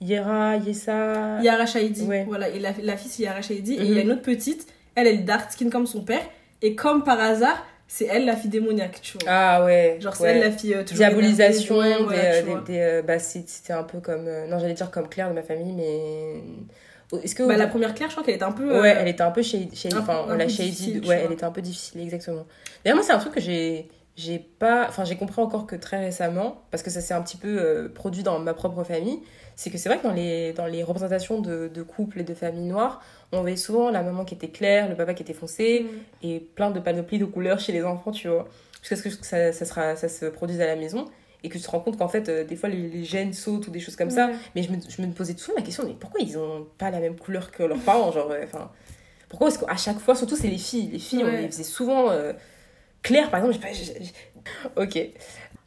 Yera, 0.00 0.56
Yessa. 0.58 1.40
Yara 1.42 1.66
Shahidi. 1.66 2.02
Ouais. 2.04 2.24
Voilà, 2.28 2.48
et 2.50 2.58
la, 2.60 2.70
la 2.82 2.96
fille, 2.96 3.10
c'est 3.10 3.22
Yara 3.24 3.42
Shahidi. 3.42 3.74
Et 3.74 3.78
Mhm. 3.80 3.84
il 3.86 3.92
y 3.94 3.98
a 3.98 4.02
une 4.02 4.12
autre 4.12 4.22
petite, 4.22 4.66
elle, 4.94 5.06
elle 5.08 5.14
est 5.16 5.22
dark 5.22 5.50
skin 5.50 5.70
comme 5.70 5.86
son 5.86 6.02
père. 6.02 6.22
Et 6.62 6.74
comme 6.74 7.02
par 7.02 7.18
hasard, 7.18 7.66
c'est 7.88 8.04
elle 8.04 8.26
la 8.26 8.36
fille 8.36 8.50
démoniaque, 8.50 9.00
tu 9.00 9.16
vois. 9.18 9.26
Ah 9.28 9.64
ouais. 9.64 9.96
Genre, 10.00 10.14
c'est 10.14 10.22
ouais. 10.24 10.30
elle 10.36 10.40
la 10.40 10.50
fille 10.52 10.74
euh, 10.74 10.82
Diabolisation 10.82 11.82
énervée. 11.82 12.04
Ouais, 12.04 12.42
des, 12.42 12.42
voilà, 12.42 12.60
euh, 12.60 12.64
des- 12.64 12.78
euh, 12.78 13.02
bah, 13.02 13.18
c'était 13.18 13.72
un 13.72 13.82
peu 13.84 13.98
comme. 14.00 14.24
non, 14.48 14.58
j'allais 14.58 14.74
dire 14.74 14.90
comme 14.90 15.08
Claire 15.08 15.30
de 15.30 15.34
ma 15.34 15.42
famille, 15.42 15.72
mais. 15.72 16.42
Est-ce 17.22 17.34
que. 17.34 17.42
Bah, 17.42 17.56
la 17.56 17.66
première 17.66 17.94
Claire, 17.94 18.08
je 18.10 18.14
crois 18.14 18.24
qu'elle 18.24 18.34
était 18.34 18.44
un 18.44 18.52
peu. 18.52 18.70
euh, 18.76 18.82
Ouais, 18.82 18.94
elle 18.98 19.08
était 19.08 19.22
un 19.22 19.30
peu 19.30 19.42
shady. 19.42 19.88
enfin, 19.96 20.26
un 20.28 20.36
la 20.36 20.48
shady. 20.48 21.00
Ouais, 21.06 21.22
elle 21.24 21.32
était 21.32 21.44
un 21.44 21.50
peu 21.50 21.62
difficile, 21.62 22.00
exactement. 22.02 22.46
D'ailleurs, 22.84 22.96
moi, 22.96 23.04
c'est 23.04 23.12
un 23.12 23.18
truc 23.18 23.34
que 23.34 23.40
j'ai. 23.40 23.88
J'ai 24.16 24.38
pas. 24.40 24.86
Enfin, 24.88 25.04
j'ai 25.04 25.14
compris 25.16 25.40
encore 25.40 25.66
que 25.66 25.76
très 25.76 25.98
récemment, 25.98 26.62
parce 26.72 26.82
que 26.82 26.90
ça 26.90 27.00
s'est 27.00 27.14
un 27.14 27.22
petit 27.22 27.36
peu 27.36 27.48
euh, 27.60 27.88
produit 27.88 28.24
dans 28.24 28.38
ma 28.40 28.52
propre 28.52 28.82
famille. 28.82 29.20
C'est 29.54 29.70
que 29.70 29.78
c'est 29.78 29.88
vrai 29.88 29.98
que 29.98 30.02
dans 30.04 30.12
les, 30.12 30.52
dans 30.52 30.66
les 30.66 30.82
représentations 30.82 31.40
de, 31.40 31.68
de 31.72 31.82
couples 31.82 32.20
et 32.20 32.24
de 32.24 32.34
familles 32.34 32.66
noires, 32.66 33.00
on 33.32 33.40
voyait 33.42 33.56
souvent 33.56 33.90
la 33.90 34.02
maman 34.02 34.24
qui 34.24 34.34
était 34.34 34.48
claire, 34.48 34.88
le 34.88 34.94
papa 34.96 35.14
qui 35.14 35.22
était 35.22 35.34
foncé, 35.34 35.84
Mhm. 35.84 36.30
et 36.30 36.40
plein 36.40 36.70
de 36.72 36.78
panoplies 36.80 37.18
de 37.20 37.24
couleurs 37.26 37.58
chez 37.60 37.72
les 37.72 37.82
enfants, 37.84 38.10
tu 38.12 38.28
vois. 38.28 38.48
Jusqu'à 38.82 38.96
ce 38.96 39.02
que 39.16 39.24
ça, 39.26 39.52
ça, 39.52 39.64
sera, 39.64 39.96
ça 39.96 40.08
se 40.08 40.26
produise 40.26 40.60
à 40.60 40.66
la 40.66 40.76
maison. 40.76 41.06
Et 41.44 41.48
que 41.48 41.56
tu 41.56 41.62
te 41.64 41.70
rends 41.70 41.80
compte 41.80 41.96
qu'en 41.98 42.08
fait, 42.08 42.28
euh, 42.28 42.44
des 42.44 42.56
fois, 42.56 42.68
les, 42.68 42.88
les 42.88 43.04
gènes 43.04 43.32
sautent 43.32 43.68
ou 43.68 43.70
des 43.70 43.78
choses 43.80 43.94
comme 43.96 44.10
ça. 44.10 44.30
Mais 44.56 44.62
je 44.64 44.70
me, 44.72 44.78
je 44.88 45.00
me 45.02 45.12
posais 45.12 45.36
souvent 45.36 45.56
la 45.56 45.62
question, 45.62 45.84
mais 45.86 45.94
pourquoi 45.98 46.20
ils 46.20 46.36
ont 46.36 46.66
pas 46.78 46.90
la 46.90 46.98
même 47.00 47.16
couleur 47.16 47.50
que 47.52 47.62
leurs 47.62 47.78
parents 47.78 48.10
genre, 48.10 48.32
enfin, 48.42 48.70
Pourquoi 49.28 49.48
est-ce 49.48 49.58
qu'à 49.60 49.76
chaque 49.76 49.98
fois, 50.00 50.14
surtout 50.16 50.34
c'est 50.36 50.48
les 50.48 50.58
filles, 50.58 50.88
les 50.90 50.98
filles, 50.98 51.22
on 51.24 51.30
les 51.30 51.46
faisait 51.48 51.62
souvent 51.62 52.10
euh, 52.10 52.32
claires, 53.02 53.30
par 53.30 53.44
exemple. 53.44 53.64
pas- 53.64 54.82
Ok. 54.82 54.98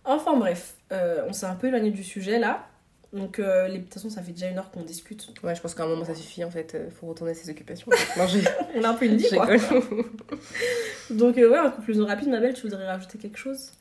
Enfin 0.04 0.36
bref, 0.36 0.76
euh, 0.92 1.24
on 1.28 1.32
s'est 1.34 1.46
un 1.46 1.56
peu 1.56 1.68
éloigné 1.68 1.92
du 1.92 2.04
sujet 2.04 2.40
là. 2.40 2.68
Donc, 3.14 3.40
euh, 3.40 3.68
les... 3.68 3.78
de 3.80 3.84
toute 3.84 3.94
façon, 3.94 4.10
ça 4.10 4.22
fait 4.24 4.32
déjà 4.32 4.48
une 4.50 4.58
heure 4.58 4.72
qu'on 4.72 4.84
discute. 4.84 5.28
Ouais, 5.44 5.54
je 5.54 5.62
pense 5.62 5.76
qu'à 5.76 5.84
un 5.84 5.88
moment 5.88 6.06
ça 6.06 6.16
suffit 6.16 6.44
en 6.44 6.50
fait, 6.50 6.76
euh, 6.76 6.90
faut 6.90 7.08
retourner 7.08 7.32
à 7.32 7.36
ses 7.36 7.50
occupations. 7.50 7.88
non, 8.18 8.26
On 8.76 8.84
a 8.84 8.90
un 8.90 8.94
peu 8.96 9.06
une 9.06 9.18
vie 9.18 9.30
quoi. 9.30 9.48
Donc, 11.10 11.38
euh, 11.38 11.50
ouais, 11.50 11.60
en 11.60 11.72
conclusion 11.72 12.06
rapide, 12.06 12.30
ma 12.30 12.40
belle, 12.40 12.54
tu 12.54 12.62
voudrais 12.64 12.88
rajouter 12.88 13.18
quelque 13.18 13.38
chose? 13.38 13.72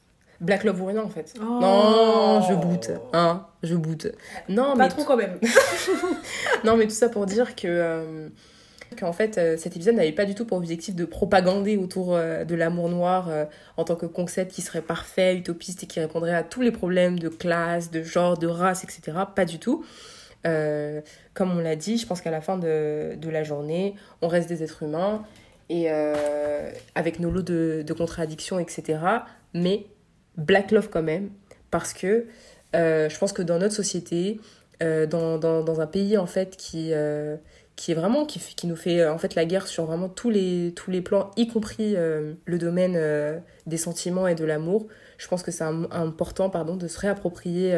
Black 0.40 0.64
Love 0.64 0.80
ou 0.82 0.86
rien 0.86 1.02
en 1.02 1.08
fait. 1.08 1.34
Oh. 1.40 1.58
Non, 1.60 2.42
je 2.48 2.54
boot. 2.54 2.90
Hein, 3.12 3.46
je 3.62 3.74
boot. 3.74 4.08
Non, 4.48 4.76
Pas 4.76 4.84
mais 4.84 4.88
trop 4.88 5.04
quand 5.04 5.16
même. 5.16 5.38
Non, 6.64 6.76
mais 6.76 6.84
tout 6.86 6.94
ça 6.94 7.08
pour 7.08 7.26
dire 7.26 7.54
que. 7.56 7.66
euh, 7.68 8.28
qu'en 8.98 9.12
fait, 9.12 9.38
euh, 9.38 9.56
cet 9.56 9.76
épisode 9.76 9.94
n'avait 9.94 10.10
pas 10.10 10.24
du 10.24 10.34
tout 10.34 10.44
pour 10.44 10.58
objectif 10.58 10.96
de 10.96 11.04
propagander 11.04 11.76
autour 11.76 12.14
euh, 12.14 12.44
de 12.44 12.56
l'amour 12.56 12.88
noir 12.88 13.28
euh, 13.28 13.44
en 13.76 13.84
tant 13.84 13.94
que 13.94 14.06
concept 14.06 14.50
qui 14.50 14.62
serait 14.62 14.82
parfait, 14.82 15.36
utopiste 15.36 15.84
et 15.84 15.86
qui 15.86 16.00
répondrait 16.00 16.34
à 16.34 16.42
tous 16.42 16.60
les 16.60 16.72
problèmes 16.72 17.16
de 17.18 17.28
classe, 17.28 17.92
de 17.92 18.02
genre, 18.02 18.36
de 18.36 18.48
race, 18.48 18.82
etc. 18.82 19.16
Pas 19.36 19.44
du 19.44 19.58
tout. 19.60 19.84
Comme 20.42 21.56
on 21.56 21.60
l'a 21.60 21.76
dit, 21.76 21.98
je 21.98 22.06
pense 22.06 22.20
qu'à 22.20 22.30
la 22.30 22.40
fin 22.40 22.56
de, 22.58 23.14
de 23.14 23.30
la 23.30 23.44
journée, 23.44 23.94
on 24.22 24.28
reste 24.28 24.48
des 24.48 24.62
êtres 24.64 24.82
humains 24.82 25.22
et 25.68 25.88
avec 26.94 27.20
nos 27.20 27.30
lots 27.30 27.42
de, 27.42 27.84
de 27.86 27.92
contradictions, 27.92 28.58
etc. 28.58 28.98
Mais 29.54 29.84
black 30.36 30.70
love 30.70 30.88
quand 30.90 31.02
même, 31.02 31.30
parce 31.70 31.92
que 31.92 32.26
euh, 32.74 33.08
je 33.08 33.18
pense 33.18 33.32
que 33.32 33.42
dans 33.42 33.58
notre 33.58 33.74
société, 33.74 34.40
euh, 34.82 35.06
dans, 35.06 35.38
dans, 35.38 35.62
dans 35.62 35.80
un 35.80 35.86
pays 35.86 36.16
en 36.16 36.26
fait 36.26 36.56
qui, 36.56 36.90
euh, 36.92 37.36
qui 37.76 37.92
est 37.92 37.94
vraiment 37.94 38.24
qui, 38.24 38.38
qui 38.38 38.66
nous 38.66 38.76
fait 38.76 39.06
en 39.06 39.18
fait 39.18 39.34
la 39.34 39.44
guerre 39.44 39.66
sur 39.66 39.84
vraiment 39.84 40.08
tous 40.08 40.30
les, 40.30 40.72
tous 40.74 40.90
les 40.90 41.00
plans, 41.00 41.30
y 41.36 41.48
compris 41.48 41.94
le 41.96 42.58
domaine 42.58 43.42
des 43.66 43.76
sentiments 43.76 44.26
et 44.26 44.34
de 44.34 44.44
l'amour, 44.44 44.86
je 45.18 45.28
pense 45.28 45.42
que 45.42 45.50
c'est 45.50 45.64
important 45.64 46.50
pardon, 46.50 46.76
de 46.76 46.88
se 46.88 46.98
réapproprier 46.98 47.74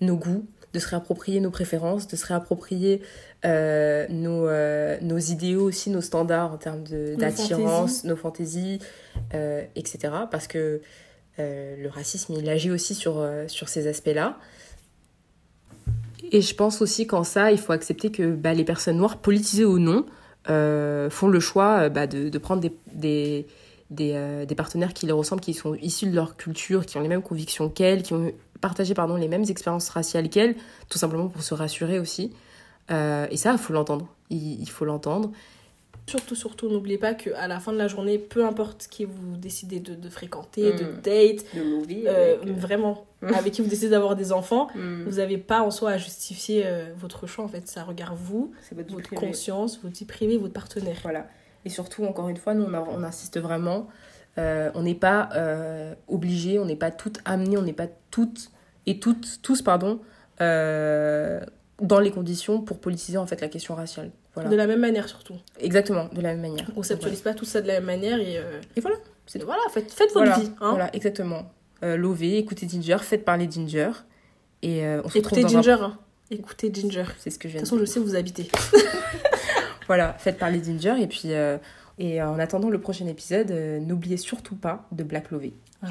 nos 0.00 0.16
goûts, 0.16 0.46
de 0.74 0.78
se 0.80 0.88
réapproprier 0.88 1.40
nos 1.40 1.50
préférences, 1.50 2.08
de 2.08 2.16
se 2.16 2.26
réapproprier 2.26 3.00
euh, 3.44 4.06
nos, 4.08 4.48
euh, 4.48 4.98
nos 5.00 5.18
idéaux 5.18 5.62
aussi, 5.62 5.88
nos 5.90 6.00
standards 6.00 6.52
en 6.52 6.56
termes 6.56 6.84
Nos 6.90 7.16
d'attirance, 7.16 8.00
fantaisies. 8.00 8.08
nos 8.08 8.16
fantaisies, 8.16 8.78
euh, 9.34 9.62
etc. 9.76 10.12
Parce 10.30 10.48
que 10.48 10.80
euh, 11.38 11.76
le 11.76 11.88
racisme, 11.88 12.34
il 12.38 12.48
agit 12.48 12.70
aussi 12.70 12.94
sur, 12.94 13.18
euh, 13.18 13.48
sur 13.48 13.68
ces 13.68 13.86
aspects-là. 13.88 14.38
Et 16.32 16.40
je 16.40 16.54
pense 16.54 16.80
aussi 16.80 17.06
qu'en 17.06 17.24
ça, 17.24 17.52
il 17.52 17.58
faut 17.58 17.72
accepter 17.72 18.10
que 18.10 18.34
bah, 18.34 18.54
les 18.54 18.64
personnes 18.64 18.96
noires, 18.96 19.18
politisées 19.18 19.64
ou 19.64 19.78
non, 19.78 20.06
euh, 20.48 21.10
font 21.10 21.28
le 21.28 21.40
choix 21.40 21.88
bah, 21.88 22.06
de, 22.06 22.28
de 22.28 22.38
prendre 22.38 22.60
des, 22.60 22.72
des, 22.92 23.46
des, 23.90 24.54
partenaires 24.54 24.94
qui 24.94 25.06
leur 25.06 25.18
ressemblent, 25.18 25.42
qui 25.42 25.54
sont 25.54 25.74
issus 25.74 26.06
de 26.06 26.14
leur 26.14 26.36
culture, 26.36 26.86
qui 26.86 26.96
ont 26.96 27.00
les 27.00 27.08
mêmes 27.08 27.22
convictions 27.22 27.68
qu'elles, 27.68 28.02
qui 28.02 28.14
ont 28.14 28.32
partagé 28.60 28.94
pardon, 28.94 29.16
les 29.16 29.28
mêmes 29.28 29.44
expériences 29.48 29.88
raciales 29.90 30.28
qu'elles, 30.28 30.56
tout 30.88 30.98
simplement 30.98 31.28
pour 31.28 31.42
se 31.42 31.54
rassurer 31.54 31.98
aussi. 31.98 32.32
Et 32.90 33.36
ça, 33.36 33.52
il 33.52 33.58
faut 33.58 33.72
l'entendre. 33.72 34.08
Il 34.30 34.68
faut 34.68 34.84
l'entendre. 34.84 35.30
Surtout, 36.06 36.34
surtout, 36.34 36.68
n'oubliez 36.68 36.98
pas 36.98 37.14
qu'à 37.14 37.48
la 37.48 37.60
fin 37.60 37.72
de 37.72 37.78
la 37.78 37.88
journée, 37.88 38.18
peu 38.18 38.44
importe 38.44 38.88
qui 38.90 39.06
vous 39.06 39.36
décidez 39.38 39.80
de, 39.80 39.94
de 39.94 40.08
fréquenter, 40.10 40.72
de 40.74 40.84
Mm. 40.84 41.00
date, 41.02 41.44
De 41.56 41.62
movie. 41.62 42.04
euh, 42.06 42.36
vraiment, 42.44 43.06
Mm. 43.22 43.28
avec 43.34 43.54
qui 43.54 43.62
vous 43.62 43.68
décidez 43.68 43.88
d'avoir 43.88 44.14
des 44.14 44.30
enfants, 44.30 44.68
Mm. 44.74 45.04
vous 45.04 45.16
n'avez 45.16 45.38
pas 45.38 45.62
en 45.62 45.70
soi 45.70 45.92
à 45.92 45.96
justifier 45.98 46.62
euh, 46.66 46.92
votre 46.96 47.26
choix. 47.26 47.44
En 47.44 47.48
fait, 47.48 47.66
ça 47.68 47.84
regarde 47.84 48.18
vous, 48.18 48.52
votre 48.88 49.14
conscience, 49.14 49.80
votre 49.82 49.96
vie 49.96 50.04
privée, 50.04 50.36
votre 50.36 50.52
partenaire. 50.52 50.98
Voilà. 51.02 51.26
Et 51.64 51.70
surtout, 51.70 52.04
encore 52.04 52.28
une 52.28 52.36
fois, 52.36 52.52
nous, 52.52 52.64
on, 52.64 52.74
a- 52.74 52.86
on 52.90 53.02
insiste 53.02 53.40
vraiment. 53.40 53.88
euh, 54.36 54.70
on 54.74 54.82
n'est 54.82 54.96
pas 54.96 55.28
euh, 55.36 55.94
obligé, 56.08 56.58
on 56.58 56.64
n'est 56.66 56.74
pas 56.76 56.90
toutes 56.90 57.20
amenées, 57.24 57.56
on 57.56 57.62
n'est 57.62 57.72
pas 57.72 57.86
toutes 58.10 58.50
et 58.84 58.98
toutes, 58.98 59.40
tous, 59.42 59.62
pardon, 59.62 60.00
euh, 60.40 61.40
dans 61.80 62.00
les 62.00 62.10
conditions 62.10 62.60
pour 62.60 62.78
politiser 62.78 63.16
en 63.16 63.26
fait 63.26 63.40
la 63.40 63.48
question 63.48 63.74
raciale. 63.74 64.10
Voilà. 64.34 64.48
De 64.50 64.56
la 64.56 64.66
même 64.66 64.80
manière, 64.80 65.08
surtout. 65.08 65.34
Exactement, 65.60 66.08
de 66.12 66.20
la 66.20 66.30
même 66.34 66.40
manière. 66.40 66.66
On 66.70 66.74
conceptualise 66.76 67.20
pas 67.20 67.34
tout 67.34 67.44
ça 67.44 67.60
de 67.60 67.68
la 67.68 67.74
même 67.74 67.84
manière 67.84 68.18
et, 68.18 68.36
euh, 68.38 68.60
Et 68.76 68.80
voilà. 68.80 68.96
et 69.34 69.38
voilà, 69.38 69.62
faites, 69.72 69.92
faites 69.92 70.12
votre 70.12 70.26
Voilà, 70.26 70.38
vie. 70.42 70.50
Hein. 70.60 70.70
voilà, 70.70 70.90
exactement. 70.96 71.50
Euh, 71.84 71.96
Lovez, 71.96 72.38
écoutez 72.38 72.68
Ginger, 72.68 72.96
faites 73.02 73.24
parler 73.24 73.48
Ginger. 73.50 73.90
Et 74.62 74.84
euh, 74.84 75.02
on 75.04 75.08
se 75.08 75.18
Écoutez 75.18 75.42
retrouve 75.42 75.52
dans 75.52 75.58
un- 75.58 75.62
Ginger. 75.62 75.82
hein. 75.84 75.98
Écoutez 76.30 76.70
Ginger. 76.74 77.04
C'est 77.18 77.30
ce 77.30 77.38
que 77.38 77.48
je 77.48 77.52
toute 77.58 77.60
viens 77.60 77.60
de 77.62 77.66
façon, 77.66 77.78
je 77.78 77.84
sais 77.84 78.00
où 78.00 78.04
vous 78.04 78.16
habitez. 78.16 78.48
Voilà, 79.86 80.14
faites 80.18 80.38
parler 80.38 80.62
Ginger. 80.64 80.94
Et 81.00 81.06
puis, 81.06 81.32
euh, 81.34 81.58
et 81.98 82.20
en 82.22 82.38
attendant 82.38 82.70
le 82.70 82.80
prochain 82.80 83.06
épisode, 83.06 83.50
n'oubliez 83.82 84.16
surtout 84.16 84.56
pas 84.56 84.88
de 84.92 85.04
Black 85.04 85.30
Lovey. 85.30 85.52